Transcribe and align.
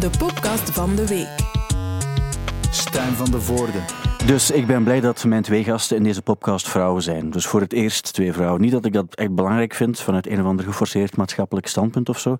De 0.00 0.10
podcast 0.18 0.70
van 0.70 0.96
de 0.96 1.06
week. 1.06 1.28
Stijn 2.70 3.12
van 3.12 3.30
de 3.30 3.40
Voorde. 3.40 3.78
Dus 4.26 4.50
ik 4.50 4.66
ben 4.66 4.84
blij 4.84 5.00
dat 5.00 5.24
mijn 5.24 5.42
twee 5.42 5.64
gasten 5.64 5.96
in 5.96 6.02
deze 6.02 6.22
podcast 6.22 6.68
vrouwen 6.68 7.02
zijn. 7.02 7.30
Dus 7.30 7.46
voor 7.46 7.60
het 7.60 7.72
eerst 7.72 8.12
twee 8.12 8.32
vrouwen. 8.32 8.60
Niet 8.60 8.70
dat 8.70 8.84
ik 8.84 8.92
dat 8.92 9.14
echt 9.14 9.34
belangrijk 9.34 9.74
vind 9.74 10.00
vanuit 10.00 10.26
een 10.26 10.40
of 10.40 10.46
ander 10.46 10.64
geforceerd 10.64 11.16
maatschappelijk 11.16 11.66
standpunt 11.66 12.08
of 12.08 12.18
zo. 12.18 12.36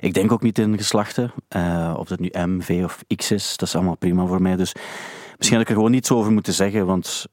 Ik 0.00 0.14
denk 0.14 0.32
ook 0.32 0.42
niet 0.42 0.58
in 0.58 0.76
geslachten. 0.76 1.32
Uh, 1.56 1.94
of 1.98 2.08
dat 2.08 2.18
nu 2.18 2.30
M, 2.32 2.60
V 2.60 2.80
of 2.84 3.04
X 3.16 3.30
is, 3.30 3.56
dat 3.56 3.68
is 3.68 3.74
allemaal 3.74 3.96
prima 3.96 4.26
voor 4.26 4.42
mij. 4.42 4.56
Dus 4.56 4.72
misschien 5.36 5.58
had 5.58 5.60
ik 5.60 5.68
er 5.68 5.76
gewoon 5.76 5.90
niets 5.90 6.10
over 6.10 6.32
moeten 6.32 6.52
zeggen, 6.52 6.86
want 6.86 7.26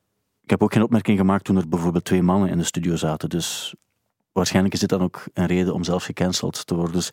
ik 0.44 0.50
heb 0.50 0.64
ook 0.64 0.74
geen 0.74 0.84
opmerking 0.84 1.18
gemaakt 1.18 1.44
toen 1.44 1.58
er 1.58 1.70
bijvoorbeeld 1.70 2.06
twee 2.06 2.24
mannen 2.24 2.50
in 2.50 2.58
de 2.58 2.64
studio 2.64 2.96
zaten. 2.96 3.30
Dus 3.30 3.76
waarschijnlijk 4.32 4.74
is 4.74 4.80
dit 4.80 4.90
dan 4.90 5.02
ook 5.02 5.24
een 5.34 5.46
reden 5.46 5.74
om 5.74 5.84
zelfs 5.84 6.06
gecanceld 6.06 6.68
te 6.68 6.76
worden. 6.76 6.94
Dus 6.94 7.12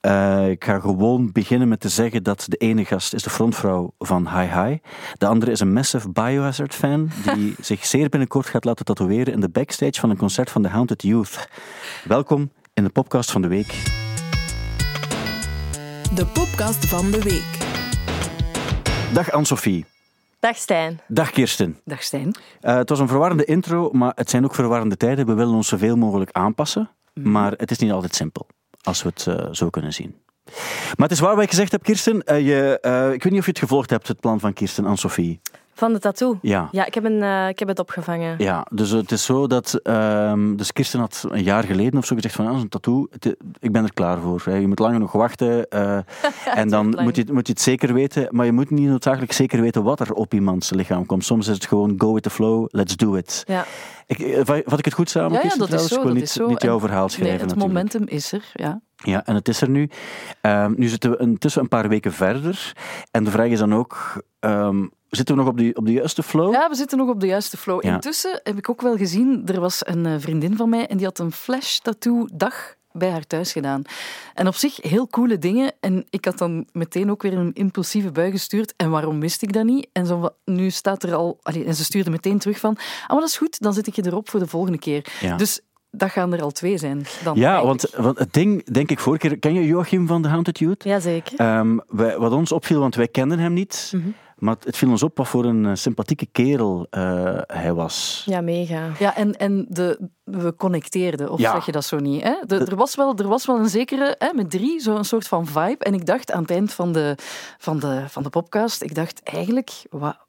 uh, 0.00 0.48
ik 0.48 0.64
ga 0.64 0.78
gewoon 0.78 1.32
beginnen 1.32 1.68
met 1.68 1.80
te 1.80 1.88
zeggen 1.88 2.22
dat 2.22 2.44
de 2.48 2.56
ene 2.56 2.84
gast 2.84 3.14
is 3.14 3.22
de 3.22 3.30
frontvrouw 3.30 3.94
van 3.98 4.28
Hi 4.28 4.46
Hi. 4.46 4.78
De 5.14 5.26
andere 5.26 5.50
is 5.50 5.60
een 5.60 5.72
massive 5.72 6.10
Biohazard 6.10 6.74
fan 6.74 7.10
die 7.34 7.54
zich 7.60 7.86
zeer 7.86 8.08
binnenkort 8.08 8.46
gaat 8.46 8.64
laten 8.64 8.84
tatoeëren 8.84 9.32
in 9.32 9.40
de 9.40 9.48
backstage 9.48 10.00
van 10.00 10.10
een 10.10 10.16
concert 10.16 10.50
van 10.50 10.62
The 10.62 10.68
Haunted 10.68 11.02
Youth. 11.02 11.48
Welkom 12.04 12.50
in 12.74 12.84
de 12.84 12.90
podcast 12.90 13.30
van 13.30 13.42
de 13.42 13.48
week. 13.48 13.72
De 16.14 16.26
podcast 16.32 16.86
van 16.86 17.10
de 17.10 17.22
week. 17.22 17.66
Dag 19.14 19.30
Anne-Sophie. 19.30 19.84
Dag 20.40 20.56
Stijn. 20.56 21.00
Dag 21.08 21.30
Kirsten. 21.30 21.80
Dag 21.84 22.02
Stijn. 22.02 22.34
Uh, 22.62 22.76
het 22.76 22.88
was 22.88 22.98
een 22.98 23.08
verwarrende 23.08 23.44
intro, 23.44 23.90
maar 23.92 24.12
het 24.14 24.30
zijn 24.30 24.44
ook 24.44 24.54
verwarrende 24.54 24.96
tijden. 24.96 25.26
We 25.26 25.34
willen 25.34 25.54
ons 25.54 25.68
zoveel 25.68 25.96
mogelijk 25.96 26.30
aanpassen, 26.32 26.90
mm. 27.14 27.30
maar 27.30 27.52
het 27.56 27.70
is 27.70 27.78
niet 27.78 27.92
altijd 27.92 28.14
simpel 28.14 28.46
als 28.82 29.02
we 29.02 29.08
het 29.08 29.26
uh, 29.28 29.48
zo 29.52 29.70
kunnen 29.70 29.92
zien. 29.92 30.16
Maar 30.96 31.08
het 31.08 31.10
is 31.10 31.20
waar 31.20 31.34
wat 31.34 31.44
ik 31.44 31.50
gezegd 31.50 31.72
heb, 31.72 31.82
Kirsten. 31.82 32.22
Uh, 32.26 32.40
je, 32.40 32.78
uh, 32.82 33.12
ik 33.12 33.22
weet 33.22 33.32
niet 33.32 33.40
of 33.40 33.46
je 33.46 33.50
het 33.50 33.60
gevolgd 33.60 33.90
hebt, 33.90 34.08
het 34.08 34.20
plan 34.20 34.40
van 34.40 34.52
Kirsten 34.52 34.86
en 34.86 34.96
Sophie. 34.96 35.40
Van 35.78 35.92
de 35.92 35.98
tattoo? 35.98 36.38
Ja. 36.42 36.68
Ja, 36.70 36.86
ik 36.86 36.94
heb, 36.94 37.04
een, 37.04 37.48
ik 37.48 37.58
heb 37.58 37.68
het 37.68 37.78
opgevangen. 37.78 38.34
Ja, 38.38 38.66
dus 38.70 38.90
het 38.90 39.12
is 39.12 39.24
zo 39.24 39.46
dat... 39.46 39.80
Um, 39.82 40.56
dus 40.56 40.72
Kirsten 40.72 41.00
had 41.00 41.26
een 41.30 41.42
jaar 41.42 41.64
geleden 41.64 41.98
of 41.98 42.06
zo 42.06 42.14
gezegd 42.14 42.34
van, 42.34 42.44
ja, 42.44 42.50
een 42.50 42.68
tattoo, 42.68 43.06
het, 43.10 43.36
ik 43.58 43.72
ben 43.72 43.84
er 43.84 43.92
klaar 43.92 44.18
voor. 44.18 44.42
Hè. 44.44 44.54
Je 44.54 44.68
moet 44.68 44.78
langer 44.78 44.98
nog 44.98 45.12
wachten 45.12 45.66
ja, 45.70 46.04
en 46.54 46.68
dan 46.68 46.98
moet 47.02 47.16
je, 47.16 47.24
moet 47.32 47.46
je 47.46 47.52
het 47.52 47.62
zeker 47.62 47.92
weten. 47.94 48.26
Maar 48.30 48.46
je 48.46 48.52
moet 48.52 48.70
niet 48.70 48.88
noodzakelijk 48.88 49.32
zeker 49.32 49.60
weten 49.60 49.82
wat 49.82 50.00
er 50.00 50.12
op 50.12 50.34
iemands 50.34 50.70
lichaam 50.70 51.06
komt. 51.06 51.24
Soms 51.24 51.48
is 51.48 51.54
het 51.54 51.66
gewoon 51.66 51.94
go 51.98 52.12
with 52.12 52.22
the 52.22 52.30
flow, 52.30 52.66
let's 52.70 52.96
do 52.96 53.14
it. 53.14 53.42
Ja. 53.46 53.64
Ik, 54.06 54.40
vat 54.44 54.78
ik 54.78 54.84
het 54.84 54.94
goed 54.94 55.10
samen, 55.10 55.32
ja, 55.32 55.40
Kirsten, 55.40 55.64
ja, 55.64 55.70
dat 55.70 55.80
is 55.80 55.88
zo, 55.88 55.94
ik 55.94 56.02
wil 56.02 56.12
niet, 56.12 56.40
niet 56.46 56.62
jouw 56.62 56.74
en, 56.74 56.80
verhaal 56.80 57.08
schrijven 57.08 57.36
nee, 57.36 57.46
het 57.46 57.56
natuurlijk. 57.56 57.88
momentum 57.88 58.16
is 58.16 58.32
er, 58.32 58.50
ja. 58.52 58.80
Ja, 58.96 59.24
en 59.24 59.34
het 59.34 59.48
is 59.48 59.60
er 59.60 59.68
nu. 59.68 59.90
Um, 60.42 60.74
nu 60.76 60.86
zitten 60.86 61.10
we 61.10 61.16
intussen 61.16 61.62
een 61.62 61.68
paar 61.68 61.88
weken 61.88 62.12
verder. 62.12 62.72
En 63.10 63.24
de 63.24 63.30
vraag 63.30 63.48
is 63.48 63.58
dan 63.58 63.74
ook, 63.74 64.22
um, 64.40 64.90
zitten 65.10 65.34
we 65.36 65.40
nog 65.40 65.50
op 65.50 65.58
de, 65.58 65.70
op 65.74 65.86
de 65.86 65.92
juiste 65.92 66.22
flow? 66.22 66.52
Ja, 66.52 66.68
we 66.68 66.74
zitten 66.74 66.98
nog 66.98 67.08
op 67.08 67.20
de 67.20 67.26
juiste 67.26 67.56
flow. 67.56 67.84
Ja. 67.84 67.94
Intussen 67.94 68.40
heb 68.42 68.56
ik 68.56 68.70
ook 68.70 68.82
wel 68.82 68.96
gezien, 68.96 69.42
er 69.46 69.60
was 69.60 69.86
een 69.86 70.04
uh, 70.04 70.14
vriendin 70.18 70.56
van 70.56 70.68
mij 70.68 70.86
en 70.86 70.96
die 70.96 71.06
had 71.06 71.18
een 71.18 71.32
flash-tattoo-dag 71.32 72.76
bij 72.92 73.10
haar 73.10 73.26
thuis 73.26 73.52
gedaan. 73.52 73.82
En 74.34 74.46
op 74.46 74.54
zich 74.54 74.76
heel 74.82 75.08
coole 75.08 75.38
dingen. 75.38 75.72
En 75.80 76.06
ik 76.10 76.24
had 76.24 76.38
dan 76.38 76.66
meteen 76.72 77.10
ook 77.10 77.22
weer 77.22 77.32
een 77.32 77.52
impulsieve 77.52 78.10
bui 78.10 78.30
gestuurd. 78.30 78.74
En 78.76 78.90
waarom 78.90 79.20
wist 79.20 79.42
ik 79.42 79.52
dat 79.52 79.64
niet? 79.64 79.88
En 79.92 80.06
zo, 80.06 80.28
nu 80.44 80.70
staat 80.70 81.02
er 81.02 81.14
al... 81.14 81.38
Allee, 81.42 81.64
en 81.64 81.74
ze 81.74 81.84
stuurde 81.84 82.10
meteen 82.10 82.38
terug 82.38 82.58
van... 82.58 82.76
Ah, 82.76 83.08
maar 83.08 83.20
dat 83.20 83.28
is 83.28 83.36
goed, 83.36 83.60
dan 83.60 83.72
zet 83.72 83.86
ik 83.86 83.94
je 83.94 84.06
erop 84.06 84.28
voor 84.28 84.40
de 84.40 84.46
volgende 84.46 84.78
keer. 84.78 85.06
Ja. 85.20 85.36
Dus 85.36 85.60
dat 85.90 86.10
gaan 86.10 86.32
er 86.32 86.42
al 86.42 86.50
twee 86.50 86.78
zijn. 86.78 87.06
Dan 87.24 87.36
Ja, 87.36 87.64
want, 87.64 87.90
want 87.96 88.18
het 88.18 88.32
ding, 88.32 88.64
denk 88.64 88.90
ik, 88.90 88.98
vorige 88.98 89.28
keer... 89.28 89.38
Ken 89.38 89.54
je 89.54 89.66
Joachim 89.66 90.06
van 90.06 90.22
de 90.22 90.28
Haunted 90.28 90.58
Youth? 90.58 90.84
Jazeker. 90.84 91.58
Um, 91.58 91.80
wij, 91.88 92.18
wat 92.18 92.32
ons 92.32 92.52
opviel, 92.52 92.80
want 92.80 92.94
wij 92.94 93.08
kenden 93.08 93.38
hem 93.38 93.52
niet... 93.52 93.92
Mhm. 93.94 94.08
Maar 94.38 94.56
het 94.64 94.76
viel 94.76 94.90
ons 94.90 95.02
op 95.02 95.16
wat 95.16 95.28
voor 95.28 95.44
een 95.44 95.64
uh, 95.64 95.70
sympathieke 95.74 96.26
kerel 96.32 96.86
uh, 96.90 97.38
hij 97.46 97.72
was. 97.72 98.22
Ja, 98.26 98.40
mega. 98.40 98.90
Ja, 98.98 99.16
en, 99.16 99.36
en 99.36 99.66
de, 99.68 100.08
we 100.24 100.54
connecteerden, 100.56 101.30
of 101.30 101.38
Ja. 101.40 101.52
zeg 101.52 101.66
je 101.66 101.72
dat 101.72 101.84
zo 101.84 101.96
niet? 101.98 102.22
Hè? 102.22 102.32
De, 102.46 102.56
er, 102.58 102.76
was 102.76 102.94
wel, 102.94 103.14
er 103.16 103.28
was 103.28 103.46
wel 103.46 103.58
een 103.58 103.68
zekere, 103.68 104.14
hè, 104.18 104.28
met 104.34 104.50
drie, 104.50 104.80
zo'n 104.80 105.04
soort 105.04 105.28
van 105.28 105.46
vibe. 105.46 105.84
En 105.84 105.94
ik 105.94 106.06
dacht 106.06 106.32
aan 106.32 106.42
het 106.42 106.50
eind 106.50 106.72
van 106.72 106.92
de, 106.92 107.14
van 107.58 107.78
de, 107.78 108.04
van 108.08 108.22
de 108.22 108.30
podcast, 108.30 108.82
ik 108.82 108.94
dacht 108.94 109.20
eigenlijk, 109.22 109.70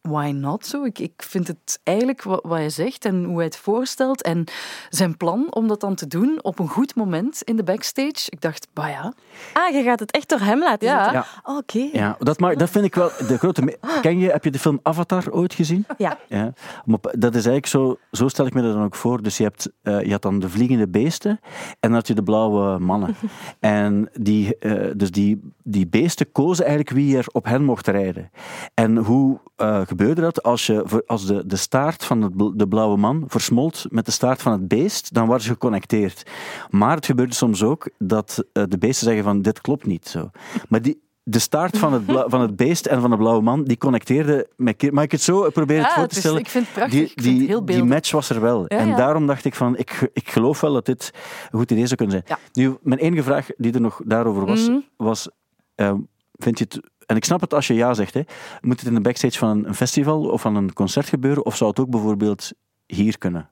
why 0.02 0.32
not 0.36 0.66
zo? 0.66 0.84
Ik, 0.84 1.00
ik 1.00 1.14
vind 1.18 1.48
het 1.48 1.80
eigenlijk 1.84 2.24
wat, 2.24 2.40
wat 2.44 2.58
hij 2.58 2.70
zegt 2.70 3.06
en 3.06 3.24
hoe 3.24 3.36
hij 3.36 3.46
het 3.46 3.58
voorstelt 3.58 4.22
en 4.22 4.44
zijn 4.90 5.18
plan 5.18 5.48
om 5.50 5.68
dat 5.68 5.80
dan 5.80 5.96
te 5.96 6.08
doen 6.08 6.40
op 6.42 6.60
een 6.60 6.70
goed 6.70 6.96
moment 6.96 7.42
in 7.42 7.56
de 7.56 7.64
backstage. 7.64 8.26
Ik 8.30 8.42
dacht, 8.42 8.68
bah 8.74 8.90
ja. 8.90 9.14
Ah, 9.54 9.74
je 9.74 9.84
gaat 9.84 10.00
het 10.00 10.12
echt 10.12 10.30
door 10.30 10.40
hem 10.40 10.60
laten 10.60 10.88
Ja. 10.88 11.04
zitten? 11.04 11.24
Ja. 11.46 11.56
Oké. 11.58 11.90
Ja, 11.98 12.16
dat, 12.20 12.40
maar, 12.40 12.58
dat 12.58 12.70
vind 12.70 12.86
ik 12.86 12.96
wel 12.96 13.10
de 13.28 13.38
grote... 13.38 13.78
Ken 14.06 14.20
je, 14.20 14.30
heb 14.30 14.44
je 14.44 14.52
de 14.52 14.60
film 14.60 14.80
Avatar 14.84 15.32
ooit 15.32 15.54
gezien? 15.54 15.86
Ja. 15.98 16.18
Ja, 16.28 16.54
maar 16.86 17.00
dat 17.02 17.36
is 17.36 17.46
eigenlijk 17.46 17.66
zo, 17.66 17.98
zo 18.12 18.28
stel 18.28 18.46
ik 18.46 18.54
me 18.54 18.62
dat 18.62 18.74
dan 18.74 18.84
ook 18.84 18.96
voor. 18.96 19.22
Dus 19.22 19.38
je, 19.38 19.44
hebt, 19.44 19.72
eh, 19.82 20.02
je 20.02 20.12
had 20.12 20.22
dan 20.22 20.40
de 20.40 20.50
vliegende 20.50 20.88
beesten 20.88 21.40
en 21.70 21.78
dan 21.80 21.94
had 21.94 22.08
je 22.08 22.14
de 22.14 22.24
blauwe 22.24 22.80
mannen. 22.80 23.16
en 23.60 24.10
die, 24.20 24.58
eh, 24.58 24.92
dus 24.96 25.12
die, 25.12 25.54
die 25.64 25.88
beesten 25.88 26.32
kozen 26.32 26.66
eigenlijk 26.66 26.96
wie 26.96 27.18
er 27.18 27.26
op 27.32 27.46
hen 27.46 27.64
mocht 27.64 27.88
rijden. 27.88 28.30
En 28.74 28.98
hoe 28.98 29.40
eh, 29.56 29.82
gebeurde 29.82 30.22
dat? 30.22 30.44
Als, 30.44 30.66
je, 30.66 31.04
als 31.06 31.26
de, 31.26 31.46
de 31.46 31.56
staart 31.56 32.06
van 32.06 32.22
het, 32.22 32.36
bl- 32.36 32.56
de 32.56 32.68
blauwe 32.68 32.98
man 32.98 33.24
versmolt 33.28 33.86
met 33.90 34.06
de 34.06 34.12
staart 34.12 34.42
van 34.42 34.52
het 34.52 34.68
beest, 34.68 35.14
dan 35.14 35.28
waren 35.28 35.44
ze 35.44 35.50
geconnecteerd. 35.50 36.24
Maar 36.70 36.96
het 36.96 37.06
gebeurde 37.06 37.34
soms 37.34 37.64
ook 37.64 37.90
dat 37.98 38.44
de 38.52 38.78
beesten 38.80 39.06
zeggen 39.06 39.24
van 39.24 39.42
dit 39.42 39.62
klopt 39.62 39.86
niet 39.86 40.08
zo. 40.08 40.30
Maar 40.70 40.82
die, 40.82 41.02
de 41.30 41.40
staart 41.40 41.78
van 41.78 41.94
het, 41.94 42.04
van 42.28 42.42
het 42.42 42.56
beest 42.56 42.86
en 42.86 43.02
van 43.02 43.10
de 43.10 43.18
blauwe 43.18 43.42
man, 43.42 43.64
die 43.64 43.78
connecteerde 43.78 44.48
met... 44.56 44.92
Mag 44.92 45.04
ik 45.04 45.12
het 45.12 45.22
zo 45.22 45.50
proberen 45.50 45.84
Ja, 45.84 45.90
voor 45.94 46.02
het 46.02 46.10
te 46.10 46.16
is- 46.16 46.22
stellen? 46.22 46.40
ik 46.40 46.50
vind 46.50 46.66
het 46.66 46.74
prachtig. 46.74 46.94
Die, 47.00 47.04
Ik 47.10 47.12
vind 47.22 47.26
het 47.26 47.38
die, 47.38 47.48
heel 47.48 47.66
die 47.66 47.84
match 47.84 48.12
was 48.12 48.30
er 48.30 48.42
wel. 48.42 48.62
Ja, 48.68 48.78
en 48.78 48.88
ja. 48.88 48.96
daarom 48.96 49.28
dacht 49.28 49.46
ik 49.46 49.56
van, 49.56 49.78
ik, 49.78 50.10
ik 50.14 50.30
geloof 50.30 50.62
wel 50.62 50.74
dat 50.74 50.86
dit 50.86 51.12
een 51.52 51.60
goed 51.60 51.72
idee 51.72 51.86
zou 51.86 51.96
kunnen 51.96 52.24
zijn. 52.28 52.40
Nu, 52.54 52.78
mijn 52.82 53.00
enige 53.00 53.24
vraag 53.24 53.48
die 53.58 53.74
er 53.74 53.82
nog 53.82 54.02
daarover 54.06 54.46
was, 54.46 54.68
Mhm. 54.68 54.78
was... 54.98 55.30
eh, 55.76 55.94
vind 56.34 56.58
je 56.58 56.64
het... 56.70 56.80
En 57.06 57.16
ik 57.16 57.26
snap 57.26 57.42
het 57.42 57.54
als 57.54 57.68
je 57.68 57.74
ja 57.74 57.94
zegt. 57.94 58.14
Hè. 58.14 58.22
Moet 58.62 58.80
het 58.80 58.88
in 58.90 58.94
de 58.96 59.02
backstage 59.02 59.38
van 59.38 59.50
een, 59.50 59.68
een 59.68 59.76
festival 59.76 60.22
of 60.30 60.42
van 60.42 60.56
een 60.56 60.74
concert 60.74 61.08
gebeuren? 61.10 61.46
Of 61.46 61.56
zou 61.56 61.70
het 61.70 61.80
ook 61.80 61.90
bijvoorbeeld 61.90 62.52
hier 62.86 63.18
kunnen? 63.18 63.50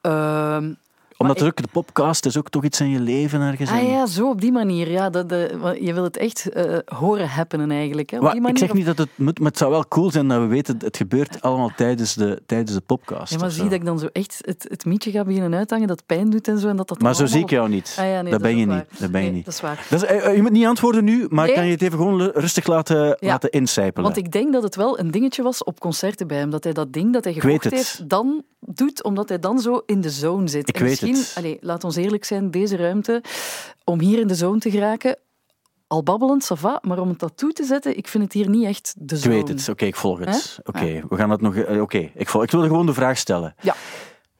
Ehm, 0.00 0.72
Omdat 1.18 1.38
het 1.38 1.48
ook 1.48 1.56
de 1.56 1.68
podcast 1.72 2.26
is 2.26 2.36
ook 2.38 2.48
toch 2.48 2.64
iets 2.64 2.80
in 2.80 2.90
je 2.90 3.00
leven 3.00 3.40
ergens. 3.40 3.70
ah 3.70 3.82
ja, 3.88 4.06
zo 4.06 4.28
op 4.30 4.40
die 4.40 4.52
manier. 4.52 4.90
Ja, 4.90 5.10
dat, 5.10 5.28
de, 5.28 5.76
je 5.80 5.94
wil 5.94 6.02
het 6.04 6.16
echt 6.16 6.48
eh, 6.48 6.78
horen 6.84 7.28
happenen 7.28 7.70
eigenlijk. 7.70 8.10
Hè? 8.10 8.16
Op 8.16 8.22
Maar 8.22 8.32
die 8.32 8.40
ik 8.40 8.46
manier, 8.46 8.60
zeg 8.66 8.72
niet 8.72 8.86
dat 8.86 8.98
het 8.98 9.08
moet, 9.14 9.38
maar 9.38 9.48
het 9.48 9.58
zou 9.58 9.70
wel 9.70 9.88
cool 9.88 10.10
zijn 10.10 10.28
dat 10.28 10.40
we 10.40 10.46
weten, 10.46 10.76
het 10.78 10.96
gebeurt 10.96 11.40
allemaal 11.42 11.70
tijdens 11.76 12.14
de, 12.14 12.42
tijdens 12.46 12.72
de 12.72 12.80
podcast. 12.80 13.32
Ja, 13.32 13.38
maar 13.38 13.50
zie 13.50 13.62
dat 13.62 13.72
ik 13.72 13.84
dan 13.84 13.98
zo 13.98 14.06
echt 14.12 14.38
het, 14.40 14.66
het 14.68 14.84
mietje 14.84 15.10
ga 15.10 15.24
beginnen 15.24 15.54
uithangen, 15.54 15.88
dat 15.88 16.02
pijn 16.06 16.30
doet 16.30 16.48
en 16.48 16.58
zo. 16.58 16.68
En 16.68 16.76
dat 16.76 16.88
dat 16.88 17.00
Maar 17.00 17.14
zo 17.14 17.26
zie 17.26 17.40
ik 17.40 17.50
jou 17.50 17.68
niet. 17.68 17.96
Ah, 17.98 18.06
ja, 18.08 18.22
nee, 18.22 18.30
dat, 18.32 18.42
ben 18.42 18.56
je 18.58 18.66
niet. 18.66 18.84
Dat 18.98 19.10
ben 19.10 19.20
je 19.20 19.26
Nee, 19.26 19.36
niet. 19.36 19.44
Dat 19.44 19.54
is 19.54 19.60
waar. 19.60 19.86
Dat 19.90 20.02
is, 20.02 20.08
eh, 20.08 20.26
eh, 20.26 20.34
je 20.36 20.42
moet 20.42 20.50
niet 20.52 20.66
antwoorden 20.66 21.04
nu, 21.04 21.26
maar 21.30 21.46
Nee. 21.46 21.54
kan 21.54 21.64
je 21.66 21.72
het 21.72 21.82
even 21.82 21.98
gewoon 21.98 22.22
rustig 22.22 22.66
laten, 22.66 22.96
Ja. 22.96 23.16
laten 23.20 23.50
incijpelen? 23.50 24.04
Want 24.04 24.16
ik 24.16 24.32
denk 24.32 24.52
dat 24.52 24.62
het 24.62 24.76
wel 24.76 24.98
een 24.98 25.10
dingetje 25.10 25.42
was 25.42 25.64
op 25.64 25.80
concerten 25.80 26.26
bij 26.26 26.38
hem. 26.38 26.50
Dat 26.50 26.64
hij 26.64 26.72
dat 26.72 26.92
ding 26.92 27.12
dat 27.12 27.24
hij 27.24 27.32
gekocht 27.32 27.64
het. 27.64 27.72
heeft, 27.72 28.08
dan 28.08 28.42
doet, 28.60 29.02
omdat 29.04 29.28
hij 29.28 29.38
dan 29.38 29.58
zo 29.60 29.82
in 29.86 30.00
de 30.00 30.10
zone 30.10 30.48
zit. 30.48 30.68
Ik 30.68 30.78
weet 30.78 31.02
misschien, 31.10 31.34
het. 31.34 31.44
Allez, 31.44 31.56
laat 31.60 31.84
ons 31.84 31.96
eerlijk 31.96 32.24
zijn, 32.24 32.50
deze 32.50 32.76
ruimte, 32.76 33.22
om 33.84 34.00
hier 34.00 34.18
in 34.18 34.26
de 34.26 34.34
zone 34.34 34.58
te 34.58 34.70
geraken, 34.70 35.16
al 35.86 36.02
babbelend, 36.02 36.44
ça 36.44 36.56
va, 36.60 36.78
maar 36.82 36.98
om 36.98 37.08
een 37.08 37.16
tattoo 37.16 37.50
te 37.50 37.64
zetten, 37.64 37.96
ik 37.96 38.08
vind 38.08 38.24
het 38.24 38.32
hier 38.32 38.48
niet 38.48 38.64
echt 38.64 38.94
de 38.98 39.14
Ik 39.14 39.20
zone. 39.20 39.34
weet 39.34 39.48
het. 39.48 39.68
Oké, 39.68 39.84
ik 39.84 39.96
volg 39.96 40.18
het. 40.18 40.58
Oké, 40.64 41.00
we 41.08 41.16
gaan 41.16 41.28
dat 41.28 41.40
nog... 41.40 41.56
eh, 41.56 41.80
Oké, 41.82 42.10
ik, 42.14 42.28
volg- 42.28 42.44
ik 42.44 42.50
wilde 42.50 42.66
gewoon 42.66 42.86
de 42.86 42.94
vraag 42.94 43.18
stellen. 43.18 43.54
Ja. 43.60 43.74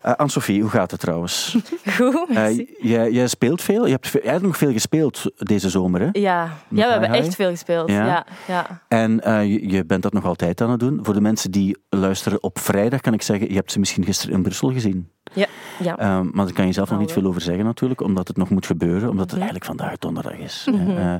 Eh, 0.00 0.12
Anne-Sophie, 0.14 0.60
hoe 0.60 0.70
gaat 0.70 0.90
het 0.90 1.00
trouwens? 1.00 1.56
Goed, 1.96 2.28
Eh, 2.34 2.56
jij, 2.80 3.10
jij 3.10 3.26
speelt 3.26 3.62
veel. 3.62 3.84
Je 3.86 3.92
hebt, 3.92 4.08
jij 4.22 4.32
hebt 4.32 4.42
nog 4.42 4.56
veel 4.56 4.72
gespeeld 4.72 5.30
deze 5.36 5.70
zomer, 5.70 6.00
hè? 6.00 6.08
ja. 6.12 6.12
ja, 6.12 6.52
we 6.68 6.82
Hi, 6.82 6.88
hebben 6.90 7.12
hi. 7.12 7.16
echt 7.18 7.34
veel 7.34 7.50
gespeeld. 7.50 7.90
Ja? 7.90 8.06
Ja. 8.06 8.26
Ja, 8.46 8.82
En 8.88 9.20
eh, 9.20 9.44
je, 9.44 9.68
je 9.70 9.84
bent 9.84 10.02
dat 10.02 10.12
nog 10.12 10.24
altijd 10.24 10.60
aan 10.60 10.70
het 10.70 10.80
doen. 10.80 10.98
Voor 11.02 11.14
de 11.14 11.20
mensen 11.20 11.50
die 11.50 11.76
luisteren 11.90 12.42
op 12.42 12.58
vrijdag, 12.58 13.00
kan 13.00 13.12
ik 13.12 13.22
zeggen, 13.22 13.48
je 13.48 13.54
hebt 13.54 13.72
ze 13.72 13.78
misschien 13.78 14.04
gisteren 14.04 14.34
in 14.34 14.42
Brussel 14.42 14.72
gezien. 14.72 15.10
ja. 15.32 15.46
ja. 15.78 16.22
Maar 16.22 16.44
daar 16.44 16.54
kan 16.54 16.66
je 16.66 16.72
zelf 16.72 16.90
nog 16.90 16.98
niet 17.00 17.12
veel 17.12 17.24
over 17.24 17.40
zeggen 17.40 17.64
natuurlijk, 17.64 18.00
omdat 18.00 18.28
het 18.28 18.36
nog 18.36 18.50
moet 18.50 18.66
gebeuren, 18.66 19.08
omdat 19.10 19.30
het 19.30 19.38
Mhm. 19.38 19.40
eigenlijk 19.40 19.64
vandaag 19.64 19.98
donderdag 19.98 20.38
is. 20.38 20.66
Eh, 20.72 21.14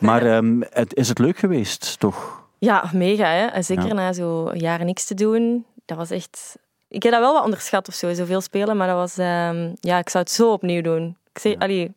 maar 0.00 0.22
ehm, 0.26 0.60
het, 0.70 0.94
is 0.94 1.08
het 1.08 1.18
leuk 1.18 1.38
geweest, 1.38 1.98
toch? 1.98 2.42
Ja, 2.58 2.84
mega. 2.92 3.26
Hè? 3.26 3.62
Zeker 3.62 3.86
Ja. 3.86 3.92
na 3.94 4.12
zo 4.12 4.50
jaren 4.54 4.86
niks 4.86 5.04
te 5.04 5.14
doen. 5.14 5.64
Dat 5.84 5.96
was 5.96 6.10
echt... 6.10 6.56
Ik 6.90 7.02
heb 7.02 7.12
dat 7.12 7.20
wel 7.20 7.32
wat 7.32 7.44
onderschat 7.44 7.88
of 7.88 7.94
zo, 7.94 8.14
zoveel 8.14 8.40
spelen. 8.40 8.76
Maar 8.76 8.86
dat 8.86 8.96
was... 8.96 9.18
ehm, 9.18 9.74
Ja, 9.80 9.98
ik 9.98 10.08
zou 10.08 10.24
het 10.24 10.32
zo 10.32 10.52
opnieuw 10.52 10.82
doen. 10.82 11.16
Ik 11.32 11.38
zeg, 11.40 11.54
allee, 11.58 11.92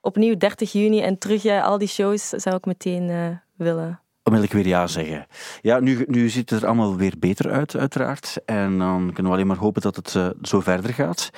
opnieuw 0.00 0.36
30 0.36 0.72
juni 0.72 1.00
en 1.00 1.18
terug 1.18 1.42
ja, 1.42 1.60
al 1.60 1.78
die 1.78 1.88
shows 1.88 2.28
zou 2.28 2.56
ik 2.56 2.64
meteen 2.64 3.08
eh, 3.10 3.26
willen. 3.56 4.00
Onmiddellijk 4.22 4.62
weer 4.64 4.72
ja 4.72 4.86
zeggen. 4.86 5.26
Ja, 5.60 5.80
nu, 5.80 6.04
nu 6.08 6.28
ziet 6.28 6.50
het 6.50 6.60
er 6.60 6.66
allemaal 6.66 6.96
weer 6.96 7.14
beter 7.18 7.50
uit, 7.50 7.76
uiteraard. 7.76 8.36
En 8.44 8.78
dan 8.78 9.10
kunnen 9.12 9.24
we 9.24 9.38
alleen 9.38 9.46
maar 9.46 9.56
hopen 9.56 9.82
dat 9.82 9.96
het 9.96 10.14
eh, 10.14 10.28
zo 10.42 10.60
verder 10.60 10.94
gaat. 10.94 11.30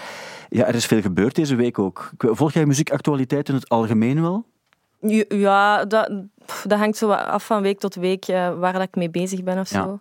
Ja, 0.48 0.66
er 0.66 0.74
is 0.74 0.86
veel 0.86 1.00
gebeurd 1.00 1.34
deze 1.34 1.54
week 1.54 1.78
ook. 1.78 2.10
Ik- 2.18 2.28
Volg 2.36 2.52
jij 2.52 2.66
muziekactualiteit 2.66 3.48
in 3.48 3.54
het 3.54 3.68
algemeen 3.68 4.20
wel? 4.22 4.44
Ja, 5.28 5.84
dat, 5.84 6.10
dat 6.66 6.78
hangt 6.78 6.96
zo 6.96 7.10
af 7.10 7.46
van 7.46 7.62
week 7.62 7.78
tot 7.78 7.94
week 7.94 8.24
eh, 8.28 8.58
waar 8.58 8.72
dat 8.72 8.82
ik 8.82 8.96
mee 8.96 9.10
bezig 9.10 9.42
ben 9.42 9.58
of 9.58 9.70
Ja. 9.70 9.82
zo. 9.82 10.00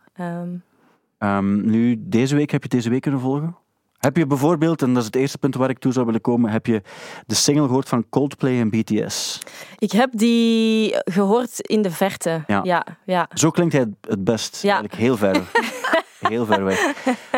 Ehm, 1.21 1.69
nu, 1.69 1.95
deze 1.99 2.35
week, 2.35 2.51
heb 2.51 2.63
je 2.63 2.69
deze 2.69 2.89
week 2.89 3.01
kunnen 3.01 3.19
volgen? 3.19 3.55
Heb 3.97 4.17
je 4.17 4.27
bijvoorbeeld, 4.27 4.81
en 4.81 4.93
dat 4.93 4.97
is 4.97 5.05
het 5.05 5.15
eerste 5.15 5.37
punt 5.37 5.55
waar 5.55 5.69
ik 5.69 5.79
toe 5.79 5.91
zou 5.91 6.05
willen 6.05 6.21
komen, 6.21 6.51
heb 6.51 6.65
je 6.65 6.81
de 7.25 7.35
single 7.35 7.65
gehoord 7.65 7.89
van 7.89 8.05
Coldplay 8.09 8.59
en 8.59 8.69
BTS? 8.69 9.39
ik 9.77 9.91
heb 9.91 10.09
die 10.13 10.95
gehoord 11.03 11.59
in 11.59 11.81
de 11.81 11.91
verte. 11.91 12.43
Ja. 12.47 12.61
ja, 12.63 12.85
ja. 13.05 13.29
Zo 13.33 13.49
klinkt 13.49 13.73
hij 13.73 13.87
het 14.01 14.23
best. 14.23 14.61
Ja. 14.61 14.69
Eigenlijk 14.69 15.01
heel 15.01 15.17
ver. 15.17 15.35
heel 16.29 16.45
ver 16.45 16.63
weg. 16.63 16.79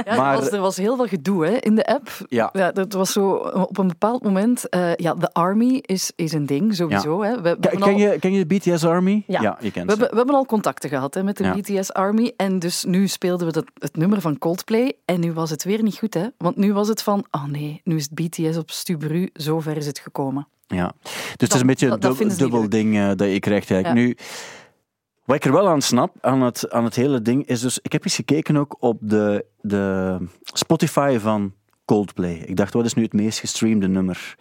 Ja, 0.06 0.15
Maar- 0.15 0.33
er, 0.33 0.39
was, 0.39 0.51
er 0.51 0.59
was 0.59 0.77
heel 0.77 0.95
veel 0.95 1.07
gedoe 1.07 1.45
hè, 1.45 1.51
in 1.59 1.75
de 1.75 1.85
app. 1.85 2.09
Ja. 2.27 2.50
Ja, 2.53 2.71
dat 2.71 2.94
was 2.94 3.12
zo 3.12 3.30
op 3.69 3.77
een 3.77 3.88
bepaald 3.88 4.24
moment. 4.24 4.69
eh, 4.69 4.95
ja, 4.95 5.13
de 5.13 5.33
Army 5.33 5.80
is, 5.81 6.12
is 6.15 6.33
een 6.33 6.45
ding, 6.45 6.75
sowieso. 6.75 7.21
Hè. 7.24 7.41
We, 7.41 7.57
we 7.59 7.68
Ken, 7.68 7.81
al- 7.81 7.89
je, 7.89 8.19
ken 8.19 8.33
je 8.33 8.45
de 8.45 8.56
BTS 8.56 8.83
Army? 8.85 9.24
Ja. 9.27 9.57
je 9.62 9.71
kent 9.71 9.91
We 9.94 9.97
we 10.12 10.15
hebben 10.18 10.35
al 10.35 10.45
contacten 10.45 10.89
gehad 10.89 11.13
hè, 11.13 11.24
met 11.24 11.38
de. 11.38 11.50
BTS 11.56 11.94
Army. 11.94 12.33
En 12.38 12.59
dus 12.59 12.83
nu 12.83 13.07
speelden 13.07 13.47
we 13.47 13.53
dat, 13.53 13.65
het 13.80 13.95
nummer 13.97 14.21
van 14.21 14.38
Coldplay. 14.38 14.94
En 15.06 15.19
nu 15.19 15.33
was 15.33 15.50
het 15.50 15.63
weer 15.63 15.83
niet 15.83 15.97
goed, 15.97 16.13
hè? 16.13 16.25
Want 16.38 16.56
nu 16.56 16.74
was 16.74 16.88
het 16.88 17.01
van: 17.03 17.25
oh 17.31 17.45
nee, 17.45 17.81
nu 17.83 17.95
is 17.95 18.07
het 18.09 18.13
BTS 18.30 18.57
op 18.57 18.71
Stubru. 18.71 19.30
Zo 19.33 19.59
ver 19.59 19.77
is 19.77 19.85
het 19.85 20.00
gekomen. 20.00 20.47
Ja. 20.68 20.91
Dus 21.03 21.12
het 21.38 21.53
is 21.53 21.59
een 21.59 21.68
beetje 21.68 21.85
een 21.85 21.91
dat- 22.00 22.18
dat 22.18 22.18
dub- 22.27 22.38
dubbel 22.38 22.69
ding 22.69 22.95
eh, 22.97 23.07
dat 23.15 23.27
je 23.31 23.39
krijgt 23.39 23.71
eigenlijk. 23.71 24.06
Nu, 24.06 24.18
wat 25.25 25.35
ik 25.35 25.45
er 25.45 25.51
wel 25.51 25.69
aan 25.69 25.81
snap, 25.81 26.15
aan 26.21 26.41
het, 26.41 26.71
aan 26.71 26.83
het 26.83 26.95
hele 26.95 27.21
ding, 27.21 27.47
is 27.47 27.61
dus... 27.61 27.79
Ik 27.81 27.91
heb 27.91 28.03
eens 28.03 28.15
gekeken 28.15 28.57
ook 28.57 28.75
op 28.79 28.97
de, 29.01 29.45
de 29.61 30.17
Spotify 30.43 31.17
van 31.19 31.53
Coldplay. 31.85 32.33
Ik 32.33 32.55
dacht, 32.55 32.73
wat 32.73 32.85
is 32.85 32.93
nu 32.93 33.03
het 33.03 33.13
meest 33.13 33.39
gestreamde 33.39 33.87
nummer? 33.87 34.35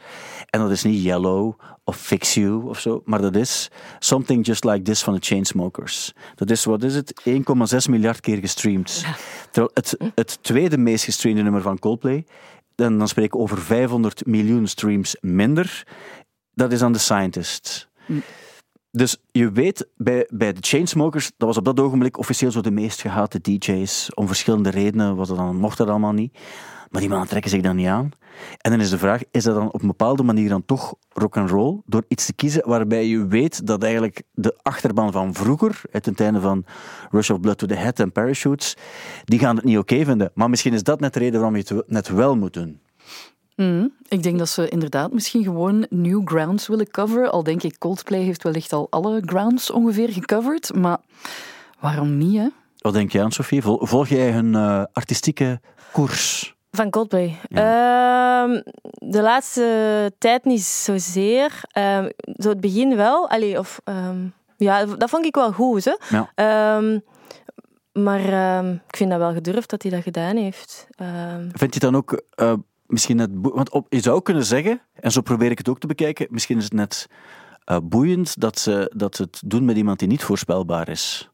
En 0.51 0.61
dat 0.61 0.71
is 0.71 0.83
niet 0.83 1.03
Yellow 1.03 1.59
of 1.85 1.97
Fix 1.97 2.35
You 2.35 2.69
of 2.69 2.81
zo, 2.81 3.03
maar 3.05 3.21
dat 3.21 3.37
is 3.37 3.71
Something 3.99 4.47
Just 4.47 4.65
Like 4.65 4.83
This 4.83 5.03
van 5.03 5.15
de 5.15 5.21
Chainsmokers. 5.23 6.13
Dat 6.35 6.51
is, 6.51 6.65
wat 6.65 6.83
is 6.83 6.95
het, 6.95 7.23
1,6 7.29 7.91
miljard 7.91 8.21
keer 8.21 8.39
gestreamd. 8.39 9.05
Terwijl 9.51 9.71
het, 9.75 9.97
het 10.15 10.43
tweede 10.43 10.79
meest 10.79 11.05
gestreamde 11.05 11.43
nummer 11.43 11.63
van 11.63 11.79
Coldplay, 11.79 12.25
en 12.77 12.99
dan 12.99 13.09
spreken 13.09 13.37
we 13.37 13.43
over 13.43 13.59
500 13.59 14.27
miljoen 14.27 14.67
streams 14.67 15.17
minder, 15.21 15.87
dat 16.55 16.73
is 16.73 16.83
aan 16.83 16.93
The 16.93 16.99
Scientist. 16.99 17.89
Dus 18.95 19.17
je 19.31 19.51
weet, 19.51 19.89
bij, 19.97 20.29
bij 20.33 20.53
de 20.53 20.61
Chainsmokers, 20.61 21.31
dat 21.37 21.49
was 21.49 21.57
op 21.57 21.65
dat 21.65 21.81
ogenblik 21.81 22.19
officieel 22.19 22.51
zo 22.51 22.61
de 22.61 22.71
meest 22.71 23.01
gehate 23.01 23.41
DJ's. 23.41 24.15
Om 24.15 24.27
verschillende 24.27 24.71
redenen 24.71 25.17
was 25.17 25.29
dat 25.29 25.37
dan, 25.37 25.57
mocht 25.57 25.79
dat 25.79 25.89
allemaal 25.89 26.13
niet. 26.13 26.39
Maar 26.91 27.01
die 27.01 27.11
mannen 27.11 27.29
trekken 27.29 27.51
zich 27.51 27.61
dan 27.61 27.77
niet 27.77 27.87
aan. 27.87 28.11
En 28.59 28.71
dan 28.71 28.81
is 28.81 28.91
de 28.91 28.99
vraag, 28.99 29.21
is 29.31 29.45
dat 29.45 29.55
dan 29.55 29.73
op 29.73 29.81
een 29.81 29.87
bepaalde 29.87 30.23
manier 30.23 30.49
dan 30.49 30.65
toch 30.65 30.95
rock'n'roll? 31.09 31.81
Door 31.87 32.05
iets 32.09 32.27
te 32.27 32.33
kiezen 32.33 32.69
waarbij 32.69 33.07
je 33.07 33.27
weet 33.27 33.67
dat 33.67 33.83
eigenlijk 33.83 34.23
de 34.33 34.59
achterban 34.63 35.13
van 35.13 35.35
vroeger, 35.35 35.81
ten 36.01 36.15
einde 36.15 36.41
van 36.41 36.65
Rush 37.11 37.31
of 37.31 37.41
Blood 37.41 37.59
to 37.59 37.67
the 37.67 37.75
Head 37.75 38.01
en 38.01 38.13
Parachutes, 38.13 38.77
die 39.25 39.39
gaan 39.39 39.57
het 39.57 39.65
niet 39.65 39.79
oké 39.79 40.05
vinden. 40.05 40.31
Maar 40.35 40.51
misschien 40.51 40.73
is 40.73 40.83
dat 40.83 41.01
net 41.01 41.13
de 41.13 41.19
reden 41.19 41.41
waarom 41.41 41.57
je 41.57 41.75
het 41.75 41.89
net 41.89 42.09
wel 42.09 42.37
moet 42.37 42.53
doen. 42.53 42.81
Mhm. 43.57 43.87
Ik 44.09 44.23
denk 44.23 44.39
dat 44.39 44.49
ze 44.49 44.69
inderdaad 44.69 45.13
misschien 45.13 45.45
gewoon 45.45 45.87
new 45.91 46.21
grounds 46.29 46.67
willen 46.67 46.91
coveren. 46.91 47.33
Al 47.33 47.43
denk 47.43 47.63
ik, 47.63 47.79
Coldplay 47.79 48.21
heeft 48.21 48.43
wellicht 48.43 48.73
al 48.73 48.87
alle 48.91 49.23
grounds 49.27 49.71
ongeveer 49.71 50.09
gecoverd. 50.09 50.75
Maar 50.75 50.99
waarom 51.81 52.19
niet, 52.19 52.37
hè? 52.39 52.47
Wat 52.79 52.93
denk 52.93 53.13
jij 53.13 53.23
aan, 53.23 53.33
Sophie? 53.33 53.63
Vol- 53.63 53.87
Volg 53.87 54.09
jij 54.09 54.31
hun 54.31 54.55
eh, 54.55 54.83
artistieke 54.93 55.61
koers? 55.93 56.55
Van 56.71 56.91
Coldplay. 56.91 57.37
Ehm, 57.51 58.61
de 58.95 59.23
laatste 59.23 60.13
tijd 60.19 60.45
niet 60.45 60.63
zozeer. 60.63 61.61
Ehm, 61.71 62.11
zo 62.37 62.49
het 62.49 62.61
begin 62.61 62.97
wel. 62.97 63.29
Allee, 63.31 63.59
of, 63.59 63.81
ehm, 63.85 64.27
ja, 64.57 64.85
dat 64.85 65.11
vond 65.11 65.25
ik 65.25 65.35
wel 65.35 65.53
goed. 65.53 65.85
Hè? 65.85 65.95
Ja. 66.09 66.31
Ehm, 66.35 66.99
maar 68.05 68.25
ehm, 68.33 68.73
ik 68.73 68.97
vind 68.97 69.11
dat 69.11 69.19
wel 69.19 69.33
gedurfd 69.33 69.71
dat 69.71 69.83
hij 69.83 69.91
dat 69.91 70.03
gedaan 70.03 70.37
heeft. 70.37 70.87
Ehm, 70.97 71.49
Vind 71.53 71.75
je 71.75 71.81
dan 71.81 71.97
ook 71.97 72.23
eh, 72.35 72.53
misschien 72.93 73.17
net... 73.17 73.29
Want 73.33 73.71
op, 73.71 73.87
je 73.89 74.01
zou 74.01 74.23
kunnen 74.23 74.45
zeggen, 74.45 74.81
en 74.95 75.11
zo 75.13 75.21
probeer 75.21 75.51
ik 75.51 75.59
het 75.59 75.69
ook 75.69 75.79
te 75.79 75.87
bekijken, 75.87 76.27
misschien 76.31 76.57
is 76.59 76.65
het 76.65 76.73
net 76.73 77.07
eh, 77.65 77.77
boeiend 77.83 78.41
dat 78.41 78.59
ze, 78.59 78.93
dat 78.97 79.17
ze 79.17 79.23
het 79.23 79.43
doen 79.47 79.65
met 79.65 79.77
iemand 79.77 79.99
die 79.99 80.09
niet 80.09 80.25
voorspelbaar 80.25 80.89
is. 80.89 81.31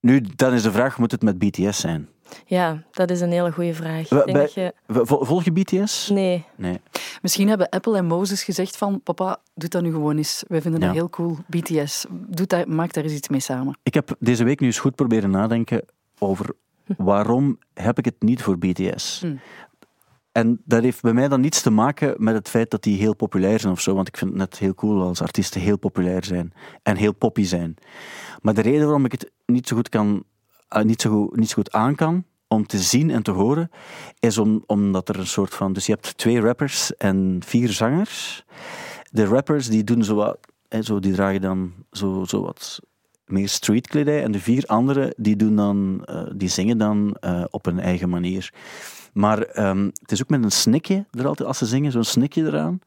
Nu, 0.00 0.20
dan 0.20 0.52
is 0.52 0.62
de 0.62 0.72
vraag, 0.72 0.98
moet 0.98 1.10
het 1.10 1.22
met 1.22 1.38
BTS 1.38 1.80
zijn? 1.80 2.08
ja, 2.46 2.82
dat 2.90 3.10
is 3.10 3.20
een 3.20 3.30
hele 3.30 3.52
goede 3.52 3.74
vraag. 3.74 4.08
Bij- 4.08 4.24
denk 4.24 4.48
je... 4.48 4.74
Vol- 4.86 5.24
Volg 5.24 5.44
je 5.44 5.52
BTS? 5.52 6.08
Nee. 6.08 6.44
Nee. 6.56 6.80
Misschien 7.22 7.48
hebben 7.48 7.68
Apple 7.68 7.96
en 7.96 8.06
Moses 8.06 8.44
gezegd 8.44 8.76
van... 8.76 9.00
Papa, 9.02 9.40
doe 9.54 9.68
dat 9.68 9.82
nu 9.82 9.90
gewoon 9.90 10.16
eens. 10.16 10.44
Wij 10.48 10.60
vinden 10.62 10.80
Ja. 10.80 10.86
dat 10.86 10.94
heel 10.96 11.10
cool. 11.10 11.36
BTS, 11.46 12.06
doe 12.10 12.46
dat, 12.46 12.66
maak 12.66 12.92
daar 12.92 13.04
eens 13.04 13.12
iets 13.12 13.28
mee 13.28 13.40
samen. 13.40 13.78
Ik 13.82 13.94
heb 13.94 14.16
deze 14.18 14.44
week 14.44 14.60
nu 14.60 14.66
eens 14.66 14.78
goed 14.78 14.94
proberen 14.94 15.30
nadenken 15.30 15.84
over 16.18 16.54
waarom 16.96 17.58
heb 17.74 17.98
ik 17.98 18.04
het 18.04 18.22
niet 18.22 18.42
voor 18.42 18.58
BTS. 18.58 19.20
Hm. 19.20 19.36
En 20.36 20.60
dat 20.64 20.82
heeft 20.82 21.02
bij 21.02 21.12
mij 21.12 21.28
dan 21.28 21.40
niets 21.40 21.62
te 21.62 21.70
maken 21.70 22.14
met 22.18 22.34
het 22.34 22.48
feit 22.48 22.70
dat 22.70 22.82
die 22.82 22.98
heel 22.98 23.14
populair 23.14 23.60
zijn 23.60 23.72
of 23.72 23.80
zo, 23.80 23.94
want 23.94 24.08
ik 24.08 24.16
vind 24.16 24.30
het 24.30 24.38
net 24.38 24.58
heel 24.58 24.74
cool 24.74 25.02
als 25.02 25.22
artiesten 25.22 25.60
heel 25.60 25.78
populair 25.78 26.24
zijn 26.24 26.52
en 26.82 26.96
heel 26.96 27.14
poppy 27.14 27.44
zijn. 27.44 27.74
Maar 28.40 28.54
de 28.54 28.60
reden 28.60 28.82
waarom 28.82 29.04
ik 29.04 29.12
het 29.12 29.30
niet 29.46 29.68
zo 29.68 29.76
goed, 29.76 29.88
kan, 29.88 30.24
eh, 30.68 30.82
niet 30.82 31.00
zo 31.00 31.10
goed, 31.10 31.36
niet 31.36 31.48
zo 31.48 31.54
goed 31.54 31.72
aan 31.72 31.94
kan 31.94 32.24
om 32.48 32.66
te 32.66 32.78
zien 32.78 33.10
en 33.10 33.22
te 33.22 33.30
horen, 33.30 33.70
is 34.18 34.38
om, 34.38 34.62
omdat 34.66 35.08
er 35.08 35.18
een 35.18 35.26
soort 35.26 35.54
van... 35.54 35.72
Dus 35.72 35.86
je 35.86 35.92
hebt 35.92 36.18
twee 36.18 36.40
rappers 36.40 36.96
en 36.96 37.40
vier 37.44 37.68
zangers. 37.68 38.44
De 39.10 39.24
rappers 39.24 39.68
die 39.68 39.84
doen 39.84 40.04
zo 40.04 40.14
wat... 40.14 40.38
hè, 40.68 40.82
Zo, 40.82 40.98
die 40.98 41.12
dragen 41.12 41.40
dan 41.40 41.72
zo, 41.90 42.24
zo 42.24 42.42
wat 42.42 42.80
meer 43.26 43.48
streetkledij. 43.48 44.22
En 44.22 44.32
de 44.32 44.40
vier 44.40 44.64
anderen 44.66 45.14
die, 45.16 45.36
doen 45.36 45.56
dan, 45.56 46.02
eh, 46.04 46.22
die 46.34 46.48
zingen 46.48 46.78
dan 46.78 47.16
eh, 47.20 47.44
op 47.50 47.64
hun 47.64 47.80
eigen 47.80 48.08
manier. 48.08 48.52
Maar 49.12 49.42
ehm, 49.42 49.84
het 49.84 50.12
is 50.12 50.22
ook 50.22 50.28
met 50.28 50.44
een 50.44 50.52
snikje 50.52 51.06
er 51.10 51.26
altijd, 51.26 51.48
als 51.48 51.58
ze 51.58 51.66
zingen, 51.66 51.92
zo'n 51.92 52.04
snikje 52.04 52.44
eraan. 52.44 52.78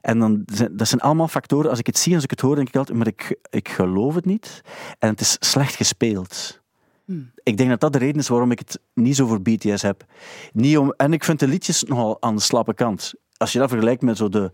En 0.00 0.18
dan, 0.18 0.44
dat 0.70 0.88
zijn 0.88 1.00
allemaal 1.00 1.28
factoren. 1.28 1.70
Als 1.70 1.78
ik 1.78 1.86
het 1.86 1.98
zie, 1.98 2.14
als 2.14 2.24
ik 2.24 2.30
het 2.30 2.40
hoor, 2.40 2.54
denk 2.54 2.68
ik 2.68 2.76
altijd, 2.76 2.98
maar 2.98 3.06
ik, 3.06 3.38
ik 3.50 3.68
geloof 3.68 4.14
het 4.14 4.24
niet. 4.24 4.62
En 4.98 5.08
het 5.08 5.20
is 5.20 5.36
slecht 5.40 5.74
gespeeld. 5.74 6.60
Ik 7.42 7.56
denk 7.56 7.70
dat 7.70 7.80
dat 7.80 7.92
de 7.92 7.98
reden 7.98 8.20
is 8.20 8.28
waarom 8.28 8.50
ik 8.50 8.58
het 8.58 8.80
niet 8.94 9.16
zo 9.16 9.26
voor 9.26 9.42
BTS 9.42 9.82
heb. 9.82 10.04
Niet 10.52 10.78
om, 10.78 10.92
en 10.96 11.12
ik 11.12 11.24
vind 11.24 11.38
de 11.38 11.48
liedjes 11.48 11.82
nogal 11.82 12.22
aan 12.22 12.36
de 12.36 12.42
slappe 12.42 12.74
kant. 12.74 13.14
Als 13.36 13.52
je 13.52 13.58
dat 13.58 13.68
vergelijkt 13.68 14.02
met 14.02 14.16
zo 14.16 14.28
de, 14.28 14.50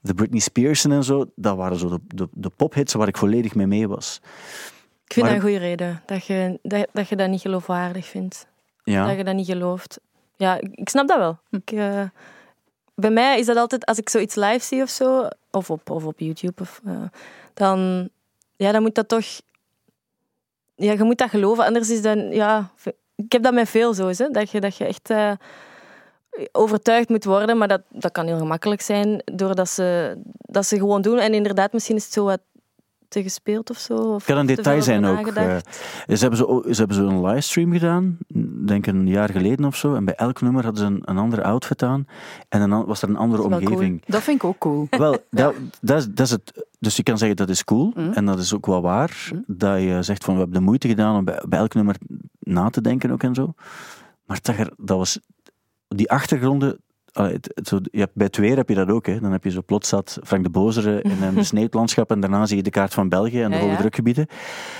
de 0.00 0.14
Britney 0.14 0.40
Spears 0.40 0.84
en 0.84 1.04
zo, 1.04 1.24
dat 1.34 1.56
waren 1.56 1.78
zo 1.78 1.88
de, 1.88 2.00
de, 2.06 2.28
de 2.32 2.50
pophits 2.56 2.94
waar 2.94 3.08
ik 3.08 3.16
volledig 3.16 3.54
mee 3.54 3.66
mee 3.66 3.88
was. 3.88 4.20
Ik 5.10 5.16
vind 5.16 5.26
Maar- 5.26 5.34
dat 5.34 5.44
een 5.44 5.50
goede 5.50 5.66
reden. 5.66 6.02
Dat 6.06 6.26
je 6.26 6.58
dat, 6.62 6.86
dat 6.92 7.08
je 7.08 7.16
dat 7.16 7.28
niet 7.28 7.40
geloofwaardig 7.40 8.06
vindt. 8.06 8.46
Ja. 8.84 9.06
Dat 9.06 9.16
je 9.16 9.24
dat 9.24 9.34
niet 9.34 9.46
gelooft. 9.46 10.00
Ja, 10.36 10.58
ik, 10.60 10.88
snap 10.88 11.08
dat 11.08 11.18
wel. 11.18 11.38
Ik, 11.50 11.72
eh, 11.72 12.02
bij 12.94 13.10
mij 13.10 13.38
is 13.38 13.46
dat 13.46 13.56
altijd, 13.56 13.86
als 13.86 13.98
ik 13.98 14.08
zoiets 14.08 14.34
live 14.34 14.64
zie 14.64 14.82
of 14.82 14.88
zo, 14.88 15.28
of 15.50 15.70
op, 15.70 15.90
of 15.90 16.04
op 16.04 16.18
YouTube, 16.18 16.62
of, 16.62 16.80
eh, 16.84 17.02
dan, 17.54 18.08
ja, 18.56 18.72
dan 18.72 18.82
moet 18.82 18.94
dat 18.94 19.08
toch... 19.08 19.24
Ja, 20.74 20.92
je 20.92 21.02
moet 21.02 21.18
dat 21.18 21.30
geloven, 21.30 21.64
anders 21.64 21.90
is 21.90 22.02
dat... 22.02 22.18
Ja, 22.30 22.70
ik 23.16 23.32
heb 23.32 23.42
dat 23.42 23.54
met 23.54 23.68
veel 23.68 23.94
zo, 23.94 24.08
hè, 24.08 24.28
dat, 24.28 24.50
je, 24.50 24.60
dat 24.60 24.76
je 24.76 24.84
echt 24.84 25.10
eh, 25.10 25.32
overtuigd 26.52 27.08
moet 27.08 27.24
worden, 27.24 27.58
maar 27.58 27.68
dat, 27.68 27.82
dat 27.88 28.12
kan 28.12 28.26
heel 28.26 28.38
gemakkelijk 28.38 28.80
zijn, 28.80 29.22
doordat 29.24 29.68
ze, 29.68 30.16
dat 30.36 30.66
ze 30.66 30.76
gewoon 30.76 31.02
doen. 31.02 31.18
En 31.18 31.34
inderdaad, 31.34 31.72
misschien 31.72 31.96
is 31.96 32.04
het 32.04 32.12
zo 32.12 32.24
wat 32.24 32.40
te 33.10 33.22
gespeeld 33.22 33.70
of 33.70 33.78
zo. 33.78 33.94
Of 33.96 34.24
kan 34.24 34.36
een 34.36 34.46
detail 34.46 34.82
zijn 34.82 35.04
ook. 35.04 35.26
eh. 35.26 35.56
ze, 36.06 36.16
hebben 36.20 36.36
zo, 36.38 36.62
ze 36.70 36.78
hebben 36.78 36.96
zo 36.96 37.06
een 37.06 37.24
livestream 37.26 37.72
gedaan, 37.72 38.18
denk 38.66 38.86
een 38.86 39.08
jaar 39.08 39.30
geleden 39.30 39.64
of 39.64 39.76
zo. 39.76 39.94
En 39.94 40.04
bij 40.04 40.14
elk 40.14 40.40
nummer 40.40 40.64
hadden 40.64 40.80
ze 40.82 40.86
een, 40.86 41.02
een 41.04 41.18
andere 41.18 41.42
outfit 41.42 41.82
aan. 41.82 42.06
En 42.48 42.68
dan 42.68 42.84
was 42.84 43.02
er 43.02 43.08
een 43.08 43.16
andere 43.16 43.48
Dat 43.48 43.58
cool. 43.58 43.70
omgeving. 43.72 44.02
Dat 44.06 44.22
vind 44.22 44.36
ik 44.36 44.44
ook 44.44 44.58
cool. 44.58 44.86
Wel, 44.90 45.10
dat, 45.30 45.54
dat, 45.80 45.98
is, 45.98 46.06
dat 46.08 46.26
is 46.26 46.30
het. 46.32 46.66
Dus 46.78 46.96
je 46.96 47.02
kan 47.02 47.18
zeggen 47.18 47.36
dat 47.36 47.48
is 47.48 47.64
cool. 47.64 47.92
Mm. 47.96 48.12
En 48.12 48.24
dat 48.26 48.38
is 48.38 48.54
ook 48.54 48.66
wel 48.66 48.82
waar. 48.82 49.30
Dat 49.46 49.80
je 49.80 49.98
zegt 50.02 50.24
van 50.24 50.34
we 50.34 50.40
hebben 50.40 50.58
de 50.58 50.64
moeite 50.64 50.88
gedaan 50.88 51.16
om 51.16 51.24
bij, 51.24 51.42
bij 51.48 51.58
elk 51.58 51.74
nummer 51.74 51.96
na 52.38 52.70
te 52.70 52.80
denken 52.80 53.10
ook 53.10 53.22
en 53.22 53.34
zo. 53.34 53.54
Maar 54.26 54.40
er, 54.42 54.70
dat 54.76 54.96
was. 54.96 55.18
Die 55.88 56.10
achtergronden. 56.10 56.78
Allee, 57.12 57.32
het- 57.32 57.50
het- 57.54 57.68
zo, 57.68 57.78
je 57.90 57.98
hebt, 57.98 58.14
bij 58.14 58.26
het 58.26 58.36
weer 58.36 58.56
heb 58.56 58.68
je 58.68 58.74
dat 58.74 58.88
ook. 58.90 59.06
Hè. 59.06 59.20
Dan 59.20 59.32
heb 59.32 59.44
je 59.44 59.50
zo 59.50 59.62
plots 59.66 59.88
zat 59.88 60.18
Frank 60.22 60.42
de 60.44 60.50
Bozere 60.50 61.02
in 61.12 61.22
een 61.22 61.44
sneeuwlandschap. 61.44 62.10
En 62.10 62.20
daarna 62.20 62.46
zie 62.46 62.56
je 62.56 62.62
de 62.62 62.70
kaart 62.70 62.94
van 62.94 63.08
België 63.08 63.42
en 63.42 63.50
de 63.50 63.56
Ja, 63.56 63.62
hoge 63.62 63.76
drukgebieden. 63.76 64.26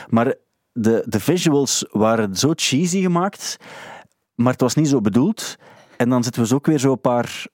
Maar 0.09 0.35
de, 0.73 1.05
de 1.07 1.21
visuals 1.21 1.87
waren 1.91 2.37
zo 2.37 2.53
cheesy 2.55 3.01
gemaakt. 3.01 3.57
Maar 4.35 4.53
het 4.53 4.61
was 4.61 4.75
niet 4.75 4.89
zo 4.89 5.01
bedoeld. 5.01 5.57
En 5.97 6.09
dan 6.09 6.23
zitten 6.25 6.43
we 6.43 6.49
zo 6.49 6.55
ook 6.55 6.67
weer 6.67 6.79
zo 6.79 6.93
een 6.93 7.01
paar 7.01 7.47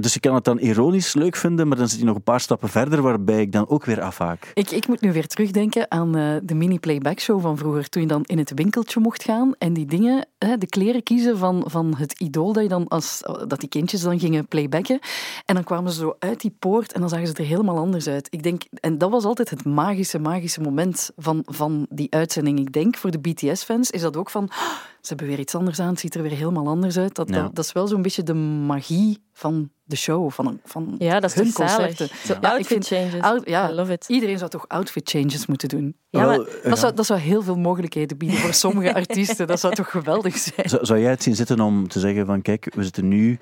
dus 0.00 0.14
ik 0.14 0.20
kan 0.20 0.34
het 0.34 0.44
dan 0.44 0.58
ironisch 0.58 1.14
leuk 1.14 1.36
vinden, 1.36 1.68
maar 1.68 1.76
dan 1.76 1.88
zit 1.88 1.98
hij 1.98 2.06
nog 2.06 2.16
een 2.16 2.22
paar 2.22 2.40
stappen 2.40 2.68
verder, 2.68 3.02
waarbij 3.02 3.40
ik 3.40 3.52
dan 3.52 3.68
ook 3.68 3.84
weer 3.84 4.00
afhaak. 4.00 4.50
Ik, 4.54 4.70
ik 4.70 4.88
moet 4.88 5.00
nu 5.00 5.12
weer 5.12 5.26
terugdenken 5.26 5.90
aan 5.90 6.16
eh, 6.16 6.36
de 6.42 6.54
mini-playback 6.54 7.20
show 7.20 7.40
van 7.40 7.56
vroeger, 7.56 7.88
toen 7.88 8.02
je 8.02 8.08
dan 8.08 8.22
in 8.24 8.38
het 8.38 8.52
winkeltje 8.54 9.00
mocht 9.00 9.22
gaan 9.22 9.54
en 9.58 9.72
die 9.72 9.86
dingen, 9.86 10.26
de 10.38 10.66
kleren 10.68 11.02
kiezen 11.02 11.38
van, 11.38 11.64
van 11.66 11.94
het 11.96 12.12
idool 12.20 12.52
dat, 12.52 12.62
je 12.62 12.68
dan 12.68 12.88
als, 12.88 13.22
dat 13.46 13.60
die 13.60 13.68
kindjes 13.68 14.00
dan 14.00 14.18
gingen 14.18 14.48
playbacken. 14.48 14.98
En 15.44 15.54
dan 15.54 15.64
kwamen 15.64 15.92
ze 15.92 16.00
zo 16.00 16.16
uit 16.18 16.40
die 16.40 16.54
poort 16.58 16.92
en 16.92 17.00
dan 17.00 17.08
zagen 17.08 17.26
ze 17.26 17.34
er 17.34 17.44
helemaal 17.44 17.78
anders 17.78 18.06
uit. 18.06 18.26
Ik 18.30 18.42
denk, 18.42 18.62
en 18.80 18.98
dat 18.98 19.10
was 19.10 19.24
altijd 19.24 19.50
het 19.50 19.64
magische, 19.64 20.18
magische 20.18 20.60
moment 20.60 21.10
van, 21.16 21.42
van 21.46 21.86
die 21.90 22.14
uitzending. 22.14 22.58
Ik 22.58 22.72
denk, 22.72 22.96
voor 22.96 23.10
de 23.10 23.18
BTS-fans 23.18 23.90
is 23.90 24.00
dat 24.00 24.16
ook 24.16 24.30
van, 24.30 24.48
"Ah, 24.48 24.56
ze 25.00 25.08
hebben 25.08 25.26
weer 25.26 25.38
iets 25.38 25.54
anders 25.54 25.80
aan, 25.80 25.88
het 25.88 26.00
ziet 26.00 26.14
er 26.14 26.22
weer 26.22 26.30
helemaal 26.36 26.66
anders 26.66 26.98
uit. 26.98 27.14
Dat, 27.14 27.28
Ja. 27.28 27.42
dat, 27.42 27.54
dat 27.54 27.64
is 27.64 27.72
wel 27.72 27.86
zo'n 27.86 28.02
beetje 28.02 28.22
de 28.22 28.34
magie 28.34 29.18
van 29.32 29.70
de 29.84 29.96
show, 29.96 30.30
van, 30.30 30.60
van 30.64 30.94
Ja, 30.98 31.20
dat 31.20 31.30
is 31.30 31.36
hun 31.36 31.52
concerten. 31.52 32.08
Zo 32.08 32.32
Ja, 32.32 32.38
ik 32.38 32.44
outfit 32.44 32.66
vind- 32.66 32.86
changes. 32.86 33.20
Out- 33.22 33.48
ja, 33.48 33.70
I 33.70 33.72
love 33.72 33.92
it. 33.92 34.04
Iedereen 34.08 34.38
zou 34.38 34.50
toch 34.50 34.64
outfit 34.68 35.10
changes 35.10 35.46
moeten 35.46 35.68
doen? 35.68 35.96
Ja, 36.10 36.18
maar 36.26 36.28
Wel, 36.36 36.46
ja. 36.62 36.68
Dat, 36.68 36.78
zou, 36.78 36.94
dat 36.94 37.06
zou 37.06 37.20
heel 37.20 37.42
veel 37.42 37.56
mogelijkheden 37.58 38.16
bieden 38.16 38.38
voor 38.38 38.52
sommige 38.54 38.94
artiesten. 39.00 39.46
Dat 39.46 39.60
zou 39.60 39.74
toch 39.74 39.90
geweldig 39.90 40.36
zijn? 40.36 40.68
Zou, 40.68 40.84
zou 40.86 41.00
jij 41.00 41.10
het 41.10 41.22
zien 41.22 41.36
zitten 41.36 41.60
om 41.60 41.88
te 41.88 42.00
zeggen 42.00 42.26
van 42.26 42.42
kijk, 42.42 42.74
we 42.74 42.82
zitten 42.84 43.08
nu, 43.08 43.38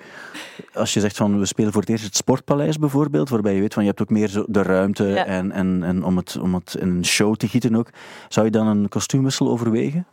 als 0.73 0.93
je 0.93 0.99
zegt 0.99 1.17
van 1.17 1.39
we 1.39 1.45
spelen 1.45 1.71
voor 1.71 1.81
het 1.81 1.89
eerst 1.89 2.03
het 2.05 2.15
Sportpaleis 2.15 2.77
bijvoorbeeld, 2.77 3.29
waarbij 3.29 3.53
je 3.53 3.59
weet 3.61 3.73
van 3.73 3.83
je 3.83 3.89
hebt 3.89 4.01
ook 4.01 4.09
meer 4.09 4.27
zo 4.27 4.45
de 4.47 4.61
ruimte 4.61 5.03
Ja. 5.03 5.25
en, 5.25 5.51
en, 5.51 5.83
en 5.83 6.03
om, 6.03 6.17
het, 6.17 6.37
om 6.41 6.53
het 6.53 6.75
in 6.79 6.87
een 6.89 7.05
show 7.05 7.35
te 7.35 7.47
gieten 7.47 7.75
ook, 7.75 7.89
zou 8.29 8.45
je 8.45 8.51
dan 8.51 8.67
een 8.67 8.89
kostuumwissel 8.89 9.49
overwegen? 9.49 10.07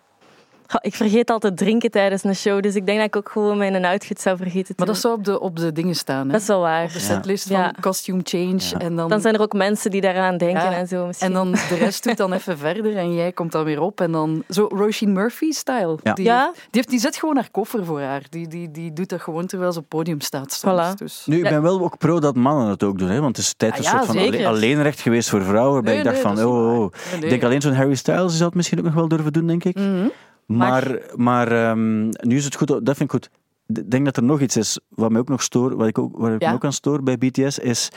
Ik 0.82 0.94
vergeet 0.94 1.30
altijd 1.30 1.56
drinken 1.56 1.90
tijdens 1.90 2.24
een 2.24 2.34
show, 2.36 2.62
dus 2.62 2.74
ik 2.74 2.86
denk 2.86 2.98
dat 2.98 3.06
ik 3.06 3.16
ook 3.16 3.28
gewoon 3.28 3.58
mijn 3.58 3.84
outfit 3.84 4.20
zou 4.20 4.36
vergeten 4.36 4.66
te 4.66 4.74
Maar 4.76 4.86
dat 4.86 4.98
zou 4.98 5.14
op 5.14 5.24
de, 5.24 5.40
op 5.40 5.56
de 5.56 5.72
dingen 5.72 5.94
staan. 5.94 6.26
Hè? 6.26 6.32
Dat 6.32 6.40
is 6.40 6.46
wel 6.46 6.56
Op 6.56 6.62
waar. 6.62 6.92
de 6.92 6.98
setlist 6.98 7.48
Ja. 7.48 7.62
van 7.64 7.74
costume 7.82 8.20
change. 8.24 8.58
Ja. 8.70 8.78
En, 8.78 8.96
dan, 8.96 9.08
Dan 9.08 9.20
zijn 9.20 9.34
er 9.34 9.40
ook 9.40 9.52
mensen 9.52 9.90
die 9.90 10.00
daaraan 10.00 10.36
denken 10.36 10.62
Ja. 10.62 10.72
en 10.76 10.86
zo 10.88 11.06
misschien. 11.06 11.26
en 11.28 11.32
dan 11.34 11.50
de 11.52 11.74
rest 11.78 12.04
doet 12.04 12.16
dan 12.16 12.32
even 12.32 12.58
verder 12.58 12.96
en 12.96 13.14
jij 13.14 13.32
komt 13.32 13.52
dan 13.52 13.64
weer 13.64 13.80
op. 13.80 14.00
En 14.00 14.12
dan 14.12 14.42
zo 14.48 14.66
Roisin 14.74 15.12
Murphy-style. 15.12 15.98
Ja. 16.02 16.12
Die, 16.12 16.24
Ja? 16.24 16.50
die, 16.54 16.60
heeft, 16.70 16.88
die 16.88 16.98
zet 16.98 17.16
gewoon 17.16 17.36
haar 17.36 17.50
koffer 17.50 17.84
voor 17.84 18.00
haar. 18.00 18.22
Die, 18.30 18.48
die, 18.48 18.70
die 18.70 18.92
doet 18.92 19.08
dat 19.08 19.20
gewoon 19.20 19.46
terwijl 19.46 19.72
ze 19.72 19.78
op 19.78 19.84
het 19.84 19.98
podium 19.98 20.20
staat. 20.20 20.52
Soms. 20.52 20.72
Voilà. 20.92 20.94
Dus. 20.98 21.22
Nu, 21.26 21.36
ik 21.38 21.44
Ja. 21.44 21.50
ben 21.50 21.62
wel 21.62 21.80
ook 21.80 21.98
pro 21.98 22.20
dat 22.20 22.34
mannen 22.36 22.68
het 22.68 22.82
ook 22.82 22.98
doen, 22.98 23.08
hè, 23.08 23.20
want 23.20 23.36
het 23.36 23.46
is 23.46 23.54
tijd 23.56 23.72
Ah, 23.72 23.78
een 23.78 23.84
ja, 23.84 23.90
soort 23.90 24.04
van 24.04 24.14
zeker. 24.14 24.46
alleenrecht 24.46 25.00
geweest 25.00 25.28
voor 25.28 25.42
vrouwen, 25.42 25.72
waarbij 25.72 25.92
Nee, 25.92 26.02
ik 26.02 26.08
dacht 26.22 26.24
nee, 26.24 26.44
van, 26.44 26.46
oh, 26.52 26.78
oh. 26.78 26.92
Nee, 27.12 27.22
Ik 27.22 27.28
denk 27.28 27.42
alleen 27.44 27.60
zo'n 27.60 27.74
Harry 27.74 27.94
Styles 27.94 28.20
die 28.26 28.30
zou 28.36 28.44
het 28.44 28.54
misschien 28.54 28.78
ook 28.78 28.84
nog 28.84 28.94
wel 28.94 29.08
durven 29.08 29.32
doen, 29.32 29.46
denk 29.46 29.64
ik. 29.64 29.76
Mhm. 29.76 30.06
Maar, 30.46 31.00
maar 31.14 31.52
ehm, 31.52 32.04
nu 32.04 32.36
is 32.36 32.44
het 32.44 32.54
goed, 32.54 32.68
dat 32.68 32.96
vind 32.96 33.00
ik 33.00 33.10
goed. 33.10 33.30
Ik 33.66 33.90
denk 33.90 34.04
dat 34.04 34.16
er 34.16 34.22
nog 34.22 34.40
iets 34.40 34.56
is 34.56 34.78
wat 34.88 35.10
mij 35.10 35.20
ook 35.20 35.28
nog 35.28 35.42
stoor, 35.42 35.76
wat 35.76 35.86
ik 35.86 35.98
ook, 35.98 36.16
waar 36.16 36.34
ik 36.34 36.40
Ja? 36.40 36.48
me 36.48 36.54
ook 36.54 36.64
aan 36.64 36.72
stoor 36.72 37.02
bij 37.02 37.18
BTS, 37.18 37.58
is 37.58 37.88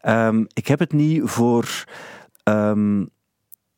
ehm, 0.00 0.44
ik 0.52 0.66
heb 0.66 0.78
het 0.78 0.92
niet 0.92 1.22
voor 1.24 1.84
ehm, 2.42 3.04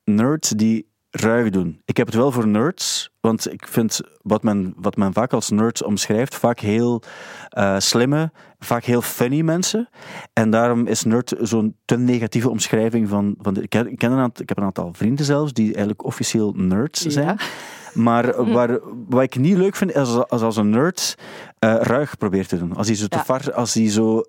nerds 0.04 0.50
die 0.50 0.86
ruig 1.10 1.50
doen. 1.50 1.80
Ik 1.84 1.96
heb 1.96 2.06
het 2.06 2.16
wel 2.16 2.32
voor 2.32 2.46
nerds, 2.46 3.10
want 3.20 3.52
ik 3.52 3.66
vind 3.68 4.00
wat 4.22 4.42
men, 4.42 4.74
wat 4.76 4.96
men 4.96 5.12
vaak 5.12 5.32
als 5.32 5.50
nerds 5.50 5.82
omschrijft, 5.82 6.34
vaak 6.34 6.60
heel 6.60 7.02
eh, 7.48 7.78
slimme, 7.78 8.32
vaak 8.58 8.84
heel 8.84 9.02
funny 9.02 9.40
mensen. 9.40 9.88
En 10.32 10.50
daarom 10.50 10.86
is 10.86 11.04
nerd 11.04 11.34
zo'n 11.40 11.76
te 11.84 11.98
negatieve 11.98 12.50
omschrijving 12.50 13.08
van... 13.08 13.34
van 13.40 13.54
de, 13.54 13.62
ik, 13.62 13.70
ken, 13.70 13.90
ik 13.90 13.98
ken 13.98 14.12
een 14.12 14.18
aantal, 14.18 14.42
ik 14.42 14.48
heb 14.48 14.58
een 14.58 14.64
aantal 14.64 14.90
vrienden 14.92 15.24
zelfs, 15.24 15.52
die 15.52 15.66
eigenlijk 15.66 16.04
officieel 16.04 16.52
nerds 16.52 17.00
zijn. 17.00 17.26
Ja. 17.26 17.36
Maar 17.96 18.44
waar, 18.52 18.78
wat 19.08 19.22
ik 19.22 19.38
niet 19.38 19.56
leuk 19.56 19.76
vind, 19.76 19.90
is 19.90 19.96
als, 19.96 20.28
als, 20.28 20.42
als 20.42 20.56
een 20.56 20.70
nerd 20.70 21.14
eh, 21.58 21.74
ruig 21.80 22.16
probeert 22.18 22.48
te 22.48 22.58
doen. 22.58 22.76
Als 22.76 22.86
hij 22.86 22.96
zo 22.96 23.06
te 23.06 23.16
Ja. 23.16 23.24
var, 23.24 23.52
als 23.52 23.74
hij 23.74 23.90
zo 23.90 24.22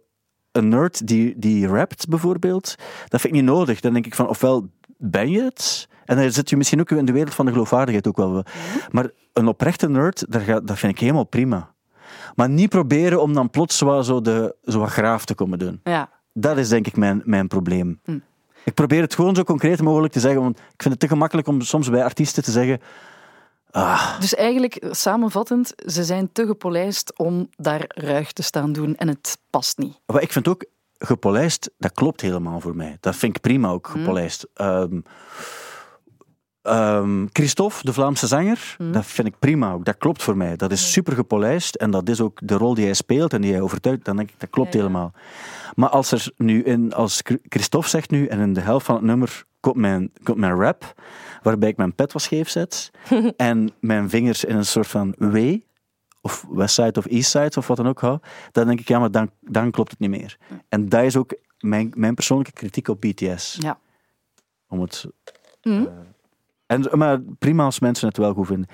een 0.52 0.68
nerd 0.68 1.08
die, 1.08 1.34
die 1.38 1.68
rapt 1.68 2.08
bijvoorbeeld, 2.08 2.76
dat 3.08 3.22
vind 3.22 3.34
ik 3.34 3.40
niet 3.40 3.50
nodig. 3.50 3.80
Dan 3.80 3.94
denk 3.94 4.06
ik 4.06 4.16
van, 4.16 4.28
ofwel 4.28 4.70
ben 4.98 5.30
je 5.30 5.42
het, 5.42 5.88
en 6.06 6.18
dan 6.18 6.32
zit 6.32 6.50
je 6.50 6.58
misschien 6.58 6.80
ook 6.80 6.92
in 6.92 7.06
de 7.06 7.12
wereld 7.12 7.34
van 7.34 7.46
de 7.46 7.52
geloofwaardigheid 7.52 8.08
ook 8.08 8.18
wel. 8.18 8.44
Maar 8.92 9.10
een 9.34 9.48
oprechte 9.48 9.90
nerd, 9.90 10.26
dat 10.66 10.80
vind 10.80 10.92
ik 10.94 11.00
helemaal 11.00 11.24
prima. 11.24 11.74
Maar 12.36 12.50
niet 12.50 12.70
proberen 12.70 13.22
om 13.22 13.34
dan 13.34 13.50
plots 13.50 13.78
zo, 13.78 14.22
de, 14.22 14.56
zo 14.64 14.80
wat 14.80 14.90
graaf 14.90 15.26
te 15.26 15.36
komen 15.36 15.60
doen. 15.60 15.80
Ja. 15.84 16.10
Dat 16.34 16.58
is 16.58 16.70
denk 16.70 16.88
ik 16.88 16.98
mijn, 16.98 17.22
mijn 17.26 17.48
probleem. 17.48 18.00
Hm. 18.04 18.20
Ik 18.64 18.74
probeer 18.74 19.02
het 19.02 19.16
gewoon 19.16 19.36
zo 19.36 19.44
concreet 19.44 19.82
mogelijk 19.82 20.14
te 20.14 20.20
zeggen, 20.20 20.42
want 20.42 20.58
ik 20.58 20.82
vind 20.82 20.94
het 20.94 21.00
te 21.00 21.08
gemakkelijk 21.08 21.48
om 21.48 21.62
soms 21.62 21.90
bij 21.90 22.04
artiesten 22.04 22.44
te 22.44 22.52
zeggen 22.52 22.80
ah, 23.78 24.20
Dus 24.20 24.36
eigenlijk, 24.36 24.86
samenvattend, 24.92 25.74
ze 25.86 26.04
zijn 26.04 26.32
te 26.32 26.46
gepolijst 26.46 27.18
om 27.18 27.50
daar 27.56 27.86
ruig 27.88 28.32
te 28.32 28.44
staan 28.44 28.72
doen 28.74 28.96
en 28.96 29.08
het 29.08 29.38
past 29.50 29.78
niet. 29.78 30.00
Maar 30.06 30.22
ik 30.22 30.32
vind 30.32 30.48
ook 30.48 30.66
gepolijst, 30.98 31.72
dat 31.78 31.92
klopt 31.92 32.22
helemaal 32.22 32.60
voor 32.60 32.76
mij. 32.76 32.98
Dat 33.00 33.16
vind 33.16 33.36
ik 33.36 33.42
prima 33.42 33.70
ook, 33.70 33.88
gepolijst. 33.88 34.48
Ehm, 34.54 35.00
ehm, 36.62 37.26
Christophe, 37.32 37.80
de 37.82 37.94
Vlaamse 37.94 38.28
zanger, 38.28 38.76
dat 38.92 39.06
vind 39.06 39.28
ik 39.28 39.40
prima 39.40 39.72
ook. 39.72 39.86
Dat 39.86 39.98
klopt 39.98 40.24
voor 40.24 40.38
mij. 40.38 40.56
Dat 40.56 40.72
is 40.72 40.92
super 40.92 41.14
gepolijst 41.14 41.76
en 41.76 41.92
dat 41.92 42.10
is 42.10 42.22
ook 42.22 42.40
de 42.44 42.56
rol 42.56 42.74
die 42.74 42.86
hij 42.86 42.94
speelt 42.94 43.34
en 43.34 43.42
die 43.42 43.52
hij 43.52 43.62
overtuigt. 43.62 44.06
Dan 44.06 44.16
denk 44.16 44.30
ik, 44.30 44.40
dat 44.40 44.50
klopt 44.50 44.74
Ja, 44.74 44.80
ja. 44.80 44.86
helemaal. 44.86 45.14
Maar 45.76 45.90
als 45.90 46.12
er 46.12 46.32
nu 46.38 46.64
in, 46.64 46.94
als 46.94 47.22
Christophe 47.50 47.90
zegt 47.90 48.10
nu, 48.10 48.26
en 48.28 48.40
in 48.40 48.54
de 48.54 48.62
helft 48.62 48.86
van 48.86 48.96
het 48.96 49.04
nummer 49.04 49.46
komt 49.60 49.76
mijn, 49.76 50.12
komt 50.24 50.38
mijn 50.38 50.56
rap, 50.56 51.02
waarbij 51.42 51.70
ik 51.70 51.78
mijn 51.78 51.96
pet 51.96 52.14
wat 52.14 52.22
scheef 52.22 52.50
zet 52.50 52.92
en 53.38 53.70
mijn 53.80 54.10
vingers 54.10 54.44
in 54.44 54.56
een 54.56 54.66
soort 54.66 54.88
van 54.88 55.16
W, 55.18 55.56
of 56.22 56.46
Westside 56.50 57.00
of 57.00 57.06
Eastside 57.06 57.54
of 57.58 57.68
wat 57.68 57.78
dan 57.78 57.88
ook 57.88 58.02
hou, 58.02 58.20
dan 58.52 58.68
denk 58.68 58.80
ik, 58.80 58.88
ja, 58.88 59.00
maar 59.00 59.12
dan, 59.12 59.30
dan 59.42 59.72
klopt 59.72 59.92
het 59.92 60.00
niet 60.00 60.10
meer. 60.10 60.38
En 60.70 60.90
dat 60.90 61.04
is 61.04 61.16
ook 61.16 61.34
mijn, 61.58 61.92
mijn 61.96 62.14
persoonlijke 62.16 62.52
kritiek 62.54 62.88
op 62.88 63.02
BTS. 63.02 63.58
Ja. 63.60 63.80
Om 64.68 64.82
het, 64.82 65.06
Mhm. 65.62 65.82
eh, 65.86 65.88
en, 66.66 66.98
maar 66.98 67.20
prima 67.40 67.64
als 67.64 67.80
mensen 67.80 68.08
het 68.08 68.18
wel 68.18 68.34
goed 68.34 68.48
vinden. 68.48 68.68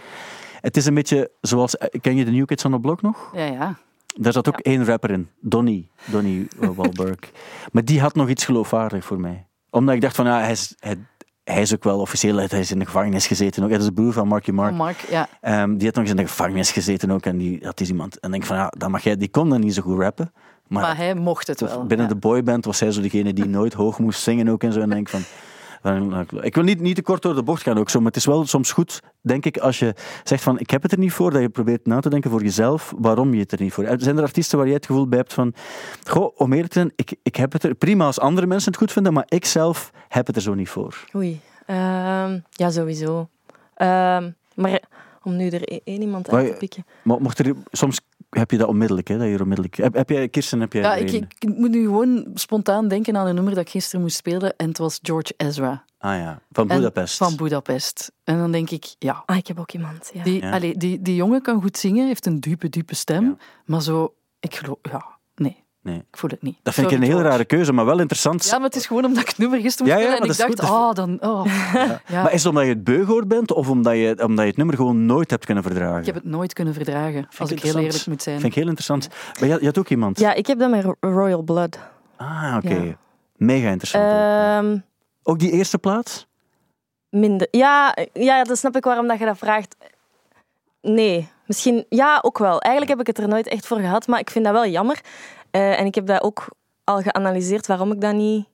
Het 0.62 0.78
is 0.78 0.86
een 0.86 0.94
beetje 0.94 1.32
zoals, 1.42 1.78
eh, 1.78 2.02
ken 2.02 2.16
je 2.16 2.26
de 2.26 2.32
New 2.32 2.46
Kids 2.46 2.66
on 2.66 2.72
the 2.72 2.80
Block 2.80 3.02
nog? 3.02 3.32
Ja, 3.36 3.46
ja. 3.46 3.78
Daar 4.16 4.34
zat 4.34 4.48
ook 4.48 4.60
één 4.60 4.86
rapper 4.86 5.12
in, 5.12 5.30
Donny, 5.40 5.90
Donny 6.06 6.48
eh, 6.60 6.70
Wahlberg. 6.70 7.20
maar 7.72 7.86
die 7.86 8.02
had 8.02 8.16
nog 8.16 8.30
iets 8.30 8.46
geloofwaardig 8.46 9.06
voor 9.06 9.20
mij. 9.20 9.48
Omdat 9.74 9.96
ik 9.96 10.02
dacht 10.02 10.16
van, 10.16 10.26
ja, 10.26 10.40
hij 10.40 10.52
is, 10.52 10.74
hij, 10.80 10.96
hij 11.44 11.62
is 11.62 11.74
ook 11.74 11.84
wel 11.84 12.00
officieel, 12.00 12.36
hij 12.38 12.60
is 12.60 12.72
in 12.72 12.80
de 12.80 12.86
gevangenis 12.86 13.28
gezeten 13.28 13.64
ook. 13.64 13.70
Hij 13.70 13.80
is 13.80 13.86
de 13.86 13.94
broer 13.94 14.14
van 14.14 14.28
Marky 14.28 14.52
Mark. 14.52 14.74
Mark, 14.76 14.98
ja. 15.10 15.28
Ehm, 15.42 15.78
die 15.78 15.86
had 15.86 15.96
nog 15.96 16.04
eens 16.04 16.14
in 16.14 16.16
de 16.24 16.28
gevangenis 16.28 16.72
gezeten 16.72 17.12
ook. 17.12 17.26
En 17.26 17.38
die 17.38 17.60
had 17.64 17.80
eens 17.80 17.90
iemand. 17.90 18.20
En 18.20 18.28
ik 18.28 18.32
denk 18.32 18.46
van 18.46 18.58
ja, 18.58 18.72
dan 18.78 18.92
mag 18.92 19.04
jij, 19.04 19.18
die 19.18 19.30
kon 19.30 19.50
dan 19.50 19.60
niet 19.60 19.74
zo 19.74 19.82
goed 19.82 20.00
rappen. 20.00 20.34
Maar, 20.68 20.82
Maar 20.82 20.98
hij 20.98 21.16
mocht 21.16 21.48
het 21.48 21.60
wel. 21.60 21.86
binnen 21.86 22.08
ja. 22.08 22.14
de 22.14 22.20
boyband 22.20 22.66
was 22.66 22.80
hij 22.80 22.92
zo 22.92 23.02
degene 23.02 23.34
die 23.34 23.46
nooit 23.46 23.74
hoog 23.74 24.00
moest 24.00 24.22
zingen 24.22 24.50
ook 24.50 24.64
en 24.64 24.74
zo. 24.74 24.80
En 24.80 24.90
denk 24.90 25.10
van. 25.10 25.22
Ik 26.42 26.56
wil 26.56 26.64
niet, 26.64 26.80
niet 26.80 26.96
te 26.96 27.02
kort 27.02 27.22
door 27.22 27.36
de 27.36 27.44
bocht 27.44 27.64
gaan 27.64 27.78
ook 27.78 27.90
zo, 27.90 27.98
maar 27.98 28.08
het 28.08 28.16
is 28.16 28.26
wel 28.26 28.46
soms 28.46 28.72
goed, 28.72 29.02
denk 29.22 29.46
ik, 29.46 29.58
als 29.58 29.80
je 29.80 29.94
zegt 30.24 30.44
van 30.44 30.60
ik 30.60 30.70
heb 30.70 30.82
het 30.82 30.92
er 30.92 30.98
niet 30.98 31.14
voor, 31.14 31.32
dat 31.32 31.42
je 31.42 31.50
probeert 31.50 31.86
na 31.86 32.00
te 32.00 32.10
denken 32.10 32.32
voor 32.32 32.44
jezelf 32.44 32.94
waarom 32.98 33.34
je 33.34 33.40
het 33.40 33.52
er 33.52 33.62
niet 33.62 33.74
voor 33.74 33.86
hebt. 33.86 34.04
Zijn 34.04 34.18
er 34.18 34.24
artiesten 34.24 34.58
waar 34.58 34.68
jij 34.68 34.76
het 34.76 34.86
gevoel 34.86 35.08
bij 35.08 35.18
hebt 35.18 35.34
van, 35.34 35.54
goh, 36.08 36.32
om 36.36 36.54
eerlijk 36.54 36.72
te 36.72 36.80
zijn, 36.80 36.92
ik, 36.96 37.16
ik 37.24 37.36
heb 37.36 37.52
het 37.52 37.64
er 37.64 37.76
prima 37.76 38.06
als 38.06 38.20
andere 38.20 38.48
mensen 38.48 38.72
het 38.72 38.80
goed 38.80 38.92
vinden, 38.92 39.14
maar 39.14 39.26
ik 39.28 39.46
zelf 39.46 39.92
heb 40.08 40.28
het 40.28 40.36
er 40.36 40.42
zo 40.42 40.54
niet 40.54 40.70
voor. 40.70 41.06
Oei. 41.16 41.40
Ehm, 41.66 42.40
ja, 42.50 42.70
sowieso. 42.70 43.30
Ehm, 43.74 44.32
maar 44.56 44.82
om 45.24 45.36
nu 45.36 45.50
er 45.50 45.74
e- 45.74 45.80
één 45.84 46.02
iemand 46.02 46.30
uit 46.30 46.52
te 46.52 46.58
pikken. 46.58 46.86
Maar 47.02 47.22
mocht 47.22 47.40
er, 47.40 47.54
soms 47.72 48.00
heb 48.36 48.52
je 48.52 48.58
dat 48.58 48.68
onmiddellijk, 48.68 49.08
hè, 49.08 49.18
dat 49.18 49.28
je 49.28 49.40
onmiddellijk... 49.42 49.76
Heb, 49.76 49.94
heb 49.94 50.10
jij, 50.10 50.30
Kirsten, 50.30 50.60
heb 50.60 50.74
jij 50.74 50.82
Ja, 50.82 50.96
ik, 50.96 51.12
ik 51.40 51.50
moet 51.58 51.70
nu 51.70 51.84
gewoon 51.84 52.28
spontaan 52.34 52.88
denken 52.88 53.18
aan 53.18 53.28
een 53.28 53.36
nummer 53.36 53.54
dat 53.56 53.64
ik 53.64 53.70
gisteren 53.70 54.02
moest 54.02 54.16
spelen. 54.16 54.56
En 54.58 54.68
het 54.68 54.78
was 54.78 55.00
George 55.02 55.34
Ezra. 55.38 55.86
Ah 55.98 56.16
ja, 56.18 56.42
van 56.52 56.70
En- 56.70 56.78
Budapest. 56.78 57.18
Van 57.18 57.36
Budapest. 57.36 58.12
En 58.24 58.38
dan 58.38 58.52
denk 58.52 58.70
ik, 58.70 58.96
ja, 59.00 59.24
Ah, 59.26 59.38
ik 59.38 59.48
heb 59.48 59.60
ook 59.60 59.72
iemand. 59.72 60.12
Ja. 60.14 60.24
die, 60.24 60.42
Ja. 60.42 60.52
allee, 60.52 60.78
die, 60.78 61.02
die 61.02 61.16
jongen 61.16 61.42
kan 61.42 61.62
goed 61.62 61.78
zingen, 61.78 62.08
heeft 62.08 62.26
een 62.26 62.40
diepe, 62.40 62.70
diepe 62.70 62.96
stem. 62.96 63.24
Ja. 63.26 63.36
Maar 63.66 63.82
zo, 63.82 64.14
ik 64.40 64.56
geloof, 64.56 64.78
ja, 64.82 65.06
nee, 65.36 65.63
Nee. 65.84 65.96
ik 65.98 66.18
voel 66.18 66.30
het 66.30 66.42
niet. 66.42 66.58
Dat 66.64 66.74
vind 66.74 66.88
ik 66.92 66.98
een 66.98 67.04
heel 67.04 67.12
George. 67.12 67.30
rare 67.30 67.46
keuze, 67.46 67.74
maar 67.74 67.86
wel 67.86 68.00
interessant. 68.00 68.46
Ja, 68.46 68.56
maar 68.58 68.66
het 68.68 68.76
is 68.76 68.86
gewoon 68.86 69.06
omdat 69.06 69.22
ik 69.22 69.28
het 69.30 69.38
nummer 69.38 69.60
gisteren 69.60 69.94
moest 69.94 70.06
Ja, 70.08 70.16
en 70.18 70.24
ik 70.30 70.38
dacht, 70.38 70.60
ah, 70.60 70.94
dan, 70.94 71.18
oh. 71.22 71.46
ja. 72.08 72.22
Maar 72.24 72.34
is 72.34 72.44
het 72.44 72.50
omdat 72.50 72.64
je 72.64 72.70
het 72.70 72.84
beu 72.84 73.06
gehoord 73.06 73.28
bent, 73.28 73.52
of 73.52 73.70
omdat 73.70 73.94
je, 73.94 74.16
omdat 74.24 74.40
je 74.44 74.48
het 74.50 74.58
nummer 74.58 74.76
gewoon 74.76 75.06
nooit 75.06 75.30
hebt 75.30 75.46
kunnen 75.46 75.64
verdragen? 75.64 76.00
Ik 76.00 76.06
heb 76.06 76.16
het 76.16 76.24
nooit 76.26 76.54
kunnen 76.54 76.74
verdragen, 76.74 77.28
als 77.38 77.52
ik 77.52 77.62
heel 77.62 77.78
eerlijk 77.80 78.06
moet 78.06 78.22
zijn. 78.24 78.40
Vind 78.40 78.52
ik 78.52 78.58
heel 78.60 78.68
interessant. 78.68 79.08
Maar 79.40 79.50
je, 79.50 79.58
je 79.60 79.66
had 79.66 79.78
ook 79.78 79.90
iemand? 79.90 80.20
ja, 80.20 80.34
ik 80.34 80.48
heb 80.48 80.60
dat 80.60 80.70
met 80.70 80.84
Ro- 80.84 80.96
Royal 81.00 81.42
Blood. 81.42 81.80
Ah, 82.18 82.56
oké. 82.64 82.74
Ja. 82.74 82.96
Mega 83.36 83.70
interessant. 83.70 84.04
ook. 84.04 84.12
Ehm, 84.12 84.78
ook 85.24 85.40
die 85.40 85.52
eerste 85.52 85.78
plaats? 85.78 86.28
minder. 87.10 87.48
Ja, 87.52 87.98
ja, 88.14 88.44
dat 88.44 88.58
snap 88.58 88.76
ik 88.76 88.84
waarom 88.84 89.08
dat 89.08 89.20
je 89.20 89.26
dat 89.26 89.38
vraagt. 89.38 89.76
Nee, 90.82 91.30
misschien 91.46 91.86
ja, 91.90 92.20
ook 92.22 92.38
wel. 92.38 92.60
Eigenlijk 92.62 92.92
heb 92.98 93.08
ik 93.08 93.16
het 93.16 93.26
er 93.26 93.32
nooit 93.32 93.48
echt 93.48 93.68
voor 93.68 93.80
gehad, 93.80 94.08
maar 94.08 94.20
ik 94.20 94.30
vind 94.30 94.46
dat 94.46 94.54
wel 94.54 94.66
jammer. 94.68 95.00
Eh, 95.54 95.80
en 95.80 95.86
ik 95.86 95.96
heb 95.96 96.06
dat 96.06 96.22
ook 96.24 96.48
al 96.84 97.02
geanalyseerd 97.02 97.68
waarom 97.68 97.92
ik 97.92 98.02
dat 98.02 98.14
niet 98.14 98.46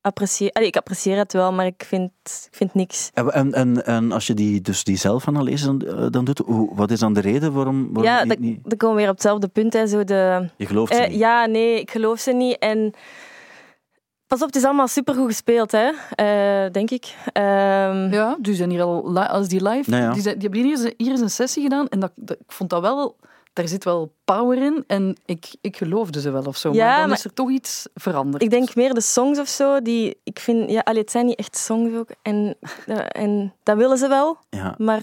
apprecieer, 0.00 0.50
allee, 0.52 0.68
ik 0.68 0.76
apprecieer 0.76 1.16
het 1.16 1.32
wel, 1.32 1.52
maar 1.52 1.66
ik 1.66 1.84
vind, 1.86 2.10
ik 2.50 2.56
vind 2.56 2.74
niks. 2.74 3.10
En, 3.14 3.52
en, 3.52 3.84
en, 3.86 4.12
als 4.12 4.26
je 4.26 4.34
die, 4.34 4.60
dus 4.60 4.84
die 4.84 4.96
zelfanalyse 4.96 5.64
dan, 5.76 5.80
eh, 5.98 6.06
dan 6.10 6.24
doet, 6.24 6.38
hoe, 6.38 6.74
wat 6.74 6.90
is 6.90 6.98
dan 6.98 7.12
de 7.12 7.20
reden 7.20 7.52
waarom, 7.52 7.82
waarom 7.92 8.02
ja, 8.12 8.20
je 8.22 8.28
dat, 8.28 8.38
niet... 8.38 8.58
dan 8.62 8.78
komen 8.78 8.96
we 8.96 9.00
weer 9.02 9.10
op 9.10 9.16
hetzelfde 9.16 9.48
punt. 9.48 9.72
Hè, 9.72 9.86
zo 9.86 10.04
de, 10.04 10.48
Je 10.56 10.66
gelooft 10.66 10.94
ze 10.94 11.00
Eh, 11.00 11.08
niet. 11.10 11.18
ja, 11.18 11.46
nee, 11.46 11.80
ik 11.80 11.90
geloof 11.90 12.18
ze 12.18 12.32
niet. 12.32 12.58
En 12.58 12.92
pas 14.26 14.40
op, 14.40 14.46
het 14.46 14.56
is 14.56 14.64
allemaal 14.64 14.88
supergoed 14.88 15.26
gespeeld, 15.26 15.72
hè, 15.72 15.90
eh, 16.14 16.70
denk 16.72 16.90
ik. 16.90 17.14
Ehm, 17.32 18.12
Ja, 18.12 18.36
die 18.40 18.54
zijn 18.54 18.70
hier 18.70 18.82
al 18.82 19.18
als 19.18 19.48
die 19.48 19.68
live. 19.68 19.90
Nou 19.90 20.02
ja. 20.02 20.12
Die, 20.12 20.22
zijn, 20.22 20.38
die 20.38 20.48
hebben 20.48 20.68
hier, 20.68 20.78
eens- 20.84 20.94
hier 20.96 21.10
eens 21.10 21.20
een 21.20 21.30
sessie 21.30 21.62
gedaan 21.62 21.88
en 21.88 22.00
dat, 22.00 22.12
dat- 22.16 22.36
ik 22.40 22.52
vond 22.52 22.70
dat 22.70 22.80
wel. 22.80 23.16
Daar 23.58 23.68
zit 23.68 23.84
wel 23.84 24.12
power 24.24 24.62
in 24.62 24.84
en 24.86 25.16
ik, 25.24 25.46
ik 25.60 25.76
geloofde 25.76 26.20
ze 26.20 26.30
wel 26.30 26.42
of 26.44 26.56
zo. 26.56 26.72
Ja, 26.72 26.86
maar 26.86 26.98
dan 26.98 27.08
maar- 27.08 27.16
is 27.18 27.24
er 27.24 27.34
toch 27.34 27.50
iets 27.50 27.86
veranderd. 27.94 28.42
Ik 28.42 28.50
denk 28.50 28.74
meer 28.74 28.94
de 28.94 29.00
songs 29.00 29.38
of 29.38 29.48
zo, 29.48 29.82
die 29.82 30.20
ik 30.24 30.38
vind, 30.38 30.70
ja, 30.70 30.80
allee, 30.84 31.00
het 31.00 31.10
zijn 31.10 31.26
niet 31.26 31.38
echt 31.38 31.56
songs 31.56 31.94
ook. 31.96 32.08
En, 32.22 32.56
eh, 32.86 32.98
en 33.08 33.54
dat 33.62 33.76
willen 33.76 33.98
ze 33.98 34.08
wel, 34.08 34.38
Ja. 34.50 34.74
maar 34.78 35.02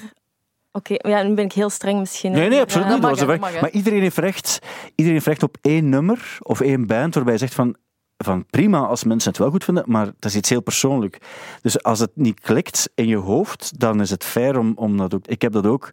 oké, 0.72 0.94
ja, 1.10 1.24
nu 1.24 1.34
ben 1.34 1.46
ik 1.46 1.54
heel 1.54 1.70
streng 1.70 2.00
misschien. 2.00 2.32
Nee, 2.32 2.50
nee, 2.50 2.62
absoluut 2.62 2.88
Ja. 2.88 2.94
niet. 2.94 3.02
mag, 3.02 3.10
Dat 3.18 3.28
was 3.28 3.38
weg. 3.40 3.62
maar 3.62 3.70
iedereen 3.72 4.02
heeft, 4.02 4.18
recht, 4.18 4.60
iedereen 4.90 5.14
heeft 5.14 5.28
recht 5.28 5.44
op 5.44 5.58
één 5.62 5.90
nummer 5.90 6.38
of 6.42 6.62
één 6.62 6.88
band 6.88 7.16
waarbij 7.16 7.34
je 7.34 7.40
zegt 7.40 7.54
van, 7.54 7.76
van 8.18 8.46
prima 8.46 8.80
als 8.80 9.04
mensen 9.04 9.30
het 9.30 9.40
wel 9.40 9.50
goed 9.50 9.64
vinden, 9.64 9.84
maar 9.88 10.06
dat 10.06 10.26
is 10.26 10.36
iets 10.36 10.50
heel 10.50 10.62
persoonlijk. 10.62 11.22
Dus 11.62 11.84
als 11.84 12.00
het 12.00 12.12
niet 12.14 12.40
klikt 12.40 12.90
in 12.96 13.08
je 13.08 13.18
hoofd, 13.18 13.80
dan 13.80 14.02
is 14.02 14.10
het 14.10 14.24
fair 14.24 14.58
om, 14.60 14.74
om 14.76 14.98
dat 14.98 15.14
ook... 15.14 15.28
Ik 15.28 15.42
heb 15.42 15.52
dat 15.52 15.66
ook 15.66 15.90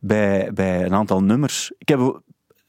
bij, 0.00 0.50
bij 0.52 0.84
een 0.84 0.94
aantal 0.94 1.22
nummers. 1.22 1.72
Ik 1.78 1.88
heb... 1.88 2.20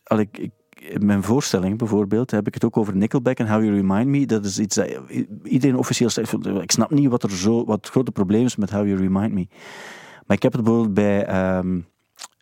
Al 0.04 0.20
ik, 0.20 0.50
in 0.78 1.06
mijn 1.06 1.24
voorstelling 1.24 1.78
bijvoorbeeld 1.78 2.32
heb 2.32 2.48
ik 2.48 2.54
het 2.54 2.64
ook 2.66 2.78
over 2.78 2.96
Nickelback 2.96 3.38
en 3.38 3.48
How 3.48 3.64
You 3.64 3.76
Remind 3.76 4.08
Me. 4.08 4.26
Dat 4.26 4.46
is 4.46 4.60
iets 4.60 4.76
dat 4.76 4.88
iedereen 5.44 5.78
officieel 5.78 6.10
zegt. 6.10 6.34
Ik 6.62 6.72
snap 6.72 6.92
niet 6.92 7.10
wat 7.10 7.24
er 7.24 7.32
zo 7.32 7.66
wat 7.66 7.78
het 7.78 7.90
grote 7.90 8.12
probleem 8.12 8.46
is 8.46 8.56
met 8.56 8.72
How 8.72 8.86
You 8.88 8.98
Remind 8.98 9.34
Me. 9.34 9.48
Maar 10.26 10.38
ik 10.38 10.44
heb 10.44 10.54
het 10.54 10.64
bijvoorbeeld 10.64 10.94
bij, 10.94 11.26
ehm, 11.26 11.80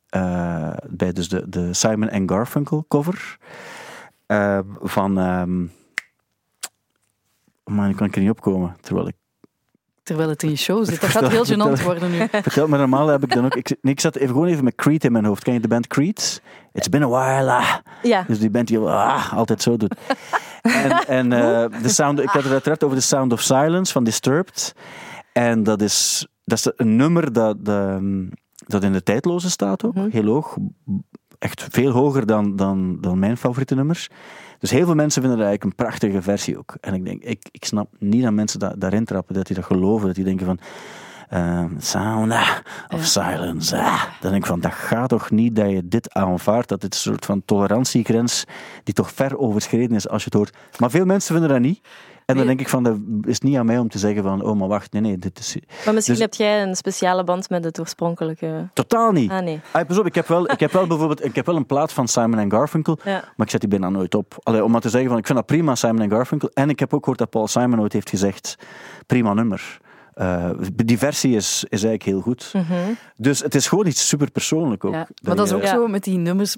eh, 0.09 0.73
bij 0.89 1.11
dus 1.11 1.29
de, 1.29 1.49
de 1.49 1.73
Simon 1.73 2.29
Garfunkel 2.29 2.85
cover 2.87 3.37
eh, 4.25 4.59
van. 4.81 5.17
ehm 5.17 5.65
maar 7.65 7.87
nu 7.87 7.93
kan 7.93 8.07
ik 8.07 8.15
er 8.15 8.21
niet 8.21 8.29
opkomen. 8.29 8.75
Terwijl 8.81 9.07
ik. 9.07 9.15
Terwijl 10.03 10.29
het 10.29 10.43
in 10.43 10.49
je 10.49 10.55
show 10.55 10.85
zit. 10.85 11.01
Dat 11.01 11.09
gaat 11.09 11.27
heel 11.27 11.45
gênant 11.45 11.83
worden 11.83 12.11
nu. 12.11 12.17
Vertel 12.31 12.67
me 12.67 12.77
normaal 12.77 13.07
heb 13.07 13.23
ik 13.23 13.33
dan 13.33 13.45
ook. 13.45 13.55
Ik, 13.55 13.75
nee, 13.81 13.93
ik 13.93 13.99
zat 13.99 14.15
even 14.15 14.27
gewoon 14.27 14.47
even 14.47 14.63
met 14.63 14.75
Creed 14.75 15.03
in 15.03 15.11
mijn 15.11 15.25
hoofd. 15.25 15.43
Ken 15.43 15.53
je 15.53 15.59
de 15.59 15.67
band 15.67 15.87
Creed? 15.87 16.41
It's 16.73 16.89
been 16.89 17.03
a 17.03 17.07
while. 17.07 17.51
ah. 17.51 17.75
Ja, 18.03 18.23
Dus 18.27 18.39
die 18.39 18.49
band 18.49 18.67
die 18.67 18.79
ah, 18.79 19.33
altijd 19.33 19.61
zo 19.61 19.77
doet. 19.77 19.95
En, 20.61 21.07
en 21.07 21.33
eh, 21.33 21.81
de 21.81 21.89
sound, 21.89 22.19
ik 22.19 22.29
had 22.29 22.43
het 22.43 22.51
uiteraard 22.51 22.83
over 22.83 22.97
de 22.97 23.03
Sound 23.03 23.33
of 23.33 23.41
Silence 23.41 23.91
van 23.91 24.03
Disturbed. 24.03 24.73
En 25.33 25.63
dat 25.63 25.81
is, 25.81 26.27
dat 26.43 26.57
is 26.57 26.71
een 26.75 26.95
nummer 26.95 27.33
dat, 27.33 27.65
dat 27.65 28.83
in 28.83 28.91
de 28.93 29.03
tijdloze 29.03 29.49
staat 29.49 29.85
ook. 29.85 29.93
Mhm. 29.93 30.09
Heel 30.09 30.25
hoog. 30.25 30.57
Echt 31.39 31.67
veel 31.71 31.91
hoger 31.91 32.25
dan, 32.25 32.55
dan, 32.55 32.97
dan 33.01 33.19
mijn 33.19 33.37
favoriete 33.37 33.75
nummers. 33.75 34.09
Dus 34.65 34.73
heel 34.73 34.85
veel 34.85 34.95
mensen 34.95 35.21
vinden 35.21 35.39
dat 35.39 35.47
eigenlijk 35.47 35.79
een 35.79 35.85
prachtige 35.85 36.21
versie 36.21 36.57
ook. 36.57 36.75
En 36.81 36.93
ik 36.93 37.05
denk, 37.05 37.23
ik, 37.23 37.47
ik 37.51 37.65
snap 37.65 37.87
niet 37.99 38.23
dat 38.23 38.33
mensen 38.33 38.59
da- 38.59 38.73
daarin 38.77 39.05
trappen, 39.05 39.35
dat 39.35 39.47
die 39.47 39.55
dat 39.55 39.65
geloven, 39.65 40.05
dat 40.05 40.15
die 40.15 40.23
denken 40.23 40.45
van... 40.45 40.59
sound 41.79 42.31
ah, 42.31 42.49
of 42.89 43.05
silence. 43.05 43.77
ah. 43.77 44.03
Dan 44.21 44.31
denk 44.31 44.43
ik 44.43 44.49
van, 44.49 44.59
dat 44.59 44.73
gaat 44.73 45.09
toch 45.09 45.31
niet 45.31 45.55
dat 45.55 45.69
je 45.69 45.87
dit 45.87 46.13
aanvaardt, 46.13 46.69
dat 46.69 46.81
dit 46.81 46.93
een 46.93 46.99
soort 46.99 47.25
van 47.25 47.41
tolerantiegrens 47.45 48.43
die 48.83 48.93
toch 48.93 49.11
ver 49.11 49.37
overschreden 49.37 49.95
is 49.95 50.09
als 50.09 50.23
je 50.23 50.29
het 50.29 50.37
hoort. 50.37 50.57
Maar 50.79 50.89
veel 50.89 51.05
mensen 51.05 51.31
vinden 51.33 51.51
dat 51.51 51.61
niet. 51.61 51.87
En 52.25 52.37
dan 52.37 52.45
denk 52.45 52.59
ik 52.59 52.69
van, 52.69 52.83
dat 52.83 52.97
is 53.21 53.39
niet 53.39 53.57
aan 53.57 53.65
mij 53.65 53.77
om 53.77 53.89
te 53.89 53.97
zeggen 53.97 54.23
van, 54.23 54.41
oh 54.43 54.59
maar 54.59 54.67
wacht, 54.67 54.91
nee, 54.93 55.01
nee, 55.01 55.17
dit 55.17 55.39
is... 55.39 55.57
maar 55.85 55.93
misschien 55.93 56.15
Dus- 56.15 56.23
heb 56.23 56.33
jij 56.33 56.61
een 56.63 56.75
speciale 56.75 57.23
band 57.23 57.49
met 57.49 57.63
het 57.63 57.79
oorspronkelijke... 57.79 58.69
Totaal 58.73 59.11
niet. 59.11 59.31
Ah, 59.31 59.43
nee. 59.43 59.59
Ah, 59.71 59.87
pas 59.87 59.97
op, 59.99 60.05
ik 60.05 60.15
heb 60.15 60.27
wel, 60.27 60.51
ik 60.51 60.59
heb 60.59 60.71
wel 60.71 60.87
bijvoorbeeld, 60.93 61.25
ik 61.25 61.35
heb 61.35 61.45
wel 61.45 61.55
een 61.55 61.65
plaat 61.65 61.93
van 61.93 62.07
Simon 62.07 62.51
Garfunkel, 62.51 62.97
Ja. 63.03 63.11
maar 63.35 63.45
ik 63.45 63.49
zet 63.49 63.59
die 63.59 63.69
bijna 63.69 63.89
nooit 63.89 64.15
op. 64.15 64.35
Allee, 64.43 64.63
om 64.63 64.71
maar 64.71 64.81
te 64.81 64.89
zeggen 64.89 65.09
van, 65.09 65.17
ik 65.19 65.25
vind 65.25 65.37
dat 65.37 65.47
prima, 65.47 65.75
Simon 65.75 66.09
Garfunkel. 66.09 66.49
En 66.53 66.69
ik 66.69 66.79
heb 66.79 66.93
ook 66.93 66.99
gehoord 66.99 67.19
dat 67.19 67.29
Paul 67.29 67.47
Simon 67.47 67.79
ooit 67.81 67.93
heeft 67.93 68.09
gezegd, 68.09 68.55
prima 69.05 69.33
nummer. 69.33 69.79
Eh, 70.15 70.49
die 70.85 70.97
versie 70.97 71.35
is, 71.35 71.45
is 71.69 71.83
eigenlijk 71.83 72.03
heel 72.03 72.21
goed. 72.21 72.49
Mhm. 72.53 72.73
Dus 73.17 73.39
het 73.39 73.55
is 73.55 73.67
gewoon 73.67 73.85
iets 73.87 74.07
super 74.07 74.31
persoonlijk 74.31 74.85
ook. 74.85 74.93
Ja, 74.93 75.07
maar 75.23 75.35
dat 75.35 75.45
is 75.45 75.53
ook 75.53 75.61
Ja. 75.61 75.67
zo 75.73 75.87
met 75.87 76.03
die 76.03 76.17
nummers. 76.17 76.55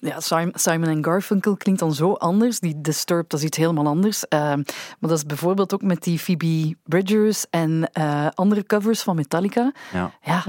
Ja, 0.00 0.20
Sim- 0.20 0.50
Simon 0.54 0.88
en 0.88 1.04
Garfunkel 1.04 1.56
klinkt 1.56 1.80
dan 1.80 1.94
zo 1.94 2.12
anders. 2.12 2.60
Die 2.60 2.80
Disturbed, 2.80 3.30
dat 3.30 3.40
is 3.40 3.46
iets 3.46 3.56
helemaal 3.56 3.86
anders. 3.86 4.28
Eh, 4.28 4.38
maar 4.40 4.64
dat 5.00 5.10
is 5.10 5.24
bijvoorbeeld 5.24 5.74
ook 5.74 5.82
met 5.82 6.02
die 6.02 6.18
Phoebe 6.18 6.74
Bridgers 6.84 7.46
en 7.50 7.90
eh, 7.92 8.26
andere 8.34 8.64
covers 8.66 9.02
van 9.02 9.16
Metallica. 9.16 9.72
Ja. 9.92 10.10
Ja, 10.22 10.44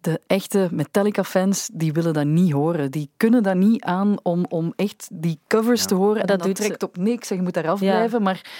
de 0.00 0.20
echte 0.26 0.68
Metallica-fans, 0.70 1.70
die 1.72 1.92
willen 1.92 2.12
dat 2.12 2.24
niet 2.24 2.52
horen. 2.52 2.90
Die 2.90 3.10
kunnen 3.16 3.42
dat 3.42 3.54
niet 3.54 3.82
aan 3.84 4.16
om, 4.22 4.44
om 4.48 4.72
echt 4.76 5.08
die 5.12 5.38
covers 5.48 5.80
Ja. 5.80 5.86
te 5.86 5.94
horen. 5.94 6.20
En 6.20 6.26
Dat 6.26 6.38
dat, 6.38 6.46
doet 6.46 6.56
ze- 6.56 6.64
trekt 6.64 6.82
op 6.82 6.96
niks 6.96 7.30
en 7.30 7.36
je 7.36 7.42
moet 7.42 7.54
daar 7.54 7.68
afblijven. 7.68 7.86
Ja. 8.00 8.06
blijven. 8.08 8.22
Maar 8.22 8.50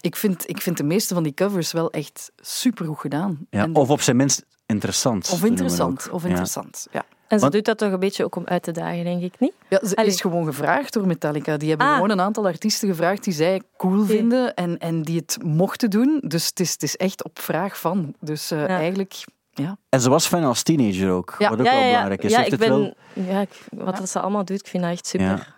ik 0.00 0.16
vind, 0.16 0.48
ik 0.48 0.60
vind 0.60 0.76
de 0.76 0.84
meeste 0.84 1.14
van 1.14 1.22
die 1.22 1.34
covers 1.34 1.72
wel 1.72 1.90
echt 1.90 2.30
supergoed 2.40 2.98
gedaan. 2.98 3.46
Ja, 3.50 3.62
En- 3.62 3.74
of 3.74 3.90
op 3.90 4.00
zijn 4.00 4.16
minst 4.16 4.44
interessant. 4.66 5.30
of 5.30 5.44
interessant. 5.44 6.08
Of 6.10 6.24
interessant, 6.24 6.86
ja. 6.92 7.04
En 7.28 7.36
ze 7.36 7.40
Want- 7.40 7.52
doet 7.52 7.64
dat 7.64 7.78
toch 7.78 7.92
een 7.92 7.98
beetje 7.98 8.24
ook 8.24 8.36
om 8.36 8.44
uit 8.46 8.62
te 8.62 8.72
dagen, 8.72 9.04
denk 9.04 9.22
ik, 9.22 9.34
niet? 9.40 9.52
Ja, 9.68 9.80
ze 9.86 9.96
Allee. 9.96 10.10
is 10.10 10.20
gewoon 10.20 10.44
gevraagd 10.44 10.92
door 10.92 11.06
Metallica. 11.06 11.56
Die 11.56 11.68
hebben 11.68 11.86
Ah. 11.86 11.94
gewoon 11.94 12.10
een 12.10 12.20
aantal 12.20 12.46
artiesten 12.46 12.88
gevraagd 12.88 13.24
die 13.24 13.32
zij 13.32 13.62
cool 13.76 14.04
vinden 14.04 14.54
en, 14.54 14.78
en 14.78 15.02
die 15.02 15.16
het 15.18 15.38
mochten 15.44 15.90
doen. 15.90 16.20
Dus 16.24 16.46
het 16.46 16.60
is, 16.60 16.72
het 16.72 16.82
is 16.82 16.96
echt 16.96 17.24
op 17.24 17.38
vraag 17.38 17.78
van. 17.78 18.14
Dus 18.20 18.50
eh, 18.50 18.58
Ja. 18.60 18.66
eigenlijk, 18.66 19.24
ja. 19.52 19.76
En 19.88 20.00
ze 20.00 20.10
was 20.10 20.26
fan 20.26 20.44
als 20.44 20.62
teenager 20.62 21.10
ook, 21.10 21.34
Ja. 21.38 21.48
wat 21.50 21.58
ook 21.58 21.66
ja, 21.66 21.72
wel 21.72 21.86
belangrijk 21.86 22.22
is. 22.22 22.30
Ja, 22.30 22.44
ik 22.44 22.56
ben, 22.56 22.68
wel- 22.68 22.94
ja 23.12 23.40
ik, 23.40 23.50
wat 23.70 23.96
dat 23.96 24.08
ze 24.08 24.20
allemaal 24.20 24.44
doet, 24.44 24.60
ik 24.60 24.66
vind 24.66 24.82
dat 24.82 24.92
echt 24.92 25.06
super. 25.06 25.54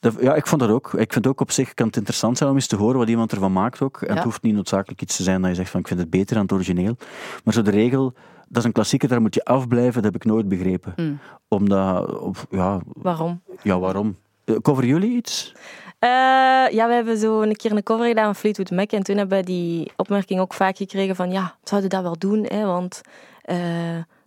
Dat- 0.00 0.16
Ja, 0.20 0.34
ik 0.34 0.46
vond 0.46 0.60
dat 0.60 0.70
ook. 0.70 0.92
Ik 0.94 1.12
vind 1.12 1.26
ook 1.26 1.40
op 1.40 1.50
zich 1.50 1.74
kan 1.74 1.86
het 1.86 1.96
interessant 1.96 2.38
zijn 2.38 2.50
om 2.50 2.54
eens 2.56 2.66
te 2.66 2.76
horen 2.76 2.98
wat 2.98 3.08
iemand 3.08 3.32
ervan 3.32 3.52
maakt 3.52 3.80
ook. 3.82 4.00
En 4.00 4.08
Ja. 4.08 4.14
het 4.14 4.24
hoeft 4.24 4.42
niet 4.42 4.54
noodzakelijk 4.54 5.02
iets 5.02 5.16
te 5.16 5.22
zijn 5.22 5.40
dat 5.40 5.50
je 5.50 5.56
zegt 5.56 5.70
van 5.70 5.80
ik 5.80 5.86
vind 5.88 6.00
het 6.00 6.10
beter 6.10 6.34
dan 6.34 6.42
het 6.42 6.52
origineel. 6.52 6.96
Maar 7.44 7.54
zo 7.54 7.62
de 7.62 7.70
regel, 7.70 8.14
dat 8.48 8.56
is 8.56 8.64
een 8.64 8.72
klassieker, 8.72 9.08
daar 9.08 9.20
moet 9.20 9.34
je 9.34 9.44
afblijven, 9.44 10.02
dat 10.02 10.12
heb 10.12 10.14
ik 10.14 10.24
nooit 10.24 10.48
begrepen. 10.48 10.92
Mm. 10.96 11.18
Omdat, 11.48 12.18
of, 12.20 12.46
ja, 12.50 12.80
Waarom? 12.86 13.40
ja, 13.62 13.78
waarom? 13.78 14.16
Eh, 14.44 14.54
Cover 14.62 14.84
jullie 14.84 15.16
iets? 15.16 15.52
Eh, 15.98 16.08
ja, 16.70 16.86
we 16.88 16.92
hebben 16.94 17.18
zo 17.18 17.40
een 17.42 17.56
keer 17.56 17.70
een 17.72 17.82
cover 17.82 18.06
gedaan 18.06 18.24
van 18.24 18.34
Fleetwood 18.34 18.70
Mac. 18.70 18.90
En 18.92 19.02
toen 19.02 19.16
hebben 19.16 19.38
we 19.38 19.44
die 19.44 19.92
opmerking 19.96 20.40
ook 20.40 20.54
vaak 20.54 20.76
gekregen 20.76 21.16
van... 21.16 21.30
Ja, 21.30 21.54
zouden 21.64 21.90
dat 21.90 22.02
wel 22.02 22.18
doen, 22.18 22.44
hè? 22.48 22.64
Want 22.64 23.00
eh, 23.42 23.58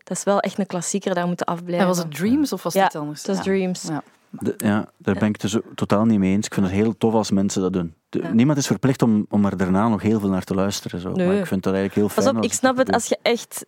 dat 0.04 0.18
is 0.18 0.24
wel 0.24 0.40
echt 0.40 0.60
een 0.60 0.66
klassieker, 0.66 1.14
daar 1.16 1.28
moeten 1.28 1.46
afblijven. 1.46 1.80
En 1.80 1.88
was 1.88 1.98
het 1.98 2.16
Dreams 2.16 2.54
of 2.54 2.64
was 2.64 2.74
het 2.74 2.86
iets 2.86 2.96
anders? 2.96 3.18
Het 3.20 3.28
was 3.28 3.38
Ja. 3.38 3.44
Dreams. 3.44 3.82
Ja. 3.88 4.04
De- 4.40 4.54
ja, 4.58 4.90
daar 4.98 5.16
ben 5.16 5.28
ik 5.30 5.42
het 5.42 5.52
dus 5.52 5.62
totaal 5.76 6.06
niet 6.06 6.20
mee 6.20 6.32
eens. 6.34 6.46
Ik 6.46 6.54
vind 6.54 6.66
het 6.66 6.76
heel 6.76 6.98
tof 6.98 7.14
als 7.14 7.32
mensen 7.32 7.62
dat 7.62 7.74
doen. 7.74 7.94
De- 8.10 8.20
Ja. 8.22 8.32
Niemand 8.34 8.58
is 8.58 8.68
verplicht 8.68 9.02
om, 9.02 9.26
om 9.30 9.46
er 9.46 9.58
daarna 9.58 9.88
nog 9.88 10.02
heel 10.02 10.20
veel 10.20 10.30
naar 10.30 10.44
te 10.44 10.56
luisteren. 10.56 11.00
Zo. 11.00 11.12
Nee. 11.12 11.28
Maar 11.28 11.36
ik 11.36 11.46
vind 11.46 11.64
dat 11.64 11.74
eigenlijk 11.74 11.96
heel 11.96 12.10
fijn. 12.10 12.26
Pas 12.26 12.36
op, 12.36 12.44
als 12.44 12.52
ik 12.54 12.60
snap 12.60 12.78
het 12.78 12.92
als 12.94 13.06
je 13.08 13.18
echt 13.22 13.66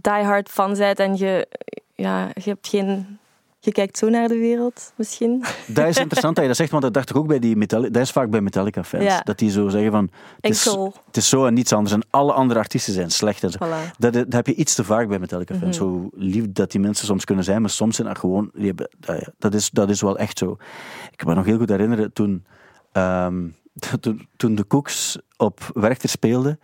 diehard 0.00 0.48
fan 0.48 0.74
bent 0.74 0.98
en 0.98 1.16
je, 1.16 1.48
ja, 1.94 2.26
je 2.34 2.50
hebt 2.50 2.68
geen... 2.68 3.18
Je 3.66 3.72
kijkt 3.72 3.98
zo 3.98 4.08
naar 4.08 4.28
de 4.28 4.38
wereld, 4.38 4.92
misschien. 4.96 5.44
Dat 5.66 5.86
is 5.86 5.96
interessant 5.98 6.34
dat 6.34 6.44
je 6.44 6.50
dat 6.50 6.56
zegt, 6.58 6.70
want 6.70 6.82
dat 6.82 6.94
dacht 6.94 7.10
ik 7.10 7.16
ook 7.16 7.26
bij 7.26 7.38
die 7.38 7.56
Metallica. 7.56 7.92
Dat 7.92 8.02
is 8.02 8.10
vaak 8.10 8.30
bij 8.30 8.40
Metallica-fans. 8.40 9.04
Ja. 9.04 9.20
Dat 9.20 9.38
die 9.38 9.50
zo 9.50 9.68
zeggen 9.68 9.90
van, 9.90 10.10
het 10.40 10.54
is, 10.54 10.64
het 11.06 11.16
is 11.16 11.28
zo 11.28 11.46
en 11.46 11.54
niets 11.54 11.72
anders. 11.72 11.94
En 11.94 12.02
alle 12.10 12.32
andere 12.32 12.60
artiesten 12.60 12.92
zijn 12.92 13.10
slecht. 13.10 13.42
En 13.42 13.50
zo. 13.50 13.58
Voilà. 13.64 13.96
Dat, 13.98 14.12
dat 14.12 14.32
heb 14.32 14.46
je 14.46 14.54
iets 14.54 14.74
te 14.74 14.84
vaak 14.84 15.08
bij 15.08 15.18
Metallica-fans. 15.18 15.78
Mhm. 15.78 15.86
Zo 15.86 16.08
lief 16.12 16.44
dat 16.52 16.70
die 16.70 16.80
mensen 16.80 17.06
soms 17.06 17.24
kunnen 17.24 17.44
zijn, 17.44 17.60
maar 17.60 17.70
soms 17.70 17.96
zijn 17.96 18.08
dat 18.08 18.18
gewoon... 18.18 18.50
Die 18.54 18.66
hebben, 18.66 18.88
dat, 19.38 19.54
is, 19.54 19.70
dat 19.70 19.90
is 19.90 20.00
wel 20.00 20.18
echt 20.18 20.38
zo. 20.38 20.56
Ik 21.10 21.16
kan 21.16 21.28
me 21.28 21.34
nog 21.34 21.44
heel 21.44 21.58
goed 21.58 21.68
herinneren 21.68 22.12
toen, 22.12 22.44
ehm, 22.92 23.46
toen, 24.00 24.28
toen 24.36 24.54
de 24.54 24.66
Cooks 24.66 25.18
op 25.36 25.70
Werchter 25.74 26.08
speelden. 26.08 26.60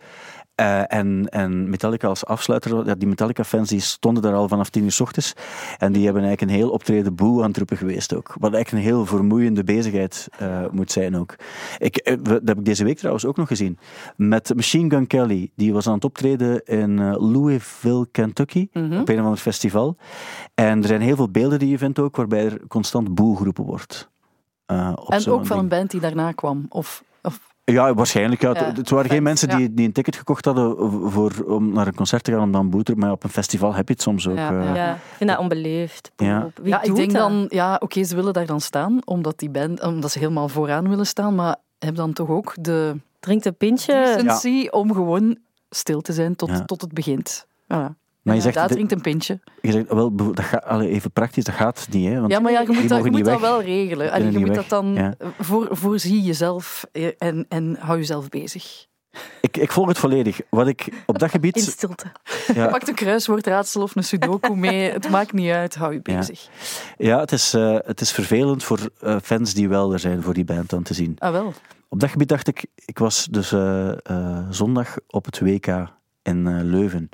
Eh, 0.55 0.93
en, 0.93 1.27
en 1.29 1.69
Metallica 1.69 2.07
als 2.07 2.25
afsluiter, 2.25 2.85
ja, 2.85 2.95
die 2.95 3.07
Metallica-fans 3.07 3.69
die 3.69 3.79
stonden 3.79 4.23
daar 4.23 4.33
al 4.33 4.47
vanaf 4.47 4.69
tien 4.69 4.83
uur 4.83 4.91
s 4.91 4.99
ochtends. 4.99 5.33
En 5.77 5.91
die 5.91 6.03
hebben 6.03 6.23
eigenlijk 6.23 6.51
een 6.51 6.57
heel 6.57 6.69
optreden 6.71 7.15
boe 7.15 7.41
aan 7.41 7.47
het 7.47 7.57
roepen 7.57 7.77
geweest 7.77 8.15
ook. 8.15 8.35
Wat 8.39 8.53
eigenlijk 8.53 8.85
een 8.85 8.91
heel 8.91 9.05
vermoeiende 9.05 9.63
bezigheid 9.63 10.27
eh, 10.37 10.65
moet 10.71 10.91
zijn 10.91 11.15
ook. 11.15 11.35
Ik, 11.77 11.97
eh, 11.97 12.17
dat 12.21 12.41
heb 12.45 12.57
ik 12.57 12.65
deze 12.65 12.83
week 12.83 12.97
trouwens 12.97 13.25
ook 13.25 13.37
nog 13.37 13.47
gezien. 13.47 13.77
Met 14.15 14.55
Machine 14.55 14.89
Gun 14.89 15.07
Kelly. 15.07 15.51
Die 15.55 15.73
was 15.73 15.87
aan 15.87 15.93
het 15.93 16.05
optreden 16.05 16.63
in 16.63 17.13
Louisville, 17.13 18.07
Kentucky. 18.11 18.67
Mhm. 18.73 18.99
Op 18.99 19.09
een 19.09 19.19
of 19.19 19.23
ander 19.23 19.39
festival. 19.39 19.97
En 20.53 20.81
er 20.81 20.87
zijn 20.87 21.01
heel 21.01 21.15
veel 21.15 21.29
beelden 21.29 21.59
die 21.59 21.69
je 21.69 21.77
vindt 21.77 21.99
ook, 21.99 22.15
waarbij 22.15 22.45
er 22.45 22.67
constant 22.67 23.15
boe 23.15 23.37
geroepen 23.37 23.63
wordt. 23.63 24.11
Op 24.95 25.09
En 25.09 25.27
ook 25.27 25.45
van 25.45 25.59
een 25.59 25.67
band 25.67 25.91
die 25.91 25.99
daarna 25.99 26.31
kwam. 26.31 26.65
Of, 26.69 27.03
of 27.21 27.52
Ja, 27.65 27.93
waarschijnlijk. 27.93 28.41
Ja. 28.41 28.49
Ja, 28.53 28.63
Het- 28.65 28.77
het 28.77 28.89
waren 28.89 29.09
geen 29.09 29.23
mensen 29.23 29.49
ja. 29.49 29.57
die, 29.57 29.73
die 29.73 29.85
een 29.85 29.91
ticket 29.91 30.15
gekocht 30.15 30.45
hadden 30.45 30.91
voor, 31.11 31.31
om 31.47 31.73
naar 31.73 31.87
een 31.87 31.95
concert 31.95 32.23
te 32.23 32.31
gaan 32.31 32.41
om 32.41 32.51
dan 32.51 32.69
boe 32.69 32.83
te 32.83 32.95
Maar 32.95 33.11
op 33.11 33.23
een 33.23 33.29
festival 33.29 33.73
heb 33.73 33.87
je 33.87 33.93
het 33.93 34.01
soms 34.03 34.27
ook. 34.27 34.37
Ja, 34.37 34.51
eh. 34.59 34.65
ja. 34.65 34.75
Ja, 34.75 34.93
ik 34.93 34.99
vind 35.17 35.29
dat 35.29 35.39
onbeleefd. 35.39 36.11
Ja. 36.15 36.49
Wie 36.61 36.69
ja, 36.69 36.81
ik 36.81 36.95
denk 36.95 37.11
dat? 37.11 37.21
dan, 37.29 37.45
ja, 37.49 37.75
oké, 37.79 38.03
ze 38.03 38.15
willen 38.15 38.33
daar 38.33 38.45
dan 38.45 38.61
staan, 38.61 38.99
omdat, 39.05 39.39
die 39.39 39.49
band, 39.49 39.81
omdat 39.83 40.11
ze 40.11 40.19
helemaal 40.19 40.47
vooraan 40.49 40.89
willen 40.89 41.05
staan, 41.05 41.35
maar 41.35 41.55
heb 41.79 41.95
dan 41.95 42.13
toch 42.13 42.29
ook 42.29 42.53
de, 42.59 42.95
Drinkt 43.19 43.45
een 43.45 43.55
pintje. 43.55 44.67
Om 44.71 44.93
gewoon 44.93 45.37
stil 45.69 46.01
te 46.01 46.13
zijn 46.13 46.35
tot, 46.35 46.49
Ja. 46.49 46.65
tot 46.65 46.81
het 46.81 46.91
begint. 46.93 47.45
Voilà. 47.63 48.02
Maar 48.23 48.35
je 48.35 48.41
zegt, 48.41 48.55
Inderdaad, 48.55 48.67
de- 48.67 48.73
drinkt 48.73 48.91
een 48.91 49.11
pintje. 49.11 49.39
je 49.61 49.71
zegt 49.71 49.87
wel, 49.93 50.15
dat 50.15 50.39
gaat, 50.45 50.63
allee, 50.65 50.89
even 50.89 51.11
praktisch, 51.11 51.43
dat 51.43 51.55
gaat 51.55 51.87
niet. 51.91 52.07
Hè, 52.07 52.19
want 52.19 52.31
Ja, 52.31 52.39
maar 52.39 52.51
ja, 52.51 52.59
je 52.61 52.67
moet, 52.71 52.89
dat, 52.89 53.03
je 53.03 53.11
moet 53.11 53.25
dat 53.25 53.39
wel 53.39 53.61
regelen. 53.61 54.07
Allee, 54.11 54.21
kunnen 54.23 54.39
je 54.39 54.45
moet 54.45 54.55
weg. 54.55 54.67
dat 54.67 54.69
dan 54.83 54.93
Ja. 54.93 55.13
voor, 55.39 55.67
voorzie 55.71 56.21
jezelf 56.21 56.85
eh, 56.91 57.07
en, 57.17 57.45
en 57.49 57.75
hou 57.79 57.97
jezelf 57.97 58.29
bezig. 58.29 58.85
ik, 59.41 59.57
ik 59.57 59.71
volg 59.71 59.87
het 59.87 59.97
volledig. 59.97 60.39
Wat 60.49 60.67
ik 60.67 60.87
op 61.05 61.13
dat 61.19 61.21
In 61.23 61.29
gebied... 61.29 61.59
stilte. 61.61 62.05
Ja, 62.53 62.67
Pak 62.67 62.87
een 62.87 62.95
kruiswoordraadsel 62.95 63.81
of 63.81 63.95
een 63.95 64.03
sudoku 64.03 64.55
mee. 64.55 64.91
Het 64.91 65.09
maakt 65.09 65.33
niet 65.33 65.51
uit, 65.51 65.75
hou 65.75 65.93
je 65.93 66.01
bezig. 66.01 66.47
ja 66.97 67.19
het, 67.19 67.31
is, 67.31 67.53
eh, 67.53 67.77
het 67.85 68.01
is 68.01 68.11
vervelend 68.11 68.63
voor 68.63 68.79
eh, 68.99 69.15
fans 69.23 69.53
die 69.53 69.69
wel 69.69 69.93
er 69.93 69.99
zijn 69.99 70.21
voor 70.21 70.33
die 70.33 70.45
band 70.45 70.69
dan 70.69 70.83
te 70.83 70.93
zien. 70.93 71.15
Ah, 71.19 71.31
wel. 71.31 71.53
Op 71.89 71.99
dat 71.99 72.09
gebied 72.09 72.27
dacht 72.29 72.47
ik, 72.47 72.65
ik 72.85 72.99
was 72.99 73.27
dus 73.31 73.51
eh, 73.51 73.89
eh, 74.03 74.37
zondag 74.49 74.95
op 75.07 75.25
het 75.25 75.39
WK 75.39 75.67
in 76.23 76.47
eh, 76.47 76.59
Leuven. 76.63 77.09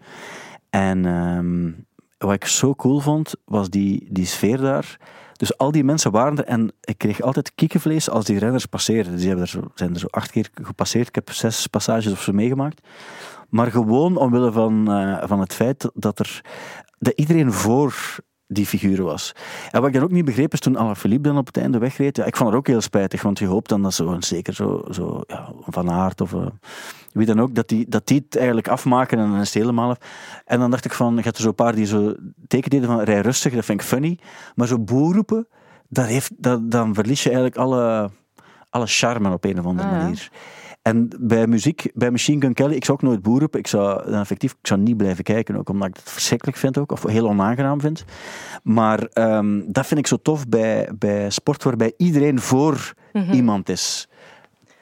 En 0.69 1.05
ehm, 1.05 1.71
wat 2.17 2.33
ik 2.33 2.45
zo 2.45 2.75
cool 2.75 2.99
vond, 2.99 3.35
was 3.45 3.69
die, 3.69 4.07
die 4.09 4.25
sfeer 4.25 4.57
daar. 4.57 4.97
Dus 5.33 5.57
al 5.57 5.71
die 5.71 5.83
mensen 5.83 6.11
waren 6.11 6.37
er 6.37 6.43
en 6.43 6.71
ik 6.81 6.97
kreeg 6.97 7.21
altijd 7.21 7.55
kiekenvlees 7.55 8.09
als 8.09 8.25
die 8.25 8.39
renners 8.39 8.65
passeerden. 8.65 9.11
Dus 9.11 9.19
die 9.19 9.29
hebben 9.29 9.45
er 9.45 9.51
zo, 9.51 9.71
zijn 9.75 9.93
er 9.93 9.99
zo 9.99 10.07
acht 10.09 10.31
keer 10.31 10.49
gepasseerd. 10.53 11.07
Ik 11.07 11.15
heb 11.15 11.31
zes 11.31 11.67
passages 11.67 12.11
of 12.11 12.21
zo 12.21 12.31
meegemaakt. 12.31 12.87
Maar 13.49 13.71
gewoon 13.71 14.17
omwille 14.17 14.51
van, 14.51 14.91
eh, 14.91 15.27
van 15.27 15.39
het 15.39 15.53
feit 15.53 15.89
dat 15.93 16.19
er 16.19 16.41
dat 16.99 17.13
iedereen 17.15 17.53
voor 17.53 18.17
die 18.51 18.65
figuren 18.65 19.05
was. 19.05 19.35
En 19.71 19.79
wat 19.79 19.89
ik 19.89 19.95
dan 19.95 20.03
ook 20.03 20.11
niet 20.11 20.25
begreep 20.25 20.53
is 20.53 20.59
toen 20.59 20.77
Alaphilippe 20.77 21.27
dan 21.27 21.37
op 21.37 21.45
het 21.45 21.57
einde 21.57 21.77
wegreed. 21.77 22.17
Ja, 22.17 22.25
ik 22.25 22.35
vond 22.35 22.49
het 22.49 22.57
ook 22.59 22.67
heel 22.67 22.81
spijtig, 22.81 23.21
want 23.21 23.39
je 23.39 23.45
hoopt 23.45 23.69
dan 23.69 23.81
dat 23.81 23.93
zo, 23.93 24.15
zeker 24.19 24.53
zo, 24.53 24.85
zo 24.89 25.21
ja, 25.27 25.51
Van 25.65 25.91
Aert 25.91 26.21
of 26.21 26.33
eh, 26.33 26.45
wie 27.11 27.25
dan 27.25 27.39
ook, 27.41 27.55
dat 27.55 27.67
die, 27.67 27.85
dat 27.89 28.07
die 28.07 28.23
het 28.25 28.35
eigenlijk 28.35 28.67
afmaken 28.67 29.19
en 29.19 29.29
dan 29.29 29.39
is 29.39 29.53
het 29.53 29.61
helemaal 29.63 29.89
af. 29.89 29.97
En 30.45 30.59
dan 30.59 30.71
dacht 30.71 30.85
ik 30.85 30.93
van, 30.93 31.15
je 31.15 31.21
hebt 31.21 31.35
er 31.37 31.43
zo'n 31.43 31.55
paar 31.55 31.75
die 31.75 31.85
zo 31.85 32.15
teken 32.47 32.69
deden 32.69 32.87
van 32.87 33.01
rij 33.01 33.21
rustig, 33.21 33.53
dat 33.53 33.65
vind 33.65 33.81
ik 33.81 33.87
funny. 33.87 34.19
Maar 34.55 34.67
zo 34.67 34.79
boer 34.79 35.13
roepen, 35.15 35.47
dat 35.87 36.05
heeft, 36.05 36.31
dat, 36.37 36.71
dan 36.71 36.93
verlies 36.93 37.23
je 37.23 37.29
eigenlijk 37.29 37.57
alle, 37.57 38.09
alle 38.69 38.87
charme 38.87 39.31
op 39.31 39.43
een 39.43 39.59
of 39.59 39.65
andere 39.65 39.87
Ah, 39.87 39.93
ja. 39.93 40.01
manier. 40.01 40.29
En 40.81 41.09
bij 41.19 41.47
muziek, 41.47 41.91
bij 41.93 42.11
Machine 42.11 42.41
Gun 42.41 42.53
Kelly, 42.53 42.75
ik 42.75 42.85
zou 42.85 42.97
ook 42.97 43.03
nooit 43.09 43.21
boer 43.21 43.39
roepen. 43.39 43.59
Ik 43.59 43.67
zou 43.67 44.11
dan 44.11 44.19
effectief, 44.19 44.51
ik 44.51 44.67
zou 44.67 44.79
niet 44.79 44.97
blijven 44.97 45.23
kijken, 45.23 45.55
ook 45.55 45.69
omdat 45.69 45.87
ik 45.87 45.95
het 45.95 46.09
verschrikkelijk 46.09 46.57
vind 46.57 46.77
ook, 46.77 46.91
of 46.91 47.03
heel 47.03 47.27
onaangenaam 47.27 47.81
vind. 47.81 48.03
Maar 48.63 48.99
ehm, 49.03 49.61
dat 49.65 49.85
vind 49.87 49.99
ik 49.99 50.07
zo 50.07 50.17
tof 50.21 50.47
bij, 50.47 50.89
bij 50.99 51.29
sport 51.29 51.63
waarbij 51.63 51.93
iedereen 51.97 52.39
voor 52.39 52.93
iemand 53.31 53.69
is. 53.69 54.07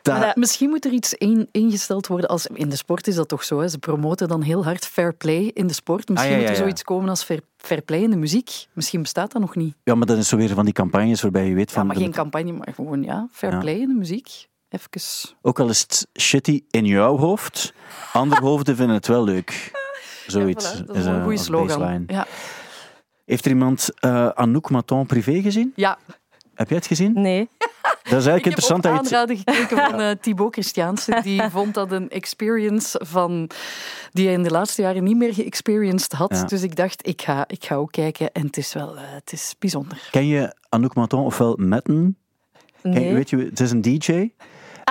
Dat- 0.02 0.18
Maar 0.18 0.26
dat- 0.26 0.36
Misschien 0.36 0.70
moet 0.70 0.86
er 0.86 0.92
iets 0.92 1.14
in, 1.14 1.48
ingesteld 1.52 2.08
worden. 2.08 2.30
Als, 2.30 2.48
in 2.48 2.70
de 2.70 2.76
sport 2.76 3.08
is 3.08 3.16
dat 3.16 3.28
toch 3.28 3.44
zo. 3.44 3.60
Hè? 3.60 3.68
Ze 3.68 3.78
promoten 3.80 4.28
dan 4.28 4.42
heel 4.42 4.64
hard 4.64 4.86
fair 4.86 5.14
play 5.14 5.52
in 5.54 5.68
de 5.68 5.74
sport. 5.74 6.10
Misschien 6.10 6.32
Ah, 6.34 6.38
ja, 6.38 6.44
moet 6.48 6.52
er 6.58 6.62
zoiets 6.64 6.84
komen 6.84 7.10
als 7.10 7.24
fair, 7.24 7.40
fair 7.58 7.82
play 7.82 8.02
in 8.02 8.10
de 8.10 8.18
muziek. 8.18 8.66
Misschien 8.74 9.02
bestaat 9.02 9.32
dat 9.32 9.42
nog 9.42 9.56
niet. 9.56 9.76
Ja, 9.84 9.96
maar 9.96 10.08
dat 10.08 10.18
is 10.18 10.28
zo 10.28 10.38
weer 10.38 10.50
van 10.50 10.66
die 10.66 10.74
campagnes 10.74 11.22
waarbij 11.22 11.48
je 11.48 11.54
weet 11.54 11.70
Ja, 11.70 11.76
van... 11.76 11.88
maar 11.88 11.96
geen 11.96 12.12
campagne, 12.12 12.52
maar 12.52 12.74
gewoon 12.76 13.04
ja, 13.04 13.28
fair 13.32 13.54
Ja. 13.54 13.60
play 13.60 13.76
in 13.76 13.88
de 13.88 13.94
muziek. 13.94 14.48
Even. 14.70 15.36
Ook 15.42 15.60
al 15.60 15.70
is 15.70 15.82
het 15.82 16.08
shitty 16.20 16.64
in 16.70 16.86
jouw 16.86 17.18
hoofd, 17.18 17.74
andere 18.14 18.42
hoofden 18.50 18.76
vinden 18.76 18.96
het 18.96 19.08
wel 19.08 19.24
leuk. 19.24 19.72
Zoiets. 20.28 20.72
Ja, 20.74 20.82
voilà, 20.82 20.86
dat 20.86 20.96
is 20.96 21.06
een 21.06 21.24
goede 21.24 21.38
slogan. 21.38 22.04
Ja. 22.08 22.28
Heeft 23.26 23.46
er 23.46 23.52
iemand 23.52 23.90
eh, 24.00 24.28
Anouk 24.28 24.70
Maton 24.70 25.06
privé 25.06 25.42
gezien? 25.42 25.74
ja, 25.76 25.98
Heb 26.56 26.68
jij 26.68 26.78
het 26.78 26.88
gezien? 26.88 27.14
Nee. 27.14 27.50
Dat 28.04 28.20
is 28.20 28.26
eigenlijk 28.26 28.38
ik 28.38 28.44
heb 28.46 28.54
interessant. 28.72 28.86
op 28.86 29.10
dat 29.10 29.10
je 29.10 29.36
het- 29.46 29.58
gekeken 29.58 29.78
van 29.92 30.00
eh 30.00 30.12
Thibaut 30.22 30.54
Christiaanse. 30.54 31.20
Die 31.24 31.42
vond 31.58 31.74
dat 31.74 31.92
een 31.92 32.10
experience 32.10 33.02
van, 33.06 33.50
die 34.12 34.26
hij 34.26 34.34
in 34.34 34.44
de 34.44 34.50
laatste 34.50 34.82
jaren 34.82 35.04
niet 35.04 35.18
meer 35.18 35.34
geëxperienced 35.34 36.12
had. 36.12 36.30
Ja. 36.32 36.44
Dus 36.44 36.62
ik 36.64 36.76
dacht, 36.76 37.08
ik 37.08 37.22
ga, 37.22 37.44
ik 37.48 37.66
ga 37.66 37.76
ook 37.76 37.92
kijken. 37.92 38.32
En 38.32 38.46
het 38.46 38.58
is 38.58 38.74
wel 38.74 38.96
eh, 38.98 39.02
het 39.06 39.32
is 39.32 39.56
bijzonder. 39.60 40.08
Ken 40.12 40.28
je 40.28 40.56
Anouk 40.70 40.96
Maton 40.96 41.24
ofwel 41.26 41.56
Metten? 41.60 42.18
Ken 42.82 42.94
je- 42.94 43.00
nee. 43.00 43.14
weet 43.14 43.30
je, 43.30 43.38
het 43.38 43.60
is 43.60 43.72
een 43.72 43.82
DJ. 43.82 44.30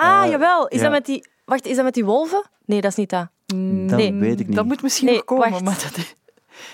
Ah, 0.02 0.24
Eh, 0.24 0.30
jawel. 0.30 0.68
Is 0.68 0.76
ja. 0.76 0.82
dat 0.82 0.92
met 0.92 1.06
die... 1.06 1.28
Wacht, 1.44 1.66
is 1.66 1.76
dat 1.76 1.84
met 1.84 1.94
die 1.94 2.04
wolven? 2.04 2.44
Nee, 2.64 2.80
dat 2.80 2.90
is 2.90 2.96
niet 2.96 3.10
dat. 3.10 3.28
Dat 3.46 3.56
Nee. 3.98 4.12
weet 4.14 4.40
ik 4.40 4.46
niet. 4.46 4.56
Dat 4.56 4.64
moet 4.64 4.82
misschien 4.82 5.06
Nee, 5.06 5.14
nog 5.16 5.24
komen. 5.24 5.50
wacht. 5.50 5.64
Maar 5.64 5.90
dat, 5.94 6.14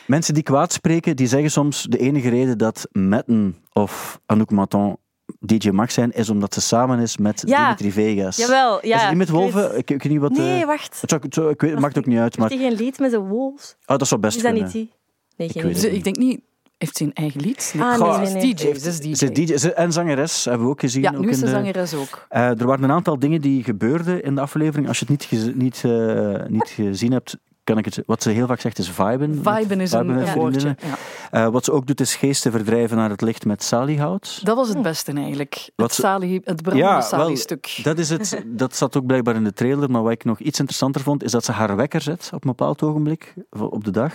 Mensen 0.07 0.35
die 0.35 0.43
kwaad 0.43 0.73
spreken, 0.73 1.17
die 1.17 1.27
zeggen 1.27 1.51
soms 1.51 1.83
de 1.83 1.99
enige 1.99 2.29
reden 2.29 2.59
dat 2.59 2.89
Metten 2.93 3.57
of 3.73 4.21
Anouk 4.27 4.51
Maton 4.51 4.97
DJ 5.41 5.69
mag 5.71 5.93
zijn, 5.93 6.11
is 6.13 6.31
omdat 6.31 6.55
ze 6.55 6.61
samen 6.61 6.99
is 6.99 7.17
met 7.17 7.43
Ja. 7.47 7.63
Dimitri 7.75 7.93
Vegas. 7.93 8.37
Jawel, 8.37 8.87
ja. 8.87 8.95
is 8.95 9.01
het 9.01 9.09
niet 9.11 9.19
met 9.19 9.29
ik 9.29 9.35
weet- 9.35 9.43
wolven? 9.53 9.79
Ik, 9.79 9.91
ik 9.91 10.03
weet 10.03 10.13
niet 10.13 10.21
wat... 10.21 10.31
Nee, 10.31 10.61
eh, 10.61 10.67
wacht. 10.67 11.01
het, 11.01 11.11
zou- 11.11 11.23
het 11.23 11.35
zou- 11.35 11.51
ik 11.51 11.61
weet, 11.61 11.71
het 11.71 11.81
maakt 11.81 11.99
ook 11.99 12.07
niet 12.07 12.19
uit, 12.19 12.39
maar... 12.39 12.49
Heeft 12.49 12.61
hij 12.61 12.71
geen 12.71 12.79
lied 12.81 12.99
met 12.99 13.11
zijn 13.11 13.29
wolves? 13.29 13.77
Oh, 13.87 13.97
dat 13.97 14.09
zou 14.09 14.21
best 14.21 14.37
Is 14.37 14.43
dat 14.43 14.53
kunnen. 14.53 14.71
niet 14.73 14.83
die? 14.83 14.93
Nee, 15.37 15.49
geen 15.49 15.63
weet 15.63 15.77
idee. 15.77 15.89
het 15.89 15.99
ik 15.99 16.05
denk 16.05 16.17
niet... 16.17 16.41
Heeft 16.83 17.01
een 17.01 17.13
eigen 17.15 17.41
lied? 17.41 17.75
Ah, 17.79 18.33
nee. 18.33 18.55
DJ. 18.55 18.75
Ze 18.75 18.89
is 18.89 19.01
DJ. 19.01 19.15
Ze 19.15 19.31
is 19.31 19.33
DJ. 19.47 19.57
Ze- 19.57 19.73
En 19.73 19.93
zangeres, 19.93 20.45
hebben 20.45 20.65
we 20.67 20.71
ook 20.73 20.81
gezien. 20.81 21.03
Ja, 21.03 21.11
ook 21.15 21.21
nu 21.21 21.29
is 21.29 21.33
in 21.33 21.39
ze 21.39 21.45
de- 21.45 21.51
zangeres 21.51 21.95
ook. 21.95 22.27
Eh, 22.29 22.61
er 22.61 22.67
waren 22.67 22.85
een 22.85 22.91
aantal 22.91 23.19
dingen 23.19 23.41
die 23.41 23.65
gebeurden 23.65 24.23
in 24.23 24.35
de 24.35 24.41
aflevering. 24.41 24.89
Als 24.89 24.99
je 24.99 25.07
het 25.09 25.31
niet, 25.31 25.55
niet, 25.57 25.81
eh, 25.85 26.47
niet 26.49 26.69
gezien 26.69 27.13
hebt, 27.13 27.37
kan 27.65 27.79
ik 27.79 27.85
het... 27.85 28.03
Wat 28.07 28.23
ze 28.23 28.31
heel 28.31 28.47
vaak 28.47 28.61
zegt 28.61 28.79
is 28.79 28.91
viben. 28.91 29.35
Viben 29.35 29.81
is 29.81 29.93
een, 29.93 29.99
Viben 29.99 30.15
met 30.15 30.29
een 30.29 30.35
woordje. 30.35 30.77
Ja. 30.79 30.97
Eh, 31.31 31.53
wat 31.53 31.65
ze 31.65 31.73
ook 31.73 31.87
doet, 31.87 32.01
is 32.01 32.15
geesten 32.15 32.53
verdrijven 32.53 32.97
naar 32.97 33.11
het 33.11 33.21
licht 33.21 33.45
met 33.45 33.63
saliehout. 33.63 34.41
Dat 34.45 34.57
was 34.57 34.69
het 34.69 34.83
beste 34.83 35.13
eigenlijk. 35.13 35.71
Wat 35.77 35.91
Het, 35.91 36.01
salie, 36.01 36.41
het 36.45 36.63
brandende 36.63 36.89
Ja, 36.89 36.93
wel, 36.93 37.03
salie-stuk. 37.03 37.81
Dat, 37.83 37.99
is 37.99 38.09
het, 38.09 38.45
dat 38.47 38.77
zat 38.77 38.97
ook 38.97 39.07
blijkbaar 39.07 39.35
in 39.35 39.45
de 39.45 39.53
trailer, 39.53 39.91
maar 39.91 40.03
wat 40.03 40.13
ik 40.13 40.25
nog 40.25 40.39
iets 40.39 40.59
interessanter 40.59 41.01
vond, 41.01 41.23
is 41.23 41.33
dat 41.33 41.45
ze 41.45 41.53
haar 41.53 41.77
wekker 41.77 42.01
zet 42.01 42.31
op 42.35 42.45
een 42.45 42.51
bepaald 42.51 42.83
ogenblik 42.83 43.35
op 43.51 43.85
de 43.85 43.91
dag. 43.91 44.13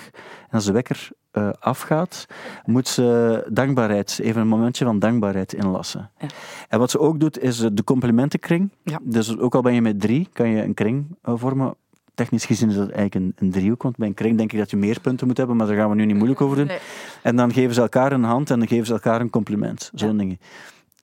En 0.49 0.51
als 0.51 0.65
de 0.65 0.71
wekker 0.71 1.09
eh, 1.31 1.49
afgaat, 1.59 2.25
moet 2.65 2.87
ze 2.87 3.43
dankbaarheid, 3.49 4.19
even 4.21 4.41
een 4.41 4.47
momentje 4.47 4.85
van 4.85 4.99
dankbaarheid 4.99 5.53
inlassen. 5.53 6.11
Ja. 6.17 6.27
En 6.67 6.79
wat 6.79 6.91
ze 6.91 6.99
ook 6.99 7.19
doet, 7.19 7.39
is 7.39 7.59
eh, 7.59 7.69
de 7.73 7.83
complimentenkring. 7.83 8.71
Ja. 8.83 8.99
Dus 9.03 9.37
ook 9.37 9.55
al 9.55 9.61
ben 9.61 9.73
je 9.73 9.81
met 9.81 10.01
drie, 10.01 10.29
kan 10.33 10.49
je 10.49 10.63
een 10.63 10.73
kring 10.73 11.17
vormen. 11.21 11.75
Technisch 12.17 12.45
gezien 12.45 12.69
is 12.69 12.75
dat 12.75 12.89
eigenlijk 12.89 13.15
een, 13.15 13.33
een 13.35 13.51
driehoek, 13.51 13.83
want 13.83 13.97
bij 13.97 14.07
een 14.07 14.13
kring 14.13 14.37
denk 14.37 14.51
ik 14.51 14.59
dat 14.59 14.69
je 14.69 14.77
meer 14.77 14.99
punten 15.01 15.27
moet 15.27 15.37
hebben, 15.37 15.55
maar 15.55 15.67
daar 15.67 15.75
gaan 15.75 15.89
we 15.89 15.95
nu 15.95 16.05
niet 16.05 16.15
moeilijk 16.15 16.41
over 16.41 16.57
doen. 16.57 16.65
Nee. 16.65 16.79
En 17.23 17.35
dan 17.35 17.53
geven 17.53 17.73
ze 17.73 17.81
elkaar 17.81 18.11
een 18.11 18.23
hand 18.23 18.49
en 18.49 18.59
dan 18.59 18.67
geven 18.67 18.85
ze 18.85 18.93
elkaar 18.93 19.21
een 19.21 19.29
compliment. 19.29 19.91
Zo'n 19.93 20.17
dingen. 20.17 20.39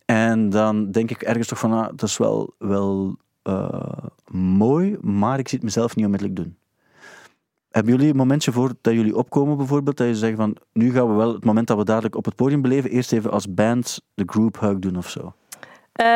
En 0.04 0.50
dan 0.50 0.90
denk 0.90 1.10
ik 1.10 1.22
ergens 1.22 1.48
toch 1.48 1.58
van, 1.58 1.72
ah, 1.72 1.86
dat 1.86 2.02
is 2.08 2.16
wel, 2.16 2.54
wel 2.58 3.16
eh, 3.42 4.04
mooi, 4.30 4.96
maar 5.00 5.38
ik 5.38 5.48
zie 5.48 5.58
het 5.58 5.66
mezelf 5.66 5.96
niet 5.96 6.04
onmiddellijk 6.04 6.38
doen. 6.38 6.56
Hebben 7.70 7.92
jullie 7.92 8.10
een 8.10 8.16
momentje 8.16 8.52
voor 8.52 8.72
dat 8.80 8.94
jullie 8.94 9.16
opkomen 9.16 9.56
bijvoorbeeld, 9.56 9.96
dat 9.96 10.06
je 10.06 10.14
zegt 10.14 10.36
van, 10.36 10.56
nu 10.72 10.92
gaan 10.92 11.08
we 11.08 11.14
wel 11.14 11.32
het 11.32 11.44
moment 11.44 11.66
dat 11.66 11.76
we 11.76 11.84
dadelijk 11.84 12.16
op 12.16 12.24
het 12.24 12.36
podium 12.36 12.62
beleven, 12.62 12.90
eerst 12.90 13.12
even 13.12 13.30
als 13.30 13.54
band 13.54 14.00
de 14.14 14.22
group 14.26 14.60
hug 14.60 14.78
doen 14.78 14.96
of 14.96 15.08
zo? 15.10 15.34
Eh, 15.92 16.06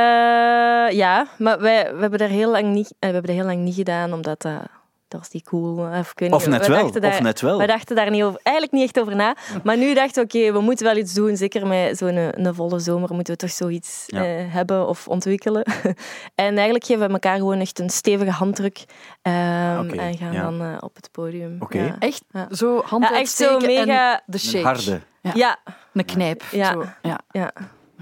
ja, 0.91 1.27
maar 1.39 1.61
wij, 1.61 1.95
we, 1.95 2.01
hebben 2.01 2.19
daar 2.19 2.29
heel 2.29 2.51
lang 2.51 2.73
niet, 2.73 2.91
eh, 2.91 2.97
we 2.99 3.07
hebben 3.07 3.23
dat 3.23 3.35
heel 3.35 3.45
lang 3.45 3.65
niet 3.65 3.75
gedaan, 3.75 4.13
omdat 4.13 4.43
dat, 4.43 4.63
dat 5.09 5.21
was 5.21 5.31
niet 5.31 5.45
cool. 5.45 5.87
eh, 5.87 5.99
Of, 5.99 6.11
ik 6.11 6.19
weet 6.19 6.33
Of 6.33 6.47
niet, 6.47 6.51
net 6.59 6.67
we 6.67 6.73
wel, 6.73 6.83
dachten 6.83 7.01
daar- 7.01 7.11
of 7.13 7.21
net 7.21 7.41
wel. 7.41 7.59
We 7.59 7.67
dachten 7.67 7.97
daar 7.97 8.11
niet 8.11 8.23
over, 8.23 8.41
eigenlijk 8.43 8.77
niet 8.77 8.85
echt 8.85 9.01
over 9.01 9.17
na. 9.17 9.37
Maar 9.65 9.77
nu 9.77 9.95
dachten 9.95 10.27
we, 10.27 10.39
oké, 10.39 10.53
we 10.53 10.61
moeten 10.61 10.87
wel 10.87 10.97
iets 10.97 11.15
doen. 11.15 11.37
Zeker 11.37 11.67
met 11.67 11.99
zo'n 11.99 12.17
een, 12.17 12.47
een 12.47 12.55
volle 12.55 12.79
zomer 12.79 13.15
moeten 13.15 13.33
we 13.35 13.39
toch 13.41 13.51
zoiets 13.51 14.03
Ja. 14.07 14.25
eh, 14.25 14.45
hebben 14.55 14.89
of 14.89 15.09
ontwikkelen. 15.09 15.63
en 16.35 16.55
eigenlijk 16.55 16.85
geven 16.85 17.07
we 17.07 17.13
elkaar 17.13 17.37
gewoon 17.37 17.59
echt 17.61 17.79
een 17.79 17.91
stevige 17.91 18.31
handdruk. 18.31 18.85
ehm, 19.23 19.91
en 19.91 20.17
gaan 20.17 20.33
ja. 20.33 20.43
dan 20.43 20.61
eh, 20.63 20.77
op 20.81 20.97
het 20.97 21.09
podium. 21.13 21.57
Oké. 21.61 21.79
Ja. 21.79 21.97
Echt 21.99 22.23
Ja. 22.33 22.47
zo 22.51 22.83
hand 22.85 23.05
Ja, 23.09 23.19
echt 23.19 23.31
zo 23.31 23.59
mega- 23.59 24.13
en 24.15 24.23
de 24.27 24.33
Een 24.33 24.39
shake. 24.39 24.65
harde. 24.65 25.01
Ja. 25.23 25.31
Ja, 25.35 25.57
Een 25.93 26.05
knijp. 26.05 26.43
Ja. 26.51 26.73
Zo. 26.73 26.85
ja. 27.03 27.21
ja. 27.31 27.53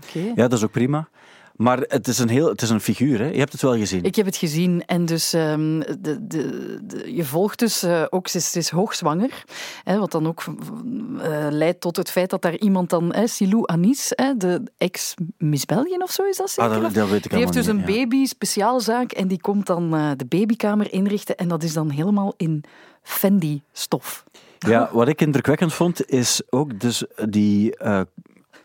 Oké. 0.06 0.18
Ja, 0.18 0.48
dat 0.48 0.52
is 0.52 0.64
ook 0.64 0.70
prima. 0.70 1.08
Maar 1.56 1.78
het 1.78 2.08
is 2.08 2.18
een, 2.18 2.28
heel, 2.28 2.48
het 2.48 2.62
is 2.62 2.70
een 2.70 2.80
figuur, 2.80 3.18
hè? 3.18 3.26
Je 3.26 3.38
hebt 3.38 3.52
het 3.52 3.62
wel 3.62 3.76
gezien. 3.76 4.04
Ik 4.04 4.14
heb 4.14 4.26
het 4.26 4.36
gezien 4.36 4.82
en 4.86 5.04
dus 5.04 5.32
ehm, 5.32 5.80
de, 5.80 6.26
de, 6.26 6.78
de- 6.82 7.14
je 7.14 7.24
volgt 7.24 7.58
dus 7.58 7.82
eh, 7.82 8.04
ook, 8.10 8.28
ze 8.28 8.36
is, 8.36 8.50
ze 8.50 8.58
is 8.58 8.70
hoogzwanger, 8.70 9.44
hè, 9.84 9.98
wat 9.98 10.10
dan 10.12 10.26
ook 10.26 10.44
eh, 11.22 11.46
leidt 11.50 11.80
tot 11.80 11.96
het 11.96 12.10
feit 12.10 12.30
dat 12.30 12.42
daar 12.42 12.56
iemand 12.56 12.90
dan, 12.90 13.14
hè, 13.14 13.26
Silou 13.26 13.62
Anis, 13.66 14.12
hè, 14.14 14.36
de 14.36 14.62
ex-Miss 14.78 15.64
België 15.64 15.96
of 15.96 16.10
zo 16.10 16.22
is 16.22 16.36
dat 16.36 16.50
zeker? 16.50 16.84
Ah, 16.84 16.94
dat, 16.94 17.08
weet 17.08 17.24
ik 17.24 17.30
die 17.30 17.40
heeft 17.40 17.52
dus 17.52 17.66
een 17.66 17.78
ja. 17.78 17.84
baby 17.84 18.24
speciaalzaak 18.26 19.12
en 19.12 19.28
die 19.28 19.40
komt 19.40 19.66
dan 19.66 19.94
eh, 19.94 20.10
de 20.16 20.24
babykamer 20.24 20.92
inrichten 20.92 21.36
en 21.36 21.48
dat 21.48 21.62
is 21.62 21.72
dan 21.72 21.90
helemaal 21.90 22.34
in 22.36 22.64
Fendi-stof. 23.02 24.24
Ja, 24.58 24.88
wat 24.92 25.08
ik 25.08 25.20
indrukwekkend 25.20 25.72
vond, 25.72 26.10
is 26.10 26.42
ook 26.50 26.80
dus 26.80 27.04
die... 27.28 27.76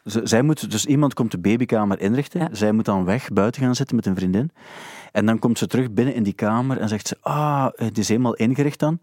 zij 0.03 0.41
moet, 0.41 0.71
dus 0.71 0.85
iemand 0.85 1.13
komt 1.13 1.31
de 1.31 1.39
babykamer 1.39 1.99
inrichten. 1.99 2.39
Ja. 2.39 2.49
Zij 2.51 2.71
moet 2.71 2.85
dan 2.85 3.05
weg, 3.05 3.29
buiten 3.29 3.61
gaan 3.61 3.75
zitten 3.75 3.95
met 3.95 4.05
een 4.05 4.15
vriendin. 4.15 4.51
En 5.11 5.25
dan 5.25 5.39
komt 5.39 5.57
ze 5.57 5.67
terug 5.67 5.91
binnen 5.91 6.13
in 6.13 6.23
die 6.23 6.33
kamer 6.33 6.77
en 6.77 6.89
zegt 6.89 7.07
ze... 7.07 7.17
Ah, 7.21 7.67
het 7.75 7.97
is 7.97 8.07
helemaal 8.07 8.35
ingericht 8.35 8.79
dan. 8.79 8.99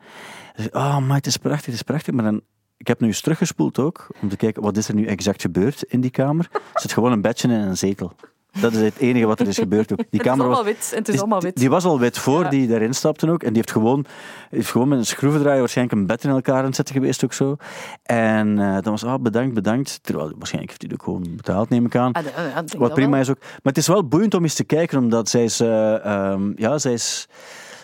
Ze 0.54 0.62
zegt, 0.62 0.74
ah, 0.74 1.06
maar 1.06 1.16
het 1.16 1.26
is 1.26 1.36
prachtig, 1.36 1.66
het 1.66 1.74
is 1.74 1.82
prachtig. 1.82 2.14
Maar 2.14 2.24
dan... 2.24 2.40
Ik 2.76 2.86
heb 2.86 3.00
nu 3.00 3.06
eens 3.06 3.20
teruggespoeld 3.20 3.78
ook, 3.78 4.06
om 4.20 4.28
te 4.28 4.36
kijken 4.36 4.62
wat 4.62 4.76
is 4.76 4.88
er 4.88 4.94
nu 4.94 5.06
exact 5.06 5.40
gebeurd 5.40 5.82
in 5.82 6.00
die 6.00 6.10
kamer. 6.10 6.48
Er 6.74 6.80
zit 6.80 6.92
gewoon 6.92 7.12
een 7.12 7.20
bedje 7.20 7.48
en 7.48 7.60
een 7.60 7.76
zetel. 7.76 8.12
Dat 8.60 8.72
is 8.72 8.80
het 8.80 8.96
enige 8.98 9.26
wat 9.26 9.40
er 9.40 9.48
is 9.48 9.58
gebeurd 9.58 9.92
ook. 9.92 9.96
Die 9.98 10.06
Het 10.10 10.20
is 10.20 10.26
camera 10.26 10.48
was, 10.48 10.56
allemaal 10.56 10.72
wit. 10.74 10.92
Het 10.94 11.08
is 11.08 11.18
allemaal 11.18 11.40
wit. 11.40 11.56
Die 11.56 11.70
was 11.70 11.84
al 11.84 11.98
wit 11.98 12.18
voor 12.18 12.42
Ja. 12.42 12.48
die 12.48 12.68
daarin 12.68 12.94
stapte 12.94 13.30
ook. 13.30 13.42
En 13.42 13.48
die 13.48 13.56
heeft 13.56 13.70
gewoon, 13.70 14.04
heeft 14.50 14.70
gewoon 14.70 14.88
met 14.88 14.98
een 14.98 15.06
schroevendraaier 15.06 15.60
waarschijnlijk 15.60 15.96
een 15.98 16.06
bed 16.06 16.24
in 16.24 16.30
elkaar 16.30 16.58
aan 16.58 16.64
het 16.64 16.76
zetten 16.76 16.94
geweest 16.94 17.24
ook 17.24 17.32
zo. 17.32 17.56
En 18.02 18.58
eh, 18.58 18.72
dan 18.80 18.92
was 18.92 19.04
ah, 19.04 19.22
bedankt, 19.22 19.54
bedankt. 19.54 19.98
Terwijl, 20.02 20.32
waarschijnlijk 20.38 20.70
heeft 20.80 20.82
hij 20.82 21.00
ook 21.00 21.04
gewoon 21.04 21.36
betaald, 21.36 21.68
neem 21.68 21.84
ik 21.86 21.96
aan. 21.96 22.12
Ah, 22.12 22.22
Wat 22.78 22.94
prima 22.94 23.10
wel. 23.10 23.20
is 23.20 23.30
ook. 23.30 23.38
Maar 23.40 23.58
het 23.62 23.76
is 23.78 23.86
wel 23.86 24.08
boeiend 24.08 24.34
om 24.34 24.42
eens 24.42 24.54
te 24.54 24.64
kijken, 24.64 24.98
omdat 24.98 25.28
zij 25.28 25.44
is... 25.44 25.60
eh, 25.60 26.04
ehm, 26.04 26.52
ja, 26.56 26.78
zij 26.78 26.92
is... 26.92 27.28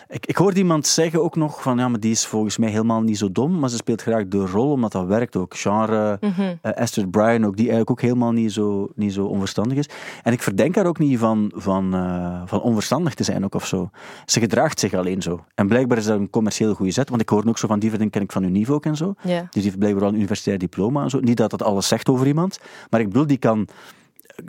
Ik, 0.07 0.25
ik 0.25 0.35
hoorde 0.35 0.57
iemand 0.59 0.87
zeggen 0.87 1.23
ook 1.23 1.35
nog 1.35 1.61
van, 1.61 1.77
ja, 1.77 1.87
maar 1.87 1.99
die 1.99 2.11
is 2.11 2.25
volgens 2.25 2.57
mij 2.57 2.69
helemaal 2.69 3.01
niet 3.01 3.17
zo 3.17 3.31
dom, 3.31 3.59
maar 3.59 3.69
ze 3.69 3.75
speelt 3.75 4.01
graag 4.01 4.27
de 4.27 4.45
rol, 4.45 4.71
omdat 4.71 4.91
dat 4.91 5.05
werkt 5.05 5.35
ook. 5.35 5.55
Genre, 5.57 6.17
eh, 6.61 6.71
Astrid 6.73 7.11
Bryan 7.11 7.45
ook, 7.45 7.55
die 7.55 7.65
eigenlijk 7.65 7.89
ook 7.89 8.01
helemaal 8.01 8.31
niet 8.31 8.51
zo, 8.51 8.91
niet 8.95 9.13
zo 9.13 9.25
onverstandig 9.25 9.77
is. 9.77 9.89
En 10.23 10.33
ik 10.33 10.41
verdenk 10.41 10.75
haar 10.75 10.85
ook 10.85 10.99
niet 10.99 11.19
van, 11.19 11.51
van, 11.55 11.93
eh, 11.93 12.41
van 12.45 12.61
onverstandig 12.61 13.13
te 13.13 13.23
zijn 13.23 13.43
ook 13.43 13.55
of 13.55 13.65
zo. 13.67 13.89
Ze 14.25 14.39
gedraagt 14.39 14.79
zich 14.79 14.93
alleen 14.93 15.21
zo. 15.21 15.43
En 15.55 15.67
blijkbaar 15.67 15.97
is 15.97 16.05
dat 16.05 16.19
een 16.19 16.29
commercieel 16.29 16.73
goede 16.73 16.91
zet, 16.91 17.09
want 17.09 17.21
ik 17.21 17.29
hoor 17.29 17.43
ook 17.47 17.57
zo 17.57 17.67
van, 17.67 17.79
die 17.79 17.89
verdenk 17.89 18.11
ken 18.11 18.21
ik 18.21 18.31
van 18.31 18.43
Univo 18.43 18.73
ook 18.73 18.85
en 18.85 18.95
zo. 18.95 19.13
Dus 19.41 19.49
die 19.51 19.63
heeft 19.63 19.77
blijkbaar 19.77 20.01
wel 20.03 20.11
een 20.11 20.17
universitair 20.19 20.57
diploma 20.57 21.03
en 21.03 21.09
zo. 21.09 21.19
Niet 21.19 21.37
dat 21.37 21.49
dat 21.49 21.63
alles 21.63 21.87
zegt 21.87 22.09
over 22.09 22.27
iemand, 22.27 22.59
maar 22.89 22.99
ik 22.99 23.07
bedoel, 23.07 23.27
die 23.27 23.37
kan 23.37 23.67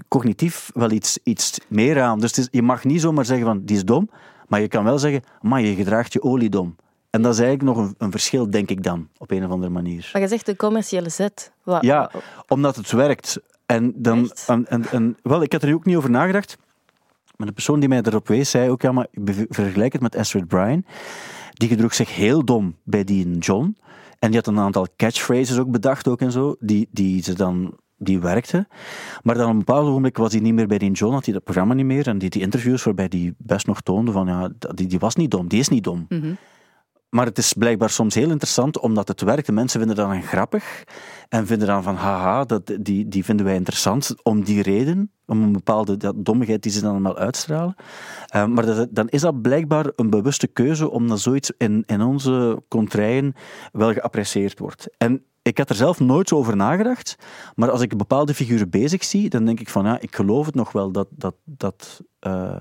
cognitief 0.08 0.70
wel 0.74 0.90
iets, 0.90 1.18
iets 1.22 1.58
meer 1.68 2.00
aan. 2.02 2.20
Dus 2.20 2.38
is- 2.38 2.48
je 2.50 2.62
mag 2.62 2.84
niet 2.84 3.00
zomaar 3.00 3.24
zeggen 3.24 3.46
van, 3.46 3.62
die 3.64 3.76
is 3.76 3.84
dom, 3.84 4.10
maar 4.48 4.60
je 4.60 4.68
kan 4.68 4.84
wel 4.84 4.98
zeggen, 4.98 5.22
maar 5.40 5.60
je 5.60 5.74
gedraagt 5.74 6.12
je 6.12 6.22
oliedom. 6.22 6.76
En 7.10 7.22
dat 7.22 7.32
is 7.32 7.40
eigenlijk 7.40 7.76
nog 7.76 7.86
een, 7.86 7.94
een 7.98 8.10
verschil, 8.10 8.50
denk 8.50 8.70
ik 8.70 8.82
dan, 8.82 9.08
op 9.18 9.30
een 9.30 9.44
of 9.44 9.50
andere 9.50 9.72
manier. 9.72 10.10
Maar 10.12 10.22
je 10.22 10.28
zegt 10.28 10.46
de 10.46 10.56
commerciële 10.56 11.08
zet. 11.08 11.52
Wat, 11.62 11.82
Ja, 11.82 12.10
omdat 12.48 12.76
het 12.76 12.90
werkt. 12.92 13.40
En 13.66 13.92
dan, 13.96 14.30
en, 14.46 14.66
en, 14.68 14.86
en- 14.90 15.16
wel, 15.22 15.42
ik 15.42 15.52
had 15.52 15.62
er 15.62 15.74
ook 15.74 15.84
niet 15.84 15.96
over 15.96 16.10
nagedacht. 16.10 16.56
Maar 17.36 17.46
de 17.46 17.52
persoon 17.52 17.80
die 17.80 17.88
mij 17.88 18.00
erop 18.02 18.28
wees, 18.28 18.50
zei 18.50 18.70
ook, 18.70 18.82
ja, 18.82 18.92
maar 18.92 19.06
vergelijk 19.48 19.92
het 19.92 20.02
met 20.02 20.16
Astrid 20.16 20.48
Bryan. 20.48 20.84
Die 21.52 21.68
gedroeg 21.68 21.94
zich 21.94 22.14
heel 22.14 22.44
dom 22.44 22.76
bij 22.82 23.04
die 23.04 23.38
John. 23.38 23.76
En 24.18 24.28
die 24.30 24.36
had 24.36 24.46
een 24.46 24.58
aantal 24.58 24.86
catchphrases 24.96 25.58
ook 25.58 25.70
bedacht 25.70 26.08
ook 26.08 26.20
en 26.20 26.32
zo, 26.32 26.56
die, 26.60 26.88
die 26.90 27.22
ze 27.22 27.34
dan 27.34 27.76
die 27.96 28.20
werkte. 28.20 28.66
Maar 29.22 29.34
dan 29.34 29.44
op 29.44 29.52
een 29.52 29.58
bepaald 29.58 29.88
ogenblik 29.88 30.16
was 30.16 30.32
hij 30.32 30.40
niet 30.40 30.54
meer 30.54 30.66
bij 30.66 30.78
die 30.78 30.90
John, 30.90 31.14
had 31.14 31.24
hij 31.24 31.34
dat 31.34 31.44
programma 31.44 31.74
niet 31.74 31.86
meer. 31.86 32.08
En 32.08 32.18
die, 32.18 32.30
die 32.30 32.42
interviews 32.42 32.82
waarbij 32.82 33.08
die 33.08 33.34
best 33.38 33.66
nog 33.66 33.80
toonde 33.80 34.12
van, 34.12 34.26
ja, 34.26 34.50
die, 34.74 34.86
die 34.86 34.98
was 34.98 35.14
niet 35.14 35.30
dom, 35.30 35.48
die 35.48 35.60
is 35.60 35.68
niet 35.68 35.84
dom. 35.84 36.06
Mhm. 36.08 36.32
Maar 37.08 37.26
het 37.26 37.38
is 37.38 37.52
blijkbaar 37.52 37.90
soms 37.90 38.14
heel 38.14 38.30
interessant, 38.30 38.78
omdat 38.78 39.08
het 39.08 39.20
werkt. 39.20 39.46
De 39.46 39.52
mensen 39.52 39.78
vinden 39.78 39.96
dat 39.96 40.08
dan 40.08 40.22
grappig 40.22 40.84
en 41.28 41.46
vinden 41.46 41.66
dan 41.66 41.82
van, 41.82 41.94
haha, 41.94 42.44
dat, 42.44 42.76
die, 42.80 43.08
die 43.08 43.24
vinden 43.24 43.46
wij 43.46 43.54
interessant 43.54 44.14
om 44.22 44.44
die 44.44 44.62
reden, 44.62 45.10
om 45.26 45.42
een 45.42 45.52
bepaalde 45.52 45.96
dat 45.96 46.14
dommigheid 46.24 46.62
die 46.62 46.72
ze 46.72 46.80
dan 46.80 46.90
allemaal 46.90 47.16
uitstralen. 47.16 47.74
Eh, 48.26 48.46
maar 48.46 48.66
dat, 48.66 48.88
dan 48.90 49.08
is 49.08 49.20
dat 49.20 49.42
blijkbaar 49.42 49.86
een 49.96 50.10
bewuste 50.10 50.46
keuze, 50.46 50.90
omdat 50.90 51.20
zoiets 51.20 51.52
in, 51.58 51.82
in 51.86 52.02
onze 52.02 52.62
contraien 52.68 53.34
wel 53.72 53.92
geapprecieerd 53.92 54.58
wordt. 54.58 54.88
En 54.98 55.24
ik 55.46 55.58
had 55.58 55.70
er 55.70 55.76
zelf 55.76 56.00
nooit 56.00 56.28
zo 56.28 56.36
over 56.36 56.56
nagedacht, 56.56 57.16
maar 57.54 57.70
als 57.70 57.80
ik 57.80 57.96
bepaalde 57.96 58.34
figuren 58.34 58.70
bezig 58.70 59.04
zie, 59.04 59.28
dan 59.28 59.44
denk 59.44 59.60
ik 59.60 59.68
van, 59.68 59.84
ja, 59.84 60.00
ik 60.00 60.14
geloof 60.14 60.46
het 60.46 60.54
nog 60.54 60.72
wel 60.72 60.90
dat, 60.92 61.08
dat, 61.10 61.34
dat, 61.44 62.00
eh, 62.18 62.60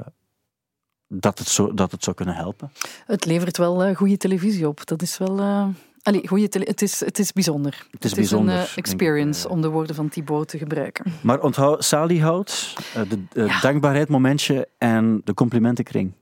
dat, 1.07 1.39
het, 1.39 1.47
zo, 1.47 1.73
dat 1.73 1.91
het 1.91 2.03
zou 2.03 2.15
kunnen 2.15 2.35
helpen. 2.35 2.71
Het 3.05 3.25
levert 3.25 3.57
wel 3.57 3.83
eh, 3.83 3.95
goede 3.95 4.17
televisie 4.17 4.67
op. 4.67 4.85
Dat 4.85 5.01
is 5.01 5.17
wel... 5.17 5.39
eh, 5.39 5.67
Allee, 6.01 6.27
goede 6.27 6.47
het, 6.51 6.81
is, 6.81 6.99
het 6.99 7.19
is 7.19 7.31
bijzonder. 7.31 7.87
Het 7.91 8.05
is 8.05 8.13
bijzonder, 8.13 8.55
een 8.55 8.61
ik, 8.63 8.75
experience, 8.75 9.49
om 9.49 9.61
de 9.61 9.69
woorden 9.69 9.95
van 9.95 10.09
Thibaut 10.09 10.47
te 10.47 10.57
gebruiken. 10.57 11.05
Maar 11.21 11.41
onthoud 11.41 11.83
saliehout, 11.83 12.75
eh, 12.95 13.01
de 13.09 13.45
Ja. 13.45 13.59
dankbaarheid 13.59 14.09
momentje 14.09 14.67
en 14.77 15.21
de 15.23 15.33
complimentenkring. 15.33 16.13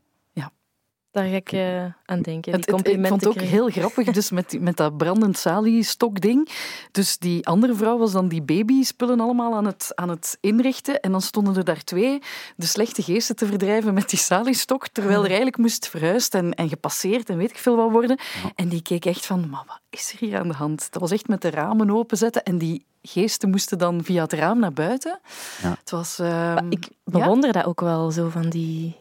Daar 1.13 1.23
ga 1.25 1.35
ik 1.35 1.51
eh, 1.51 1.85
aan 2.05 2.21
denken. 2.21 2.51
Het- 2.51 2.65
Die 2.65 2.75
het- 2.75 2.87
ik 2.87 3.07
vond 3.07 3.21
het 3.23 3.29
ook 3.29 3.41
heel 3.41 3.69
grappig, 3.69 4.11
dus 4.11 4.31
met, 4.31 4.59
met 4.61 4.77
dat 4.77 4.97
brandend 4.97 5.37
saliestok-ding. 5.37 6.49
Dus 6.91 7.17
die 7.17 7.47
andere 7.47 7.75
vrouw 7.75 7.97
was 7.97 8.11
dan 8.11 8.27
die 8.27 8.41
babyspullen 8.41 9.19
allemaal 9.19 9.55
aan 9.55 9.65
het, 9.65 9.91
aan 9.95 10.09
het 10.09 10.37
inrichten. 10.41 10.99
En 10.99 11.11
dan 11.11 11.21
stonden 11.21 11.55
er 11.55 11.63
daar 11.63 11.83
twee 11.83 12.19
de 12.55 12.65
slechte 12.65 13.03
geesten 13.03 13.35
te 13.35 13.45
verdrijven 13.45 13.93
met 13.93 14.09
die 14.09 14.19
saliestok, 14.19 14.87
terwijl 14.87 15.19
er 15.19 15.25
eigenlijk 15.27 15.57
moest 15.57 15.87
verhuisd 15.87 16.33
en, 16.35 16.53
en 16.53 16.69
gepasseerd 16.69 17.29
en 17.29 17.37
weet 17.37 17.49
ik 17.49 17.57
veel 17.57 17.75
wat 17.75 17.91
worden. 17.91 18.17
En 18.55 18.67
die 18.67 18.81
keek 18.81 19.05
echt 19.05 19.25
van, 19.25 19.49
maar 19.49 19.63
wat 19.67 19.79
is 19.89 20.11
er 20.11 20.17
hier 20.19 20.39
aan 20.39 20.47
de 20.47 20.53
hand? 20.53 20.91
Dat 20.91 21.01
was 21.01 21.11
echt 21.11 21.27
met 21.27 21.41
de 21.41 21.49
ramen 21.49 21.91
openzetten 21.91 22.43
en 22.43 22.57
die 22.57 22.85
geesten 23.01 23.49
moesten 23.49 23.77
dan 23.77 24.03
via 24.03 24.21
het 24.23 24.33
raam 24.33 24.59
naar 24.59 24.73
buiten. 24.73 25.19
Ja. 25.61 25.69
Het 25.79 25.89
was... 25.91 26.19
ehm, 26.19 26.65
ik 26.71 26.83
ja. 26.85 26.91
bewonder 27.19 27.51
dat 27.51 27.65
ook 27.65 27.81
wel, 27.81 28.11
zo 28.11 28.29
van 28.29 28.49
die 28.49 28.95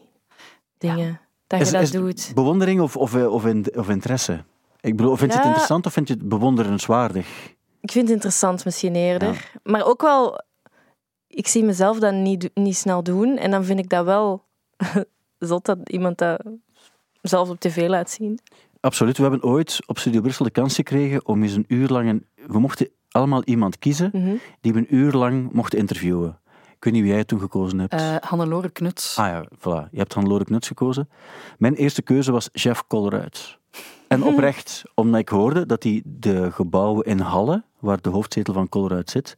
dingen. 0.77 1.19
Dat 1.59 1.67
je 1.67 1.73
dat 1.73 1.81
is 1.81 1.91
doet. 1.91 2.31
Bewondering 2.35 2.81
of, 2.81 2.97
of, 2.97 3.15
eh, 3.15 3.33
of, 3.33 3.45
in- 3.45 3.65
of 3.75 3.89
interesse? 3.89 4.43
Ik 4.81 4.95
bedoel, 4.95 5.15
vind 5.15 5.31
je 5.31 5.37
het 5.37 5.47
interessant 5.47 5.85
of 5.85 5.93
vind 5.93 6.07
je 6.07 6.13
het 6.13 6.27
bewonderenswaardig? 6.29 7.27
Ik 7.81 7.91
vind 7.91 8.05
het 8.05 8.13
interessant 8.13 8.65
misschien 8.65 8.95
eerder. 8.95 9.51
Maar 9.63 9.85
ook 9.85 10.01
wel, 10.01 10.41
ik 11.27 11.47
zie 11.47 11.63
mezelf 11.63 11.99
dat 11.99 12.13
niet, 12.13 12.49
niet 12.53 12.75
snel 12.75 13.03
doen. 13.03 13.37
En 13.37 13.51
dan 13.51 13.63
vind 13.63 13.79
ik 13.79 13.89
dat 13.89 14.05
wel 14.05 14.43
zot 15.39 15.65
dat 15.65 15.77
iemand 15.89 16.17
dat 16.17 16.41
zelf 17.21 17.49
op 17.49 17.59
tv 17.59 17.87
laat 17.87 18.09
zien. 18.09 18.39
Absoluut. 18.79 19.15
We 19.17 19.21
hebben 19.23 19.43
ooit 19.43 19.79
op 19.85 19.99
Studio 19.99 20.21
Brussel 20.21 20.45
de 20.45 20.51
kans 20.51 20.75
gekregen 20.75 21.25
om 21.27 21.43
eens 21.43 21.53
een 21.53 21.65
uur 21.67 21.87
lang... 21.87 22.09
Een, 22.09 22.25
we 22.47 22.59
mochten 22.59 22.89
allemaal 23.09 23.43
iemand 23.43 23.79
kiezen 23.79 24.09
Mhm. 24.13 24.35
die 24.61 24.73
we 24.73 24.79
een 24.79 24.95
uur 24.95 25.11
lang 25.11 25.51
mochten 25.51 25.79
interviewen. 25.79 26.39
Ik 26.83 26.89
weet 26.91 26.97
niet 26.97 27.07
wie 27.07 27.13
jij 27.17 27.25
toen 27.25 27.39
gekozen 27.39 27.79
hebt. 27.79 27.93
eh, 27.93 28.15
Hannelore 28.19 28.69
Knuts. 28.69 29.17
Ah 29.17 29.27
ja, 29.27 29.45
voilà. 29.57 29.89
Je 29.91 29.97
hebt 29.97 30.13
Hannelore 30.13 30.43
Knuts 30.43 30.67
gekozen. 30.67 31.09
Mijn 31.57 31.75
eerste 31.75 32.01
keuze 32.01 32.31
was 32.31 32.49
Jeff 32.51 32.87
Colruyt. 32.87 33.57
En 34.07 34.23
oprecht, 34.33 34.83
omdat 34.93 35.19
ik 35.19 35.29
hoorde 35.29 35.65
dat 35.65 35.83
hij 35.83 36.01
de 36.05 36.51
gebouwen 36.51 37.05
in 37.05 37.19
Halle, 37.19 37.63
waar 37.79 38.01
de 38.01 38.09
hoofdzetel 38.09 38.53
van 38.53 38.69
Colruyt 38.69 39.09
zit, 39.09 39.35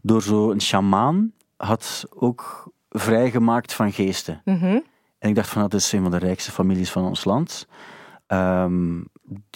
door 0.00 0.22
zo'n 0.22 0.60
sjamaan 0.60 1.32
had 1.56 2.04
ook 2.14 2.72
vrijgemaakt 2.90 3.72
van 3.72 3.92
geesten. 3.92 4.40
Mhm. 4.44 4.78
En 5.18 5.28
ik 5.28 5.34
dacht 5.34 5.48
van, 5.48 5.62
dat 5.62 5.74
is 5.74 5.92
een 5.92 6.02
van 6.02 6.10
de 6.10 6.18
rijkste 6.18 6.50
families 6.50 6.90
van 6.90 7.04
ons 7.04 7.24
land. 7.24 7.66
Ehm, 8.26 9.00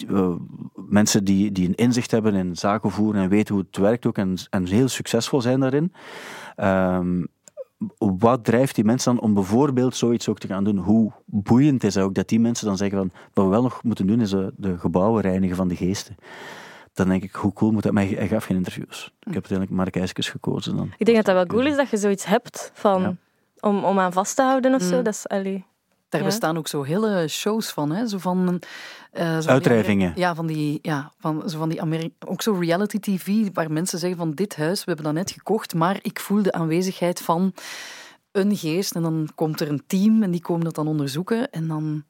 eh, 0.09 0.35
mensen 0.75 1.23
die, 1.23 1.51
die 1.51 1.67
een 1.67 1.75
inzicht 1.75 2.11
hebben 2.11 2.33
in 2.33 2.55
zaken 2.55 2.91
voeren 2.91 3.21
en 3.21 3.29
weten 3.29 3.55
hoe 3.55 3.63
het 3.67 3.77
werkt 3.77 4.05
ook 4.05 4.17
en, 4.17 4.35
en 4.49 4.65
heel 4.65 4.87
succesvol 4.87 5.41
zijn 5.41 5.59
daarin. 5.59 5.93
Ehm, 6.55 7.23
wat 7.97 8.43
drijft 8.43 8.75
die 8.75 8.83
mensen 8.83 9.15
dan 9.15 9.23
om 9.23 9.33
bijvoorbeeld 9.33 9.95
zoiets 9.95 10.29
ook 10.29 10.39
te 10.39 10.47
gaan 10.47 10.63
doen? 10.63 10.77
Hoe 10.77 11.11
boeiend 11.25 11.83
is 11.83 11.95
het 11.95 12.03
ook 12.03 12.13
dat 12.13 12.29
die 12.29 12.39
mensen 12.39 12.67
dan 12.67 12.77
zeggen 12.77 12.97
van, 12.97 13.11
wat 13.33 13.45
we 13.45 13.51
wel 13.51 13.61
nog 13.61 13.83
moeten 13.83 14.07
doen 14.07 14.21
is 14.21 14.33
eh, 14.33 14.47
de 14.55 14.77
gebouwen 14.77 15.21
reinigen 15.21 15.55
van 15.55 15.67
de 15.67 15.75
geesten. 15.75 16.15
Dan 16.93 17.07
denk 17.07 17.23
ik, 17.23 17.33
hoe 17.33 17.53
cool 17.53 17.71
moet 17.71 17.83
dat? 17.83 17.91
Maar 17.91 18.03
hij 18.07 18.27
gaf 18.27 18.45
geen 18.45 18.57
interviews. 18.57 19.05
Ik 19.05 19.33
heb 19.33 19.33
uiteindelijk 19.33 19.71
Mark 19.77 19.95
IJskes 19.95 20.29
gekozen 20.29 20.75
dan. 20.75 20.91
Ik 20.97 21.05
denk 21.05 21.17
dat 21.17 21.25
dat 21.25 21.35
wel 21.35 21.45
cool 21.45 21.65
is 21.65 21.75
dat 21.75 21.89
je 21.89 21.97
zoiets 21.97 22.25
hebt 22.25 22.71
van, 22.73 23.01
Ja. 23.01 23.15
om, 23.59 23.83
om 23.83 23.99
aan 23.99 24.13
vast 24.13 24.35
te 24.35 24.41
houden 24.41 24.73
of 24.73 24.81
zo. 24.81 24.97
Mm. 24.97 25.03
Dat 25.03 25.13
is, 25.13 25.27
allee. 25.27 25.65
Daar 26.09 26.21
Ja. 26.21 26.27
bestaan 26.27 26.57
ook 26.57 26.67
zo 26.67 26.83
hele 26.83 27.27
shows 27.27 27.69
van, 27.69 27.91
hè? 27.91 28.07
Zo 28.07 28.17
van 28.17 28.59
eh, 29.11 29.37
zo 29.39 29.49
Uitdrijvingen. 29.49 30.13
Ja, 30.15 30.35
van 30.35 30.45
die, 30.47 30.79
ja, 30.81 31.11
van, 31.19 31.49
zo 31.49 31.57
van 31.57 31.69
die 31.69 31.81
Ameri 31.81 32.13
ook 32.25 32.41
zo 32.41 32.53
reality 32.53 32.99
TV, 32.99 33.47
waar 33.53 33.71
mensen 33.71 33.99
zeggen 33.99 34.17
van 34.17 34.31
dit 34.31 34.55
huis, 34.55 34.77
we 34.79 34.83
hebben 34.85 35.05
dat 35.05 35.13
net 35.13 35.31
gekocht, 35.31 35.73
maar 35.73 35.99
ik 36.01 36.19
voel 36.19 36.41
de 36.43 36.51
aanwezigheid 36.51 37.21
van 37.21 37.53
een 38.31 38.55
geest. 38.55 38.95
En 38.95 39.01
dan 39.01 39.29
komt 39.35 39.59
er 39.61 39.69
een 39.69 39.83
team 39.87 40.23
en 40.23 40.31
die 40.31 40.41
komen 40.41 40.63
dat 40.63 40.75
dan 40.75 40.87
onderzoeken. 40.87 41.51
En 41.51 41.67
dan, 41.67 42.03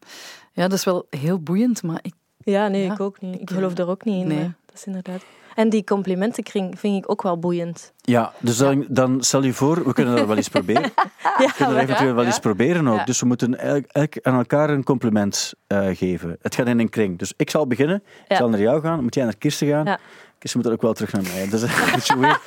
ja, 0.54 0.68
dat 0.68 0.78
is 0.78 0.84
wel 0.84 1.08
heel 1.10 1.40
boeiend, 1.40 1.84
maar 1.84 2.00
ik, 2.02 2.14
Ja, 2.38 2.68
nee, 2.68 2.84
Ja. 2.84 2.94
ik 2.94 3.00
ook 3.00 3.22
niet. 3.22 3.42
Ik 3.42 3.50
geloof 3.50 3.74
eh, 3.74 3.80
er 3.80 3.90
ook 3.90 4.04
niet 4.06 4.22
in. 4.22 4.28
nee. 4.28 4.38
maar 4.38 4.56
Dat 4.66 4.76
is 4.76 4.86
inderdaad. 4.86 5.22
En 5.58 5.70
die 5.70 5.84
complimentenkring 5.84 6.80
vind 6.80 7.04
ik 7.04 7.12
ook 7.12 7.22
wel 7.22 7.40
boeiend. 7.40 7.94
Ja, 8.02 8.32
dus 8.40 8.58
dan, 8.58 8.86
dan 8.90 9.24
stel 9.24 9.44
je 9.44 9.54
voor, 9.54 9.84
we 9.86 9.94
kunnen 9.94 10.16
dat 10.16 10.28
wel 10.28 10.36
eens 10.36 10.50
proberen. 10.50 10.92
Ja, 10.96 11.38
We 11.46 11.54
kunnen 11.56 11.76
dat 11.76 11.84
eventueel 11.84 12.14
wel 12.14 12.26
eens 12.26 12.40
proberen 12.40 12.88
ook. 12.88 13.06
Dus 13.06 13.20
we 13.20 13.26
moeten 13.26 13.60
elk, 13.90 14.18
aan 14.22 14.38
elkaar 14.38 14.70
een 14.70 14.84
compliment 14.84 15.54
eh, 15.68 15.88
geven. 15.94 16.38
Het 16.42 16.56
gaat 16.56 16.68
in 16.68 16.80
een 16.80 16.90
kring. 16.90 17.18
Dus 17.18 17.34
ik 17.38 17.50
zal 17.50 17.68
beginnen. 17.68 18.04
Ik 18.28 18.36
zal 18.36 18.50
naar 18.50 18.60
jou 18.60 18.82
gaan. 18.82 19.04
Moet 19.04 19.16
jij 19.16 19.24
naar 19.24 19.38
Kirsten 19.38 19.68
gaan? 19.68 19.86
Ja. 19.86 20.00
Kirsten 20.38 20.60
moet 20.60 20.64
dan 20.64 20.74
ook 20.74 20.82
wel 20.82 20.94
terug 20.94 21.12
naar 21.12 21.24
mij. 21.24 21.50
Dat 21.50 21.62
is 21.62 21.70
een 21.86 21.92
beetje 21.94 22.20
weird. 22.20 22.40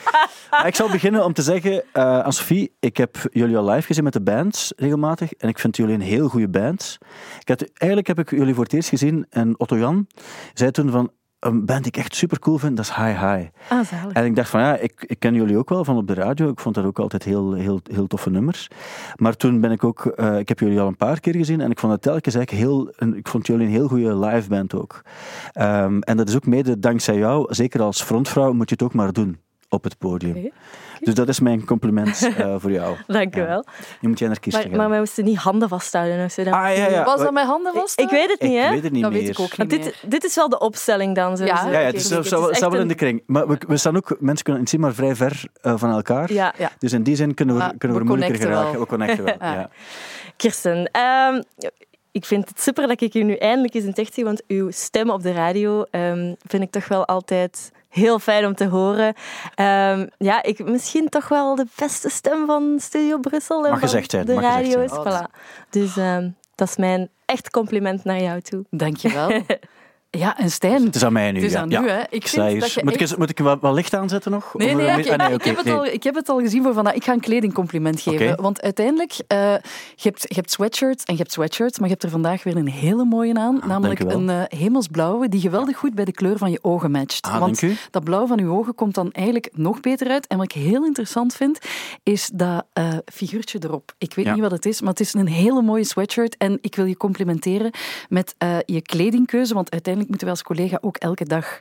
Maar 0.50 0.66
ik 0.66 0.74
zal 0.74 0.90
beginnen 0.90 1.24
om 1.24 1.32
te 1.32 1.42
zeggen 1.42 1.82
eh, 1.92 2.20
aan 2.20 2.32
Sophie, 2.32 2.72
ik 2.80 2.96
heb 2.96 3.16
jullie 3.32 3.56
al 3.56 3.70
live 3.70 3.86
gezien 3.86 4.04
met 4.04 4.12
de 4.12 4.20
bands 4.20 4.72
regelmatig. 4.76 5.32
En 5.32 5.48
ik 5.48 5.58
vind 5.58 5.76
jullie 5.76 5.94
een 5.94 6.00
heel 6.00 6.28
goede 6.28 6.48
band. 6.48 6.98
Ik 7.40 7.48
had, 7.48 7.60
eigenlijk 7.60 8.06
heb 8.06 8.18
ik 8.18 8.30
jullie 8.30 8.54
voor 8.54 8.64
het 8.64 8.72
eerst 8.72 8.88
gezien 8.88 9.26
en 9.30 9.58
Otto 9.58 9.78
Jan 9.78 10.06
zei 10.54 10.70
toen 10.70 10.90
van, 10.90 11.10
een 11.40 11.64
band 11.64 11.82
die 11.82 11.92
ik 11.92 11.96
echt 11.96 12.14
super 12.14 12.38
cool 12.38 12.58
vind, 12.58 12.76
dat 12.76 12.84
is 12.84 12.94
Hi 12.94 13.10
Hi. 13.10 13.48
Ah, 13.68 13.84
zalig. 13.84 14.12
En 14.12 14.24
ik 14.24 14.36
dacht 14.36 14.50
van 14.50 14.60
ja, 14.60 14.76
ik, 14.76 15.04
ik 15.06 15.18
ken 15.18 15.34
jullie 15.34 15.56
ook 15.56 15.68
wel 15.68 15.84
van 15.84 15.96
op 15.96 16.06
de 16.06 16.14
radio. 16.14 16.48
Ik 16.48 16.60
vond 16.60 16.74
dat 16.74 16.84
ook 16.84 16.98
altijd 16.98 17.22
heel, 17.22 17.52
heel, 17.52 17.80
heel 17.90 18.06
toffe 18.06 18.30
nummers. 18.30 18.68
Maar 19.16 19.36
toen 19.36 19.60
ben 19.60 19.70
ik 19.70 19.84
ook, 19.84 20.06
eh, 20.06 20.38
ik 20.38 20.48
heb 20.48 20.58
jullie 20.58 20.80
al 20.80 20.86
een 20.86 20.96
paar 20.96 21.20
keer 21.20 21.34
gezien 21.34 21.60
en 21.60 21.70
ik 21.70 21.78
vond 21.78 21.92
het 21.92 22.02
telkens 22.02 22.34
eigenlijk 22.34 22.64
heel, 22.64 22.92
een, 22.96 23.16
ik 23.16 23.28
vond 23.28 23.46
jullie 23.46 23.66
een 23.66 23.72
heel 23.72 23.88
goede 23.88 24.16
live 24.16 24.48
band 24.48 24.74
ook. 24.74 25.02
Ehm, 25.52 25.98
en 25.98 26.16
dat 26.16 26.28
is 26.28 26.36
ook 26.36 26.46
mede 26.46 26.78
dankzij 26.78 27.16
jou, 27.16 27.54
zeker 27.54 27.82
als 27.82 28.02
frontvrouw, 28.02 28.52
moet 28.52 28.68
je 28.68 28.74
het 28.74 28.84
ook 28.84 28.94
maar 28.94 29.12
doen. 29.12 29.38
Op 29.72 29.84
het 29.84 29.98
podium. 29.98 30.50
Dus 31.00 31.14
dat 31.14 31.28
is 31.28 31.40
mijn 31.40 31.64
compliment 31.64 32.30
eh, 32.36 32.54
voor 32.62 32.70
jou. 32.70 32.96
Dank 33.06 33.36
u 33.36 33.40
Ja. 33.40 33.46
wel. 33.46 33.64
Nu 34.00 34.08
moet 34.08 34.18
jij 34.18 34.28
naar 34.28 34.40
kisten 34.40 34.60
Maar, 34.62 34.70
gaan. 34.70 34.78
maar 34.80 34.88
wij 34.90 34.98
moesten 34.98 35.24
niet 35.24 35.36
handen 35.36 35.68
vasthouden. 35.68 36.24
Of 36.24 36.32
zo. 36.32 36.44
Dat- 36.44 36.54
ah, 36.54 36.76
ja, 36.76 36.88
ja. 36.88 37.04
Was 37.04 37.20
dat 37.20 37.32
mijn 37.32 37.46
handen 37.46 37.72
vast? 37.74 37.98
ik, 38.00 38.04
ik 38.04 38.10
weet 38.10 38.30
het 38.30 38.40
niet, 38.40 38.52
Ik 38.52 38.58
hè? 38.58 38.70
weet 38.70 38.82
het 38.82 38.92
niet 38.92 39.02
Dat 39.02 39.10
meer. 39.12 39.20
weet 39.20 39.30
ik 39.30 39.40
ook 39.40 39.58
niet 39.58 39.68
meer. 39.70 39.80
dit, 39.82 40.04
dit 40.06 40.24
is 40.24 40.34
wel 40.34 40.48
de 40.48 40.58
opstelling 40.58 41.14
dan. 41.14 41.36
Zo. 41.36 41.44
Ja. 41.44 41.64
Ja, 41.70 41.78
ja, 41.78 41.86
het 41.86 41.94
is, 41.94 42.08
zo- 42.08 42.22
wel 42.40 42.74
een- 42.74 42.80
in 42.80 42.88
de 42.88 42.94
kring. 42.94 43.22
Maar 43.26 43.48
we, 43.48 43.58
we 43.66 43.76
staan 43.76 43.96
ook, 43.96 44.16
mensen 44.20 44.44
kunnen 44.44 44.62
het 44.62 44.70
zien, 44.70 44.80
maar 44.80 44.94
vrij 44.94 45.14
ver 45.14 45.42
eh, 45.62 45.72
van 45.76 45.90
elkaar. 45.90 46.32
Ja, 46.32 46.54
Ja. 46.58 46.70
Dus 46.78 46.92
in 46.92 47.02
die 47.02 47.16
zin 47.16 47.34
kunnen 47.34 47.54
we, 47.54 47.60
Maar 47.60 47.74
kunnen 47.78 47.96
we, 47.96 48.02
we 48.02 48.08
moeilijker 48.08 48.40
geraken. 48.40 48.70
wel. 48.72 48.80
We 48.80 48.86
connecten 48.86 49.24
wel. 49.24 49.34
Ja. 49.48 49.52
ja. 49.52 49.70
Kirsten, 50.36 50.90
ehm, 50.92 51.42
ik 52.12 52.24
vind 52.24 52.48
het 52.48 52.60
super 52.60 52.86
dat 52.86 53.00
ik 53.00 53.12
je 53.12 53.24
nu 53.24 53.34
eindelijk 53.34 53.74
eens 53.74 53.84
in 53.84 53.92
echt 53.94 54.14
zie, 54.14 54.24
want 54.24 54.42
uw 54.46 54.70
stem 54.70 55.10
op 55.10 55.22
de 55.22 55.32
radio 55.32 55.84
ehm, 55.90 56.34
vind 56.46 56.62
ik 56.62 56.70
toch 56.70 56.88
wel 56.88 57.06
altijd 57.06 57.72
heel 57.90 58.18
fijn 58.18 58.46
om 58.46 58.54
te 58.54 58.66
horen. 58.66 59.14
Ehm, 59.54 60.06
ja, 60.18 60.42
ik, 60.42 60.64
misschien 60.64 61.08
toch 61.08 61.28
wel 61.28 61.54
de 61.54 61.66
beste 61.76 62.10
stem 62.10 62.46
van 62.46 62.76
Studio 62.80 63.18
Brussel 63.18 63.64
en 63.64 63.70
Mag 63.70 63.80
van 63.80 63.88
gezegd 63.88 64.10
zijn, 64.10 64.26
de 64.26 64.34
mag 64.34 64.44
gezegd 64.44 64.74
radio's. 64.74 64.90
zijn. 64.90 65.28
Voilà. 65.28 65.30
Dus 65.70 65.96
ehm, 65.96 66.30
dat 66.54 66.68
is 66.68 66.76
mijn 66.76 67.08
echt 67.26 67.50
compliment 67.50 68.04
naar 68.04 68.20
jou 68.20 68.40
toe. 68.40 68.64
Dankjewel. 68.70 69.30
Ja, 70.18 70.38
en 70.38 70.50
Stijn, 70.50 70.84
Het 70.84 70.94
is 70.94 71.04
aan 71.04 71.12
mij 71.12 71.30
nu. 71.32 71.36
het 71.36 71.46
is 71.46 71.52
ja. 71.52 71.60
aan 71.60 71.70
ja. 71.70 71.82
u, 71.82 71.88
hè. 71.88 72.00
Ik 72.10 72.26
vind 72.28 72.60
dat 72.60 72.72
je 72.72 72.80
moet, 72.84 72.94
ik, 72.94 73.00
echt- 73.00 73.16
moet 73.18 73.30
ik 73.30 73.38
wel, 73.38 73.58
wel 73.60 73.74
licht 73.74 73.94
aanzetten 73.94 74.30
nog? 74.30 74.54
Nee, 74.54 74.74
nee, 74.74 74.90
ah, 74.90 74.98
ik, 74.98 75.04
ik, 75.04 75.44
heb 75.44 75.56
het 75.56 75.64
nee. 75.64 75.74
al, 75.74 75.84
ik 75.86 76.02
heb 76.02 76.14
het 76.14 76.28
al 76.28 76.40
gezien 76.40 76.62
voor 76.62 76.72
vandaag. 76.74 76.94
Ik 76.94 77.04
ga 77.04 77.12
een 77.12 77.20
kledingcompliment 77.20 78.00
geven. 78.00 78.42
Want 78.42 78.62
uiteindelijk, 78.62 79.12
eh, 79.26 79.38
je, 79.94 80.08
hebt, 80.08 80.22
je 80.28 80.34
hebt 80.34 80.50
sweatshirts 80.50 81.04
en 81.04 81.12
je 81.14 81.18
hebt 81.20 81.32
sweatshirts, 81.32 81.78
maar 81.78 81.86
je 81.88 81.92
hebt 81.92 82.04
er 82.04 82.10
vandaag 82.10 82.42
weer 82.42 82.56
een 82.56 82.68
hele 82.68 83.04
mooie 83.04 83.34
aan. 83.34 83.60
namelijk 83.66 84.00
u 84.02 84.04
wel. 84.04 84.16
een 84.16 84.28
eh, 84.30 84.58
hemelsblauwe 84.58 85.28
die 85.28 85.40
geweldig 85.40 85.76
goed 85.76 85.94
bij 85.94 86.04
de 86.04 86.12
kleur 86.12 86.38
van 86.38 86.50
je 86.50 86.58
ogen 86.62 86.90
matcht. 86.90 87.26
Ah, 87.26 87.38
want 87.38 87.62
dat 87.90 88.04
blauw 88.04 88.26
van 88.26 88.38
je 88.38 88.46
ogen 88.46 88.74
komt 88.74 88.94
dan 88.94 89.12
eigenlijk 89.12 89.48
nog 89.52 89.80
beter 89.80 90.08
uit. 90.08 90.26
En 90.26 90.36
wat 90.36 90.52
ik 90.54 90.62
heel 90.62 90.84
interessant 90.84 91.34
vind, 91.34 91.58
is 92.02 92.30
dat 92.34 92.64
eh, 92.72 92.88
figuurtje 93.12 93.58
erop. 93.64 93.94
Ik 93.98 94.14
weet 94.14 94.24
Ja. 94.24 94.32
niet 94.32 94.42
wat 94.42 94.50
het 94.50 94.66
is, 94.66 94.80
maar 94.80 94.90
het 94.90 95.00
is 95.00 95.14
een 95.14 95.28
hele 95.28 95.62
mooie 95.62 95.84
sweatshirt. 95.84 96.36
En 96.36 96.58
ik 96.60 96.74
wil 96.74 96.84
je 96.84 96.96
complimenteren 96.96 97.70
met 98.08 98.34
je 98.64 98.82
kledingkeuze, 98.82 99.54
want 99.54 99.70
uiteindelijk 99.70 99.98
moeten 100.08 100.26
wij 100.26 100.30
als 100.30 100.42
collega 100.42 100.78
ook 100.80 100.96
elke 100.96 101.24
dag... 101.24 101.60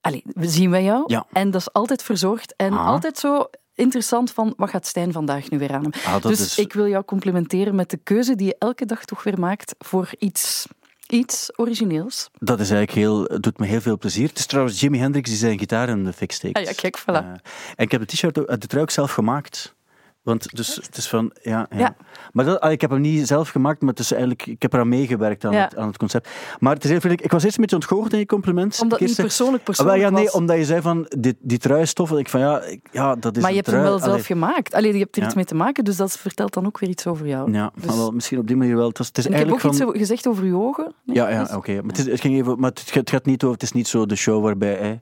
Allee, 0.00 0.22
zien 0.40 0.70
wij 0.70 0.82
jou. 0.84 1.04
Ja. 1.06 1.26
En 1.32 1.50
dat 1.50 1.60
is 1.60 1.72
altijd 1.72 2.02
verzorgd. 2.02 2.54
En 2.56 2.72
Ah. 2.72 2.86
altijd 2.86 3.18
zo 3.18 3.44
interessant 3.74 4.30
van, 4.32 4.52
wat 4.56 4.70
gaat 4.70 4.86
Stijn 4.86 5.12
vandaag 5.12 5.50
nu 5.50 5.58
weer 5.58 5.72
aan 5.72 5.82
hem? 5.82 5.92
Ah, 6.06 6.22
dus 6.22 6.40
is- 6.40 6.58
ik 6.58 6.72
wil 6.72 6.86
jou 6.88 7.04
complimenteren 7.04 7.74
met 7.74 7.90
de 7.90 7.96
keuze 7.96 8.34
die 8.34 8.46
je 8.46 8.56
elke 8.58 8.84
dag 8.86 9.04
toch 9.04 9.22
weer 9.22 9.38
maakt 9.38 9.74
voor 9.78 10.10
iets, 10.18 10.66
iets 11.08 11.50
origineels. 11.56 12.28
Dat 12.38 12.60
is 12.60 12.70
eigenlijk 12.70 12.98
heel, 12.98 13.22
het 13.22 13.42
doet 13.42 13.58
me 13.58 13.66
heel 13.66 13.80
veel 13.80 13.98
plezier. 13.98 14.28
Het 14.28 14.38
is 14.38 14.46
trouwens 14.46 14.80
Jimi 14.80 14.98
Hendrix 14.98 15.28
die 15.28 15.38
zijn 15.38 15.58
gitaar 15.58 15.88
in 15.88 16.04
de 16.04 16.12
fik 16.12 16.32
steekt. 16.32 16.56
Ah 16.56 16.64
ja, 16.64 16.72
kijk, 16.72 16.98
voilà. 17.00 17.04
Eh, 17.04 17.16
en 17.26 17.40
ik 17.84 17.90
heb 17.90 18.00
de 18.00 18.06
t-shirt, 18.06 18.34
de 18.34 18.58
trui 18.66 18.82
ook 18.82 18.90
zelf 18.90 19.12
gemaakt. 19.12 19.74
Want 20.26 20.56
dus, 20.56 20.74
het 20.74 20.96
is 20.96 21.08
van, 21.08 21.32
ja, 21.42 21.66
ja. 21.70 21.78
Ja. 21.78 21.96
Maar 22.32 22.44
dat, 22.44 22.60
ah, 22.60 22.72
ik 22.72 22.80
heb 22.80 22.90
hem 22.90 23.00
niet 23.00 23.26
zelf 23.26 23.48
gemaakt, 23.48 23.80
maar 23.80 23.90
het 23.90 23.98
is 23.98 24.10
eigenlijk, 24.12 24.46
ik 24.46 24.62
heb 24.62 24.72
eraan 24.72 24.88
meegewerkt 24.88 25.44
aan, 25.44 25.52
Ja. 25.52 25.62
het, 25.64 25.76
aan 25.76 25.86
het 25.86 25.96
concept. 25.96 26.28
Maar 26.58 26.74
het 26.74 26.84
is 26.84 26.90
heel 26.90 26.98
vriendelijk. 26.98 27.26
Ik 27.26 27.32
was 27.32 27.42
eerst 27.44 27.54
een 27.56 27.60
beetje 27.60 27.76
ontgoocheld 27.76 28.12
in 28.12 28.18
je 28.18 28.26
compliment. 28.26 28.78
Omdat 28.82 28.98
het 28.98 29.08
niet 29.08 29.16
Kirsten. 29.16 29.24
persoonlijk 29.24 29.58
Ah, 29.58 29.64
persoonlijk 29.64 29.98
ja, 30.00 30.10
nee, 30.10 30.24
was. 30.24 30.32
omdat 30.34 30.56
je 30.56 30.64
zei 30.64 30.80
van, 30.80 31.06
die, 31.18 31.36
die 31.40 31.58
trui 31.58 31.80
is 31.82 31.92
tof. 31.92 32.10
En 32.10 32.18
ik 32.18 32.28
van, 32.28 32.40
ja, 32.40 32.60
ik- 32.62 32.88
ja 32.92 33.14
dat 33.14 33.36
is 33.36 33.42
maar 33.42 33.50
je 33.50 33.56
hebt 33.56 33.70
hem 33.70 33.80
wel 33.82 33.98
zelf 33.98 34.26
gemaakt. 34.26 34.74
Allee, 34.74 34.92
je 34.92 34.98
hebt 34.98 35.16
er 35.16 35.22
iets 35.24 35.34
mee 35.34 35.44
te 35.44 35.54
maken, 35.54 35.84
dus 35.84 35.96
dat 35.96 36.18
vertelt 36.18 36.54
dan 36.54 36.66
ook 36.66 36.78
weer 36.78 36.90
iets 36.90 37.06
over 37.06 37.26
jou. 37.26 37.52
Ja, 37.52 37.70
Dus- 37.74 37.84
maar 37.86 37.96
wel, 37.96 38.10
misschien 38.10 38.38
op 38.38 38.46
die 38.46 38.56
manier 38.56 38.76
wel. 38.76 38.88
Het, 38.88 38.98
was, 38.98 39.06
het 39.06 39.18
is 39.18 39.26
ik 39.26 39.34
heb 39.34 39.50
ook 39.52 39.62
iets 39.62 39.82
gezegd 39.92 40.26
over 40.26 40.44
je 40.44 40.54
ogen. 40.56 40.94
Nee, 41.04 41.16
Ja, 41.16 41.28
ja 41.30 41.42
dus- 41.44 41.54
oké. 41.54 41.72
Maar, 41.74 41.84
het, 41.84 41.98
is- 41.98 42.06
het 42.06 42.20
ging 42.20 42.34
even, 42.36 42.58
maar 42.60 42.70
het, 42.70 42.80
gaat- 42.80 42.94
het 42.94 43.10
gaat 43.10 43.24
niet 43.26 43.42
over, 43.42 43.54
het 43.54 43.62
is 43.62 43.72
niet 43.72 43.88
zo 43.88 44.06
de 44.06 44.16
show 44.16 44.42
waarbij... 44.42 44.74
Hè, 44.74 44.94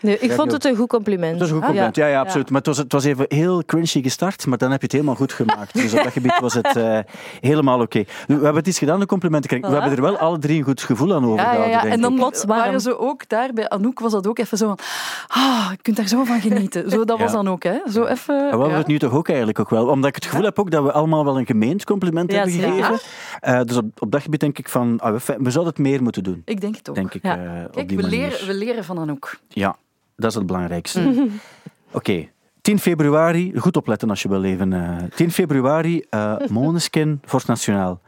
Nee, 0.00 0.18
ik 0.18 0.32
vond 0.32 0.52
het 0.52 0.64
een 0.64 0.76
goed 0.76 0.88
compliment. 0.88 1.30
Het 1.30 1.40
was 1.40 1.48
een 1.48 1.54
goed 1.54 1.64
compliment, 1.64 1.96
ja, 1.96 2.06
ja, 2.06 2.20
absoluut. 2.20 2.44
Ja. 2.46 2.52
Maar 2.52 2.60
het 2.60 2.66
was, 2.70 2.76
het 2.78 2.92
was 2.92 3.04
even 3.04 3.24
heel 3.28 3.64
crunchy 3.64 4.02
gestart, 4.02 4.46
maar 4.46 4.58
dan 4.58 4.70
heb 4.70 4.78
je 4.80 4.84
het 4.86 4.92
helemaal 4.94 5.14
goed 5.14 5.32
gemaakt. 5.32 5.72
Dus 5.74 5.92
op 5.94 6.02
dat 6.02 6.12
gebied 6.18 6.38
was 6.38 6.54
het 6.54 6.76
eh, 6.76 6.98
helemaal 7.40 7.80
oké. 7.80 8.04
We 8.26 8.32
hebben 8.32 8.54
het 8.54 8.66
iets 8.66 8.78
gedaan, 8.78 9.00
de 9.00 9.06
complimenten 9.06 9.48
krijgen. 9.48 9.70
We 9.70 9.76
Voilà. 9.76 9.80
hebben 9.80 10.04
er 10.04 10.10
wel 10.12 10.18
alle 10.20 10.38
drie 10.38 10.58
een 10.58 10.64
goed 10.64 10.80
gevoel 10.82 11.14
aan 11.14 11.24
overgehouden, 11.24 11.68
ja, 11.70 11.84
ja. 11.84 11.90
En 11.90 12.00
dan. 12.00 12.14
Plots 12.14 12.44
warm. 12.44 12.60
waren 12.60 12.80
ze 12.80 12.98
ook 12.98 13.28
daar 13.28 13.52
bij 13.52 13.68
Anouk, 13.68 14.00
was 14.00 14.12
dat 14.12 14.26
ook 14.26 14.38
even 14.38 14.58
zo 14.58 14.66
van. 14.66 14.78
Ah, 15.26 15.68
je 15.70 15.78
kunt 15.82 15.96
daar 15.96 16.08
zo 16.08 16.24
van 16.24 16.40
genieten. 16.40 16.90
Zo, 16.90 17.04
dat 17.04 17.18
was 17.18 17.32
dan 17.32 17.48
ook, 17.48 17.62
hè? 17.62 17.78
Zo 17.92 18.04
even. 18.04 18.34
En 18.50 18.50
we 18.56 18.60
hebben 18.60 18.78
het 18.78 18.86
nu 18.86 18.98
toch 18.98 19.12
ook 19.12 19.28
eigenlijk 19.28 19.58
ook 19.58 19.70
wel. 19.70 19.86
Omdat 19.88 20.08
ik 20.08 20.14
het 20.14 20.24
gevoel 20.24 20.44
heb 20.44 20.58
ook 20.58 20.70
dat 20.70 20.82
we 20.84 20.92
allemaal 20.92 21.24
wel 21.24 21.38
een 21.38 21.46
gemeend 21.46 21.84
compliment 21.84 22.32
Ja, 22.32 22.36
hebben 22.36 22.54
gegeven. 22.60 22.98
Eh, 23.40 23.60
dus 23.62 23.76
op, 23.76 23.84
op 23.98 24.10
dat 24.12 24.22
gebied 24.22 24.40
denk 24.40 24.58
ik 24.58 24.68
van, 24.68 24.98
ah, 25.00 25.12
we, 25.12 25.36
we 25.38 25.50
zouden 25.50 25.72
het 25.72 25.78
meer 25.82 26.02
moeten 26.02 26.22
doen. 26.22 26.42
Ik 26.44 26.60
denk 26.60 26.76
het 26.76 26.88
ook. 26.88 26.94
Denk 26.94 27.14
ik, 27.14 27.22
Ja. 27.22 27.36
eh, 27.36 27.64
op 27.66 27.72
Kijk, 27.72 27.88
die 27.88 27.96
we 27.96 28.02
leren, 28.08 28.46
we 28.46 28.54
leren 28.54 28.84
van 28.84 28.98
Anouk. 28.98 29.38
Ja, 29.48 29.76
dat 30.20 30.30
is 30.30 30.36
het 30.36 30.46
belangrijkste. 30.46 31.28
Oké, 31.92 32.28
10 32.60 32.78
februari, 32.78 33.58
goed 33.58 33.76
opletten 33.76 34.10
als 34.10 34.22
je 34.22 34.28
wil 34.28 34.40
leven. 34.40 34.72
eh 34.72 34.96
10 35.14 35.30
februari, 35.30 36.04
eh 36.10 36.36
Måneskin, 36.50 37.20
Forst 37.24 37.46
Nationaal. 37.46 38.00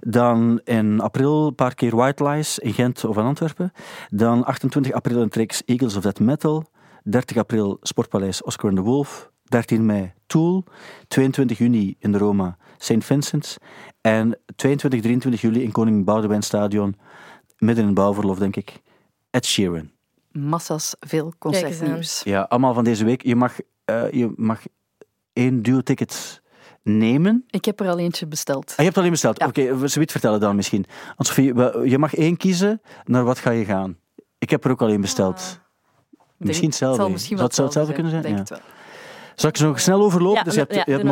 Dan 0.00 0.60
in 0.64 1.00
april 1.00 1.46
een 1.46 1.54
paar 1.54 1.74
keer 1.74 1.96
White 1.96 2.24
Lies 2.28 2.58
in 2.58 2.72
Gent 2.72 3.04
of 3.04 3.16
in 3.16 3.24
Antwerpen. 3.24 3.72
Dan 4.10 4.44
28 4.44 4.92
april 4.92 5.22
in 5.22 5.28
Trix 5.28 5.62
Eagles 5.64 5.96
of 5.96 6.02
Death 6.02 6.20
Metal. 6.20 6.64
30 7.10 7.36
april 7.38 7.78
Sportpaleis 7.82 8.42
Oscar 8.42 8.68
and 8.68 8.78
the 8.78 8.84
Wolf. 8.84 9.30
13 9.44 9.86
mei 9.86 10.12
Tool. 10.26 10.64
22 11.08 11.58
juni 11.58 11.96
in 11.98 12.12
de 12.12 12.18
Roma 12.18 12.56
St. 12.78 13.04
Vincent's. 13.04 13.56
En 14.00 14.38
22, 14.56 15.00
23 15.00 15.40
juli 15.40 15.62
in 15.62 15.72
Koning 15.72 16.04
Boudewijn 16.04 16.42
Stadion. 16.42 16.96
Midden 17.58 17.86
in 17.86 17.94
bouwverlof, 17.94 18.38
denk 18.38 18.56
ik. 18.56 18.82
Ed 19.30 19.46
Sheeran. 19.46 19.90
Massa's 20.32 20.94
veel 21.00 21.32
concertnieuws. 21.38 22.22
Ja, 22.24 22.42
allemaal 22.42 22.74
van 22.74 22.84
deze 22.84 23.04
week. 23.04 23.22
Je 23.22 23.36
mag, 23.36 23.56
eh, 23.84 24.10
je 24.10 24.32
mag 24.36 24.60
één 25.32 25.62
duo-ticket 25.62 26.42
nemen. 26.82 27.44
Ik 27.50 27.64
heb 27.64 27.80
er 27.80 27.88
al 27.88 27.98
eentje 27.98 28.26
besteld. 28.26 28.64
Ah, 28.70 28.76
je 28.76 28.82
hebt 28.82 28.86
het 28.88 28.96
alleen 28.98 29.10
besteld. 29.10 29.38
Ja. 29.38 29.46
Oké, 29.46 29.76
we 29.76 29.88
zoiets 29.88 30.12
vertellen 30.12 30.40
dan 30.40 30.56
misschien. 30.56 30.84
Want 31.16 31.28
Sophie, 31.28 31.54
we- 31.54 31.82
je 31.84 31.98
mag 31.98 32.14
één 32.14 32.36
kiezen. 32.36 32.80
Naar 33.04 33.24
wat 33.24 33.38
ga 33.38 33.50
je 33.50 33.64
gaan? 33.64 33.96
Ik 34.38 34.50
heb 34.50 34.64
er 34.64 34.70
ook 34.70 34.82
al 34.82 34.88
één 34.88 35.00
besteld. 35.00 35.60
Misschien 36.36 36.38
Denk- 36.38 36.62
hetzelfde. 36.62 36.86
Het 36.86 36.96
zal 37.02 37.10
misschien 37.10 37.36
Zou 37.38 37.48
wel 37.50 37.56
het 37.66 37.74
hetzelfde 37.74 37.92
kunnen 37.92 38.10
zijn? 38.10 38.22
Denk 38.22 38.34
Ja. 38.34 38.40
het 38.40 38.50
wel. 38.50 38.76
Zal 39.34 39.48
ik 39.50 39.56
ze 39.56 39.64
nog 39.66 39.80
snel 39.80 40.02
overlopen? 40.02 40.38
Ja, 40.38 40.42
dus 40.44 40.54
je 40.54 40.60
hebt, 40.60 40.74
ja, 40.74 40.82
je 40.86 40.92
hebt 40.92 41.04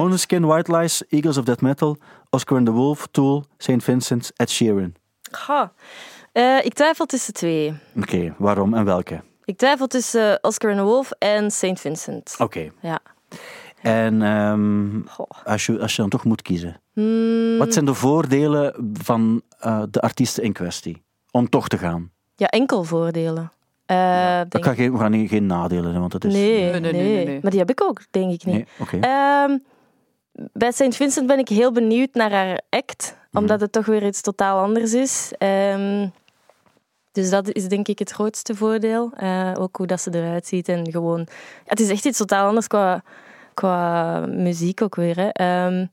White 0.45 0.77
Lies, 0.77 1.07
Eagles 1.09 1.37
of 1.37 1.45
Death 1.45 1.61
Metal, 1.61 1.97
Oscar 2.31 2.57
and 2.57 2.67
the 2.67 2.73
Wolf, 2.73 3.07
Tool, 3.11 3.45
St. 3.59 3.83
Vincent, 3.83 4.31
Ed 4.37 4.51
Sheeran. 4.51 4.95
Ga. 5.31 5.73
Eh, 6.33 6.65
ik 6.65 6.75
twijfel 6.75 7.07
tussen 7.07 7.35
twee. 7.35 7.75
Oké, 7.97 8.35
waarom 8.39 8.75
en 8.75 8.85
welke? 8.85 9.21
Ik 9.45 9.57
twijfel 9.57 9.87
tussen 9.87 10.39
Oscar 10.43 10.75
the 10.75 10.83
Wolf 10.83 11.11
en 11.19 11.51
St. 11.51 11.81
Vincent. 11.81 12.35
Oké. 12.39 12.71
Ja. 12.81 12.99
En 13.83 14.23
ehm, 14.23 15.01
als, 15.45 15.67
je, 15.67 15.79
als 15.81 15.97
je 15.97 16.01
dan 16.01 16.11
toch 16.11 16.25
moet 16.25 16.43
kiezen. 16.43 16.81
Hmm, 16.93 17.59
Wat 17.59 17.73
zijn 17.73 17.85
de 17.85 17.95
voordelen 17.95 18.91
van 18.93 19.43
eh, 19.59 19.83
de 19.91 20.01
artiesten 20.01 20.43
in 20.43 20.53
kwestie? 20.53 21.03
Om 21.31 21.49
toch 21.49 21.69
te 21.69 21.79
gaan. 21.79 22.11
Ja, 22.37 22.47
enkel 22.47 22.85
voordelen. 22.85 23.53
Eh, 23.87 24.39
Dat 24.39 24.51
denk 24.51 24.65
kan 24.65 24.75
geen, 24.75 24.93
we 24.93 24.99
gaan 24.99 25.13
geen, 25.13 25.29
geen 25.29 25.47
nadelen 25.47 26.01
want 26.01 26.13
dat 26.13 26.25
is... 26.25 26.33
Nee, 26.33 26.71
Nee, 26.71 26.81
nee, 26.81 26.81
nee, 26.81 26.93
nee, 26.93 27.15
nee, 27.15 27.25
nee. 27.27 27.39
Maar 27.43 27.51
die 27.51 27.61
heb 27.61 27.71
ik 27.71 27.83
ook, 27.83 28.01
denk 28.11 28.33
ik 28.33 28.45
niet. 28.45 28.55
Nee, 28.55 28.67
oké. 28.79 28.99
Bij 30.53 30.73
St. 30.73 30.97
Vincent 30.97 31.27
ben 31.27 31.39
ik 31.39 31.49
heel 31.49 31.73
benieuwd 31.73 32.15
naar 32.15 32.33
haar 32.33 32.61
act, 32.71 33.17
Mhm. 33.31 33.43
omdat 33.43 33.61
het 33.61 33.73
toch 33.73 33.87
weer 33.87 34.07
iets 34.07 34.21
totaal 34.21 34.59
anders 34.63 34.93
is. 34.95 35.33
Ehm, 35.39 36.09
dus 37.13 37.31
dat 37.31 37.53
is 37.53 37.69
denk 37.69 37.89
ik 37.89 37.99
het 37.99 38.11
grootste 38.11 38.55
voordeel. 38.55 39.11
Eh, 39.17 39.53
ook 39.59 39.77
hoe 39.77 39.87
dat 39.87 40.01
ze 40.01 40.11
eruit 40.15 40.47
ziet 40.47 40.69
en 40.69 40.91
gewoon... 40.91 41.19
Ja, 41.29 41.65
het 41.65 41.81
is 41.81 41.89
echt 41.91 42.05
iets 42.05 42.19
totaal 42.19 42.47
anders 42.47 42.67
qua, 42.67 43.03
qua 43.55 44.19
muziek 44.27 44.83
ook 44.83 44.95
weer. 44.95 45.17
Hè. 45.17 45.29
Ehm, 45.29 45.87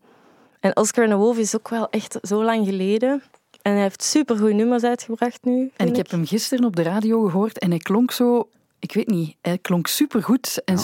en 0.60 0.75
Oscar 0.77 1.03
en 1.03 1.10
de 1.10 1.15
Wolf 1.15 1.38
is 1.38 1.56
ook 1.56 1.69
wel 1.69 1.89
echt 1.89 2.17
zo 2.21 2.43
lang 2.43 2.65
geleden. 2.65 3.23
En 3.62 3.73
hij 3.73 3.82
heeft 3.82 4.03
supergoeie 4.03 4.53
nummers 4.56 4.84
uitgebracht 4.84 5.39
nu. 5.43 5.71
En 5.75 5.88
ik 5.88 5.95
heb 5.95 6.10
hem 6.12 6.25
gisteren 6.25 6.65
op 6.65 6.75
de 6.75 6.82
radio 6.84 7.23
gehoord 7.29 7.60
en 7.60 7.69
hij 7.69 7.79
klonk 7.79 8.12
zo, 8.12 8.49
ik 8.79 8.93
weet 8.93 9.08
niet, 9.08 9.36
hij 9.41 9.58
klonk 9.58 9.88
supergoed 9.88 10.62
en 10.65 10.75
Ja. 10.75 10.82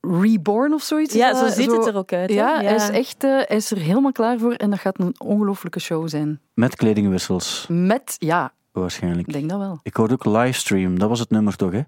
Reborn 0.00 0.74
of 0.74 0.82
zoiets. 0.82 1.14
Ja, 1.14 1.34
zo 1.34 1.44
dat 1.44 1.52
ziet 1.52 1.70
het 1.72 1.86
er 1.86 1.96
ook 1.96 2.12
uit. 2.12 2.28
hè. 2.30 2.34
Ja, 2.34 2.60
Hij, 2.62 2.74
is 2.74 2.88
echt, 2.88 3.24
eh, 3.24 3.30
hij 3.30 3.56
is 3.56 3.70
er 3.70 3.78
helemaal 3.78 4.12
klaar 4.12 4.38
voor 4.38 4.52
en 4.52 4.70
dat 4.70 4.78
gaat 4.78 4.98
een 5.00 5.14
ongelooflijke 5.18 5.80
show 5.80 6.08
zijn. 6.08 6.40
Met 6.54 6.76
kledingwissels, 6.76 7.66
Met, 7.68 8.16
ja, 8.18 8.52
waarschijnlijk. 8.72 9.26
ik 9.26 9.32
denk 9.32 9.48
dat 9.50 9.58
wel. 9.58 9.78
Ik 9.82 9.96
hoorde 9.96 10.14
ook 10.14 10.24
livestream, 10.24 10.98
dat 10.98 11.08
was 11.08 11.18
het 11.20 11.30
nummer 11.30 11.56
toch, 11.56 11.72
hè? 11.72 11.82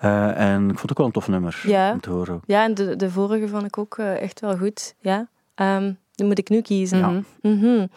Eh, 0.00 0.52
en 0.52 0.62
ik 0.62 0.78
vond 0.78 0.80
het 0.80 0.90
ook 0.90 0.96
wel 0.96 1.06
een 1.06 1.12
tof 1.12 1.28
nummer 1.28 1.62
Ja. 1.66 1.92
om 1.92 2.00
te 2.00 2.10
horen. 2.10 2.40
Ja, 2.46 2.64
en 2.64 2.74
de, 2.74 2.96
de 2.96 3.10
vorige 3.10 3.48
vond 3.48 3.64
ik 3.64 3.78
ook 3.78 3.98
eh, 3.98 4.20
echt 4.22 4.40
wel 4.40 4.56
goed. 4.56 4.94
Ja. 5.00 5.28
Ehm 5.54 5.92
die 6.14 6.26
moet 6.28 6.38
ik 6.38 6.48
nu 6.48 6.60
kiezen. 6.60 6.98
Ja. 6.98 7.22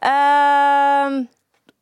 Ehm, 0.00 1.22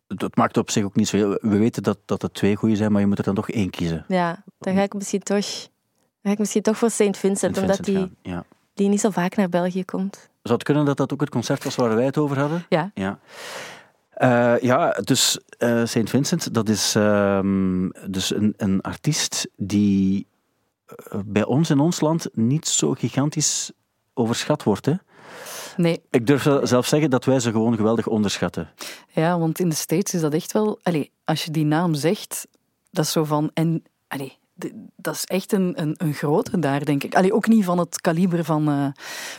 Het, 0.07 0.21
het 0.21 0.37
maakt 0.37 0.57
op 0.57 0.71
zich 0.71 0.85
ook 0.85 0.97
niet 0.97 1.09
zo 1.09 1.16
heel... 1.16 1.38
We 1.40 1.59
weten 1.59 1.83
dat, 1.83 1.99
dat 2.05 2.23
er 2.23 2.33
twee 2.33 2.57
goede 2.57 2.77
zijn, 2.77 2.92
maar 2.92 3.01
je 3.01 3.07
moet 3.07 3.18
er 3.18 3.25
dan 3.25 3.35
toch 3.35 3.51
één 3.51 3.71
kiezen. 3.71 4.05
ja, 4.09 4.42
dan 4.59 4.75
ga 4.75 4.83
ik 4.83 4.94
misschien 4.94 5.23
toch, 5.23 5.47
ga 6.29 6.35
ik 6.35 6.38
misschien 6.38 6.62
toch 6.62 6.79
voor 6.79 6.91
St. 6.91 7.17
Vincent, 7.17 7.59
omdat 7.59 7.85
die, 7.85 8.11
Ja. 8.23 8.45
die 8.75 8.88
niet 8.88 9.01
zo 9.01 9.11
vaak 9.11 9.37
naar 9.37 9.49
België 9.49 9.85
komt. 9.85 10.29
Zou 10.43 10.55
het 10.55 10.62
kunnen 10.62 10.85
dat 10.85 10.97
dat 10.97 11.12
ook 11.12 11.20
het 11.20 11.31
concert 11.31 11.64
was 11.64 11.74
waar 11.76 11.95
wij 11.95 12.05
het 12.05 12.18
over 12.18 12.39
hadden? 12.39 12.66
Ja. 12.68 12.91
ja. 12.95 13.18
Eh, 14.11 14.55
ja, 14.61 14.91
dus 14.91 15.39
eh 15.59 15.85
St. 15.85 16.11
Vincent, 16.11 16.55
dat 16.55 16.68
is 16.68 16.95
ehm, 16.95 17.89
dus 18.07 18.35
een, 18.35 18.55
een 18.57 18.81
artiest 18.81 19.49
die 19.57 20.26
eh, 20.87 21.18
bij 21.24 21.45
ons 21.45 21.70
in 21.70 21.81
ons 21.81 22.01
land 22.01 22.29
niet 22.33 22.66
zo 22.66 22.93
gigantisch 22.93 23.72
overschat 24.14 24.62
wordt. 24.62 24.87
Hè? 24.87 24.93
Nee, 25.76 26.03
Ik 26.11 26.26
durf 26.26 26.43
zelf 26.62 26.87
zeggen 26.87 27.11
dat 27.11 27.24
wij 27.24 27.41
ze 27.41 27.51
gewoon 27.51 27.76
geweldig 27.76 28.07
onderschatten. 28.07 28.68
ja, 29.09 29.39
want 29.39 29.59
in 29.61 29.68
de 29.68 29.74
States 29.74 30.14
is 30.14 30.20
dat 30.20 30.35
echt 30.35 30.53
wel... 30.53 30.79
Allee, 30.83 31.11
als 31.24 31.45
je 31.45 31.51
die 31.51 31.64
naam 31.64 31.95
zegt, 31.95 32.47
dat 32.91 33.05
is 33.05 33.12
zo 33.12 33.24
van... 33.24 33.51
En, 33.55 33.83
allee, 34.09 34.38
dat 34.97 35.15
is 35.15 35.25
echt 35.25 35.53
een, 35.53 35.73
een, 35.81 35.95
een 35.97 36.15
grote 36.15 36.59
daar, 36.59 36.85
denk 36.85 37.05
ik. 37.05 37.15
Allee, 37.15 37.33
ook 37.33 37.49
niet 37.49 37.65
van 37.65 37.79
het 37.79 38.01
kaliber 38.01 38.45
van 38.45 38.69
eh, 38.69 38.87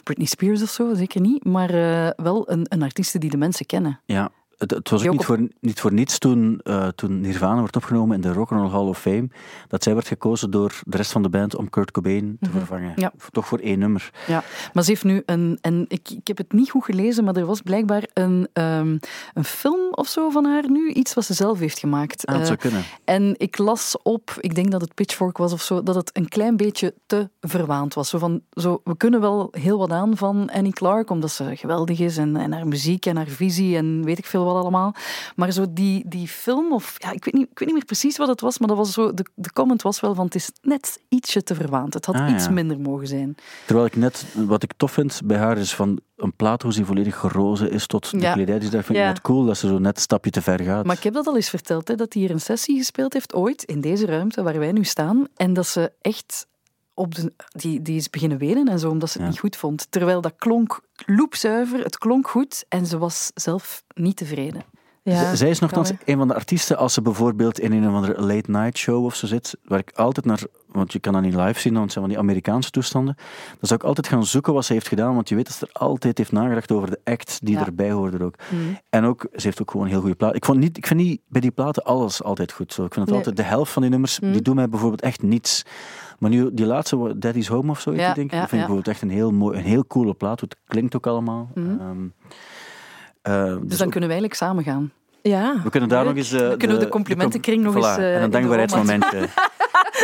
Britney 0.04 0.28
Spears 0.28 0.62
of 0.62 0.70
zo, 0.70 0.94
zeker 0.94 1.22
niet. 1.22 1.44
Maar 1.44 1.70
eh, 1.70 2.10
wel 2.16 2.52
een, 2.52 2.66
een 2.70 2.84
artieste 2.84 3.20
die 3.20 3.30
de 3.30 3.38
mensen 3.38 3.66
kennen. 3.66 4.00
Ja, 4.06 4.32
het, 4.60 4.72
het 4.72 4.90
was 4.90 5.06
ook 5.06 5.12
niet 5.12 5.26
voor, 5.26 5.48
niet 5.60 5.80
voor 5.80 5.94
niets 5.94 6.18
toen, 6.18 6.60
eh, 6.64 6.88
toen 6.88 7.22
Nirvana 7.22 7.62
werd 7.62 7.76
opgenomen 7.76 8.16
in 8.16 8.22
de 8.22 8.34
Rock 8.34 8.52
and 8.52 8.62
Roll 8.62 8.72
Hall 8.72 8.88
of 8.88 9.00
Fame, 9.00 9.30
dat 9.68 9.84
zij 9.84 9.94
werd 9.94 10.08
gekozen 10.08 10.52
door 10.52 10.80
de 10.86 10.98
rest 10.98 11.12
van 11.12 11.22
de 11.22 11.30
band 11.30 11.56
om 11.56 11.70
Kurt 11.70 11.92
Cobain 11.92 12.38
te 12.40 12.50
vervangen. 12.50 12.94
Ja. 12.96 13.12
Toch 13.32 13.48
voor 13.48 13.60
één 13.60 13.80
nummer. 13.80 14.10
Ja, 14.28 14.44
maar 14.74 14.84
ze 14.84 14.90
heeft 14.90 15.04
nu 15.04 15.24
een... 15.26 15.58
En 15.62 15.86
ik, 15.88 16.10
ik 16.10 16.28
heb 16.28 16.38
het 16.38 16.52
niet 16.54 16.70
goed 16.70 16.84
gelezen, 16.84 17.24
maar 17.24 17.36
er 17.36 17.46
was 17.46 17.62
blijkbaar 17.62 18.04
een, 18.14 18.48
ehm, 18.54 18.98
een 19.34 19.44
film 19.44 19.92
of 19.92 20.08
zo 20.08 20.30
van 20.30 20.46
haar 20.46 20.70
nu. 20.70 20.90
Iets 20.92 21.14
wat 21.14 21.26
ze 21.26 21.34
zelf 21.34 21.60
heeft 21.60 21.80
gemaakt. 21.80 22.26
Ah, 22.26 22.34
het 22.34 22.42
Eh, 22.42 22.48
zou 22.48 22.60
kunnen. 22.60 22.84
En 23.04 23.34
ik 23.38 23.58
las 23.58 23.96
op, 24.04 24.38
ik 24.40 24.56
denk 24.56 24.72
dat 24.72 24.82
het 24.82 24.94
Pitchfork 24.94 25.38
was 25.38 25.54
of 25.54 25.62
zo, 25.62 25.84
dat 25.84 25.96
het 25.96 26.10
een 26.14 26.28
klein 26.28 26.58
beetje 26.58 26.94
te 27.06 27.30
verwaand 27.42 27.94
was. 27.94 28.10
Zo 28.10 28.18
van, 28.18 28.42
zo, 28.54 28.82
we 28.84 28.98
kunnen 28.98 29.22
wel 29.22 29.48
heel 29.52 29.78
wat 29.78 29.92
aan 29.92 30.18
van 30.18 30.50
Annie 30.50 30.74
Clark, 30.74 31.10
omdat 31.10 31.32
ze 31.32 31.56
geweldig 31.56 32.00
is 32.00 32.18
en, 32.18 32.36
en 32.36 32.52
haar 32.54 32.68
muziek 32.68 33.06
en 33.06 33.16
haar 33.16 33.28
visie 33.28 33.78
en 33.78 34.04
weet 34.04 34.18
ik 34.18 34.26
veel 34.26 34.44
allemaal. 34.56 34.94
Maar 35.36 35.52
zo 35.52 35.66
die, 35.70 36.04
die 36.08 36.28
film, 36.28 36.74
of 36.74 36.96
ja, 36.98 37.12
ik, 37.12 37.26
weet 37.26 37.34
niet, 37.34 37.48
ik 37.52 37.60
weet 37.60 37.68
niet 37.68 37.78
meer 37.78 37.86
precies 37.86 38.18
wat 38.18 38.28
het 38.28 38.42
was, 38.42 38.58
maar 38.60 38.68
dat 38.68 38.78
was 38.78 38.94
zo, 38.94 39.14
de, 39.14 39.26
de 39.36 39.52
comment 39.54 39.82
was 39.82 40.00
wel 40.00 40.16
van 40.16 40.26
het 40.26 40.36
is 40.36 40.52
net 40.62 41.00
ietsje 41.10 41.44
te 41.44 41.56
verwaand. 41.56 41.94
Het 41.94 42.06
had 42.06 42.16
Ah, 42.16 42.30
iets 42.30 42.46
ja. 42.46 42.52
minder 42.52 42.80
mogen 42.80 43.08
zijn. 43.08 43.36
Terwijl 43.66 43.88
ik 43.88 43.96
net, 43.96 44.26
wat 44.34 44.64
ik 44.64 44.74
tof 44.78 44.92
vind 44.92 45.22
bij 45.24 45.38
haar 45.38 45.58
is 45.58 45.74
van 45.76 46.00
een 46.16 46.34
plaat 46.36 46.62
hoe 46.62 46.74
ze 46.74 46.86
volledig 46.86 47.16
gerozen 47.18 47.72
is 47.72 47.88
tot 47.88 48.12
de 48.12 48.20
Ja. 48.20 48.34
kledij. 48.34 48.60
Dus 48.60 48.70
dat 48.70 48.86
vind 48.86 48.98
ik 48.98 49.04
Ja. 49.04 49.10
net 49.12 49.22
cool 49.22 49.46
dat 49.46 49.58
ze 49.58 49.68
zo 49.68 49.78
net 49.80 49.96
een 49.96 50.02
stapje 50.02 50.32
te 50.32 50.42
ver 50.42 50.60
gaat. 50.64 50.86
Maar 50.86 50.96
ik 50.98 51.04
heb 51.04 51.14
dat 51.14 51.28
al 51.28 51.36
eens 51.36 51.50
verteld, 51.50 51.88
hè, 51.88 51.96
dat 51.96 52.14
hij 52.14 52.22
hier 52.22 52.32
een 52.32 52.42
sessie 52.42 52.78
gespeeld 52.78 53.14
heeft 53.14 53.34
ooit, 53.34 53.64
in 53.64 53.82
deze 53.82 54.06
ruimte 54.06 54.44
waar 54.44 54.60
wij 54.60 54.72
nu 54.72 54.84
staan. 54.84 55.28
En 55.36 55.54
dat 55.54 55.68
ze 55.68 55.92
echt 56.02 56.48
op 56.94 57.16
de, 57.16 57.34
die, 57.48 57.82
die 57.82 57.96
is 57.96 58.10
beginnen 58.10 58.38
wenen 58.38 58.68
en 58.68 58.80
zo, 58.80 58.90
omdat 58.90 59.10
ze 59.10 59.14
het 59.18 59.24
Ja. 59.26 59.32
niet 59.32 59.40
goed 59.40 59.56
vond. 59.56 59.88
Terwijl 59.90 60.22
dat 60.22 60.34
klonk 60.38 60.82
loepzuiver, 61.06 61.84
het 61.84 61.98
klonk 61.98 62.28
goed 62.28 62.66
en 62.70 62.86
ze 62.86 62.98
was 62.98 63.32
zelf 63.34 63.84
niet 63.94 64.18
tevreden. 64.18 64.64
Ja, 65.10 65.36
Zij 65.36 65.50
is 65.50 65.60
nogthans 65.60 65.92
een 66.06 66.18
van 66.18 66.28
de 66.28 66.34
artiesten, 66.36 66.78
als 66.78 66.94
ze 66.94 67.02
bijvoorbeeld 67.02 67.60
in 67.60 67.72
een 67.72 67.88
of 67.88 67.94
andere 67.94 68.22
late 68.22 68.52
night 68.52 68.78
show 68.78 69.06
of 69.06 69.16
zo 69.16 69.28
zit, 69.28 69.58
waar 69.66 69.80
ik 69.80 69.92
altijd 69.96 70.26
naar, 70.26 70.40
want 70.72 70.94
je 70.94 71.00
kan 71.00 71.14
dat 71.14 71.22
niet 71.22 71.36
live 71.36 71.60
zien, 71.60 71.72
want 71.74 71.84
het 71.84 71.92
zijn 71.94 72.06
van 72.06 72.14
die 72.14 72.24
Amerikaanse 72.24 72.70
toestanden, 72.72 73.16
dan 73.50 73.58
zou 73.60 73.80
ik 73.80 73.86
altijd 73.86 74.08
gaan 74.08 74.26
zoeken 74.26 74.54
wat 74.54 74.66
ze 74.66 74.74
heeft 74.74 74.88
gedaan, 74.88 75.14
want 75.16 75.30
je 75.30 75.36
weet 75.36 75.46
dat 75.48 75.56
ze 75.56 75.66
er 75.66 75.80
altijd 75.82 76.18
heeft 76.18 76.32
nagedacht 76.32 76.72
over 76.72 76.90
de 76.90 77.00
act 77.04 77.40
die 77.44 77.58
Ja. 77.58 77.66
erbij 77.66 77.92
hoorde 77.92 78.24
ook. 78.24 78.36
En 78.90 79.06
ook, 79.06 79.28
ze 79.34 79.42
heeft 79.42 79.62
ook 79.62 79.72
gewoon 79.72 79.88
heel 79.88 80.00
goede 80.00 80.16
plaat. 80.16 80.36
Ik, 80.36 80.46
vond 80.46 80.60
niet, 80.60 80.78
ik 80.78 80.88
vind 80.88 81.00
niet 81.00 81.22
bij 81.28 81.42
die 81.42 81.52
platen 81.52 81.84
alles 81.84 82.24
altijd 82.24 82.52
goed 82.52 82.74
zo. 82.74 82.86
Ik 82.86 82.94
vind 82.94 83.06
het 83.06 83.16
Nee. 83.16 83.18
altijd, 83.18 83.36
de 83.38 83.52
helft 83.54 83.72
van 83.72 83.82
die 83.82 83.92
nummers, 83.92 84.20
die 84.22 84.42
doen 84.42 84.56
mij 84.56 84.70
bijvoorbeeld 84.70 85.02
echt 85.02 85.22
niets. 85.22 85.64
Maar 86.20 86.30
nu, 86.30 86.54
die 86.54 86.66
laatste, 86.66 87.16
Daddy's 87.18 87.48
Home 87.48 87.72
of 87.72 87.80
zo, 87.80 87.94
Ja, 87.94 88.14
denk 88.14 88.18
ik, 88.18 88.40
dat 88.40 88.40
vind 88.40 88.52
ik 88.52 88.58
bijvoorbeeld 88.58 88.88
echt 88.88 89.02
een 89.02 89.10
heel, 89.10 89.32
mooi, 89.32 89.58
een 89.58 89.64
heel 89.64 89.86
coole 89.88 90.14
plaat. 90.14 90.42
Het 90.42 90.56
klinkt 90.68 90.96
ook 90.96 91.08
allemaal. 91.08 91.50
Ehm, 91.56 91.68
eh, 93.22 93.44
Dus 93.46 93.60
dus 93.68 93.78
dan 93.78 93.86
ook- 93.88 93.92
kunnen 93.92 94.10
wij 94.10 94.20
eigenlijk 94.20 94.34
samen 94.34 94.64
gaan. 94.64 94.92
Ja. 95.22 95.62
we 95.64 95.70
kunnen 95.70 95.90
daar 95.90 96.06
Leuk. 96.06 96.16
nog 96.16 96.24
eens... 96.24 96.32
eh, 96.32 96.40
Dan 96.48 96.58
kunnen 96.58 96.78
we 96.78 96.84
de 96.84 96.90
complimentenkring 96.90 97.64
nog 97.64 97.76
eens, 97.76 97.98
eh, 97.98 98.16
en 98.16 98.16
een 98.16 98.22
de 98.22 98.30
dankbaarheidsmomentje. 98.30 99.28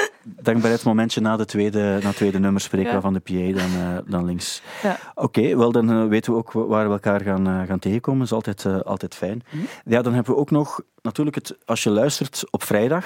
dankbaarheidsmomentje 0.41 1.21
na, 1.21 1.37
de 1.37 1.45
tweede, 1.45 1.79
na 2.01 2.07
het 2.07 2.15
tweede 2.15 2.39
nummer 2.39 2.61
spreken 2.61 2.89
Ja. 2.89 2.95
we 2.95 3.01
van 3.01 3.13
de 3.13 3.19
PA 3.19 3.59
dan, 3.59 3.81
eh, 3.81 3.97
dan 4.11 4.25
links. 4.25 4.61
Ja. 4.83 4.97
Oké, 5.15 5.57
wel 5.57 5.71
dan 5.71 6.09
weten 6.09 6.31
we 6.31 6.37
ook 6.37 6.51
waar 6.51 6.85
we 6.87 6.91
elkaar 6.93 7.21
gaan, 7.21 7.65
gaan 7.67 7.79
tegenkomen. 7.79 8.19
Dat 8.19 8.27
is 8.27 8.33
altijd, 8.33 8.83
altijd 8.85 9.15
fijn. 9.15 9.43
Mhm. 9.49 9.63
Ja, 9.85 10.01
dan 10.01 10.13
hebben 10.13 10.33
we 10.33 10.39
ook 10.39 10.51
nog 10.51 10.81
natuurlijk 11.01 11.35
het, 11.35 11.57
als 11.65 11.83
je 11.83 11.89
luistert 11.89 12.43
op 12.49 12.63
vrijdag, 12.63 13.05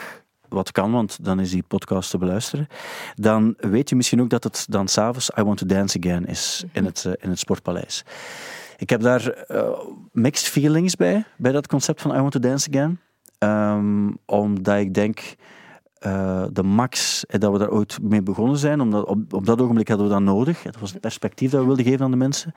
wat 0.49 0.72
kan, 0.72 0.91
want 0.91 1.18
dan 1.26 1.39
is 1.39 1.51
die 1.51 1.64
podcast 1.68 2.10
te 2.10 2.18
beluisteren, 2.18 2.68
dan 3.16 3.53
weet 3.57 3.89
je 3.89 3.95
misschien 3.95 4.22
ook 4.22 4.30
dat 4.30 4.43
het 4.43 4.66
dan 4.70 4.88
s'avonds 4.88 5.32
I 5.39 5.43
Want 5.43 5.57
to 5.57 5.66
Dance 5.66 5.97
Again 5.99 6.26
is 6.26 6.64
in 6.72 6.86
het, 6.86 7.05
eh, 7.05 7.12
in 7.20 7.30
het 7.30 7.39
Sportpaleis. 7.39 8.03
Ik 8.80 8.89
heb 8.89 9.01
daar 9.01 9.27
eh, 9.30 9.69
mixed 10.11 10.47
feelings 10.47 10.95
bij, 10.95 11.23
bij 11.38 11.51
dat 11.51 11.67
concept 11.67 12.01
van 12.01 12.15
I 12.15 12.19
Want 12.19 12.32
to 12.32 12.39
Dance 12.39 12.69
Again. 12.69 12.99
Ehm, 13.38 14.11
omdat 14.25 14.77
ik 14.77 14.93
denk, 14.93 15.36
eh, 15.99 16.43
de 16.51 16.63
max, 16.63 17.25
eh, 17.25 17.39
dat 17.39 17.51
we 17.51 17.57
daar 17.57 17.69
ooit 17.71 17.97
mee 18.01 18.21
begonnen 18.21 18.57
zijn, 18.57 18.82
omdat 18.82 19.05
op, 19.05 19.34
op 19.34 19.45
dat 19.45 19.61
ogenblik 19.61 19.88
hadden 19.88 20.07
we 20.07 20.13
dat 20.13 20.21
nodig. 20.21 20.61
Dat 20.61 20.80
was 20.80 20.91
het 20.91 21.01
perspectief 21.01 21.51
dat 21.51 21.59
we 21.59 21.65
wilden 21.67 21.86
geven 21.86 22.05
aan 22.05 22.11
de 22.11 22.17
mensen. 22.17 22.53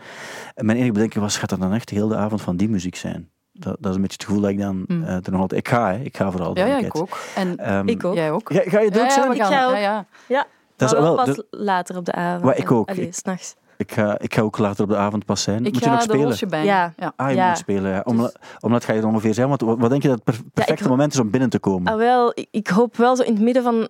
En 0.54 0.66
mijn 0.66 0.78
enige 0.78 0.92
bedenking 0.92 1.24
was, 1.24 1.36
gaat 1.36 1.48
dat 1.50 1.60
dan 1.60 1.72
echt 1.72 1.90
heel 1.90 2.08
de 2.08 2.16
avond 2.16 2.42
van 2.42 2.56
die 2.56 2.68
muziek 2.68 2.96
zijn? 2.96 3.28
Dat, 3.52 3.76
dat 3.80 3.90
is 3.90 3.94
een 3.96 4.02
beetje 4.02 4.16
het 4.16 4.24
gevoel 4.26 4.40
dat 4.40 4.50
ik 4.50 4.58
dan 4.58 4.84
Mm. 4.86 5.04
eh, 5.04 5.14
er 5.14 5.30
nog 5.30 5.40
altijd... 5.40 5.60
Ik 5.60 5.68
ga, 5.68 5.92
hè. 5.92 5.98
Ik 6.00 6.16
ga 6.16 6.30
vooral. 6.30 6.56
Ja, 6.58 6.66
ja, 6.66 6.78
ik 6.78 6.96
ook. 6.96 7.18
En 7.34 7.56
Ehm, 7.56 7.88
Ik 7.88 8.04
ook. 8.04 8.14
jij 8.14 8.30
ook. 8.32 8.52
Ga, 8.52 8.62
ga 8.70 8.80
je 8.80 8.84
het 8.88 8.94
ook 8.98 9.00
ja, 9.00 9.06
ja, 9.08 9.10
zijn? 9.10 9.28
we 9.28 9.34
Ik 9.34 9.40
gaan. 9.42 9.52
ga 9.52 9.64
ook. 9.66 9.72
Ja, 9.72 9.78
ja. 9.78 10.06
Ja, 10.28 10.46
Dat 10.76 10.88
is 10.88 10.94
maar 10.94 11.02
wel 11.04 11.16
wel- 11.16 11.24
pas 11.24 11.36
dat- 11.36 11.46
later 11.50 11.96
op 11.96 12.04
de 12.04 12.12
avond. 12.12 12.44
Maar 12.44 12.56
ik 12.58 12.70
ook. 12.70 12.88
Allee, 12.88 13.06
Ik- 13.06 13.14
s'nachts. 13.14 13.54
Ik 13.82 13.92
ga, 13.92 14.18
ik 14.18 14.34
ga 14.34 14.40
ook 14.42 14.58
later 14.58 14.84
op 14.84 14.90
de 14.90 14.96
avond 14.96 15.24
pas 15.24 15.42
zijn. 15.42 15.66
Ik 15.66 15.72
Moet 15.72 15.84
je 15.84 15.90
nog 15.90 16.02
spelen? 16.02 16.24
Roosje 16.24 16.46
bij. 16.46 16.64
Ja. 16.64 16.92
ja. 16.96 17.12
Ah, 17.16 17.30
je 17.30 17.36
Ja. 17.36 17.48
moet 17.48 17.58
spelen. 17.58 17.90
Ja. 17.90 18.00
Om, 18.04 18.16
Dus- 18.16 18.34
Omdat 18.60 18.84
ga 18.84 18.92
je 18.92 19.00
er 19.00 19.06
ongeveer 19.06 19.34
zijn? 19.34 19.48
Want 19.48 19.60
wat, 19.60 19.78
wat 19.78 19.90
denk 19.90 20.02
je 20.02 20.08
dat 20.08 20.16
het 20.16 20.24
per- 20.24 20.44
perfecte 20.54 20.82
ik- 20.84 20.88
moment 20.90 21.12
is 21.12 21.18
om 21.20 21.30
binnen 21.30 21.48
te 21.50 21.58
komen? 21.58 21.92
Ah, 21.92 21.98
wel, 21.98 22.30
ik, 22.34 22.48
ik 22.50 22.68
hoop 22.68 22.96
wel 22.96 23.16
zo 23.16 23.22
in 23.22 23.32
het 23.32 23.42
midden 23.42 23.62
van 23.62 23.88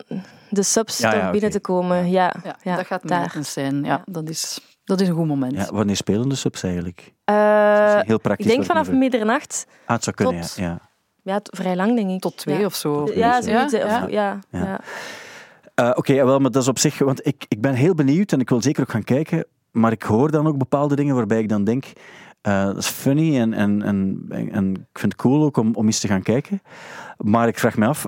de 0.48 0.62
subs 0.62 0.98
Ja, 0.98 1.10
toch 1.20 1.30
binnen 1.30 1.50
te 1.50 1.60
komen. 1.60 2.10
Ja, 2.10 2.34
Ja, 2.44 2.56
ja, 2.62 2.76
dat 2.76 2.86
gaat 2.86 3.08
daar. 3.08 3.36
zijn. 3.40 3.84
Ja, 3.84 4.02
dat, 4.06 4.28
is, 4.28 4.60
dat 4.84 5.00
is 5.00 5.08
een 5.08 5.14
goed 5.14 5.26
moment. 5.26 5.52
Ja, 5.52 5.66
wanneer 5.72 5.96
spelen 5.96 6.28
de 6.28 6.34
subs 6.34 6.62
eigenlijk? 6.62 7.12
Eh, 7.24 7.34
Dat 7.86 7.96
is 8.02 8.06
heel 8.06 8.20
praktisch. 8.20 8.46
ik 8.46 8.52
denk 8.52 8.64
vanaf 8.64 8.90
middernacht. 8.90 9.66
Ah, 9.86 9.94
het 9.94 10.04
zou 10.04 10.16
kunnen, 10.16 10.40
tot- 10.40 10.54
ja. 10.56 10.78
ja. 11.22 11.40
Vrij 11.42 11.76
lang 11.76 11.96
denk 11.96 12.10
ik. 12.10 12.20
Tot 12.20 12.36
twee 12.36 12.58
ja. 12.58 12.64
of 12.64 12.74
zo. 12.74 13.04
Ja, 13.06 13.12
Ja, 13.14 13.42
zoiets. 13.42 13.72
ja, 13.72 13.84
of- 13.84 14.10
ja. 14.10 14.38
ja, 14.50 14.58
Ja. 14.60 14.80
Eh, 15.74 15.90
Oké, 15.94 16.24
wel, 16.24 16.38
maar 16.38 16.50
dat 16.50 16.62
is 16.62 16.68
op 16.68 16.78
zich... 16.78 16.98
Want 16.98 17.26
ik, 17.26 17.44
ik 17.48 17.60
ben 17.60 17.74
heel 17.74 17.94
benieuwd 17.94 18.32
en 18.32 18.40
ik 18.40 18.48
wil 18.48 18.62
zeker 18.62 18.82
ook 18.82 18.90
gaan 18.90 19.04
kijken. 19.04 19.44
Maar 19.72 19.92
ik 19.92 20.02
hoor 20.02 20.30
dan 20.30 20.46
ook 20.46 20.58
bepaalde 20.58 20.96
dingen 20.96 21.14
waarbij 21.14 21.40
ik 21.40 21.48
dan 21.48 21.64
denk... 21.64 21.84
eh, 22.40 22.64
dat 22.64 22.76
is 22.76 22.86
funny 22.86 23.38
en, 23.38 23.52
en, 23.52 23.82
en, 23.82 24.26
en 24.28 24.70
ik 24.74 24.98
vind 24.98 25.12
het 25.12 25.22
cool 25.22 25.44
ook 25.44 25.56
om, 25.56 25.74
om 25.74 25.86
eens 25.86 26.00
te 26.00 26.08
gaan 26.08 26.22
kijken. 26.22 26.62
Maar 27.16 27.48
ik 27.48 27.58
vraag 27.58 27.76
me 27.76 27.86
af... 27.86 28.06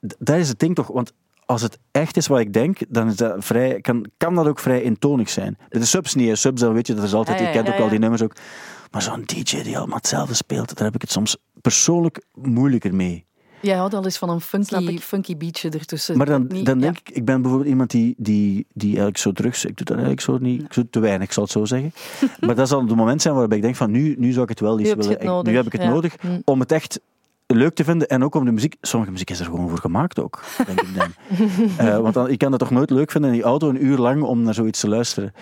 Dat 0.00 0.36
is 0.36 0.48
het 0.48 0.58
ding 0.58 0.74
toch... 0.74 0.86
Want 0.86 1.12
als 1.46 1.62
het 1.62 1.78
echt 1.90 2.16
is 2.16 2.26
wat 2.26 2.40
ik 2.40 2.52
denk, 2.52 2.78
dan 2.88 3.08
is 3.08 3.16
dat 3.16 3.44
vrij, 3.44 3.80
kan, 3.80 4.06
kan 4.16 4.34
dat 4.34 4.46
ook 4.46 4.58
vrij 4.58 4.82
intonig 4.82 5.28
zijn. 5.28 5.58
De 5.68 5.84
subs 5.84 6.14
niet. 6.14 6.38
Subs, 6.38 6.60
dan 6.60 6.72
weet 6.72 6.86
je, 6.86 6.94
dat 6.94 7.04
is 7.04 7.14
altijd... 7.14 7.38
Je 7.38 7.50
kent 7.50 7.68
ook 7.68 7.80
al 7.80 7.88
die 7.88 7.98
nummers 7.98 8.22
ook. 8.22 8.36
Maar 8.90 9.02
zo'n 9.02 9.22
DJ 9.26 9.62
die 9.62 9.78
allemaal 9.78 9.96
hetzelfde 9.96 10.34
speelt, 10.34 10.76
daar 10.76 10.84
heb 10.84 10.94
ik 10.94 11.00
het 11.00 11.10
soms 11.10 11.36
persoonlijk 11.60 12.24
moeilijker 12.34 12.94
mee. 12.94 13.26
Jij 13.64 13.76
houdt 13.76 13.94
al 13.94 14.04
eens 14.04 14.18
van 14.18 14.30
een 14.30 14.40
funky, 14.40 14.98
funky 14.98 15.36
beatje 15.36 15.70
ertussen. 15.70 16.16
Maar 16.16 16.26
dan, 16.26 16.48
dan 16.48 16.58
ja. 16.58 16.74
denk 16.74 16.98
ik, 16.98 17.10
ik 17.10 17.24
ben 17.24 17.40
bijvoorbeeld 17.40 17.70
iemand 17.70 17.90
die, 17.90 18.14
die, 18.18 18.66
die 18.72 18.88
eigenlijk 18.88 19.18
zo 19.18 19.32
drugs, 19.32 19.64
ik 19.64 19.76
doe 19.76 19.86
dat 19.86 19.96
eigenlijk 19.96 20.20
zo 20.20 20.38
niet, 20.38 20.62
ik 20.62 20.74
doe 20.74 20.90
te 20.90 21.00
weinig, 21.00 21.26
ik 21.26 21.32
zal 21.32 21.42
het 21.42 21.52
zo 21.52 21.64
zeggen. 21.64 21.92
maar 22.46 22.54
dat 22.54 22.68
zal 22.68 22.80
het 22.80 22.94
moment 22.94 23.22
zijn 23.22 23.34
waarbij 23.34 23.56
ik 23.56 23.62
denk 23.62 23.76
van 23.76 23.90
nu, 23.90 24.14
nu 24.18 24.30
zou 24.32 24.42
ik 24.42 24.48
het 24.48 24.60
wel 24.60 24.78
eens 24.78 24.94
willen, 24.94 25.44
nu 25.44 25.56
heb 25.56 25.66
ik 25.66 25.72
het 25.72 25.82
ja. 25.82 25.88
nodig, 25.88 26.14
Hm. 26.20 26.40
om 26.44 26.60
het 26.60 26.72
echt 26.72 27.00
leuk 27.46 27.74
te 27.74 27.84
vinden 27.84 28.08
en 28.08 28.24
ook 28.24 28.34
om 28.34 28.44
de 28.44 28.52
muziek, 28.52 28.76
sommige 28.80 29.12
muziek 29.12 29.30
is 29.30 29.40
er 29.40 29.44
gewoon 29.44 29.68
voor 29.68 29.78
gemaakt 29.78 30.20
ook, 30.20 30.42
denk 30.66 30.80
ik 30.80 30.94
dan. 30.94 31.08
Eh, 31.76 31.98
want 31.98 32.14
dan, 32.14 32.28
ik 32.28 32.38
kan 32.38 32.50
dat 32.50 32.60
toch 32.60 32.70
nooit 32.70 32.90
leuk 32.90 33.10
vinden 33.10 33.30
in 33.30 33.36
die 33.36 33.46
auto 33.46 33.68
een 33.68 33.84
uur 33.84 33.98
lang 33.98 34.22
om 34.22 34.42
naar 34.42 34.54
zoiets 34.54 34.80
te 34.80 34.88
luisteren. 34.88 35.34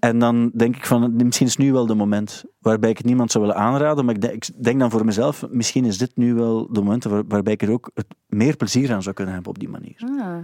En 0.00 0.18
dan 0.18 0.50
denk 0.54 0.76
ik 0.76 0.86
van, 0.86 1.16
misschien 1.16 1.46
is 1.46 1.56
nu 1.56 1.72
wel 1.72 1.86
de 1.86 1.94
moment 1.94 2.44
waarbij 2.68 2.90
ik 2.90 2.96
het 2.96 3.06
niemand 3.06 3.30
zou 3.32 3.44
willen 3.44 3.60
aanraden, 3.60 4.04
maar 4.04 4.14
ik 4.14 4.20
denk, 4.20 4.44
ik 4.46 4.64
denk 4.64 4.80
dan 4.80 4.90
voor 4.90 5.04
mezelf, 5.04 5.44
misschien 5.50 5.84
is 5.84 5.98
dit 5.98 6.10
nu 6.14 6.34
wel 6.34 6.68
de 6.72 6.80
moment 6.80 7.04
waar- 7.04 7.26
waarbij 7.28 7.52
ik 7.52 7.62
er 7.62 7.70
ook 7.70 7.90
het 7.94 8.06
meer 8.26 8.56
plezier 8.56 8.92
aan 8.92 9.02
zou 9.02 9.14
kunnen 9.14 9.34
hebben 9.34 9.50
op 9.52 9.58
die 9.58 9.68
manier. 9.68 9.96
Ah. 10.20 10.36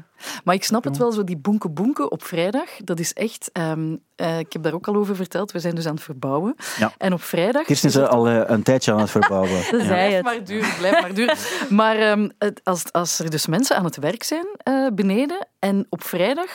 Maar 0.45 0.55
ik 0.55 0.65
snap 0.65 0.85
het 0.85 0.97
wel, 0.97 1.13
zo 1.13 1.25
die 1.25 1.37
boenke 1.37 1.69
boenke 1.69 2.09
op 2.09 2.25
vrijdag, 2.25 2.69
dat 2.85 2.99
is 3.01 3.13
echt... 3.13 3.51
ehm, 3.53 3.97
eh, 4.17 4.39
ik 4.39 4.53
heb 4.53 4.63
daar 4.63 4.75
ook 4.75 4.89
al 4.89 4.95
over 4.97 5.17
verteld, 5.17 5.53
we 5.53 5.59
zijn 5.59 5.75
dus 5.75 5.87
aan 5.87 5.95
het 5.95 6.03
verbouwen. 6.03 6.55
Ja. 6.79 6.93
En 6.99 7.13
op 7.13 7.23
vrijdag... 7.23 7.63
Kirsten 7.65 7.89
is 7.89 7.99
al 7.99 8.29
eh, 8.29 8.41
een 8.47 8.63
tijdje 8.63 8.93
aan 8.93 9.01
het 9.01 9.11
verbouwen. 9.11 9.51
Dat 9.71 9.81
Ja. 9.81 9.87
zei 9.87 10.21
Blijf 10.21 10.39
het. 10.39 10.49
maar 10.61 10.77
blijf 10.79 11.01
maar 11.01 11.15
duren. 11.15 11.37
Maar 11.77 11.97
ehm, 11.97 12.29
het, 12.39 12.61
als, 12.65 12.93
als 12.93 13.19
er 13.19 13.31
dus 13.31 13.47
mensen 13.47 13.77
aan 13.77 13.85
het 13.85 13.97
werk 13.97 14.23
zijn 14.23 14.47
eh, 14.57 14.87
beneden 14.95 15.47
en 15.59 15.87
op 15.89 16.03
vrijdag 16.05 16.49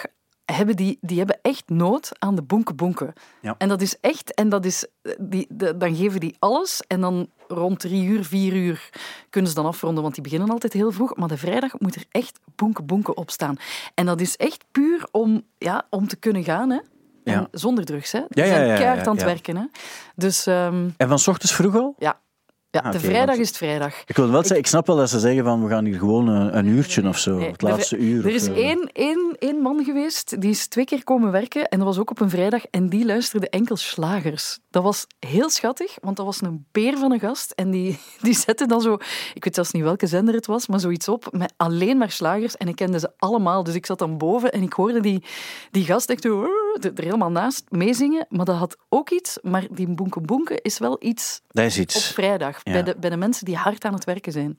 hebben 0.53 0.75
die, 0.75 0.97
die 1.01 1.17
hebben 1.17 1.39
echt 1.41 1.63
nood 1.69 2.11
aan 2.19 2.35
de 2.35 2.41
bonke 2.41 2.73
bonke. 2.73 3.13
Ja. 3.41 3.55
En 3.57 3.67
dat 3.67 3.81
is 3.81 3.99
echt, 4.01 4.33
en 4.33 4.49
dat 4.49 4.65
is, 4.65 4.85
die, 5.19 5.47
de- 5.49 5.77
dan 5.77 5.95
geven 5.95 6.19
die 6.19 6.35
alles 6.39 6.81
en 6.87 7.01
dan 7.01 7.29
rond 7.47 7.79
drie 7.79 8.03
uur, 8.05 8.23
vier 8.25 8.53
uur 8.53 8.89
kunnen 9.29 9.49
ze 9.49 9.55
dan 9.57 9.65
afronden, 9.65 10.01
want 10.03 10.13
die 10.15 10.23
beginnen 10.23 10.49
altijd 10.49 10.73
heel 10.73 10.91
vroeg. 10.91 11.15
Maar 11.15 11.27
de 11.27 11.37
vrijdag 11.37 11.79
moet 11.79 11.95
er 11.95 12.03
echt 12.11 12.39
bonke 12.55 12.81
bonke 12.83 13.13
op 13.15 13.31
staan. 13.31 13.55
En 13.93 14.05
dat 14.05 14.21
is 14.21 14.35
echt 14.37 14.65
puur 14.71 15.07
om, 15.11 15.43
ja, 15.57 15.85
om 15.89 16.07
te 16.07 16.15
kunnen 16.15 16.43
gaan, 16.43 16.69
hè. 16.69 16.79
En 17.23 17.33
Ja. 17.33 17.47
zonder 17.51 17.85
drugs, 17.85 18.11
hè. 18.11 18.19
Die 18.29 18.43
Ja, 18.43 18.49
ja, 18.49 18.55
zijn 18.55 18.67
ja, 18.67 18.75
keihard 18.75 19.07
aan 19.07 19.15
het 19.15 19.23
werken, 19.25 19.57
hè. 19.57 19.63
Dus... 20.15 20.45
ehm, 20.47 20.89
En 20.97 21.07
van 21.07 21.19
's 21.19 21.27
ochtends 21.27 21.53
vroeg 21.55 21.75
al? 21.75 21.95
ja. 21.97 22.19
Ja, 22.71 22.79
Ah, 22.79 22.91
de 22.91 22.99
vrijdag 22.99 23.35
is 23.35 23.47
het 23.47 23.57
vrijdag. 23.57 24.03
Ik 24.05 24.15
wil 24.15 24.29
wel 24.29 24.39
zeggen, 24.41 24.57
ik 24.57 24.67
snap 24.67 24.87
wel 24.87 24.95
dat 24.95 25.09
ze 25.09 25.19
zeggen 25.19 25.43
van 25.43 25.63
we 25.63 25.69
gaan 25.69 25.85
hier 25.85 25.97
gewoon 25.97 26.27
een, 26.27 26.57
een 26.57 26.65
uurtje 26.65 27.07
of 27.07 27.17
zo. 27.17 27.37
Nee, 27.37 27.51
het 27.51 27.61
laatste 27.61 27.97
uur. 27.97 28.25
Er 28.25 28.33
is 28.33 28.43
zo. 28.43 28.53
één, 28.53 28.89
één, 28.93 29.35
één 29.39 29.61
man 29.61 29.83
geweest, 29.83 30.41
die 30.41 30.49
is 30.49 30.67
twee 30.67 30.85
keer 30.85 31.03
komen 31.03 31.31
werken 31.31 31.67
en 31.67 31.77
dat 31.77 31.87
was 31.87 31.99
ook 31.99 32.09
op 32.09 32.19
een 32.19 32.29
vrijdag 32.29 32.65
en 32.71 32.89
die 32.89 33.05
luisterde 33.05 33.49
enkel 33.49 33.75
slagers. 33.75 34.59
Dat 34.69 34.83
was 34.83 35.07
heel 35.19 35.49
schattig, 35.49 35.97
want 36.01 36.17
dat 36.17 36.25
was 36.25 36.41
een 36.41 36.65
beer 36.71 36.97
van 36.97 37.11
een 37.11 37.19
gast 37.19 37.51
en 37.51 37.71
die, 37.71 37.99
die 38.21 38.33
zette 38.33 38.65
dan 38.65 38.81
zo, 38.81 38.93
ik 39.33 39.43
weet 39.43 39.55
zelfs 39.55 39.71
niet 39.71 39.83
welke 39.83 40.07
zender 40.07 40.33
het 40.33 40.45
was, 40.45 40.67
maar 40.67 40.79
zoiets 40.79 41.07
op 41.07 41.27
met 41.31 41.53
alleen 41.57 41.97
maar 41.97 42.11
slagers 42.11 42.57
en 42.57 42.67
ik 42.67 42.75
kende 42.75 42.99
ze 42.99 43.11
allemaal. 43.17 43.63
Dus 43.63 43.75
ik 43.75 43.85
zat 43.85 43.99
dan 43.99 44.17
boven 44.17 44.51
en 44.51 44.61
ik 44.61 44.73
hoorde 44.73 44.99
die, 44.99 45.23
die 45.71 45.85
gast 45.85 46.09
echt 46.09 46.25
er 46.81 47.03
helemaal 47.03 47.31
naast 47.31 47.63
meezingen, 47.69 48.25
maar 48.29 48.45
dat 48.45 48.55
had 48.55 48.77
ook 48.89 49.09
iets, 49.09 49.37
maar 49.41 49.67
die 49.71 49.87
boenke 49.87 50.21
boenke 50.21 50.59
is 50.61 50.77
wel 50.77 50.97
iets 50.99 51.41
Dat 51.47 51.65
is 51.65 51.75
op 51.75 51.81
iets. 51.81 52.11
Ja. 52.63 52.71
bij, 52.71 52.83
de, 52.83 52.95
bij 52.99 53.09
de 53.09 53.17
mensen 53.17 53.45
die 53.45 53.55
hard 53.55 53.85
aan 53.85 53.93
het 53.93 54.03
werken 54.03 54.31
zijn. 54.31 54.57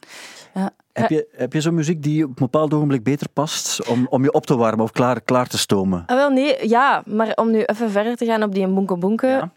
Ja. 0.55 0.71
Heb 0.93 1.11
je, 1.11 1.27
heb 1.33 1.53
je 1.53 1.61
zo'n 1.61 1.75
muziek 1.75 2.03
die 2.03 2.23
op 2.23 2.29
een 2.29 2.35
bepaald 2.37 2.75
ogenblik 2.75 3.03
beter 3.03 3.29
past 3.29 3.89
om, 3.89 4.07
om 4.11 4.23
je 4.23 4.33
op 4.33 4.47
te 4.47 4.57
warmen 4.57 4.85
of 4.85 4.91
klaar, 4.93 5.21
klaar 5.21 5.47
te 5.47 5.59
stomen? 5.59 6.03
Ah, 6.07 6.17
wel, 6.17 6.31
nee, 6.31 6.69
ja, 6.69 7.03
maar 7.07 7.33
om 7.35 7.51
nu 7.51 7.63
even 7.63 7.91
verder 7.91 8.17
te 8.17 8.25
gaan 8.25 8.43
op 8.43 8.55
die 8.55 8.67
boenke 8.69 8.97
boenke. 8.97 9.27
Ja. 9.27 9.51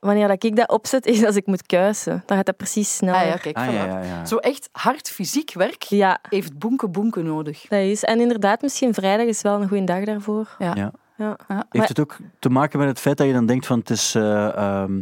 Wanneer 0.00 0.28
dat 0.28 0.44
ik 0.44 0.56
dat 0.56 0.68
opzet, 0.68 1.06
is 1.06 1.24
als 1.24 1.36
ik 1.36 1.46
moet 1.46 1.66
kuisen. 1.66 2.22
Dan 2.26 2.36
gaat 2.36 2.46
dat 2.46 2.56
precies 2.56 2.96
sneller. 2.96 3.20
Ah 3.20 3.26
ja, 3.26 3.36
kijk, 3.36 3.56
Ah, 3.56 3.68
voilà. 3.68 3.72
ja, 3.72 3.84
ja, 3.86 4.00
ja. 4.02 4.24
Zo 4.24 4.36
echt 4.36 4.68
hard 4.72 5.10
fysiek 5.10 5.52
werk 5.54 5.82
Ja, 5.82 6.18
heeft 6.28 6.58
boenke 6.58 6.88
boenke 6.88 7.22
nodig. 7.22 7.60
dat 7.68 7.78
is. 7.80 8.04
En 8.04 8.20
inderdaad, 8.20 8.62
misschien 8.62 8.94
vrijdag 8.94 9.26
is 9.26 9.42
wel 9.42 9.60
een 9.62 9.68
goede 9.68 9.84
dag 9.84 10.04
daarvoor. 10.04 10.48
Ja. 10.58 10.72
Ja. 10.74 10.90
Ja. 11.16 11.36
Ja, 11.48 11.54
Heeft 11.54 11.66
maar- 11.72 11.86
het 11.88 12.00
ook 12.00 12.16
te 12.38 12.48
maken 12.48 12.78
met 12.78 12.88
het 12.88 13.00
feit 13.00 13.16
dat 13.16 13.26
je 13.26 13.32
dan 13.32 13.46
denkt 13.46 13.66
van 13.66 13.78
het 13.78 13.90
is... 13.90 14.14
eh, 14.14 14.56
ehm, 14.56 15.00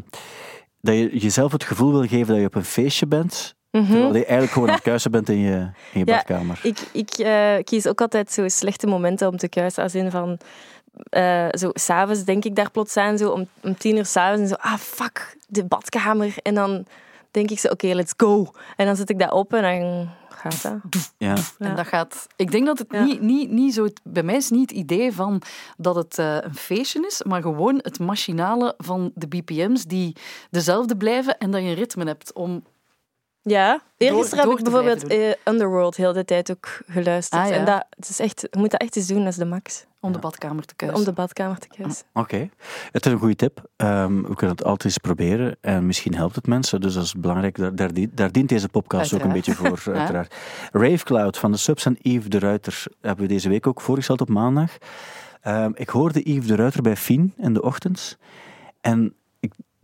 dat 0.85 0.95
je 0.95 1.19
jezelf 1.19 1.53
het 1.53 1.65
gevoel 1.65 1.91
wil 1.93 2.07
geven 2.07 2.27
dat 2.27 2.37
je 2.39 2.47
op 2.47 2.55
een 2.55 2.65
feestje 2.65 3.07
bent, 3.07 3.55
Mhm. 3.71 3.85
terwijl 3.87 4.09
je 4.15 4.19
eigenlijk 4.19 4.53
gewoon 4.53 4.69
aan 4.69 4.75
het 4.75 4.83
kuisen 4.85 5.11
bent 5.11 5.29
in 5.29 5.39
je, 5.39 5.57
in 5.93 6.01
je 6.01 6.05
Ja, 6.05 6.05
badkamer. 6.05 6.61
Ik, 6.63 6.79
ik 6.93 7.11
eh, 7.11 7.55
kies 7.65 7.87
ook 7.87 8.01
altijd 8.01 8.33
zo 8.33 8.49
slechte 8.49 8.87
momenten 8.87 9.29
om 9.29 9.37
te 9.37 9.49
kuisen. 9.49 9.83
Als 9.83 9.95
in 9.95 10.11
van... 10.11 10.39
eh 11.11 11.47
zo, 11.51 11.71
s'avonds 11.73 12.25
denk 12.25 12.45
ik 12.45 12.55
daar 12.55 12.71
plots 12.71 12.97
aan, 12.97 13.19
zo 13.19 13.31
om, 13.31 13.47
om 13.63 13.77
tien 13.77 13.97
uur 13.97 14.05
s'avonds. 14.07 14.41
En 14.43 14.49
zo, 14.49 14.55
ah, 14.59 14.77
fuck, 14.79 15.37
de 15.49 15.65
badkamer. 15.65 16.35
En 16.43 16.55
dan 16.55 16.85
denk 17.31 17.51
ik 17.51 17.59
zo, 17.59 17.69
oké, 17.69 17.87
let's 17.87 18.13
go. 18.17 18.47
En 18.77 18.87
dan 18.87 18.97
zet 18.97 19.11
ik 19.11 19.19
dat 19.19 19.33
op 19.33 19.53
en 19.55 19.63
dan 19.63 20.09
gaat. 20.51 20.75
Ja. 21.19 21.35
En 21.59 21.77
dat 21.77 21.87
gaat... 21.87 22.27
Ik 22.37 22.51
denk 22.51 22.67
dat 22.67 22.79
het 22.79 22.87
Ja. 22.91 23.05
niet, 23.05 23.21
niet, 23.21 23.51
niet 23.51 23.75
zo... 23.75 23.87
Bij 24.03 24.23
mij 24.23 24.37
is 24.37 24.51
niet 24.51 24.71
het 24.71 24.79
idee 24.79 25.13
van 25.13 25.43
dat 25.77 25.95
het 25.95 26.19
eh, 26.19 26.37
een 26.41 26.55
feestje 26.55 27.07
is, 27.07 27.23
maar 27.23 27.43
gewoon 27.43 27.79
het 27.83 27.99
machinale 27.99 28.75
van 28.79 29.13
de 29.15 29.29
BPM's 29.29 29.85
die 29.85 30.17
dezelfde 30.51 30.97
blijven 30.97 31.39
en 31.39 31.51
dat 31.51 31.63
je 31.63 31.69
een 31.69 31.75
ritme 31.75 32.05
hebt 32.05 32.33
om... 32.33 32.65
Ja, 33.43 33.83
eergisteren 33.97 34.49
heb 34.49 34.59
ik 34.59 34.65
bijvoorbeeld 34.65 35.07
eh, 35.07 35.33
Underworld 35.45 35.97
heel 35.97 36.13
de 36.13 36.25
tijd 36.25 36.51
ook 36.51 36.81
geluisterd. 36.87 37.43
Ah, 37.43 37.49
ja. 37.49 37.55
En 37.55 37.65
dat, 37.65 37.87
het 37.91 38.09
is 38.09 38.19
echt, 38.19 38.41
je 38.41 38.59
moet 38.59 38.71
dat 38.71 38.81
echt 38.81 38.97
eens 38.97 39.07
doen, 39.07 39.19
dat 39.19 39.29
is 39.29 39.37
de 39.37 39.45
max. 39.45 39.85
Om 40.05 40.13
de 40.13 40.19
badkamer 40.19 40.65
te 40.65 40.75
kuisen. 40.75 40.99
Om 41.01 41.05
de 41.05 41.13
badkamer 41.13 41.59
te 41.59 41.69
kuisen. 41.77 42.07
Oké, 42.13 42.49
het 42.91 43.07
is 43.07 43.13
een 43.13 43.19
goede 43.19 43.37
tip. 43.37 43.63
Ehm, 43.77 44.17
we 44.23 44.35
kunnen 44.35 44.57
het 44.57 44.65
altijd 44.65 44.85
eens 44.85 44.99
proberen 44.99 45.57
en 45.61 45.87
misschien 45.87 46.15
helpt 46.15 46.35
het 46.35 46.47
mensen. 46.47 46.81
Dus 46.81 46.95
dat 46.95 47.05
is 47.05 47.15
belangrijk. 47.15 47.57
Daar, 47.57 47.75
daar, 47.75 47.93
dient- 47.93 48.17
daar 48.17 48.33
dient 48.33 48.49
deze 48.49 48.69
podcast 48.69 49.15
ook 49.15 49.23
een 49.23 49.33
beetje 49.33 49.55
voor, 49.55 49.81
Ja. 49.85 49.93
uiteraard. 49.99 50.35
Rave 50.73 51.05
Cloud 51.05 51.39
van 51.39 51.51
de 51.53 51.57
Subs 51.59 51.87
en 51.87 51.97
Yves 52.03 52.29
de 52.29 52.39
Ruiter 52.39 52.85
hebben 53.01 53.27
we 53.27 53.33
deze 53.33 53.49
week 53.49 53.67
ook 53.67 53.81
voorgesteld 53.81 54.21
op 54.21 54.29
maandag. 54.29 54.71
Ehm, 55.41 55.71
ik 55.75 55.89
hoorde 55.89 56.21
Yves 56.33 56.47
de 56.47 56.55
Ruiter 56.57 56.83
bij 56.83 56.97
Fien 56.97 57.33
in 57.37 57.53
de 57.55 57.63
ochtend. 57.63 58.19
En 58.81 59.15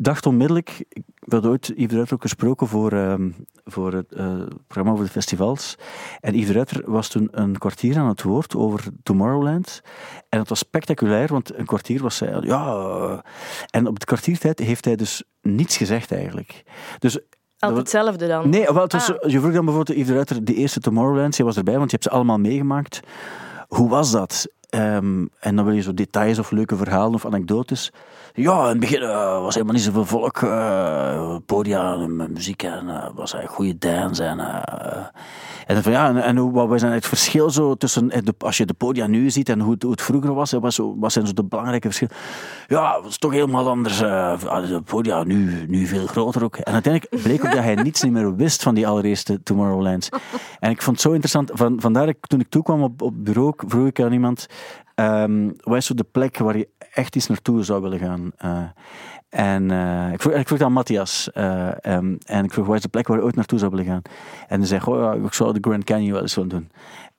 dacht 0.03 0.27
onmiddellijk, 0.27 0.85
ik 0.89 1.03
had 1.29 1.47
ooit 1.47 1.67
Yves 1.67 1.89
de 1.89 1.95
Ruiter 1.95 2.15
ook 2.15 2.23
gesproken 2.23 2.67
voor, 2.67 2.93
ehm, 2.93 3.31
voor 3.65 3.93
het 3.93 4.13
eh, 4.13 4.35
programma 4.67 4.93
over 4.93 5.05
de 5.05 5.11
festivals. 5.11 5.77
En 6.21 6.35
Yves 6.35 6.47
de 6.47 6.53
Ruiter 6.53 6.91
was 6.91 7.09
toen 7.09 7.29
een 7.31 7.59
kwartier 7.59 7.99
aan 7.99 8.09
het 8.09 8.23
woord 8.23 8.57
over 8.57 8.85
Tomorrowland. 9.03 9.81
En 10.29 10.39
het 10.39 10.49
was 10.49 10.59
spectaculair, 10.59 11.29
want 11.29 11.59
een 11.59 11.67
kwartier 11.67 12.03
was 12.03 12.21
hij, 12.21 12.39
ja... 12.41 12.67
eh, 12.67 13.19
En 13.71 13.87
op 13.87 13.99
de 13.99 14.07
kwartiertijd 14.07 14.59
heeft 14.59 14.85
hij 14.85 14.97
dus 14.97 15.23
niets 15.43 15.77
gezegd 15.77 16.13
eigenlijk. 16.13 16.63
Dus 16.99 17.19
Altijd 17.59 17.81
hetzelfde 17.81 18.27
dan. 18.27 18.49
Nee, 18.49 18.65
wel, 18.65 18.83
het 18.83 18.93
was, 18.93 19.13
Ah. 19.19 19.31
je 19.31 19.41
vroeg 19.41 19.53
dan 19.53 19.65
bijvoorbeeld 19.65 19.97
Yves 19.99 20.09
de 20.09 20.15
Ruiter, 20.15 20.45
de 20.45 20.55
eerste 20.55 20.81
Tomorrowland, 20.81 21.37
je 21.37 21.45
was 21.45 21.57
erbij, 21.57 21.77
want 21.79 21.91
je 21.91 21.97
hebt 21.97 22.09
ze 22.09 22.17
allemaal 22.17 22.39
meegemaakt. 22.39 23.01
Hoe 23.69 23.89
was 23.89 24.11
dat? 24.11 24.47
Ehm, 24.69 25.27
en 25.41 25.57
dan 25.57 25.65
wil 25.65 25.75
je 25.75 25.83
zo 25.83 25.95
details 25.95 26.39
of 26.39 26.51
leuke 26.51 26.77
verhalen 26.77 27.15
of 27.15 27.27
anekdotes. 27.27 27.93
Ja, 28.33 28.63
in 28.63 28.69
het 28.69 28.81
begin 28.81 29.03
eh, 29.03 29.43
was 29.43 29.55
helemaal 29.55 29.75
niet 29.75 29.85
zoveel 29.85 30.05
volk. 30.05 30.43
eh 30.43 31.37
podia 31.47 31.93
en 31.95 32.33
muziek 32.33 32.63
en 32.63 32.89
eh, 32.89 33.09
was 33.15 33.33
een 33.33 33.47
goede 33.47 33.79
dance. 33.79 34.25
En, 34.25 34.39
en 35.67 35.83
van 35.83 35.93
ja, 35.93 36.23
en, 36.23 36.37
hoe, 36.37 36.53
wat 36.53 36.69
was 36.69 36.83
het 36.83 37.07
verschil 37.07 37.51
zo 37.51 37.75
tussen, 37.75 38.11
als 38.39 38.57
je 38.57 38.67
de 38.67 38.75
podia 38.75 39.07
nu 39.07 39.31
ziet 39.31 39.49
en 39.49 39.61
hoe 39.61 39.77
het, 39.79 40.03
vroeger 40.03 40.35
was, 40.35 40.51
hè, 40.51 40.61
wat, 40.61 41.13
zijn 41.13 41.27
zo 41.27 41.33
de 41.33 41.45
belangrijke 41.45 41.87
verschillen? 41.87 42.15
Ja, 42.67 42.95
het 42.95 43.05
was 43.05 43.19
toch 43.19 43.33
helemaal 43.33 43.69
anders. 43.69 44.01
eh, 44.01 44.41
de 44.69 44.83
podia 44.85 45.25
nu, 45.25 45.67
nu 45.69 45.87
veel 45.87 46.07
groter 46.07 46.45
ook. 46.45 46.57
En 46.57 46.73
uiteindelijk 46.73 47.23
bleek 47.23 47.45
ook 47.45 47.53
dat 47.53 47.65
hij 47.65 47.75
niets 47.75 48.03
niet 48.03 48.13
meer 48.13 48.37
wist 48.37 48.63
van 48.63 48.75
die 48.75 48.87
allereerste 48.87 49.43
Tomorrowlands. 49.43 50.09
En 50.59 50.71
ik 50.71 50.83
vond 50.83 50.97
het 50.97 51.05
zo 51.07 51.11
interessant. 51.11 51.51
Van, 51.55 51.81
vandaar 51.81 52.07
dat 52.07 52.15
ik, 52.15 52.27
toen 52.27 52.41
ik 52.41 52.49
toekwam 52.49 52.83
op, 52.83 53.03
op 53.03 53.25
bureau, 53.25 53.53
vroeg 53.57 53.87
ik 53.87 54.01
aan 54.01 54.13
iemand, 54.13 54.47
wat 55.61 55.77
is 55.77 55.87
zo 55.87 55.95
de 55.95 56.05
plek 56.13 56.39
waar 56.39 56.57
je 56.57 56.69
echt 56.93 57.15
eens 57.15 57.27
naartoe 57.27 57.63
zou 57.63 57.83
willen 57.83 57.99
gaan? 57.99 58.33
Eh, 58.37 58.63
en 59.29 59.71
eh, 59.71 60.13
ik, 60.13 60.21
vroeg, 60.21 60.33
ik 60.33 60.47
vroeg 60.47 60.61
aan 60.61 60.73
Matthias. 60.73 61.33
eh, 61.33 61.85
ehm, 61.85 62.17
en 62.27 62.45
ik 62.45 62.53
vroeg, 62.53 62.67
wat 62.67 62.77
is 62.77 62.83
de 62.83 62.89
plek 62.89 63.07
waar 63.07 63.17
je 63.17 63.25
ooit 63.25 63.35
naartoe 63.35 63.59
zou 63.59 63.71
willen 63.71 63.87
gaan? 63.87 64.03
En 64.49 64.59
hij 64.59 64.69
zei, 64.69 64.81
oh, 64.85 65.25
ik 65.25 65.33
zou 65.33 65.53
de 65.53 65.59
Grand 65.61 65.85
Canyon 65.85 66.13
wel 66.13 66.23
eens 66.23 66.35
willen 66.35 66.51
doen. 66.51 66.71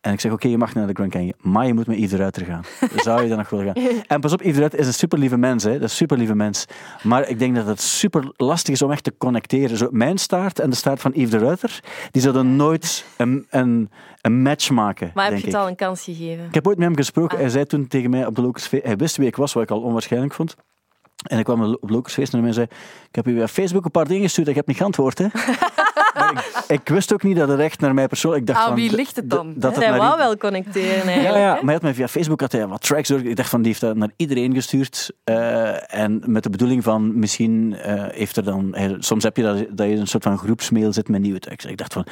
En 0.02 0.14
ik 0.14 0.20
zeg, 0.20 0.32
oké, 0.32 0.47
je 0.47 0.58
mag 0.58 0.74
naar 0.74 0.88
de 0.88 0.93
Grand 0.93 1.12
Canyon, 1.12 1.34
maar 1.41 1.68
je 1.68 1.74
moet 1.74 1.88
met 1.88 1.97
Yves 1.97 2.10
de 2.10 2.18
Ruiter 2.18 2.45
gaan. 2.45 2.62
Zou 2.95 3.22
je 3.22 3.28
dan 3.30 3.38
nog 3.38 3.49
willen 3.49 3.66
gaan? 3.66 3.84
En 4.08 4.20
pas 4.20 4.34
op, 4.34 4.41
Yves 4.41 4.54
de 4.54 4.60
Ruiter 4.60 4.80
is 4.80 4.88
een 4.88 4.93
super 4.93 5.20
lieve 5.20 5.38
mens, 5.38 5.64
hè. 5.64 5.72
Dat 5.72 5.82
is 5.82 5.89
een 5.89 5.95
super 5.95 6.18
lieve 6.18 6.36
mens. 6.36 6.66
Maar 7.04 7.30
ik 7.30 7.39
denk 7.39 7.56
dat 7.56 7.66
het 7.68 7.82
super 7.82 8.32
lastig 8.38 8.74
is 8.74 8.82
om 8.82 8.91
echt 8.91 9.04
te 9.04 9.14
connecteren. 9.18 9.78
Zo, 9.78 9.88
mijn 9.91 10.18
staart 10.18 10.60
en 10.60 10.70
de 10.70 10.76
staart 10.76 11.02
van 11.02 11.12
Yves 11.16 11.30
de 11.30 11.38
Ruiter, 11.38 11.80
die 12.12 12.22
zouden 12.22 12.56
nooit 12.56 13.06
een, 13.18 13.47
een, 13.49 13.89
een 14.22 14.41
match 14.41 14.70
maken, 14.70 15.12
Maar 15.14 15.26
heb 15.26 15.34
je 15.34 15.39
ik. 15.39 15.45
het 15.45 15.56
al 15.56 15.68
een 15.68 15.76
kans 15.76 16.04
gegeven? 16.04 16.45
Ik 16.45 16.54
heb 16.54 16.68
ooit 16.68 16.78
met 16.78 16.88
hem 16.88 16.95
gesproken. 16.95 17.36
Ah. 17.36 17.41
Hij 17.41 17.49
zei 17.52 17.66
toen 17.66 17.88
tegen 17.88 18.10
mij 18.10 18.26
op 18.26 18.36
de 18.36 18.41
Lokersfeest... 18.41 18.84
Hij 18.84 18.95
wist 18.95 19.18
wie 19.18 19.28
ik 19.28 19.36
was, 19.36 19.54
wat 19.54 19.64
ik 19.64 19.72
al 19.72 19.82
onwaarschijnlijk 19.82 20.34
vond. 20.34 20.56
En 21.22 21.38
ik 21.38 21.43
kwam 21.45 21.64
op 21.64 21.89
Lokersfeest 21.89 22.32
naar 22.32 22.41
mij 22.41 22.49
en 22.49 22.56
zei... 22.56 22.68
Ik 23.10 23.16
heb 23.16 23.28
u 23.28 23.34
via 23.34 23.47
Facebook 23.47 23.86
een 23.86 23.91
paar 23.91 24.08
dingen 24.08 24.24
gestuurd 24.24 24.45
en 24.47 24.52
ik 24.52 24.58
heb 24.58 24.68
niet 24.68 24.78
geantwoord, 24.78 25.18
hè. 25.18 25.26
Ik, 26.14 26.64
ik 26.68 26.89
wist 26.89 27.14
ook 27.14 27.24
niet 27.24 27.38
dat 27.38 27.48
het 27.50 27.60
echt 27.60 27.80
naar 27.80 27.94
mij 27.94 28.08
persoonlijk... 28.08 28.42
Ik 28.42 28.48
dacht 28.48 28.60
Aan 28.60 28.68
van, 28.68 28.76
wie 28.76 28.89
d- 28.89 28.94
ligt 28.94 29.16
het 29.16 29.30
dan, 29.30 29.54
Dat 29.56 29.76
naar 29.78 29.98
wou 29.98 30.18
wel 30.18 30.38
connecteren 30.38 30.89
ja, 30.98 31.04
eigenlijk. 31.04 31.36
ja, 31.38 31.52
maar 31.54 31.64
hij 31.64 31.74
had 31.74 31.82
mij 31.82 31.94
via 31.94 32.08
Facebook 32.08 32.39
had 32.42 32.52
hij 32.52 32.68
wat 32.68 32.82
tracks 32.82 33.08
door. 33.08 33.20
Ik 33.26 33.36
dacht 33.36 33.50
van, 33.50 33.60
die 33.62 33.68
heeft 33.70 33.82
dat 33.82 33.96
naar 33.96 34.12
iedereen 34.16 34.54
gestuurd. 34.54 35.12
eh, 35.24 35.94
en 36.00 36.22
met 36.26 36.44
de 36.44 36.50
bedoeling 36.50 36.84
van, 36.84 37.20
misschien 37.20 37.76
eh, 37.76 38.04
heeft 38.08 38.38
er 38.38 38.44
dan... 38.44 38.68
hij- 38.76 38.96
soms 39.00 39.24
heb 39.24 39.38
je 39.38 39.44
dat, 39.44 39.66
dat 39.78 39.88
je 39.88 39.96
een 39.96 40.08
soort 40.08 40.24
van 40.24 40.38
groepsmail 40.38 40.94
zit 40.94 41.08
met 41.08 41.22
nieuwe 41.22 41.39
tracks. 41.39 41.66
Ik 41.66 41.78
dacht 41.78 41.94
van, 41.94 42.06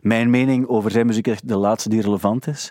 mijn 0.00 0.30
mening 0.30 0.66
over 0.68 0.90
zijn 0.90 1.06
muziek 1.06 1.26
is 1.26 1.32
echt 1.32 1.48
de 1.48 1.56
laatste 1.56 1.88
die 1.88 2.00
relevant 2.02 2.46
is. 2.46 2.70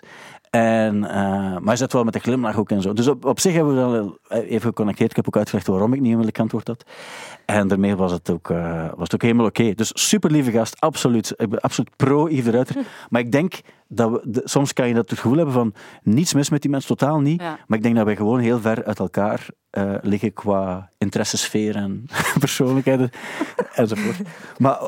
En, 0.50 1.04
eh, 1.04 1.12
maar 1.52 1.64
hij 1.64 1.76
zat 1.76 1.92
wel 1.92 2.04
met 2.04 2.14
een 2.14 2.20
glimlach 2.20 2.56
ook 2.56 2.70
en 2.70 2.82
zo. 2.82 2.92
Dus 2.92 3.08
op, 3.08 3.24
op 3.24 3.40
zich 3.40 3.54
hebben 3.54 3.74
we 3.74 3.80
wel 3.80 4.18
even 4.28 4.68
geconnecteerd. 4.68 5.10
Ik 5.10 5.16
heb 5.16 5.26
ook 5.26 5.36
uitgelegd 5.36 5.66
waarom 5.66 5.92
ik 5.92 6.00
niet 6.00 6.00
onmiddellijk 6.00 6.38
antwoord 6.38 6.66
had. 6.66 6.84
En 7.44 7.68
daarmee 7.68 7.96
was 7.96 8.12
het 8.12 8.30
ook, 8.30 8.50
eh, 8.50 8.88
was 8.88 9.02
het 9.02 9.14
ook 9.14 9.22
helemaal 9.22 9.46
oké. 9.46 9.74
Dus 9.74 9.90
super 9.94 10.30
lieve 10.30 10.50
gast, 10.50 10.80
absoluut. 10.80 11.34
Ik 11.36 11.48
ben 11.48 11.60
absoluut 11.60 11.96
pro 11.96 12.28
Yves 12.28 12.44
de 12.44 12.50
Ruiter. 12.50 12.76
Maar 13.10 13.20
ik 13.20 13.32
denk 13.32 13.60
dat 13.92 14.10
we, 14.10 14.20
de- 14.24 14.42
soms 14.44 14.72
kan 14.72 14.88
je 14.88 14.94
dat 14.94 15.10
het 15.10 15.18
gevoel 15.18 15.36
hebben 15.36 15.54
van 15.54 15.74
niets 16.02 16.34
mis 16.34 16.50
met 16.50 16.62
die 16.62 16.70
mensen, 16.70 16.96
totaal 16.96 17.20
niet. 17.20 17.40
Ja. 17.40 17.58
Maar 17.66 17.78
ik 17.78 17.84
denk 17.84 17.96
dat 17.96 18.04
wij 18.04 18.16
gewoon 18.16 18.40
heel 18.40 18.60
ver 18.60 18.84
uit 18.84 18.98
elkaar 18.98 19.48
eh, 19.70 19.94
liggen 20.02 20.32
qua 20.32 20.90
interessesfeer 20.98 21.76
en 21.76 22.06
persoonlijkheden 22.38 23.10
enzovoort. 23.74 24.16
Maar 24.58 24.78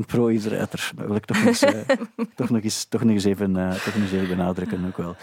pro 0.06 0.30
Yves 0.30 0.42
de 0.42 0.48
Ruiter. 0.48 0.92
Dat 0.96 1.06
wil 1.06 1.16
ik 1.16 1.24
toch 1.24 1.36
nog 1.36 1.46
eens, 1.46 1.62
eh, 1.62 1.80
toch 2.36 2.50
nog 2.50 2.62
eens, 2.62 2.84
toch 2.84 3.02
nog 3.02 3.12
eens, 3.12 3.24
even, 3.24 3.56
eh, 3.56 3.70
toch 3.70 3.94
nog 3.94 4.02
eens 4.02 4.12
even 4.12 4.28
benadrukken. 4.28 4.86
Ook 4.86 4.96
wel. 4.96 5.16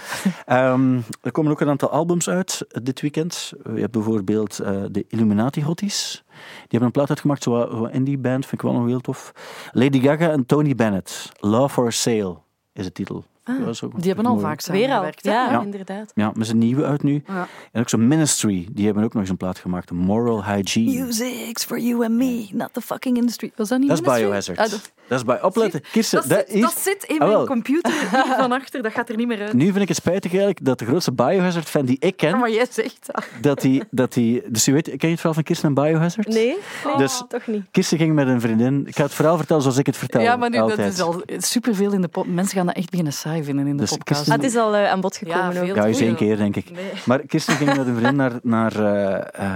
Ehm, 0.46 1.00
er 1.22 1.32
komen 1.32 1.52
ook 1.52 1.62
een 1.62 1.70
aantal 1.70 1.90
albums 1.90 2.30
uit 2.30 2.66
dit 2.84 3.02
weekend. 3.02 3.54
Je 3.74 3.80
hebt 3.80 3.92
bijvoorbeeld 3.92 4.56
de 4.92 5.06
Illuminati 5.08 5.64
Hotties. 5.64 6.24
Die 6.26 6.68
hebben 6.70 6.88
een 6.88 6.92
plaat 6.92 7.10
uitgemaakt, 7.10 7.44
zo'n 7.44 7.68
zo 7.72 7.86
indie 7.86 8.18
band, 8.18 8.46
vind 8.46 8.62
ik 8.62 8.70
wel 8.70 8.80
nog 8.80 8.88
heel 8.88 9.00
tof. 9.00 9.32
Lady 9.72 10.02
Gaga 10.02 10.30
en 10.30 10.46
Tony 10.46 10.76
Bennett. 10.76 11.32
Love 11.40 11.74
for 11.74 11.92
Sale 11.92 12.38
is 12.74 12.84
de 12.86 12.92
titel. 12.92 13.24
Dat 13.44 13.68
is 13.68 13.84
ook 13.84 13.96
Die 13.98 14.08
hebben 14.08 14.26
al 14.26 14.32
mooi. 14.36 14.46
vaak 14.46 14.62
Weer 14.66 14.76
al, 14.76 14.88
samengewerkt. 14.88 15.24
ja, 15.24 15.52
Ja. 15.52 15.62
inderdaad. 15.62 16.12
Ja, 16.16 16.32
met 16.36 16.46
zijn 16.46 16.58
nieuwe 16.58 16.84
uit 16.86 17.04
nu. 17.04 17.24
Ja. 17.28 17.48
En 17.72 17.82
ook 17.82 17.90
zo'n 17.90 18.08
Ministry, 18.08 18.68
die 18.72 18.86
hebben 18.86 19.04
ook 19.04 19.14
nog 19.14 19.22
eens 19.22 19.32
een 19.32 19.38
plaat 19.38 19.60
gemaakt. 19.60 19.92
Moral 19.92 20.46
Hygiene. 20.46 21.04
Music's 21.06 21.64
for 21.66 21.80
you 21.80 22.04
and 22.06 22.14
me, 22.16 22.48
not 22.52 22.74
the 22.74 22.82
fucking 22.82 23.18
industry. 23.18 23.52
Was 23.56 23.70
dat 23.70 23.80
niet 23.80 23.88
Dat 23.90 23.98
is? 23.98 24.04
Biohazard. 24.20 24.58
Ah, 24.60 24.70
dat- 24.70 24.92
Dat 25.12 25.20
is 25.20 25.26
bij 25.26 25.42
opletten. 25.44 25.82
Kirsten, 25.92 26.30
Dat, 26.30 26.38
zit, 26.48 26.50
is- 26.56 26.62
dat 26.62 26.78
zit 26.80 27.04
in 27.04 27.20
Ah, 27.20 27.28
mijn 27.34 27.46
computer 27.46 27.92
hier 27.92 28.36
van 28.38 28.52
achter. 28.52 28.82
Dat 28.82 28.92
gaat 28.92 29.10
er 29.10 29.16
niet 29.16 29.28
meer 29.28 29.42
uit. 29.42 29.54
Nu 29.54 29.66
vind 29.66 29.78
ik 29.82 29.88
het 29.88 29.98
spijtig 29.98 30.30
eigenlijk 30.32 30.66
dat 30.66 30.80
de 30.80 30.86
grootste 30.86 31.12
Biohazard-fan 31.12 31.86
die 31.86 31.98
ik 32.00 32.18
ken, 32.18 32.38
Maar 32.40 32.52
jij 32.52 32.66
zegt 32.70 32.98
dat. 33.12 33.24
dat 33.42 33.62
die, 33.62 33.84
dat 33.90 34.14
die... 34.14 34.42
Dus 34.48 34.66
je 34.66 34.72
weet, 34.72 34.84
ken 34.86 34.98
je 35.00 35.08
het 35.08 35.16
verhaal 35.16 35.34
van 35.34 35.44
Kirsten 35.44 35.68
en 35.68 35.74
Biohazard? 35.84 36.28
Nee, 36.28 36.58
nee 36.86 36.98
Dus- 36.98 37.24
toch 37.28 37.48
niet. 37.48 37.64
Kirsten 37.72 37.98
ging 37.98 38.14
met 38.14 38.28
een 38.28 38.42
vriendin... 38.42 38.84
Ik 38.88 38.96
ga 38.96 39.04
het 39.04 39.14
verhaal 39.14 39.38
vertellen 39.38 39.62
zoals 39.62 39.78
ik 39.78 39.86
het 39.86 39.98
vertel. 39.98 40.22
Ja, 40.22 40.36
maar 40.36 40.50
nu, 40.50 40.58
dat 40.58 40.78
is 40.78 41.00
al 41.02 41.22
superveel 41.38 41.92
in 41.92 42.02
de 42.02 42.08
podcast. 42.08 42.36
Mensen 42.36 42.58
gaan 42.58 42.66
dat 42.66 42.76
echt 42.76 42.90
beginnen 42.90 43.14
saai 43.14 43.44
vinden 43.44 43.68
in 43.68 43.76
de 43.76 43.82
Dus 43.82 43.90
podcast. 43.90 44.08
Kirsten- 44.24 44.34
Ah, 44.34 44.42
het 44.42 44.52
is 44.52 44.58
al 44.60 44.76
eh, 44.76 44.92
aan 44.92 45.02
bod 45.02 45.18
gekomen 45.18 45.40
Ja, 45.40 45.48
ook. 45.48 45.54
veel 45.66 45.76
Ja, 45.76 45.86
eens 45.86 46.00
één 46.00 46.16
keer, 46.16 46.38
denk 46.38 46.56
ik. 46.56 46.72
Nee. 46.72 46.84
Maar 47.06 47.20
Kirsten 47.20 47.56
ging 47.56 47.70
met 47.78 47.88
een 47.88 47.96
vriendin 47.96 48.16
naar, 48.16 48.32
naar, 48.44 48.76
eh, 48.76 49.16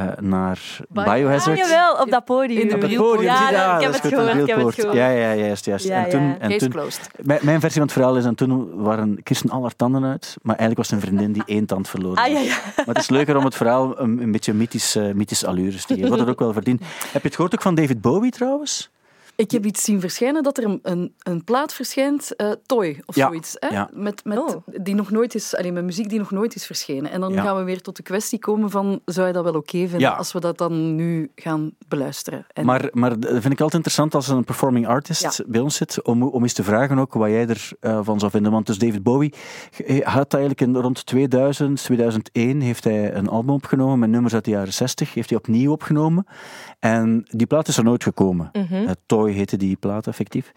eh, 0.09 0.17
naar 0.19 0.59
Biohazard. 0.89 1.59
Ah, 1.59 1.67
jawel, 1.67 1.93
op 2.01 2.09
dat 2.11 2.25
podium. 2.25 2.61
In 2.61 2.67
de 2.67 2.75
Op 2.75 2.81
het 2.81 2.95
podium, 2.95 3.23
Ja, 3.23 3.75
ik 3.75 3.81
heb 3.83 3.91
het 3.93 4.01
gehoord, 4.13 4.35
ik 4.35 4.47
heb 4.47 4.57
het 4.65 4.73
gehoord. 4.75 4.95
Ja, 4.95 5.09
ja, 5.09 5.31
juist, 5.45 5.65
juist. 5.65 5.85
Ja, 5.85 6.03
en 6.03 6.09
toen, 6.09 6.27
ja. 6.27 6.39
en 6.39 6.57
toen 6.57 6.73
mijn, 7.21 7.39
mijn 7.43 7.59
versie 7.59 7.79
van 7.79 7.87
het 7.87 7.91
verhaal 7.91 8.17
is, 8.17 8.25
en 8.25 8.35
toen 8.35 8.83
waren 8.83 9.23
Kirsten 9.23 9.49
al 9.49 9.61
haar 9.61 9.75
tanden 9.75 10.03
uit, 10.03 10.37
maar 10.41 10.55
eigenlijk 10.55 10.89
was 10.89 10.99
een 10.99 11.07
vriendin 11.07 11.31
die 11.31 11.43
één 11.55 11.65
tand 11.65 11.89
verloren 11.89 12.23
Ah, 12.23 12.31
ja. 12.31 12.41
Maar 12.75 12.95
het 12.95 12.97
is 12.97 13.09
leuker 13.09 13.37
om 13.37 13.45
het 13.45 13.55
verhaal 13.55 13.99
een, 13.99 14.21
een 14.21 14.31
beetje 14.31 14.53
mythisch, 14.53 14.95
eh 14.95 15.13
mythisch 15.13 15.45
allures 15.45 15.85
te 15.85 15.93
geven, 15.93 16.09
wat 16.09 16.19
het 16.19 16.29
ook 16.29 16.39
wel 16.39 16.53
verdient. 16.53 16.81
Heb 17.13 17.21
je 17.21 17.27
het 17.27 17.35
gehoord 17.35 17.53
ook 17.53 17.61
van 17.61 17.75
David 17.75 18.01
Bowie 18.01 18.31
trouwens? 18.31 18.89
Ik 19.35 19.51
heb 19.51 19.65
iets 19.65 19.83
zien 19.83 19.99
verschijnen 19.99 20.43
dat 20.43 20.57
er 20.57 20.63
een, 20.63 20.79
een, 20.83 21.13
een 21.23 21.43
plaat 21.43 21.73
verschijnt, 21.73 22.35
eh, 22.35 22.51
Toy 22.65 23.01
of 23.05 23.15
Ja, 23.15 23.27
zoiets. 23.27 23.55
Hè? 23.59 23.67
ja. 23.67 23.89
Met, 23.93 24.23
met, 24.25 24.37
Oh. 24.37 24.67
die 24.81 24.95
nog 24.95 25.11
nooit 25.11 25.35
is, 25.35 25.55
allee, 25.55 25.71
met 25.71 25.83
muziek 25.83 26.09
die 26.09 26.19
nog 26.19 26.31
nooit 26.31 26.55
is 26.55 26.65
verschenen. 26.65 27.11
En 27.11 27.19
dan 27.19 27.33
Ja. 27.33 27.41
gaan 27.41 27.57
we 27.57 27.63
weer 27.63 27.81
tot 27.81 27.95
de 27.95 28.03
kwestie 28.03 28.39
komen 28.39 28.69
van, 28.69 28.99
zou 29.05 29.27
je 29.27 29.33
dat 29.33 29.43
wel 29.43 29.53
oké 29.55 29.77
vinden 29.77 29.99
Ja. 29.99 30.11
als 30.11 30.31
we 30.33 30.39
dat 30.39 30.57
dan 30.57 30.95
nu 30.95 31.31
gaan 31.35 31.71
beluisteren? 31.87 32.45
En 32.53 32.65
Maar, 32.65 32.89
maar 32.91 33.19
dat 33.19 33.31
vind 33.31 33.45
ik 33.45 33.49
altijd 33.61 33.73
interessant 33.73 34.15
als 34.15 34.27
een 34.27 34.43
performing 34.43 34.87
artist 34.87 35.43
bij 35.47 35.61
ons 35.61 35.75
zit, 35.75 36.03
om, 36.03 36.23
om 36.23 36.41
eens 36.41 36.53
te 36.53 36.63
vragen 36.63 36.99
ook 36.99 37.13
wat 37.13 37.29
jij 37.29 37.47
ervan 37.79 38.19
zou 38.19 38.31
vinden. 38.31 38.51
Want 38.51 38.65
dus 38.65 38.77
David 38.77 39.03
Bowie 39.03 39.33
eh, 39.85 40.05
had 40.07 40.33
eigenlijk 40.33 40.61
in 40.61 40.75
rond 40.75 41.05
2000, 41.05 41.83
2001 41.83 42.61
heeft 42.61 42.83
hij 42.83 43.13
een 43.13 43.27
album 43.29 43.53
opgenomen 43.55 43.99
met 43.99 44.09
nummers 44.09 44.33
uit 44.33 44.45
de 44.45 44.51
jaren 44.51 44.73
60, 44.73 45.13
heeft 45.13 45.29
hij 45.29 45.37
opnieuw 45.37 45.71
opgenomen. 45.71 46.25
En 46.79 47.25
die 47.29 47.47
plaat 47.47 47.67
is 47.67 47.77
er 47.77 47.83
nooit 47.83 48.03
gekomen. 48.03 48.49
Eh, 48.51 48.91
Toy 49.05 49.31
heette 49.31 49.57
die 49.57 49.75
plaat 49.75 50.07
effectief. 50.07 50.51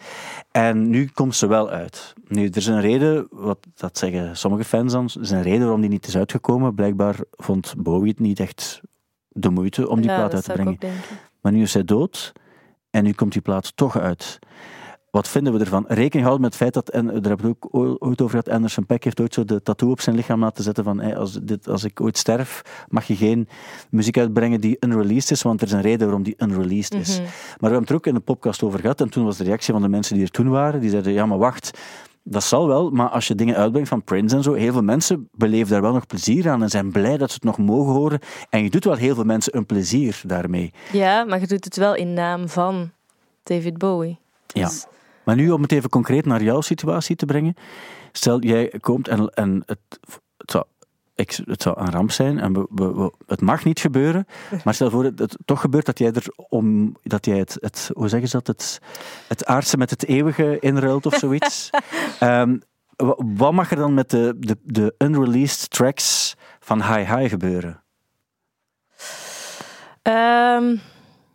En 0.50 0.90
nu 0.90 1.06
komt 1.06 1.36
ze 1.36 1.46
wel 1.46 1.70
uit. 1.70 2.14
Nu, 2.28 2.46
er 2.48 2.56
is 2.56 2.66
een 2.66 2.80
reden, 2.80 3.26
wat 3.30 3.58
dat 3.74 3.98
zeggen 3.98 4.36
sommige 4.36 4.64
fans 4.64 4.92
dan, 4.92 5.10
er 5.14 5.20
is 5.20 5.30
een 5.30 5.42
reden 5.42 5.60
waarom 5.60 5.80
die 5.80 5.90
niet 5.90 6.06
is 6.06 6.16
uitgekomen. 6.16 6.74
Blijkbaar 6.74 7.16
vond 7.30 7.74
Bowie 7.78 8.10
het 8.10 8.20
niet 8.20 8.40
echt 8.40 8.80
de 9.28 9.50
moeite 9.50 9.88
om 9.88 10.00
die 10.00 10.10
Ja, 10.10 10.16
plaat 10.16 10.34
uit 10.34 10.44
te 10.44 10.52
brengen. 10.52 10.78
Maar 11.40 11.52
nu 11.52 11.62
is 11.62 11.70
zij 11.72 11.84
dood 11.84 12.32
en 12.90 13.04
nu 13.04 13.12
komt 13.12 13.32
die 13.32 13.42
plaat 13.42 13.76
toch 13.76 13.98
uit. 13.98 14.38
Wat 15.18 15.28
vinden 15.28 15.52
we 15.52 15.58
ervan? 15.58 15.84
Rekening 15.88 16.26
houden 16.26 16.40
met 16.40 16.52
het 16.52 16.62
feit 16.62 16.74
dat, 16.74 16.88
en 16.88 17.06
daar 17.06 17.14
hebben 17.14 17.46
we 17.46 17.56
ook 17.60 17.68
ooit 18.02 18.22
over 18.22 18.38
gehad, 18.38 18.48
Anderson 18.48 18.86
Peck 18.86 19.04
heeft 19.04 19.20
ooit 19.20 19.34
zo 19.34 19.44
de 19.44 19.62
tattoo 19.62 19.90
op 19.90 20.00
zijn 20.00 20.16
lichaam 20.16 20.40
laten 20.40 20.64
zetten 20.64 20.84
van 20.84 21.00
hey, 21.00 21.16
als, 21.16 21.32
dit, 21.42 21.68
als 21.68 21.84
ik 21.84 22.00
ooit 22.00 22.18
sterf, 22.18 22.62
mag 22.88 23.04
je 23.04 23.16
geen 23.16 23.48
muziek 23.90 24.18
uitbrengen 24.18 24.60
die 24.60 24.76
unreleased 24.80 25.30
is, 25.30 25.42
want 25.42 25.60
er 25.60 25.66
is 25.66 25.72
een 25.72 25.80
reden 25.80 26.06
waarom 26.06 26.22
die 26.22 26.34
unreleased 26.38 26.94
is. 26.94 27.14
Mhm. 27.14 27.22
Maar 27.22 27.30
we 27.58 27.66
hebben 27.66 27.80
het 27.80 27.90
er 27.90 27.94
ook 27.94 28.06
in 28.06 28.14
de 28.14 28.20
podcast 28.20 28.62
over 28.62 28.80
gehad 28.80 29.00
en 29.00 29.10
toen 29.10 29.24
was 29.24 29.36
de 29.36 29.44
reactie 29.44 29.72
van 29.72 29.82
de 29.82 29.88
mensen 29.88 30.14
die 30.14 30.24
er 30.24 30.30
toen 30.30 30.48
waren, 30.48 30.80
die 30.80 30.90
zeiden, 30.90 31.12
ja 31.12 31.26
maar 31.26 31.38
wacht, 31.38 31.78
dat 32.22 32.42
zal 32.42 32.68
wel, 32.68 32.90
maar 32.90 33.08
als 33.08 33.28
je 33.28 33.34
dingen 33.34 33.56
uitbrengt 33.56 33.88
van 33.88 34.02
Prince 34.02 34.36
en 34.36 34.42
zo, 34.42 34.52
heel 34.52 34.72
veel 34.72 34.82
mensen 34.82 35.28
beleven 35.32 35.70
daar 35.72 35.82
wel 35.82 35.92
nog 35.92 36.06
plezier 36.06 36.48
aan 36.48 36.62
en 36.62 36.70
zijn 36.70 36.92
blij 36.92 37.16
dat 37.16 37.28
ze 37.28 37.34
het 37.34 37.44
nog 37.44 37.58
mogen 37.58 37.92
horen. 37.92 38.20
En 38.50 38.62
je 38.62 38.70
doet 38.70 38.84
wel 38.84 38.94
heel 38.94 39.14
veel 39.14 39.24
mensen 39.24 39.56
een 39.56 39.66
plezier 39.66 40.20
daarmee. 40.26 40.72
Ja, 40.92 41.24
maar 41.24 41.40
je 41.40 41.46
doet 41.46 41.64
het 41.64 41.76
wel 41.76 41.94
in 41.94 42.12
naam 42.12 42.48
van 42.48 42.90
David 43.42 43.78
Bowie. 43.78 44.18
Ja. 44.46 44.64
Dus- 44.64 44.86
Maar 45.28 45.36
nu 45.36 45.50
om 45.50 45.62
het 45.62 45.72
even 45.72 45.90
concreet 45.90 46.24
naar 46.26 46.42
jouw 46.42 46.60
situatie 46.60 47.16
te 47.16 47.26
brengen. 47.26 47.54
Stel, 48.12 48.40
jij 48.42 48.72
komt 48.80 49.08
en, 49.08 49.28
en 49.28 49.62
het, 49.66 49.78
het, 50.36 50.50
zou, 50.50 50.64
ik, 51.14 51.38
het 51.44 51.62
zou 51.62 51.80
een 51.80 51.90
ramp 51.90 52.10
zijn 52.10 52.38
en 52.38 52.52
we, 52.52 52.66
we- 52.70 52.94
we- 52.94 53.12
het 53.26 53.40
mag 53.40 53.64
niet 53.64 53.80
gebeuren. 53.80 54.26
Maar 54.64 54.74
stel 54.74 54.90
voor 54.90 55.02
dat 55.02 55.18
het 55.18 55.36
toch 55.44 55.60
gebeurt 55.60 55.86
dat 55.86 55.98
jij 55.98 56.12
er 56.12 56.24
om, 56.48 56.96
dat 57.02 57.26
jij 57.26 57.38
het, 57.38 57.56
het 57.60 57.90
hoe 57.94 58.08
zeggen 58.08 58.28
ze 58.28 58.36
dat, 58.36 58.46
het, 58.46 58.80
het 59.28 59.44
aardse 59.46 59.76
met 59.76 59.90
het 59.90 60.04
eeuwige 60.04 60.58
inruilt 60.60 61.06
of 61.06 61.14
zoiets. 61.14 61.70
Ehm, 62.20 62.56
wa- 62.96 63.16
wat 63.18 63.52
mag 63.52 63.70
er 63.70 63.76
dan 63.76 63.94
met 63.94 64.10
de, 64.10 64.34
de, 64.38 64.56
de 64.62 64.94
unreleased 64.98 65.70
tracks 65.70 66.34
van 66.60 66.82
Hi 66.94 67.14
Hi 67.16 67.28
gebeuren? 67.28 67.82
Ehm, 70.02 70.76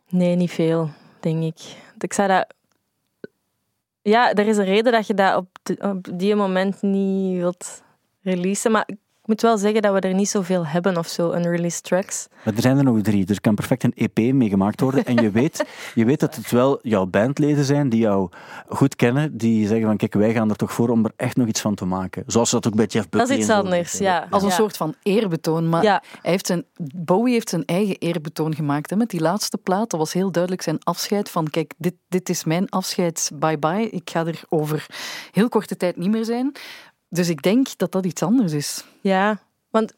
nee, 0.09 0.35
niet 0.35 0.51
veel, 0.51 0.89
denk 1.19 1.43
ik. 1.43 1.59
Ik 1.99 2.13
zou 2.13 2.27
dat... 2.27 2.53
Ja, 4.03 4.33
er 4.33 4.47
is 4.47 4.57
een 4.57 4.65
reden 4.65 4.91
dat 4.91 5.07
je 5.07 5.13
dat 5.13 5.35
op, 5.35 5.47
op 5.79 6.07
die 6.13 6.35
moment 6.35 6.81
niet 6.81 7.37
wilt 7.37 7.83
releasen. 8.21 8.71
Maar 8.71 8.89
ik 9.23 9.29
moet 9.29 9.41
wel 9.41 9.57
zeggen 9.57 9.81
dat 9.81 9.93
we 9.93 9.99
er 9.99 10.13
niet 10.13 10.29
zoveel 10.29 10.65
hebben 10.65 10.97
of 10.97 11.07
zo, 11.07 11.33
unreleased 11.33 11.83
tracks. 11.83 12.27
Maar 12.43 12.53
er 12.53 12.61
zijn 12.61 12.77
er 12.77 12.83
nog 12.83 13.01
drie. 13.01 13.27
Er 13.27 13.41
kan 13.41 13.55
perfect 13.55 13.83
een 13.83 13.93
EP 13.95 14.33
mee 14.33 14.49
gemaakt 14.49 14.79
worden. 14.81 15.05
En 15.05 15.15
je 15.15 15.31
weet, 15.41 15.65
je 15.95 16.05
weet 16.05 16.19
dat 16.19 16.35
het 16.35 16.51
wel 16.51 16.79
jouw 16.81 17.05
bandleden 17.05 17.63
zijn 17.65 17.89
die 17.89 17.99
jou 17.99 18.29
goed 18.67 18.95
kennen. 18.95 19.37
Die 19.37 19.67
zeggen 19.67 19.85
van, 19.87 19.97
kijk, 19.97 20.13
wij 20.13 20.33
gaan 20.33 20.49
er 20.49 20.55
toch 20.55 20.73
voor 20.73 20.89
om 20.89 21.05
er 21.05 21.11
echt 21.15 21.35
nog 21.35 21.47
iets 21.47 21.61
van 21.61 21.75
te 21.75 21.85
maken. 21.85 22.23
Zoals 22.27 22.51
dat 22.51 22.67
ook 22.67 22.75
bij 22.75 22.85
Jeff 22.85 23.09
Buckley 23.09 23.21
Dat 23.27 23.37
is 23.37 23.43
iets 23.43 23.49
anders, 23.53 23.97
ja. 23.97 24.27
als 24.29 24.43
een 24.43 24.49
Ja. 24.49 24.55
soort 24.55 24.77
van 24.77 24.95
eerbetoon. 25.03 25.69
Maar 25.69 25.83
Ja. 25.83 26.03
hij 26.21 26.31
heeft 26.31 26.45
zijn, 26.47 26.65
Bowie 26.95 27.33
heeft 27.33 27.49
zijn 27.49 27.65
eigen 27.65 27.95
eerbetoon 27.97 28.55
gemaakt. 28.55 28.89
Hè, 28.89 28.95
met 28.95 29.09
die 29.09 29.21
laatste 29.21 29.57
plaat. 29.57 29.89
Dat 29.89 29.99
was 29.99 30.13
heel 30.13 30.31
duidelijk 30.31 30.61
zijn 30.63 30.83
afscheid. 30.83 31.29
Van 31.29 31.49
kijk, 31.49 31.73
dit, 31.77 31.93
dit 32.07 32.29
is 32.29 32.43
mijn 32.43 32.69
afscheid. 32.69 33.31
Bye 33.35 33.57
bye. 33.57 33.89
Ik 33.89 34.09
ga 34.09 34.25
er 34.25 34.41
over 34.49 34.85
heel 35.31 35.49
korte 35.49 35.77
tijd 35.77 35.97
niet 35.97 36.11
meer 36.11 36.25
zijn. 36.25 36.51
Dus 37.13 37.29
ik 37.29 37.41
denk 37.41 37.77
dat 37.77 37.91
dat 37.91 38.05
iets 38.05 38.23
anders 38.23 38.51
is. 38.53 38.85
Ja, 39.01 39.39
want 39.69 39.93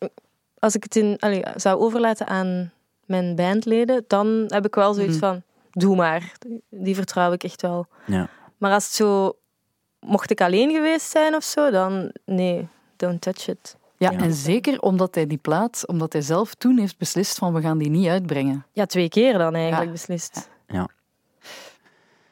als 0.59 0.75
ik 0.75 0.83
het 0.83 0.95
in, 0.95 1.17
allee, 1.19 1.43
zou 1.55 1.79
overlaten 1.79 2.27
aan 2.27 2.71
mijn 3.05 3.35
bandleden, 3.35 4.03
dan 4.07 4.43
heb 4.47 4.65
ik 4.65 4.75
wel 4.75 4.93
zoiets 4.93 5.17
Mhm. 5.17 5.25
van, 5.25 5.41
doe 5.71 5.95
maar. 5.95 6.31
Die 6.69 6.95
vertrouw 6.95 7.31
ik 7.31 7.43
echt 7.43 7.61
wel. 7.61 7.87
Ja. 8.05 8.29
Maar 8.57 8.71
als 8.73 8.83
het 8.85 8.93
zo, 8.93 9.33
mocht 9.99 10.31
ik 10.31 10.41
alleen 10.41 10.71
geweest 10.71 11.09
zijn 11.11 11.35
of 11.35 11.43
zo, 11.43 11.71
dan 11.71 12.11
nee, 12.25 12.67
don't 12.95 13.21
touch 13.21 13.47
it. 13.47 13.75
Ja, 13.97 14.11
Ja. 14.11 14.17
en 14.19 14.33
zeker 14.33 14.79
omdat 14.81 15.15
hij 15.15 15.27
die 15.27 15.37
plaat, 15.37 15.83
omdat 15.87 16.13
hij 16.13 16.21
zelf 16.21 16.53
toen 16.53 16.77
heeft 16.77 16.97
beslist 16.97 17.37
van 17.37 17.53
we 17.53 17.61
gaan 17.61 17.77
die 17.77 17.89
niet 17.89 18.07
uitbrengen. 18.07 18.65
Ja, 18.71 18.85
twee 18.85 19.09
keer 19.09 19.37
dan 19.37 19.53
eigenlijk 19.55 19.85
Ja. 19.85 19.91
beslist. 19.91 20.49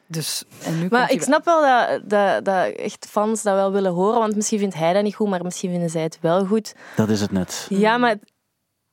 Dus, 0.06 0.44
en 0.64 0.78
nu 0.80 0.86
Maar 0.90 1.10
ik 1.12 1.22
snap 1.22 1.44
wel 1.44 1.60
dat, 1.62 2.00
dat, 2.10 2.44
dat 2.44 2.66
echt 2.74 3.06
fans 3.10 3.42
dat 3.42 3.54
wel 3.54 3.72
willen 3.72 3.92
horen, 3.92 4.18
want 4.18 4.36
misschien 4.36 4.58
vindt 4.58 4.74
hij 4.74 4.92
dat 4.92 5.02
niet 5.02 5.14
goed, 5.14 5.28
maar 5.28 5.42
misschien 5.42 5.70
vinden 5.70 5.90
zij 5.90 6.02
het 6.02 6.18
wel 6.20 6.46
goed. 6.46 6.74
Dat 6.96 7.08
is 7.08 7.20
het 7.20 7.32
net. 7.32 7.66
Ja, 7.68 7.96
maar 7.98 8.10
het- 8.10 8.32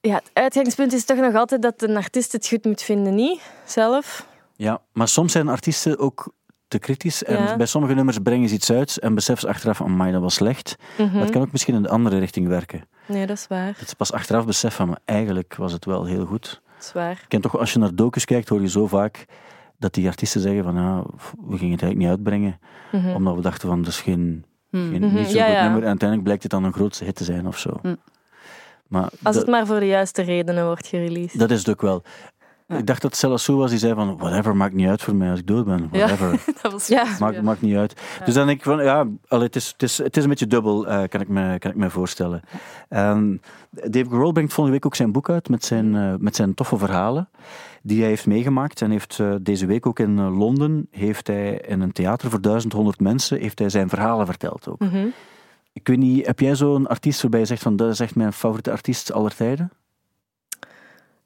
ja, 0.02 0.14
het 0.16 0.30
uitgangspunt 0.34 0.94
is 0.94 1.06
toch 1.06 1.18
nog 1.18 1.36
altijd 1.36 1.62
dat 1.62 1.82
een 1.82 1.98
artiest 1.98 2.32
het 2.32 2.48
goed 2.48 2.66
moet 2.66 2.82
vinden, 2.82 3.16
niet? 3.16 3.42
Zelf. 3.66 4.28
Ja, 4.56 4.82
maar 4.94 5.08
soms 5.08 5.32
zijn 5.32 5.48
artiesten 5.50 6.00
ook 6.00 6.34
te 6.68 6.80
kritisch. 6.80 7.24
En 7.24 7.44
Ja. 7.44 7.56
bij 7.58 7.66
sommige 7.66 7.94
nummers 7.94 8.18
brengen 8.24 8.50
ze 8.50 8.56
iets 8.56 8.72
uit 8.72 9.00
en 9.00 9.16
beseffen 9.16 9.48
ze 9.48 9.54
achteraf, 9.54 9.82
amai, 9.82 10.12
dat 10.12 10.22
was 10.22 10.34
slecht. 10.34 10.76
Mhm. 10.98 11.20
Dat 11.20 11.30
kan 11.30 11.42
ook 11.42 11.52
misschien 11.52 11.76
in 11.76 11.82
de 11.82 11.90
andere 11.90 12.20
richting 12.20 12.48
werken. 12.48 12.88
Nee, 13.08 13.26
dat 13.26 13.38
is 13.38 13.48
waar. 13.48 13.76
Dat 13.80 13.90
ze 13.90 13.96
pas 13.96 14.12
achteraf 14.12 14.46
beseffen 14.46 14.78
van, 14.78 14.88
maar 14.88 15.00
eigenlijk 15.06 15.56
was 15.56 15.72
het 15.72 15.86
wel 15.86 16.06
heel 16.06 16.26
goed. 16.26 16.62
Dat 16.76 16.86
is 16.86 16.92
waar. 16.94 17.12
Ik 17.12 17.26
ken 17.28 17.42
toch, 17.42 17.58
als 17.58 17.74
je 17.74 17.80
naar 17.80 17.96
docus 17.96 18.26
kijkt, 18.26 18.50
hoor 18.50 18.62
je 18.62 18.70
zo 18.70 18.88
vaak 18.88 19.26
dat 19.82 19.94
die 19.94 20.08
artiesten 20.08 20.42
zeggen 20.42 20.64
van, 20.64 20.76
ja, 20.76 21.04
we 21.48 21.58
gingen 21.58 21.72
het 21.72 21.82
eigenlijk 21.82 21.98
niet 21.98 22.08
uitbrengen, 22.10 22.60
Mhm. 22.92 23.16
omdat 23.16 23.36
we 23.36 23.42
dachten 23.42 23.68
van, 23.70 23.80
dat 23.80 23.88
is 23.88 24.02
geen, 24.02 24.46
Hmm. 24.70 24.90
geen 24.92 25.02
Mhm, 25.06 25.16
niet 25.16 25.32
ja, 25.32 25.46
goed 25.46 25.54
ja. 25.54 25.62
nummer. 25.64 25.82
En 25.82 25.88
uiteindelijk 25.88 26.24
blijkt 26.24 26.44
het 26.44 26.52
dan 26.52 26.64
een 26.64 26.74
grootste 26.74 27.04
hit 27.04 27.16
te 27.16 27.24
zijn 27.24 27.48
of 27.48 27.58
zo. 27.58 27.80
Hm. 27.82 27.96
Maar 28.88 29.10
Als 29.24 29.36
het 29.36 29.48
maar 29.48 29.66
voor 29.66 29.80
de 29.80 29.86
juiste 29.88 30.22
redenen 30.22 30.66
wordt 30.66 30.88
gereleased. 30.88 31.40
dat 31.40 31.52
is 31.52 31.60
het 31.60 31.70
ook 31.70 31.82
wel. 31.82 32.04
Ja. 32.68 32.78
Ik 32.78 32.86
dacht 32.86 33.02
dat 33.02 33.16
Cella 33.16 33.38
Sue 33.38 33.56
was, 33.56 33.70
die 33.70 33.80
zei 33.80 33.94
van, 33.94 34.18
whatever, 34.18 34.56
maakt 34.56 34.74
niet 34.74 34.88
uit 34.88 35.02
voor 35.02 35.16
mij 35.16 35.30
als 35.30 35.40
ik 35.40 35.48
dood 35.48 35.66
ben. 35.66 35.90
Ja. 35.92 35.98
Whatever. 36.06 36.44
Dat 36.62 36.72
was 36.72 36.88
Ja. 36.88 37.06
Maakt, 37.20 37.42
maakt 37.42 37.62
niet 37.62 37.76
uit. 37.76 38.02
Dus 38.26 38.34
dan 38.34 38.46
denk 38.46 38.58
ik 38.58 38.64
van, 38.64 38.84
ja, 38.84 39.08
allee, 39.28 39.46
het, 39.46 39.56
is, 39.56 39.68
het, 39.68 39.84
is, 39.84 39.98
het 39.98 40.18
is 40.18 40.24
een 40.24 40.30
beetje 40.30 40.48
dubbel, 40.48 40.88
eh, 40.88 41.08
kan, 41.08 41.22
ik 41.22 41.28
me, 41.28 41.60
kan 41.60 41.72
ik 41.72 41.78
me 41.78 41.90
voorstellen. 41.90 42.42
Ehm, 42.90 43.36
Dave 43.70 44.10
Grohl 44.10 44.32
brengt 44.32 44.54
volgende 44.54 44.72
week 44.78 44.86
ook 44.86 44.96
zijn 44.96 45.12
boek 45.12 45.30
uit 45.30 45.50
met 45.50 45.66
zijn, 45.66 45.96
eh, 45.96 46.14
met 46.20 46.36
zijn 46.36 46.54
toffe 46.54 46.78
verhalen 46.78 47.30
die 47.82 48.00
hij 48.00 48.08
heeft 48.08 48.26
meegemaakt. 48.28 48.82
En 48.82 48.92
heeft 48.92 49.20
eh, 49.20 49.36
deze 49.42 49.66
week 49.66 49.86
ook 49.86 50.00
in 50.00 50.20
eh, 50.20 50.38
Londen, 50.38 50.88
heeft 50.92 51.28
hij 51.28 51.52
in 51.68 51.82
een 51.82 51.92
theater 51.92 52.30
voor 52.30 52.42
1100 52.42 53.00
mensen, 53.00 53.40
heeft 53.40 53.60
hij 53.60 53.70
zijn 53.70 53.90
verhalen 53.90 54.26
verteld 54.26 54.68
ook. 54.70 54.80
Mhm. 54.80 55.08
Ik 55.74 55.88
weet 55.88 55.98
niet, 55.98 56.26
heb 56.26 56.40
jij 56.40 56.56
zo'n 56.56 56.88
artiest 56.88 57.22
waarbij 57.22 57.40
je 57.40 57.46
zegt 57.46 57.62
van, 57.62 57.76
dat 57.76 57.92
is 57.92 58.00
echt 58.00 58.16
mijn 58.16 58.34
favoriete 58.34 58.72
artiest 58.72 59.12
aller 59.12 59.36
tijden? 59.36 59.72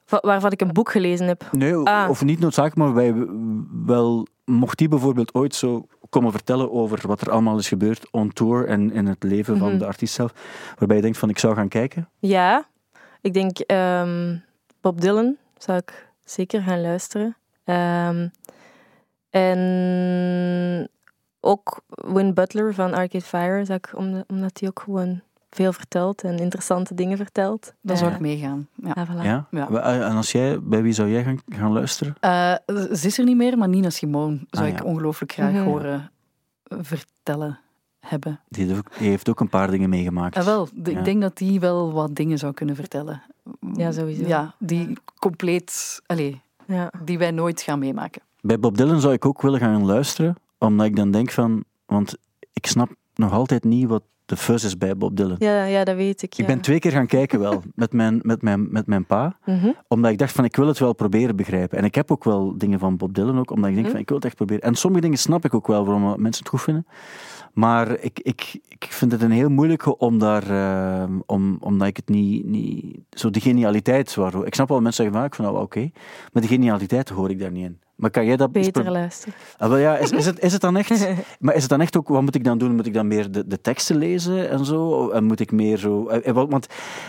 Va- 0.04 0.20
Waarvan 0.22 0.50
ik 0.52 0.60
een 0.60 0.72
boek 0.72 0.90
gelezen 0.90 1.26
heb. 1.26 1.48
Nee, 1.52 1.74
Ah. 1.74 2.10
of 2.10 2.24
niet 2.24 2.38
noodzakelijk, 2.38 2.76
maar 2.76 3.04
waarbij 3.04 3.26
wel, 3.86 4.26
mocht 4.44 4.78
die 4.78 4.88
bijvoorbeeld 4.88 5.34
ooit 5.34 5.54
zo 5.54 5.86
komen 6.08 6.32
vertellen 6.32 6.72
over 6.72 7.06
wat 7.06 7.20
er 7.20 7.30
allemaal 7.30 7.58
is 7.58 7.68
gebeurd 7.68 8.10
on 8.10 8.32
tour 8.32 8.66
en 8.66 8.92
in 8.92 9.06
het 9.06 9.22
leven 9.22 9.58
van 9.58 9.68
Mhm. 9.68 9.78
de 9.78 9.86
artiest 9.86 10.14
zelf, 10.14 10.32
waarbij 10.78 10.96
je 10.96 11.02
denkt 11.02 11.18
van, 11.18 11.28
ik 11.28 11.38
zou 11.38 11.54
gaan 11.54 11.68
kijken? 11.68 12.08
Ja, 12.18 12.66
ik 13.20 13.34
denk 13.34 13.58
ehm, 13.58 14.36
Bob 14.80 15.00
Dylan 15.00 15.36
zou 15.58 15.78
ik 15.78 16.08
zeker 16.26 16.62
gaan 16.62 16.80
luisteren. 16.80 17.36
Ehm, 17.64 18.28
en 19.30 20.88
ook 21.40 21.80
Win 21.88 22.34
Butler 22.34 22.74
van 22.74 22.94
Arcade 22.94 23.24
Fire, 23.24 23.64
zou 23.64 23.78
ik, 23.78 23.90
om- 23.96 24.24
omdat 24.26 24.60
hij 24.60 24.68
ook 24.68 24.80
gewoon 24.80 25.20
veel 25.50 25.72
vertelt 25.72 26.22
en 26.22 26.38
interessante 26.38 26.94
dingen 26.94 27.16
vertelt. 27.16 27.74
Dan 27.80 27.96
zou 27.96 28.08
Eh, 28.10 28.16
ik 28.16 28.22
meegaan. 28.22 28.68
Ja. 28.74 28.92
ja, 28.94 29.06
voilà. 29.06 29.22
Ja? 29.24 29.46
Ja. 29.50 29.70
Wa- 29.70 29.80
En 30.08 30.16
als 30.16 30.32
jij, 30.32 30.62
bij 30.62 30.82
wie 30.82 30.92
zou 30.92 31.08
jij 31.10 31.24
gaan, 31.24 31.38
gaan 31.46 31.72
luisteren? 31.72 32.14
Eh, 32.20 32.54
ze 32.92 33.06
is 33.06 33.18
er 33.18 33.24
niet 33.24 33.36
meer, 33.36 33.58
maar 33.58 33.68
Nina 33.68 33.90
Simone 33.90 34.40
zou 34.50 34.66
Ah, 34.66 34.72
ik 34.72 34.78
ja. 34.78 34.84
ongelooflijk 34.84 35.32
graag 35.32 35.52
Mhm. 35.52 35.62
horen 35.64 36.10
eh, 36.62 36.78
vertellen 36.80 37.58
hebben. 38.00 38.40
Die 38.48 38.64
heeft 38.66 38.78
ook, 38.78 38.98
die 38.98 39.08
heeft 39.08 39.28
ook 39.28 39.40
een 39.40 39.48
paar 39.48 39.70
dingen 39.70 39.88
meegemaakt. 39.88 40.36
Ah, 40.36 40.44
wel, 40.44 40.68
ik 40.84 41.04
denk 41.04 41.20
dat 41.22 41.36
die 41.36 41.60
wel 41.60 41.92
wat 41.92 42.14
dingen 42.14 42.38
zou 42.38 42.52
kunnen 42.52 42.74
vertellen. 42.76 43.22
Ja, 43.74 43.92
sowieso. 43.92 44.26
Ja, 44.26 44.54
die 44.58 44.92
compleet, 45.18 46.00
allee, 46.06 46.40
Ja. 46.66 46.90
die 47.04 47.18
wij 47.18 47.30
nooit 47.30 47.60
gaan 47.62 47.78
meemaken. 47.78 48.22
Bij 48.40 48.58
Bob 48.58 48.76
Dylan 48.76 49.00
zou 49.00 49.12
ik 49.12 49.24
ook 49.26 49.42
willen 49.42 49.60
gaan 49.60 49.84
luisteren, 49.84 50.36
omdat 50.58 50.86
ik 50.86 50.96
dan 50.96 51.10
denk 51.10 51.30
van... 51.30 51.64
Want 51.86 52.16
ik 52.52 52.66
snap 52.66 52.88
nog 53.14 53.32
altijd 53.32 53.64
niet 53.64 53.88
wat 53.88 54.02
de 54.26 54.36
fuzz 54.36 54.64
is 54.64 54.78
bij 54.78 54.96
Bob 54.96 55.16
Dylan. 55.16 55.36
Ja, 55.38 55.64
ja, 55.64 55.84
dat 55.84 55.96
weet 55.96 56.22
ik. 56.22 56.32
Ja. 56.32 56.42
Ik 56.42 56.48
ben 56.50 56.60
twee 56.60 56.78
keer 56.78 56.90
gaan 56.92 57.06
kijken 57.06 57.38
wel, 57.40 57.62
met 57.74 57.92
mijn, 57.92 58.20
met 58.22 58.42
mijn, 58.42 58.72
met 58.72 58.86
mijn 58.86 59.04
pa. 59.04 59.36
Mhm. 59.44 59.70
Omdat 59.88 60.10
ik 60.10 60.18
dacht 60.18 60.32
van, 60.32 60.44
ik 60.44 60.56
wil 60.56 60.66
het 60.66 60.78
wel 60.78 60.92
proberen 60.92 61.36
begrijpen. 61.36 61.78
En 61.78 61.84
ik 61.84 61.94
heb 61.94 62.10
ook 62.10 62.24
wel 62.24 62.58
dingen 62.58 62.78
van 62.78 62.96
Bob 62.96 63.14
Dylan 63.14 63.38
ook, 63.38 63.50
omdat 63.50 63.68
ik 63.68 63.74
denk 63.74 63.86
Mhm. 63.86 63.90
van, 63.94 64.02
ik 64.02 64.08
wil 64.08 64.16
het 64.16 64.26
echt 64.26 64.36
proberen. 64.36 64.62
En 64.62 64.74
sommige 64.74 65.02
dingen 65.02 65.18
snap 65.18 65.44
ik 65.44 65.54
ook 65.54 65.66
wel, 65.66 65.84
waarom 65.84 66.02
mensen 66.22 66.42
het 66.42 66.48
goed 66.48 66.62
vinden. 66.62 66.86
Maar 67.52 67.90
ik, 68.00 68.20
ik, 68.20 68.60
ik 68.78 68.92
vind 68.92 69.12
het 69.12 69.22
een 69.22 69.30
heel 69.30 69.48
moeilijke 69.48 69.98
om 69.98 70.18
daar, 70.18 70.50
eh, 70.50 71.10
om, 71.26 71.56
omdat 71.60 71.88
ik 71.88 71.96
het 71.96 72.08
niet, 72.08 72.44
niet, 72.46 72.98
zo 73.10 73.30
de 73.30 73.40
genialiteit, 73.40 74.14
waar, 74.14 74.44
ik 74.46 74.54
snap 74.54 74.68
wel 74.68 74.80
mensen 74.80 75.02
zeggen 75.04 75.16
van, 75.20 75.24
ik 75.26 75.34
vind 75.34 75.46
dat 75.46 75.56
wel 75.56 75.64
oké, 75.66 75.90
maar 76.32 76.42
de 76.42 76.48
genialiteit 76.48 77.08
hoor 77.08 77.30
ik 77.30 77.38
daar 77.38 77.50
niet 77.52 77.64
in. 77.64 77.80
Maar 77.96 78.10
kan 78.10 78.26
jij 78.26 78.36
dat 78.36 78.52
Beter 78.52 78.90
luisteren. 78.90 79.34
Ah, 79.56 79.68
wel 79.68 79.78
ja, 79.78 79.96
is, 79.96 80.10
is, 80.10 80.26
het, 80.26 80.40
is 80.40 80.52
het 80.52 80.60
dan 80.60 80.76
echt... 80.76 81.08
Maar 81.40 81.54
is 81.54 81.60
het 81.60 81.70
dan 81.70 81.80
echt 81.80 81.96
ook... 81.96 82.08
Wat 82.08 82.22
moet 82.22 82.34
ik 82.34 82.44
dan 82.44 82.58
doen? 82.58 82.74
Moet 82.74 82.86
ik 82.86 82.94
dan 82.94 83.06
meer 83.06 83.30
de, 83.30 83.46
de 83.46 83.60
teksten 83.60 83.96
lezen 83.96 84.50
en 84.50 84.64
zo? 84.64 85.10
En 85.10 85.24
moet 85.24 85.40
ik 85.40 85.52
meer 85.52 85.76
zo... 85.78 86.06
eh, 86.08 86.28
eh, 86.28 86.34
Want 86.48 86.66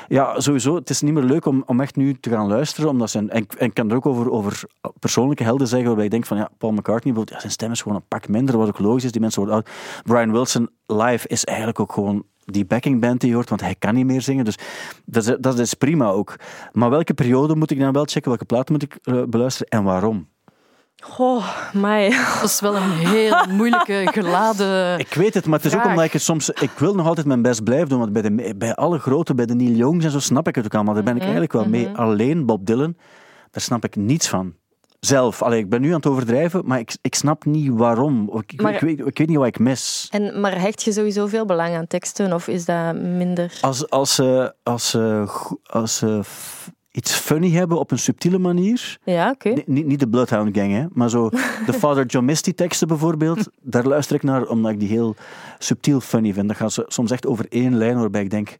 ja, 0.07 0.39
sowieso, 0.39 0.75
het 0.75 0.89
is 0.89 1.01
niet 1.01 1.13
meer 1.13 1.23
leuk 1.23 1.45
om, 1.45 1.63
om 1.65 1.79
echt 1.81 1.95
nu 1.95 2.13
te 2.13 2.29
gaan 2.29 2.47
luisteren. 2.47 2.89
Omdat 2.89 3.09
zijn, 3.09 3.29
en, 3.29 3.41
ik- 3.41 3.53
en 3.53 3.65
ik 3.65 3.73
kan 3.73 3.89
er 3.89 3.95
ook 3.95 4.05
over, 4.05 4.31
over 4.31 4.63
persoonlijke 4.99 5.43
helden 5.43 5.67
zeggen, 5.67 5.87
waarbij 5.87 6.05
ik 6.05 6.11
denk 6.11 6.25
van, 6.25 6.37
ja, 6.37 6.49
Paul 6.57 6.71
McCartney 6.71 7.13
bijvoorbeeld, 7.13 7.29
ja, 7.29 7.39
zijn 7.39 7.51
stem 7.51 7.71
is 7.71 7.81
gewoon 7.81 7.97
een 7.97 8.07
pak 8.07 8.27
minder, 8.27 8.57
wat 8.57 8.67
ook 8.67 8.79
logisch 8.79 9.03
is. 9.03 9.11
Die 9.11 9.21
mensen 9.21 9.41
worden 9.45 9.59
oud. 9.59 9.69
Brian 10.03 10.31
Wilson 10.31 10.69
live 10.87 11.27
is 11.27 11.43
eigenlijk 11.45 11.79
ook 11.79 11.91
gewoon 11.93 12.23
die 12.45 12.65
backing 12.65 13.01
band 13.01 13.19
die 13.19 13.29
je 13.29 13.35
hoort, 13.35 13.49
want 13.49 13.61
hij 13.61 13.75
kan 13.79 13.93
niet 13.93 14.05
meer 14.05 14.21
zingen. 14.21 14.45
Dus 14.45 14.57
dat 15.05 15.27
is, 15.27 15.35
dat 15.39 15.59
is 15.59 15.73
prima 15.73 16.07
ook. 16.09 16.35
Maar 16.71 16.89
welke 16.89 17.13
periode 17.13 17.55
moet 17.55 17.71
ik 17.71 17.79
dan 17.79 17.93
wel 17.93 18.05
checken? 18.05 18.29
Welke 18.29 18.45
platen 18.45 18.73
moet 18.73 18.83
ik 18.83 18.97
eh, 19.03 19.23
beluisteren? 19.29 19.71
En 19.71 19.83
waarom? 19.83 20.27
Goh, 21.03 21.45
mij. 21.73 22.09
Dat 22.09 22.43
is 22.49 22.59
wel 22.59 22.75
een 22.75 22.91
heel 22.91 23.45
moeilijke, 23.57 24.09
geladen... 24.13 24.99
Ik 24.99 25.13
weet 25.13 25.33
het, 25.33 25.45
maar 25.45 25.59
het 25.59 25.67
is 25.67 25.75
ook 25.75 25.85
omdat 25.85 26.03
ik 26.03 26.13
het 26.13 26.21
soms... 26.21 26.49
Ik 26.49 26.69
wil 26.77 26.95
nog 26.95 27.07
altijd 27.07 27.27
mijn 27.27 27.41
best 27.41 27.63
blijven 27.63 27.89
doen, 27.89 27.99
want 27.99 28.13
bij, 28.13 28.21
de, 28.21 28.53
bij 28.57 28.75
alle 28.75 28.99
grote, 28.99 29.35
bij 29.35 29.45
de 29.45 29.55
Neil 29.55 29.75
Youngs 29.75 30.05
en 30.05 30.11
zo, 30.11 30.19
snap 30.19 30.47
ik 30.47 30.55
het 30.55 30.65
ook 30.65 30.73
allemaal. 30.75 30.93
Daar 30.93 31.03
ben 31.03 31.15
ik 31.15 31.21
Mhm, 31.21 31.29
eigenlijk 31.31 31.53
wel 31.53 31.69
mee. 31.69 31.87
mhm. 31.89 31.95
Alleen 32.01 32.45
Bob 32.45 32.65
Dylan, 32.65 32.95
daar 33.51 33.61
snap 33.61 33.83
ik 33.85 33.95
niets 33.95 34.27
van. 34.27 34.53
Zelf. 34.99 35.41
Allee, 35.41 35.59
ik 35.59 35.69
ben 35.69 35.81
nu 35.81 35.87
aan 35.87 35.95
het 35.95 36.05
overdrijven, 36.07 36.61
maar 36.65 36.79
ik, 36.79 36.95
ik 37.01 37.15
snap 37.15 37.45
niet 37.45 37.69
waarom. 37.73 38.29
Ik, 38.33 38.53
ik, 38.53 38.61
Maar- 38.61 38.73
ik 38.73 38.79
weet, 38.79 38.99
ik 38.99 39.17
weet 39.17 39.27
niet 39.27 39.37
wat 39.37 39.47
ik 39.47 39.59
mis. 39.59 40.07
En, 40.11 40.39
maar 40.39 40.59
hecht 40.61 40.83
je 40.83 40.91
sowieso 40.91 41.27
veel 41.27 41.45
belang 41.45 41.75
aan 41.75 41.87
teksten 41.87 42.33
of 42.33 42.47
is 42.47 42.65
dat 42.65 42.95
minder? 42.95 43.57
Als, 43.61 43.89
als, 43.89 44.15
ze 44.15 44.53
als, 44.63 44.89
ze 44.89 45.27
als 45.65 45.97
ze 45.97 46.21
iets 46.91 47.11
funny 47.13 47.51
hebben 47.51 47.79
op 47.79 47.91
een 47.91 47.99
subtiele 47.99 48.37
manier... 48.37 48.97
Ja, 49.03 49.29
oké. 49.29 49.49
Ni- 49.49 49.63
Niet, 49.65 49.85
niet 49.85 49.99
de 49.99 50.07
Bloodhound 50.09 50.57
Gang, 50.57 50.71
hè, 50.71 50.85
maar 50.93 51.09
zo 51.09 51.29
de 51.65 51.73
Father 51.73 52.05
John 52.05 52.25
Misty 52.25 52.53
teksten 52.53 52.87
bijvoorbeeld, 52.87 53.49
daar 53.61 53.85
luister 53.85 54.15
ik 54.15 54.23
naar 54.23 54.45
omdat 54.47 54.71
ik 54.71 54.79
die 54.79 54.89
heel 54.89 55.15
subtiel 55.59 55.99
funny 55.99 56.33
vind. 56.33 56.47
Dat 56.47 56.57
gaat 56.57 56.71
zo- 56.73 56.83
soms 56.87 57.11
echt 57.11 57.25
over 57.27 57.45
één 57.49 57.77
lijn 57.77 57.99
waarbij 57.99 58.21
ik 58.21 58.29
denk, 58.29 58.57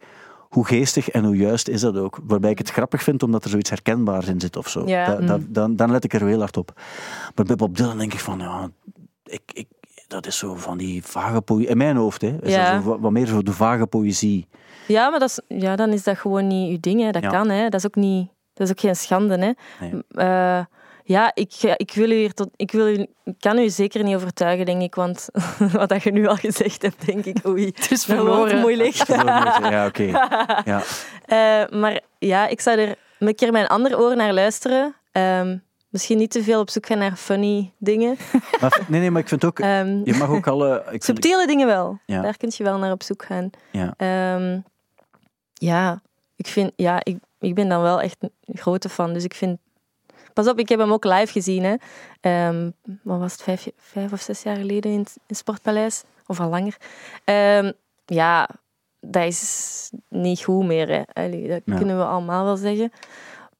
hoe 0.49 0.65
geestig 0.65 1.09
en 1.09 1.23
hoe 1.23 1.35
juist 1.37 1.67
is 1.67 1.81
dat 1.81 1.97
ook? 1.97 2.19
Waarbij 2.23 2.51
ik 2.51 2.57
het 2.57 2.69
grappig 2.69 3.03
vind 3.03 3.23
omdat 3.23 3.43
er 3.43 3.49
zoiets 3.49 3.69
herkenbaars 3.69 4.27
in 4.27 4.39
zit 4.39 4.55
of 4.55 4.69
zo. 4.69 4.87
Ja. 4.87 5.05
Da- 5.05 5.25
da- 5.25 5.39
dan, 5.47 5.75
dan 5.75 5.91
let 5.91 6.03
ik 6.03 6.13
er 6.13 6.25
heel 6.25 6.39
hard 6.39 6.57
op. 6.57 6.71
Maar 7.35 7.45
bij 7.45 7.55
Bob 7.55 7.77
Dylan 7.77 7.97
denk 7.97 8.13
ik 8.13 8.19
van, 8.19 8.39
ja, 8.39 8.69
ik, 9.23 9.41
ik, 9.53 9.67
dat 10.07 10.25
is 10.25 10.37
zo 10.37 10.55
van 10.55 10.77
die 10.77 11.03
vage 11.03 11.41
poëzie. 11.41 11.67
In 11.69 11.77
mijn 11.77 11.95
hoofd, 11.95 12.21
hè, 12.21 12.37
is 12.41 12.53
Ja. 12.53 12.73
dat 12.73 12.83
zo, 12.83 12.99
wat- 12.99 13.11
meer 13.11 13.25
zo 13.27 13.41
de 13.43 13.53
vage 13.53 13.87
poëzie. 13.87 14.47
Ja, 14.87 15.09
maar 15.09 15.19
dat 15.19 15.29
is, 15.29 15.57
ja, 15.57 15.75
dan 15.75 15.89
is 15.89 16.03
dat 16.03 16.17
gewoon 16.17 16.47
niet 16.47 16.71
uw 16.71 16.77
ding. 16.79 17.01
Hè. 17.01 17.11
Dat 17.11 17.23
Ja. 17.23 17.29
kan, 17.29 17.49
hè. 17.49 17.63
Dat 17.69 17.79
is 17.79 17.85
ook 17.85 17.95
niet... 17.95 18.27
Dat 18.53 18.67
is 18.67 18.73
ook 18.73 18.79
geen 18.79 18.95
schande, 18.95 19.33
hè. 19.37 19.51
Nee. 19.85 20.01
Eh, 20.09 20.59
ja, 21.07 21.31
ik, 21.33 21.53
ik, 21.75 21.91
wil 21.93 22.09
u 22.11 22.15
hier 22.15 22.33
tot, 22.33 22.49
ik, 22.55 22.71
wil 22.71 22.87
u, 22.87 23.07
ik 23.23 23.35
kan 23.39 23.57
u 23.57 23.69
zeker 23.69 24.03
niet 24.03 24.15
overtuigen, 24.15 24.65
denk 24.65 24.81
ik. 24.81 24.95
Want 24.95 25.29
wat 25.71 25.89
dat 25.89 26.03
je 26.03 26.11
nu 26.11 26.27
al 26.27 26.35
gezegd 26.35 26.81
hebt, 26.81 27.05
denk 27.05 27.25
ik, 27.25 27.37
oei, 27.45 27.65
Het 27.75 27.91
is 27.91 28.05
verloren. 28.05 28.59
moeilijk. 28.59 28.93
Ja, 28.93 29.85
oké. 29.85 30.03
Ja. 30.65 30.81
Eh, 31.25 31.79
maar 31.79 32.01
ja, 32.19 32.47
ik 32.47 32.61
zou 32.61 32.79
er 32.79 32.95
een 33.19 33.35
keer 33.35 33.51
mijn 33.51 33.67
andere 33.67 33.97
oor 33.99 34.15
naar 34.15 34.33
luisteren. 34.33 34.95
Ehm, 35.11 35.57
misschien 35.89 36.17
niet 36.17 36.31
te 36.31 36.43
veel 36.43 36.59
op 36.59 36.69
zoek 36.69 36.85
gaan 36.85 36.97
naar 36.97 37.15
funny 37.15 37.73
dingen. 37.77 38.17
Maar, 38.61 38.81
nee, 38.87 38.99
nee, 38.99 39.11
maar 39.11 39.21
ik 39.21 39.27
vind 39.27 39.45
ook, 39.45 39.59
Ehm, 39.59 40.01
je 40.03 40.13
mag 40.13 40.29
ook 40.29 40.47
alle... 40.47 40.77
Ik 40.79 40.89
vind, 40.89 41.03
subtiele 41.03 41.47
dingen 41.47 41.67
wel. 41.67 41.99
Ja. 42.05 42.21
Daar 42.21 42.37
kun 42.37 42.51
je 42.55 42.63
wel 42.63 42.77
naar 42.77 42.91
op 42.91 43.03
zoek 43.03 43.25
gaan. 43.25 43.49
ja. 43.71 43.93
Ehm, 43.97 44.59
ja, 45.53 46.01
ik 46.35 46.47
vind, 46.47 46.71
ja, 46.75 46.99
ik, 47.03 47.17
ik 47.39 47.55
ben 47.55 47.69
dan 47.69 47.81
wel 47.81 48.01
echt 48.01 48.17
een 48.19 48.57
grote 48.57 48.89
fan. 48.89 49.13
Dus 49.13 49.23
ik 49.23 49.33
vind, 49.33 49.59
pas 50.37 50.47
op, 50.47 50.59
ik 50.59 50.69
heb 50.69 50.79
hem 50.79 50.91
ook 50.91 51.03
live 51.05 51.31
gezien. 51.31 51.63
Hè. 51.63 51.75
Ehm, 52.21 52.69
wat 53.03 53.19
was 53.19 53.31
het, 53.31 53.41
vijf, 53.41 53.67
vijf 53.77 54.11
of 54.11 54.21
zes 54.21 54.43
jaar 54.43 54.55
geleden 54.55 54.91
in 54.91 54.99
het 55.27 55.37
Sportpaleis? 55.37 56.03
Of 56.25 56.39
al 56.39 56.49
langer. 56.49 56.77
Ehm, 57.23 57.71
ja, 58.05 58.49
dat 58.99 59.23
is 59.23 59.91
niet 60.09 60.43
goed 60.43 60.65
meer. 60.65 60.87
Hè. 60.89 61.01
Allee, 61.23 61.47
dat 61.47 61.61
Ja. 61.65 61.75
kunnen 61.77 61.97
we 61.97 62.05
allemaal 62.05 62.43
wel 62.43 62.57
zeggen. 62.57 62.91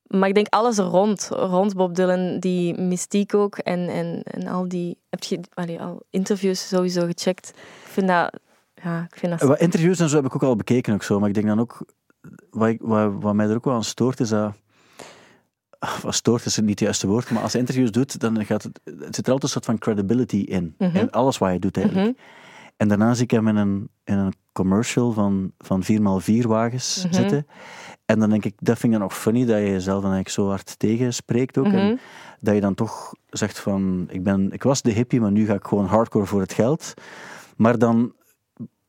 Maar 0.08 0.30
ik 0.30 0.36
denk 0.36 0.48
alles 0.50 0.78
rond, 0.78 1.28
rond 1.32 1.76
Bob 1.76 1.96
Dylan, 1.96 2.40
die 2.40 2.82
mystiek 2.82 3.34
ook 3.34 3.58
en, 3.58 3.90
en, 3.90 4.22
en 4.24 4.48
al 4.48 4.68
die... 4.68 4.98
Heb 5.10 5.24
je 5.24 5.40
allee, 5.54 5.82
al 5.82 6.02
interviews 6.10 6.68
sowieso 6.68 7.06
gecheckt? 7.06 7.50
Ik 7.84 7.92
vind 7.92 8.08
dat... 8.08 8.40
Ja, 8.84 9.08
ik 9.10 9.16
vind 9.20 9.40
dat... 9.40 9.50
Wat 9.50 9.60
interviews 9.60 10.00
en 10.00 10.10
zo 10.10 10.16
heb 10.16 10.26
ik 10.26 10.36
ook 10.36 10.44
al 10.44 10.56
bekeken 10.56 10.94
ook 10.94 11.04
zo, 11.04 11.20
maar 11.20 11.30
ik 11.30 11.36
denk 11.36 11.48
dan 11.48 11.60
ook, 11.60 11.86
wat, 12.50 12.68
ik, 12.68 12.80
wat, 12.82 13.12
wat 13.20 13.34
mij 13.34 13.48
er 13.48 13.56
ook 13.56 13.66
wel 13.66 13.74
aan 13.74 13.84
stoort 13.84 14.20
is 14.20 14.30
dat, 14.30 14.54
wat 16.04 16.14
stoort 16.16 16.46
is 16.46 16.58
niet 16.60 16.70
het 16.70 16.80
juiste 16.80 17.08
woord, 17.08 17.30
maar 17.32 17.42
als 17.42 17.52
hij 17.52 17.62
interviews 17.62 17.92
doet, 17.92 18.20
dan 18.20 18.46
gaat 18.46 18.64
het, 18.64 18.80
het 18.84 19.16
zit 19.16 19.26
er 19.28 19.32
altijd 19.32 19.44
een 19.44 19.50
soort 19.50 19.66
van 19.66 19.78
credibility 19.78 20.36
in, 20.38 20.76
Mhm. 20.78 20.96
in 20.96 21.12
alles 21.12 21.38
wat 21.38 21.50
hij 21.50 21.60
doet 21.60 21.78
eigenlijk. 21.78 22.08
Mhm. 22.08 22.18
En 22.78 22.88
daarna 22.88 23.14
zie 23.14 23.24
ik 23.24 23.32
hem 23.32 23.48
in 23.48 23.56
een, 23.56 23.90
in 24.04 24.18
een 24.18 24.34
commercial 24.52 25.12
van, 25.12 25.52
van 25.58 25.84
4x4 25.84 26.48
wagens 26.48 27.04
Mhm. 27.06 27.14
zitten. 27.14 27.48
En 28.06 28.20
dan 28.20 28.30
denk 28.30 28.46
ik, 28.46 28.54
dat 28.60 28.78
vind 28.78 28.94
ik 28.94 29.00
nog 29.00 29.18
funny, 29.18 29.46
dat 29.46 29.58
je 29.58 29.64
jezelf 29.70 30.02
dan 30.02 30.12
eigenlijk 30.12 30.30
zo 30.30 30.48
hard 30.48 30.80
tegenspreekt 30.80 31.58
ook. 31.58 31.66
Mhm. 31.68 31.76
En 31.76 32.00
dat 32.40 32.54
je 32.54 32.62
dan 32.62 32.74
toch 32.76 33.14
zegt 33.30 33.60
van, 33.60 34.08
ik, 34.10 34.24
ben, 34.24 34.52
ik 34.52 34.64
was 34.64 34.82
de 34.82 34.92
hippie, 34.92 35.22
maar 35.22 35.32
nu 35.32 35.46
ga 35.46 35.54
ik 35.54 35.66
gewoon 35.66 35.86
hardcore 35.86 36.26
voor 36.26 36.42
het 36.42 36.54
geld. 36.54 36.94
Maar 37.56 37.78
dan 37.78 38.14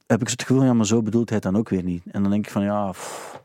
heb 0.06 0.20
ik 0.20 0.26
zo 0.28 0.32
het 0.32 0.42
gevoel, 0.42 0.64
ja, 0.64 0.72
maar 0.72 0.86
zo 0.86 1.02
bedoelt 1.02 1.28
hij 1.28 1.38
het 1.42 1.52
dan 1.52 1.56
ook 1.60 1.68
weer 1.68 1.82
niet. 1.82 2.02
En 2.10 2.22
dan 2.22 2.30
denk 2.30 2.46
ik 2.46 2.52
van, 2.52 2.62
ja... 2.62 2.90
pff. 2.90 3.36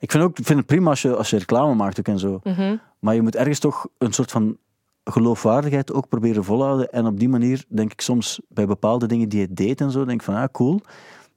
Ik 0.00 0.10
vind, 0.10 0.24
ook, 0.24 0.36
vind 0.42 0.58
het 0.58 0.66
prima 0.66 0.90
als 0.90 1.02
je, 1.02 1.16
als 1.16 1.30
je 1.30 1.38
reclame 1.38 1.74
maakt 1.74 1.98
ook 1.98 2.08
en 2.08 2.18
zo. 2.18 2.40
Mhm. 2.44 2.76
Maar 3.00 3.14
je 3.14 3.22
moet 3.22 3.36
ergens 3.36 3.58
toch 3.58 3.86
een 3.98 4.12
soort 4.12 4.30
van 4.30 4.56
geloofwaardigheid 5.04 5.92
ook 5.92 6.08
proberen 6.08 6.44
volhouden. 6.44 6.92
En 6.92 7.06
op 7.06 7.18
die 7.18 7.28
manier 7.28 7.64
denk 7.68 7.92
ik 7.92 8.00
soms 8.00 8.40
bij 8.48 8.66
bepaalde 8.66 9.06
dingen 9.06 9.28
die 9.28 9.40
je 9.40 9.52
deed 9.52 9.80
en 9.80 9.90
zo, 9.90 10.04
denk 10.04 10.18
ik 10.20 10.26
van, 10.26 10.34
ah, 10.34 10.48
cool. 10.52 10.80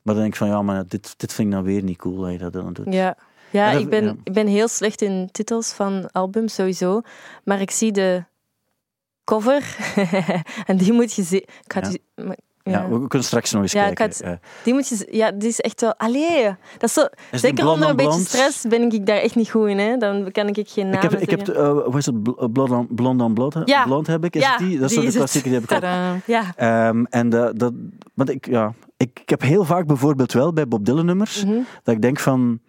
Maar 0.02 0.14
dan 0.14 0.24
denk 0.24 0.28
ik 0.34 0.36
van, 0.40 0.48
ja, 0.48 0.62
maar 0.62 0.88
dit, 0.88 1.14
dit 1.18 1.34
vind 1.34 1.48
ik 1.48 1.54
nou 1.54 1.66
weer 1.66 1.84
niet 1.84 1.98
cool 1.98 2.16
dat 2.22 2.32
je 2.32 2.38
dat 2.38 2.54
dan 2.54 2.74
doet. 2.74 2.94
Ja, 2.94 3.18
ja, 3.52 3.72
dat- 3.72 3.82
ik, 3.82 3.90
ben, 3.90 4.04
ja. 4.04 4.16
ik 4.24 4.34
ben 4.34 4.48
heel 4.48 4.68
slecht 4.68 5.02
in 5.02 5.30
titels 5.32 5.72
van 5.74 6.12
albums 6.12 6.54
sowieso. 6.54 7.02
Maar 7.44 7.62
ik 7.62 7.72
zie 7.72 7.92
de 7.92 8.24
cover 9.24 9.78
en 10.66 10.78
die 10.78 10.94
moet 10.94 11.14
je 11.14 11.24
zien. 11.24 11.46
Ik 11.64 11.86
Ja. 12.16 12.36
Ja, 12.64 12.90
we 12.90 13.08
kunnen 13.08 13.28
straks 13.28 13.52
nog 13.52 13.62
eens 13.62 13.72
Ja, 13.72 13.86
ik 13.88 13.96
kijken. 13.96 14.26
Eh, 14.26 14.32
Die 14.64 14.74
moet 14.74 14.88
je 14.88 15.08
Ja, 15.12 15.32
die 15.32 15.48
is 15.50 15.60
echt 15.60 15.82
wel... 15.82 15.94
Allee, 15.98 16.44
dat 16.78 16.90
is 16.90 16.94
zo... 16.94 17.08
die 17.32 17.40
Zeker 17.40 17.68
onder 17.68 17.84
on 17.86 17.90
een 17.90 17.96
beetje 17.96 18.20
stress 18.20 18.66
ben 18.70 18.92
ik 18.92 19.06
daar 19.06 19.18
echt 19.18 19.36
niet 19.36 19.50
goed 19.50 19.68
in. 19.68 19.78
Hè. 19.80 19.98
Dan 19.98 20.32
kan 20.32 20.48
ik 20.48 20.56
geen 20.70 20.88
ik 20.88 20.94
namen 20.94 21.10
heb, 21.12 21.20
ik 21.22 21.30
heb 21.30 21.48
eh, 21.48 21.70
hoe 21.72 21.98
is 21.98 22.06
het, 22.06 22.24
Bl- 22.24 22.48
Blond 22.48 22.72
on 22.72 22.88
Blond, 22.96 23.22
on 23.22 23.34
Blond? 23.34 23.56
Ja. 23.66 23.84
Blond 23.84 24.08
heb 24.08 24.26
ik, 24.26 24.36
is 24.36 24.42
Ja, 24.42 24.50
het 24.52 24.60
die? 24.60 24.80
Dat 24.80 24.90
is 24.90 24.96
die 24.96 25.00
de 25.02 25.08
is 25.08 25.14
het. 25.14 25.22
klassieker, 25.24 25.50
die 25.52 25.60
heb 25.60 25.70
ik 25.70 25.76
ook. 25.78 26.22
Ja. 26.26 26.44
Ehm, 26.56 27.04
en 27.10 27.30
dat, 27.30 27.60
dat, 27.60 27.74
want 28.14 28.30
ik, 28.30 28.46
ja, 28.48 28.74
ik, 28.98 29.20
ik 29.22 29.30
heb 29.30 29.42
heel 29.42 29.66
vaak 29.66 29.86
bijvoorbeeld 29.88 30.34
wel 30.34 30.54
bij 30.54 30.68
Bob 30.68 30.86
Dylan 30.86 31.06
nummers, 31.06 31.46
Mhm. 31.46 31.58
dat 31.84 31.96
ik 31.96 32.02
denk 32.02 32.20
van, 32.20 32.60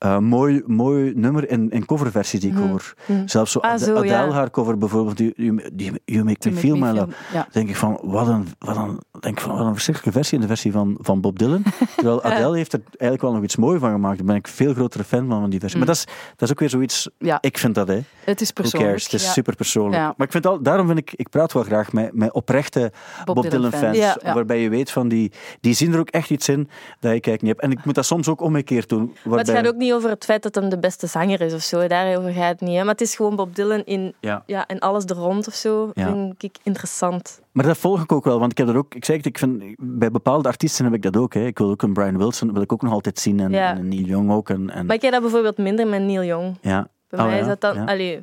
eh, 0.00 0.18
mooi, 0.18 0.62
mooi 0.66 1.12
nummer 1.14 1.50
in, 1.50 1.70
in 1.70 1.84
coverversies 1.86 2.40
die 2.40 2.50
ik 2.50 2.56
hoor. 2.56 2.94
Zelfs 3.24 3.52
zo, 3.52 3.58
Ah, 3.58 3.78
zo, 3.78 3.90
Adele, 3.96 4.06
ja. 4.06 4.30
haar 4.30 4.50
cover 4.50 4.78
bijvoorbeeld, 4.78 5.16
die, 5.16 5.32
die, 5.36 5.60
die, 5.72 5.92
You 6.04 6.24
Make 6.24 6.50
Me 6.50 6.56
Feel 6.56 6.76
My 6.76 6.88
Love. 6.90 7.08
ja. 7.32 7.46
denk 7.52 7.68
ik 7.68 7.76
van, 7.76 7.98
wat 8.02 8.28
een, 8.28 8.46
wat 8.58 8.76
een, 8.76 9.00
denk 9.20 9.36
ik 9.36 9.40
van, 9.40 9.56
wat 9.56 9.66
een 9.66 9.72
verschrikkelijke 9.72 10.18
versie 10.18 10.34
in 10.34 10.40
de 10.40 10.46
versie 10.48 10.72
van, 10.72 10.96
van 11.00 11.20
Bob 11.20 11.38
Dylan. 11.38 11.62
Terwijl 11.96 12.22
Adele 12.22 12.56
heeft 12.56 12.72
er 12.72 12.80
eigenlijk 12.88 13.20
wel 13.22 13.32
nog 13.32 13.42
iets 13.42 13.56
moois 13.56 13.80
van 13.80 13.90
gemaakt. 13.90 14.16
Daar 14.18 14.26
ben 14.26 14.36
ik 14.36 14.48
veel 14.48 14.72
grotere 14.74 15.04
fan 15.04 15.28
van, 15.28 15.40
van 15.40 15.50
die 15.50 15.60
versie. 15.60 15.78
Maar 15.78 15.86
dat 15.86 15.96
is, 15.96 16.04
dat 16.36 16.42
is 16.42 16.50
ook 16.50 16.58
weer 16.60 16.70
zoiets, 16.70 17.08
Ja. 17.18 17.38
ik 17.40 17.58
vind 17.58 17.74
dat, 17.74 17.88
hè. 17.88 17.98
Het 18.24 18.40
is 18.40 18.50
persoonlijk. 18.50 19.02
Het 19.02 19.12
is 19.12 19.32
super 19.32 19.56
persoonlijk. 19.56 20.02
Maar 20.02 20.26
ik 20.26 20.32
vind 20.32 20.46
al, 20.46 20.62
daarom 20.62 20.86
vind 20.86 20.98
ik, 20.98 21.12
ik 21.14 21.28
praat 21.28 21.52
wel 21.52 21.62
graag 21.62 21.92
met, 21.92 22.14
met 22.14 22.32
oprechte 22.32 22.92
Bob, 23.24 23.50
Dylan 23.50 23.72
fans. 23.72 23.98
Waarbij 24.22 24.60
je 24.60 24.68
weet 24.68 24.90
van, 24.90 25.08
die, 25.08 25.32
die 25.60 25.74
zien 25.74 25.92
er 25.92 25.98
ook 25.98 26.08
echt 26.10 26.30
iets 26.30 26.48
in 26.48 26.68
dat 27.00 27.12
je 27.12 27.20
kijkt 27.20 27.42
niet 27.42 27.50
hebt. 27.50 27.62
En 27.62 27.70
ik 27.70 27.84
moet 27.84 27.94
dat 27.94 28.06
soms 28.06 28.28
ook 28.28 28.40
omgekeerd 28.40 28.88
doen. 28.88 28.98
Maar 29.04 29.14
het 29.38 29.46
waarbij- 29.46 29.54
gaat 29.54 29.66
ook 29.66 29.76
niet 29.78 29.89
over 29.94 30.10
het 30.10 30.24
feit 30.24 30.42
dat 30.42 30.54
hem 30.54 30.68
de 30.68 30.78
beste 30.78 31.06
zanger 31.06 31.40
is 31.40 31.52
of 31.54 31.62
zo. 31.62 31.86
Daarover 31.86 32.32
gaat 32.32 32.50
het 32.50 32.60
niet. 32.60 32.76
Hè. 32.76 32.80
Maar 32.82 32.92
het 32.92 33.00
is 33.00 33.14
gewoon 33.16 33.36
Bob 33.36 33.54
Dylan 33.54 33.82
in 33.84 34.14
Ja. 34.20 34.42
ja, 34.46 34.66
en 34.66 34.78
alles 34.78 35.04
er 35.04 35.16
rond 35.16 35.46
of 35.46 35.54
zo. 35.54 35.90
Ja. 35.94 36.06
Vind 36.06 36.42
ik 36.42 36.56
interessant. 36.62 37.40
Maar 37.52 37.64
dat 37.64 37.76
volg 37.78 38.02
ik 38.02 38.12
ook 38.12 38.24
wel, 38.24 38.38
want 38.38 38.50
ik 38.52 38.58
heb 38.58 38.68
er 38.68 38.76
ook, 38.76 38.94
ik 38.94 39.04
zeg 39.04 39.16
het, 39.16 39.26
ik 39.26 39.38
vind, 39.38 39.62
bij 39.78 40.10
bepaalde 40.10 40.48
artiesten 40.48 40.84
heb 40.84 40.94
ik 40.94 41.02
dat 41.02 41.16
ook. 41.16 41.34
Hè. 41.34 41.46
Ik 41.46 41.58
wil 41.58 41.70
ook 41.70 41.82
een 41.82 41.92
Brian 41.92 42.18
Wilson, 42.18 42.52
wil 42.52 42.62
ik 42.62 42.72
ook 42.72 42.82
nog 42.82 42.92
altijd 42.92 43.18
zien. 43.18 43.40
En, 43.40 43.50
Ja. 43.50 43.70
en 43.70 43.78
een 43.78 43.88
Neil 43.88 44.04
Young 44.04 44.30
ook. 44.30 44.50
En, 44.50 44.70
en, 44.70 44.86
Maar 44.86 44.96
ik 44.96 45.02
heb 45.02 45.12
dat 45.12 45.20
bijvoorbeeld 45.22 45.58
minder 45.58 45.86
met 45.86 46.02
Neil 46.02 46.24
Young. 46.24 46.56
ja. 46.60 46.88
Bij 47.08 47.18
Oh, 47.20 47.24
mij 47.26 47.34
ja, 47.34 47.40
is 47.40 47.46
dat 47.46 47.60
dan... 47.60 47.88
Allee, 47.88 48.16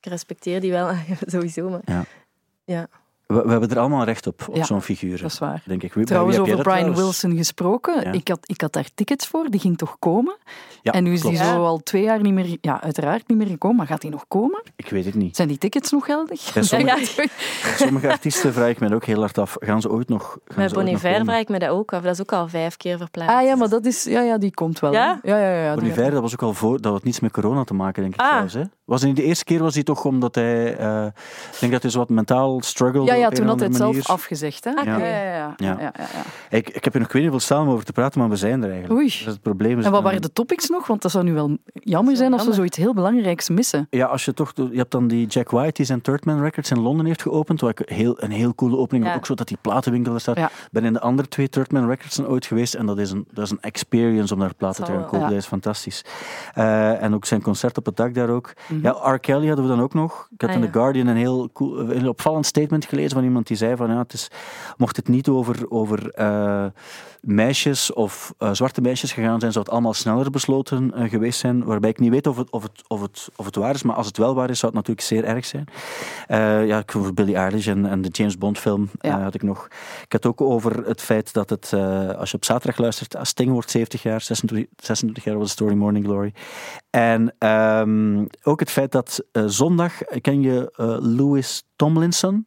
ik 0.00 0.06
respecteer 0.10 0.60
die 0.60 0.70
wel 0.70 0.90
sowieso, 1.26 1.68
maar... 1.68 2.06
Ja. 2.64 2.86
We, 3.32 3.42
we 3.42 3.50
hebben 3.50 3.70
er 3.70 3.78
allemaal 3.78 4.04
recht 4.04 4.26
op, 4.26 4.44
op 4.48 4.56
Ja, 4.56 4.64
zo'n 4.64 4.82
figuur. 4.82 5.20
Dat 5.20 5.30
is 5.30 5.38
waar. 5.38 5.62
Denk 5.66 5.82
ik. 5.82 5.92
Trouwens, 6.04 6.38
over 6.38 6.52
Brian 6.56 6.62
trouwens? 6.78 7.00
Wilson 7.00 7.36
gesproken. 7.36 8.00
Ja. 8.02 8.12
Ik, 8.12 8.28
had, 8.28 8.38
ik 8.42 8.60
had 8.60 8.72
daar 8.72 8.88
tickets 8.94 9.26
voor, 9.26 9.50
die 9.50 9.60
ging 9.60 9.78
toch 9.78 9.96
komen? 9.98 10.36
Ja, 10.82 10.92
en 10.92 11.04
nu 11.04 11.12
is 11.12 11.20
klopt. 11.20 11.36
die 11.36 11.44
zo 11.46 11.64
al 11.64 11.78
twee 11.82 12.02
jaar 12.02 12.20
niet 12.20 12.32
meer, 12.32 12.56
ja, 12.60 12.82
uiteraard 12.82 13.28
niet 13.28 13.38
meer 13.38 13.46
gekomen. 13.46 13.76
Maar 13.76 13.86
gaat 13.86 14.00
die 14.00 14.10
nog 14.10 14.24
komen? 14.28 14.62
Ik 14.76 14.88
weet 14.88 15.04
het 15.04 15.14
niet. 15.14 15.36
Zijn 15.36 15.48
die 15.48 15.58
tickets 15.58 15.90
nog 15.90 16.04
geldig? 16.04 16.40
Sommige, 16.40 17.00
Ja, 17.22 17.76
sommige 17.76 18.10
artiesten 18.10 18.52
vraag 18.52 18.68
ik 18.68 18.80
me 18.80 18.94
ook 18.94 19.04
heel 19.04 19.20
hard 19.20 19.38
af, 19.38 19.56
gaan 19.60 19.80
ze 19.80 19.90
ooit 19.90 20.08
nog 20.08 20.22
gaan 20.22 20.38
Met 20.44 20.56
ze 20.56 20.60
ooit 20.62 20.72
Bon 20.74 20.84
nog 20.84 20.94
Iver 20.94 21.10
komen? 21.10 21.26
vraag 21.26 21.40
ik 21.40 21.48
me 21.48 21.58
dat 21.58 21.68
ook 21.68 21.92
af. 21.92 22.02
Dat 22.02 22.12
is 22.14 22.20
ook 22.20 22.32
al 22.32 22.48
vijf 22.48 22.76
keer 22.76 22.96
verplaatst. 22.98 23.34
Ah 23.36 23.42
ja, 23.42 23.56
maar 23.56 23.68
dat 23.68 23.84
is, 23.84 24.04
ja, 24.04 24.20
ja, 24.20 24.38
die 24.38 24.54
komt 24.54 24.78
wel. 24.78 24.92
Ja? 24.92 25.20
Ja, 25.22 25.38
ja, 25.38 25.62
ja. 25.62 26.10
dat 26.10 26.20
was 26.22 26.32
ook 26.32 26.42
al 26.42 26.52
voor, 26.54 26.80
dat 26.80 26.92
had 26.92 27.04
niets 27.04 27.20
met 27.20 27.30
corona 27.32 27.64
te 27.64 27.74
maken, 27.74 28.02
denk 28.02 28.14
ik 28.14 28.20
Ah. 28.20 28.38
zelfs. 28.38 28.54
Hè? 28.54 28.62
Was 28.92 29.02
niet 29.02 29.16
de 29.16 29.22
eerste 29.22 29.44
keer 29.44 29.62
was 29.62 29.74
hij 29.74 29.82
toch 29.82 30.04
omdat 30.04 30.34
hij, 30.34 30.76
eh, 30.76 31.04
ik 31.52 31.60
denk 31.60 31.72
dat 31.72 31.82
hij 31.82 31.90
zo 31.90 31.98
wat 31.98 32.08
mentaal 32.08 32.62
struggled 32.62 33.06
Ja, 33.06 33.14
ja, 33.14 33.26
op 33.26 33.30
een 33.30 33.36
toen 33.36 33.46
had 33.46 33.58
hij 33.58 33.68
het 33.68 33.76
zelf 33.76 34.08
afgezegd. 34.08 34.64
Hè? 34.64 34.70
Oké. 34.70 34.82
Ja, 34.82 34.96
ja, 34.96 35.06
ja. 35.06 35.32
ja, 35.32 35.54
Ja. 35.56 35.66
ja, 35.66 35.76
ja, 35.80 35.92
ja. 35.96 36.56
Ik, 36.56 36.68
ik 36.68 36.84
heb 36.84 36.94
er 36.94 37.00
nog 37.00 37.12
weet 37.12 37.30
niet 37.30 37.42
staan 37.42 37.62
om 37.66 37.72
over 37.72 37.84
te 37.84 37.92
praten, 37.92 38.20
maar 38.20 38.28
we 38.28 38.36
zijn 38.36 38.62
er 38.62 38.70
eigenlijk. 38.70 39.00
Oei. 39.00 39.08
Dat 39.08 39.18
is 39.18 39.24
het 39.24 39.42
probleem. 39.42 39.78
is 39.78 39.84
En 39.84 39.90
wat 39.90 40.02
waren 40.02 40.22
de 40.22 40.32
topics 40.32 40.68
nog? 40.68 40.86
Want 40.86 41.02
dat 41.02 41.10
zou 41.10 41.24
nu 41.24 41.32
wel 41.32 41.58
jammer 41.72 42.16
zijn 42.16 42.32
als 42.32 42.46
we 42.46 42.52
zoiets 42.52 42.76
heel 42.76 42.94
belangrijks 42.94 43.48
missen. 43.48 43.86
Ja, 43.90 44.06
als 44.06 44.24
je 44.24 44.34
toch... 44.34 44.52
Je 44.54 44.68
hebt 44.72 44.90
dan 44.90 45.08
die 45.08 45.26
Jack 45.26 45.50
White 45.50 45.72
die 45.72 45.86
zijn 45.86 46.00
Third 46.00 46.24
Man 46.24 46.40
Records 46.40 46.70
in 46.70 46.80
Londen 46.80 47.06
heeft 47.06 47.22
geopend, 47.22 47.60
wat 47.60 47.78
ik 47.78 47.88
heel, 47.88 48.22
een 48.22 48.30
heel 48.30 48.54
coole 48.54 48.76
opening 48.76 49.06
Ja. 49.06 49.14
Ook 49.14 49.26
zo 49.26 49.34
dat 49.34 49.48
die 49.48 49.58
platenwinkel 49.60 50.14
er 50.14 50.20
staat. 50.20 50.36
Ja. 50.36 50.46
Ik 50.46 50.68
ben 50.70 50.84
in 50.84 50.92
de 50.92 51.00
andere 51.00 51.28
twee 51.28 51.48
Third 51.48 51.72
Man 51.72 51.88
Records 51.88 52.22
ooit 52.22 52.46
geweest 52.46 52.74
en 52.74 52.86
dat 52.86 52.98
is 52.98 53.10
een, 53.10 53.26
dat 53.32 53.44
is 53.44 53.50
een 53.50 53.60
experience 53.60 54.34
om 54.34 54.40
naar 54.40 54.54
platen 54.54 54.84
te 54.84 54.92
gaan 54.92 55.02
kopen. 55.02 55.18
Ja. 55.18 55.28
Dat 55.28 55.36
is 55.36 55.46
fantastisch. 55.46 56.04
Eh, 56.54 57.02
en 57.02 57.14
ook 57.14 57.24
zijn 57.24 57.42
concert 57.42 57.78
op 57.78 57.86
het 57.86 57.96
dak 57.96 58.14
daar 58.14 58.28
ook. 58.28 58.52
Mhm. 58.68 58.81
Ja, 58.82 59.12
R. 59.12 59.18
Kelly 59.18 59.46
hadden 59.46 59.64
we 59.64 59.70
dan 59.70 59.80
ook 59.82 59.94
nog. 59.94 60.28
Ik 60.30 60.40
had 60.40 60.50
Ah, 60.50 60.56
in. 60.56 60.62
The 60.62 60.72
Guardian 60.72 61.06
een 61.06 61.16
heel, 61.16 61.50
cool, 61.52 61.78
een 61.90 62.08
opvallend 62.08 62.46
statement 62.46 62.84
gelezen 62.84 63.10
van 63.10 63.24
iemand 63.24 63.46
die 63.46 63.56
zei 63.56 63.76
van 63.76 63.90
ja, 63.90 63.98
het 63.98 64.12
is, 64.12 64.28
mocht 64.76 64.96
het 64.96 65.08
niet 65.08 65.28
over, 65.28 65.70
over 65.70 66.10
eh, 66.10 66.64
meisjes 67.20 67.92
of 67.92 68.34
eh, 68.38 68.52
zwarte 68.52 68.80
meisjes 68.80 69.12
gegaan 69.12 69.40
zijn, 69.40 69.52
zou 69.52 69.64
het 69.64 69.72
allemaal 69.72 69.94
sneller 69.94 70.30
besloten 70.30 70.94
eh, 70.94 71.10
geweest 71.10 71.38
zijn. 71.40 71.64
Waarbij 71.64 71.90
ik 71.90 71.98
niet 71.98 72.10
weet 72.10 72.26
of 72.26 72.36
het, 72.36 72.50
of, 72.50 72.62
het, 72.62 72.82
of, 72.86 73.00
het, 73.00 73.28
of 73.36 73.44
het 73.46 73.56
waar 73.56 73.74
is, 73.74 73.82
maar 73.82 73.96
als 73.96 74.06
het 74.06 74.16
wel 74.16 74.34
waar 74.34 74.50
is, 74.50 74.58
zou 74.58 74.72
het 74.76 74.86
natuurlijk 74.86 75.06
zeer 75.06 75.24
erg 75.36 75.44
zijn. 75.44 75.66
Ja, 76.68 76.78
ik 76.78 76.96
over 76.96 77.14
Billie 77.14 77.36
Eilish 77.36 77.66
en, 77.68 77.86
en 77.86 78.02
de 78.02 78.08
James 78.08 78.38
Bond 78.38 78.58
film 78.58 78.90
Ja. 79.00 79.22
had 79.22 79.34
ik 79.34 79.42
nog. 79.42 79.68
Ik 80.04 80.12
had 80.12 80.26
ook 80.26 80.40
over 80.40 80.86
het 80.86 81.00
feit 81.00 81.32
dat 81.32 81.50
het, 81.50 81.72
als 82.18 82.30
je 82.30 82.36
op 82.36 82.44
zaterdag 82.44 82.78
luistert, 82.78 83.16
Sting 83.22 83.50
wordt 83.50 83.70
70 83.70 84.02
jaar, 84.02 84.20
26, 84.20 84.66
26 84.76 85.24
jaar 85.24 85.38
was 85.38 85.46
de 85.46 85.52
story 85.52 85.74
Morning 85.74 86.04
Glory. 86.04 86.32
En 86.92 87.34
ehm, 87.38 88.24
ook 88.42 88.60
het 88.60 88.70
feit 88.70 88.92
dat 88.92 89.24
eh, 89.32 89.42
zondag, 89.46 90.02
eh, 90.02 90.20
ken 90.20 90.40
je 90.40 90.72
eh, 90.76 90.96
Louis 91.00 91.62
Tomlinson 91.76 92.46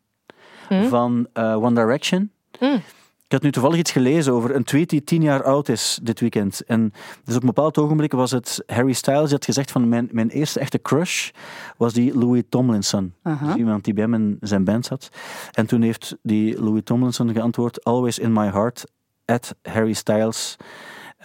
Hm? 0.68 0.88
van 0.88 1.28
One 1.34 1.74
Direction? 1.74 2.32
Hm. 2.60 2.78
Ik 3.26 3.32
had 3.32 3.41
nu 3.41 3.52
toevallig 3.52 3.78
iets 3.78 3.91
gelezen 3.91 4.34
over 4.34 4.56
een 4.56 4.64
tweet 4.64 4.89
die 4.89 5.04
tien 5.04 5.22
jaar 5.22 5.43
oud 5.43 5.70
is 5.70 6.00
dit 6.04 6.20
weekend. 6.20 6.64
En 6.66 6.93
dus 7.24 7.36
op 7.36 7.41
een 7.41 7.48
bepaald 7.48 7.78
ogenblik 7.78 8.12
was 8.12 8.32
het 8.32 8.64
Harry 8.68 8.93
Styles 8.93 9.24
die 9.24 9.34
had 9.34 9.46
gezegd 9.46 9.72
van 9.72 9.89
mijn, 9.89 10.10
mijn 10.12 10.30
eerste 10.30 10.60
echte 10.60 10.82
crush 10.82 11.30
was 11.78 11.93
die 11.93 12.18
Louis 12.18 12.43
Tomlinson. 12.50 13.14
Dus 13.24 13.56
iemand 13.56 13.84
die 13.84 13.93
bij 13.93 14.04
hem 14.04 14.14
in 14.14 14.38
zijn 14.41 14.64
band 14.64 14.86
zat. 14.86 15.10
En 15.52 15.66
toen 15.66 15.82
heeft 15.82 16.16
die 16.22 16.64
Louis 16.64 16.82
Tomlinson 16.84 17.34
geantwoord 17.34 17.84
always 17.84 18.20
in 18.20 18.34
my 18.34 18.50
heart 18.50 18.86
at 19.26 19.56
Harry 19.62 19.93
Styles. 19.93 20.58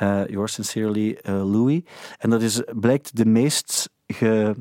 Uh, 0.03 0.27
yours 0.27 0.53
sincerely, 0.53 1.19
uh, 1.29 1.51
Louis. 1.53 1.81
En 2.19 2.31
dat 2.31 2.43
is, 2.43 2.63
blijkt 2.81 3.17
de 3.17 3.27
meest 3.27 3.91
ge, 4.07 4.55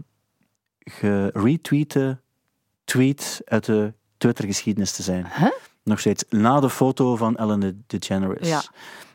geretweete 0.79 2.21
tweet 2.83 3.41
uit 3.45 3.65
de 3.65 3.93
Twitter-geschiedenis 4.17 4.91
te 4.91 5.03
zijn. 5.03 5.25
Huh? 5.37 5.49
Nog 5.83 5.99
steeds 5.99 6.23
na 6.29 6.59
de 6.59 6.69
foto 6.69 7.15
van 7.15 7.35
Ellen 7.37 7.59
de- 7.59 7.77
DeGeneres. 7.87 8.47
Ja. 8.47 8.59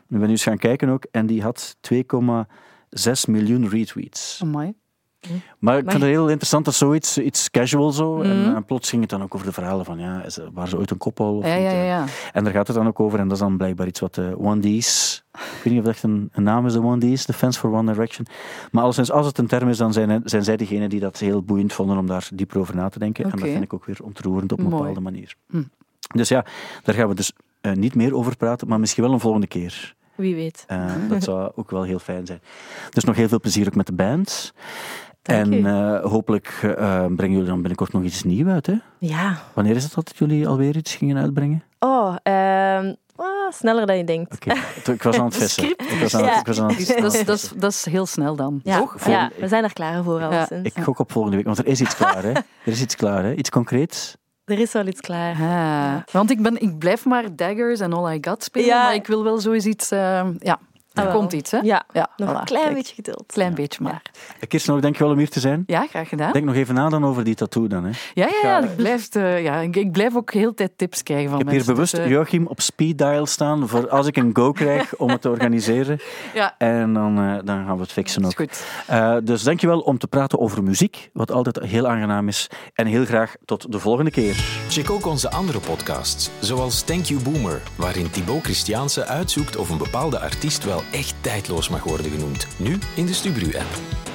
Ik 0.07 0.17
ben 0.17 0.19
nu 0.21 0.29
eens 0.29 0.43
gaan 0.43 0.57
kijken 0.57 0.89
ook 0.89 1.05
en 1.11 1.25
die 1.25 1.41
had 1.41 1.75
2,6 1.81 3.25
miljoen 3.27 3.69
retweets. 3.69 4.39
Amai. 4.41 4.73
Maar 5.59 5.77
ik 5.77 5.83
vind 5.89 6.01
het 6.01 6.11
heel 6.11 6.27
interessant 6.27 6.65
dat 6.65 6.73
zoiets 6.73 7.17
iets 7.17 7.51
casual 7.51 7.91
zo. 7.91 8.21
En, 8.21 8.41
Mhm. 8.41 8.55
eh, 8.55 8.61
plots 8.65 8.89
ging 8.89 9.01
het 9.01 9.09
dan 9.09 9.23
ook 9.23 9.35
over 9.35 9.47
de 9.47 9.53
verhalen 9.53 9.85
van 9.85 9.99
ja, 9.99 10.23
is, 10.23 10.39
waren 10.53 10.69
ze 10.69 10.77
ooit 10.77 10.91
een 10.91 10.97
koppel? 10.97 11.37
Of 11.37 11.45
Ja, 11.45 11.53
niet, 11.55 11.63
ja, 11.63 11.71
ja. 11.83 12.03
eh? 12.03 12.09
En 12.33 12.43
daar 12.43 12.53
gaat 12.53 12.67
het 12.67 12.75
dan 12.75 12.87
ook 12.87 12.99
over. 12.99 13.19
En 13.19 13.23
dat 13.27 13.33
is 13.37 13.43
dan 13.43 13.57
blijkbaar 13.57 13.87
iets 13.87 13.99
wat 13.99 14.15
de 14.15 14.35
One 14.39 14.59
D's. 14.79 15.23
Ik 15.33 15.39
weet 15.63 15.63
niet 15.73 15.77
of 15.77 15.83
dat 15.85 15.93
echt 15.93 16.03
een, 16.03 16.29
een 16.33 16.43
naam 16.43 16.65
is, 16.65 16.73
de 16.73 16.81
One 16.83 17.13
D's, 17.13 17.25
de 17.25 17.33
fans 17.33 17.57
for 17.57 17.71
One 17.73 17.91
Direction. 17.91 18.27
Maar 18.71 18.83
alleszins, 18.83 19.11
als 19.11 19.25
het 19.25 19.37
een 19.37 19.47
term 19.47 19.69
is, 19.69 19.77
dan 19.77 19.93
zijn, 19.93 20.21
zijn 20.23 20.43
zij 20.43 20.57
degenen 20.57 20.89
die 20.89 20.99
dat 20.99 21.17
heel 21.19 21.41
boeiend 21.43 21.73
vonden 21.73 21.97
om 21.97 22.07
daar 22.07 22.27
dieper 22.33 22.59
over 22.59 22.75
na 22.75 22.89
te 22.89 22.99
denken. 22.99 23.23
En 23.23 23.29
dat 23.29 23.39
vind 23.39 23.63
ik 23.63 23.73
ook 23.73 23.85
weer 23.85 23.97
ontroerend 24.03 24.51
op 24.51 24.59
een 24.59 24.65
Mooi. 24.65 24.77
bepaalde 24.77 24.99
manier. 25.01 25.35
Hm. 25.49 25.63
Dus 26.15 26.29
ja, 26.29 26.45
daar 26.83 26.95
gaan 26.95 27.07
we 27.07 27.15
dus 27.15 27.31
eh, 27.61 27.71
niet 27.73 27.95
meer 27.95 28.15
over 28.15 28.37
praten, 28.37 28.67
maar 28.67 28.79
misschien 28.79 29.03
wel 29.03 29.13
een 29.13 29.19
volgende 29.19 29.47
keer. 29.47 29.95
Wie 30.15 30.35
weet. 30.35 30.63
Eh, 30.67 30.85
dat 31.09 31.23
zou 31.23 31.51
ook 31.55 31.71
wel 31.71 31.83
heel 31.83 31.99
fijn 31.99 32.25
zijn. 32.25 32.41
Dus 32.89 33.03
nog 33.03 33.15
heel 33.15 33.27
veel 33.27 33.39
plezier 33.39 33.67
ook 33.67 33.75
met 33.75 33.85
de 33.85 33.93
band. 33.93 34.53
Dank 35.25 35.53
en 35.53 35.65
eh, 35.65 36.03
hopelijk 36.11 36.59
eh, 36.61 37.05
brengen 37.15 37.31
jullie 37.31 37.47
dan 37.49 37.57
binnenkort 37.57 37.91
nog 37.93 38.03
iets 38.03 38.23
nieuws 38.23 38.49
uit. 38.51 38.65
Hè? 38.67 38.73
Ja. 38.99 39.37
Wanneer 39.53 39.75
is 39.75 39.83
het 39.83 39.93
dat 39.93 40.13
jullie 40.17 40.47
alweer 40.47 40.75
iets 40.75 40.95
gingen 40.95 41.17
uitbrengen? 41.17 41.63
Oh, 41.79 42.15
ehm, 42.23 42.93
ah, 43.15 43.51
sneller 43.51 43.85
dan 43.85 43.97
je 43.97 44.03
denkt. 44.03 44.33
Oké, 44.33 44.53
ik 44.91 45.03
was 45.03 45.17
aan 45.19 45.25
het 45.25 45.35
vissen. 45.41 45.69
Ik 45.69 45.97
was 46.01 46.15
aan, 46.15 46.23
Ja. 46.23 46.39
ik 46.39 46.45
was 46.45 46.59
aan 46.59 46.67
het 46.73 46.97
dat, 47.01 47.13
is, 47.13 47.25
dat, 47.25 47.35
is, 47.37 47.51
dat 47.57 47.71
is 47.71 47.85
heel 47.85 48.05
snel 48.05 48.35
dan. 48.35 48.59
Ja, 48.63 48.77
Toch? 48.77 49.05
ja, 49.07 49.31
we 49.39 49.47
zijn 49.47 49.63
er 49.63 49.73
klaar 49.73 50.03
voor 50.03 50.19
Ja. 50.19 50.49
Ik 50.63 50.73
gok 50.81 50.99
op 50.99 51.11
volgende 51.11 51.37
week, 51.37 51.45
want 51.45 51.57
er 51.57 51.67
is 51.67 51.81
iets 51.81 51.95
klaar. 51.95 52.23
Hè? 52.23 52.31
Er 52.65 52.71
is 52.71 52.81
iets 52.81 52.95
klaar, 52.95 53.23
hè? 53.23 53.33
iets 53.33 53.49
concreets. 53.49 54.15
Er 54.45 54.59
is 54.59 54.71
wel 54.71 54.87
iets 54.87 55.01
klaar. 55.01 55.35
Ah, 55.41 56.01
want 56.11 56.29
ik, 56.31 56.41
ben, 56.41 56.61
ik 56.61 56.77
blijf 56.77 57.05
maar 57.05 57.35
Daggers 57.35 57.79
en 57.79 57.93
All 57.93 58.13
I 58.15 58.17
Got 58.21 58.43
spelen, 58.43 58.67
Ja. 58.67 58.83
maar 58.83 58.93
ik 58.93 59.07
wil 59.07 59.23
wel 59.23 59.37
zoiets 59.39 59.65
iets... 59.65 59.91
eh, 59.91 60.27
ja, 60.39 60.59
er 60.95 61.01
Ah, 61.03 61.09
wel. 61.09 61.19
komt 61.19 61.33
iets, 61.33 61.51
hè? 61.51 61.57
Ja, 61.57 61.83
Ja, 61.93 62.09
nog 62.17 62.29
voilà, 62.29 62.33
een 62.39 62.43
klein 62.45 62.63
kijk. 62.63 62.75
beetje 62.75 62.95
geduld. 62.95 63.23
Klein 63.27 63.53
beetje 63.53 63.83
maar. 63.83 64.01
Kirsten, 64.47 64.73
nog 64.73 64.81
dankjewel 64.81 65.11
om 65.11 65.17
hier 65.17 65.29
te 65.29 65.39
zijn. 65.39 65.63
Ja, 65.67 65.85
graag 65.89 66.09
gedaan. 66.09 66.31
Denk 66.31 66.45
nog 66.45 66.55
even 66.55 66.75
na 66.75 66.89
dan 66.89 67.05
over 67.05 67.23
die 67.23 67.35
tattoo 67.35 67.67
dan. 67.67 67.83
Hè. 67.83 67.89
Ik 67.89 68.11
Ja, 68.13 68.27
ja, 68.43 68.49
ja, 68.49 68.63
ik, 68.63 68.75
blijf, 68.75 69.15
eh, 69.15 69.43
ja 69.43 69.59
ik, 69.59 69.75
ik 69.75 69.91
blijf 69.91 70.15
ook 70.15 70.33
heel 70.33 70.53
tijd 70.53 70.71
tips 70.75 71.03
krijgen 71.03 71.29
van 71.29 71.37
heb 71.37 71.47
hier 71.47 71.55
mensen. 71.55 71.73
bewust 71.73 71.95
dus, 71.95 72.05
eh, 72.05 72.09
Joachim 72.11 72.47
op 72.47 72.61
speed 72.61 72.97
dial 72.97 73.25
staan 73.25 73.67
voor 73.67 73.89
als 73.97 74.07
ik 74.07 74.17
een 74.17 74.29
go 74.33 74.51
krijg 74.51 74.95
om 74.95 75.09
het 75.09 75.21
te 75.21 75.29
organiseren. 75.29 75.99
ja, 76.33 76.55
En 76.57 76.93
dan, 76.93 77.17
eh, 77.19 77.35
dan 77.43 77.65
gaan 77.65 77.75
we 77.75 77.81
het 77.81 77.91
fixen 77.91 78.21
dat 78.21 78.31
is 78.31 78.37
ook. 78.39 78.47
goed. 78.49 78.63
Eh, 78.87 79.15
dus 79.23 79.43
dankjewel 79.43 79.79
om 79.79 79.97
te 79.97 80.07
praten 80.07 80.39
over 80.39 80.63
muziek, 80.63 81.09
wat 81.13 81.31
altijd 81.31 81.59
heel 81.59 81.87
aangenaam 81.87 82.27
is. 82.27 82.47
En 82.73 82.85
heel 82.85 83.05
graag 83.05 83.35
tot 83.45 83.71
de 83.71 83.79
volgende 83.79 84.11
keer. 84.11 84.35
Check 84.69 84.89
ook 84.91 85.05
onze 85.05 85.31
andere 85.31 85.59
podcasts, 85.59 86.29
zoals 86.39 86.81
Thank 86.81 87.05
You 87.05 87.21
Boomer, 87.23 87.61
waarin 87.75 88.09
Thibaut 88.09 88.43
Christiaanse 88.43 89.05
uitzoekt 89.05 89.55
of 89.55 89.69
een 89.69 89.77
bepaalde 89.77 90.19
artiest 90.19 90.63
wel 90.63 90.83
echt 90.91 91.15
tijdloos 91.21 91.69
mag 91.69 91.83
worden 91.83 92.11
genoemd. 92.11 92.47
Nu 92.57 92.77
in 92.95 93.05
de 93.05 93.13
Stubru-app. 93.13 94.14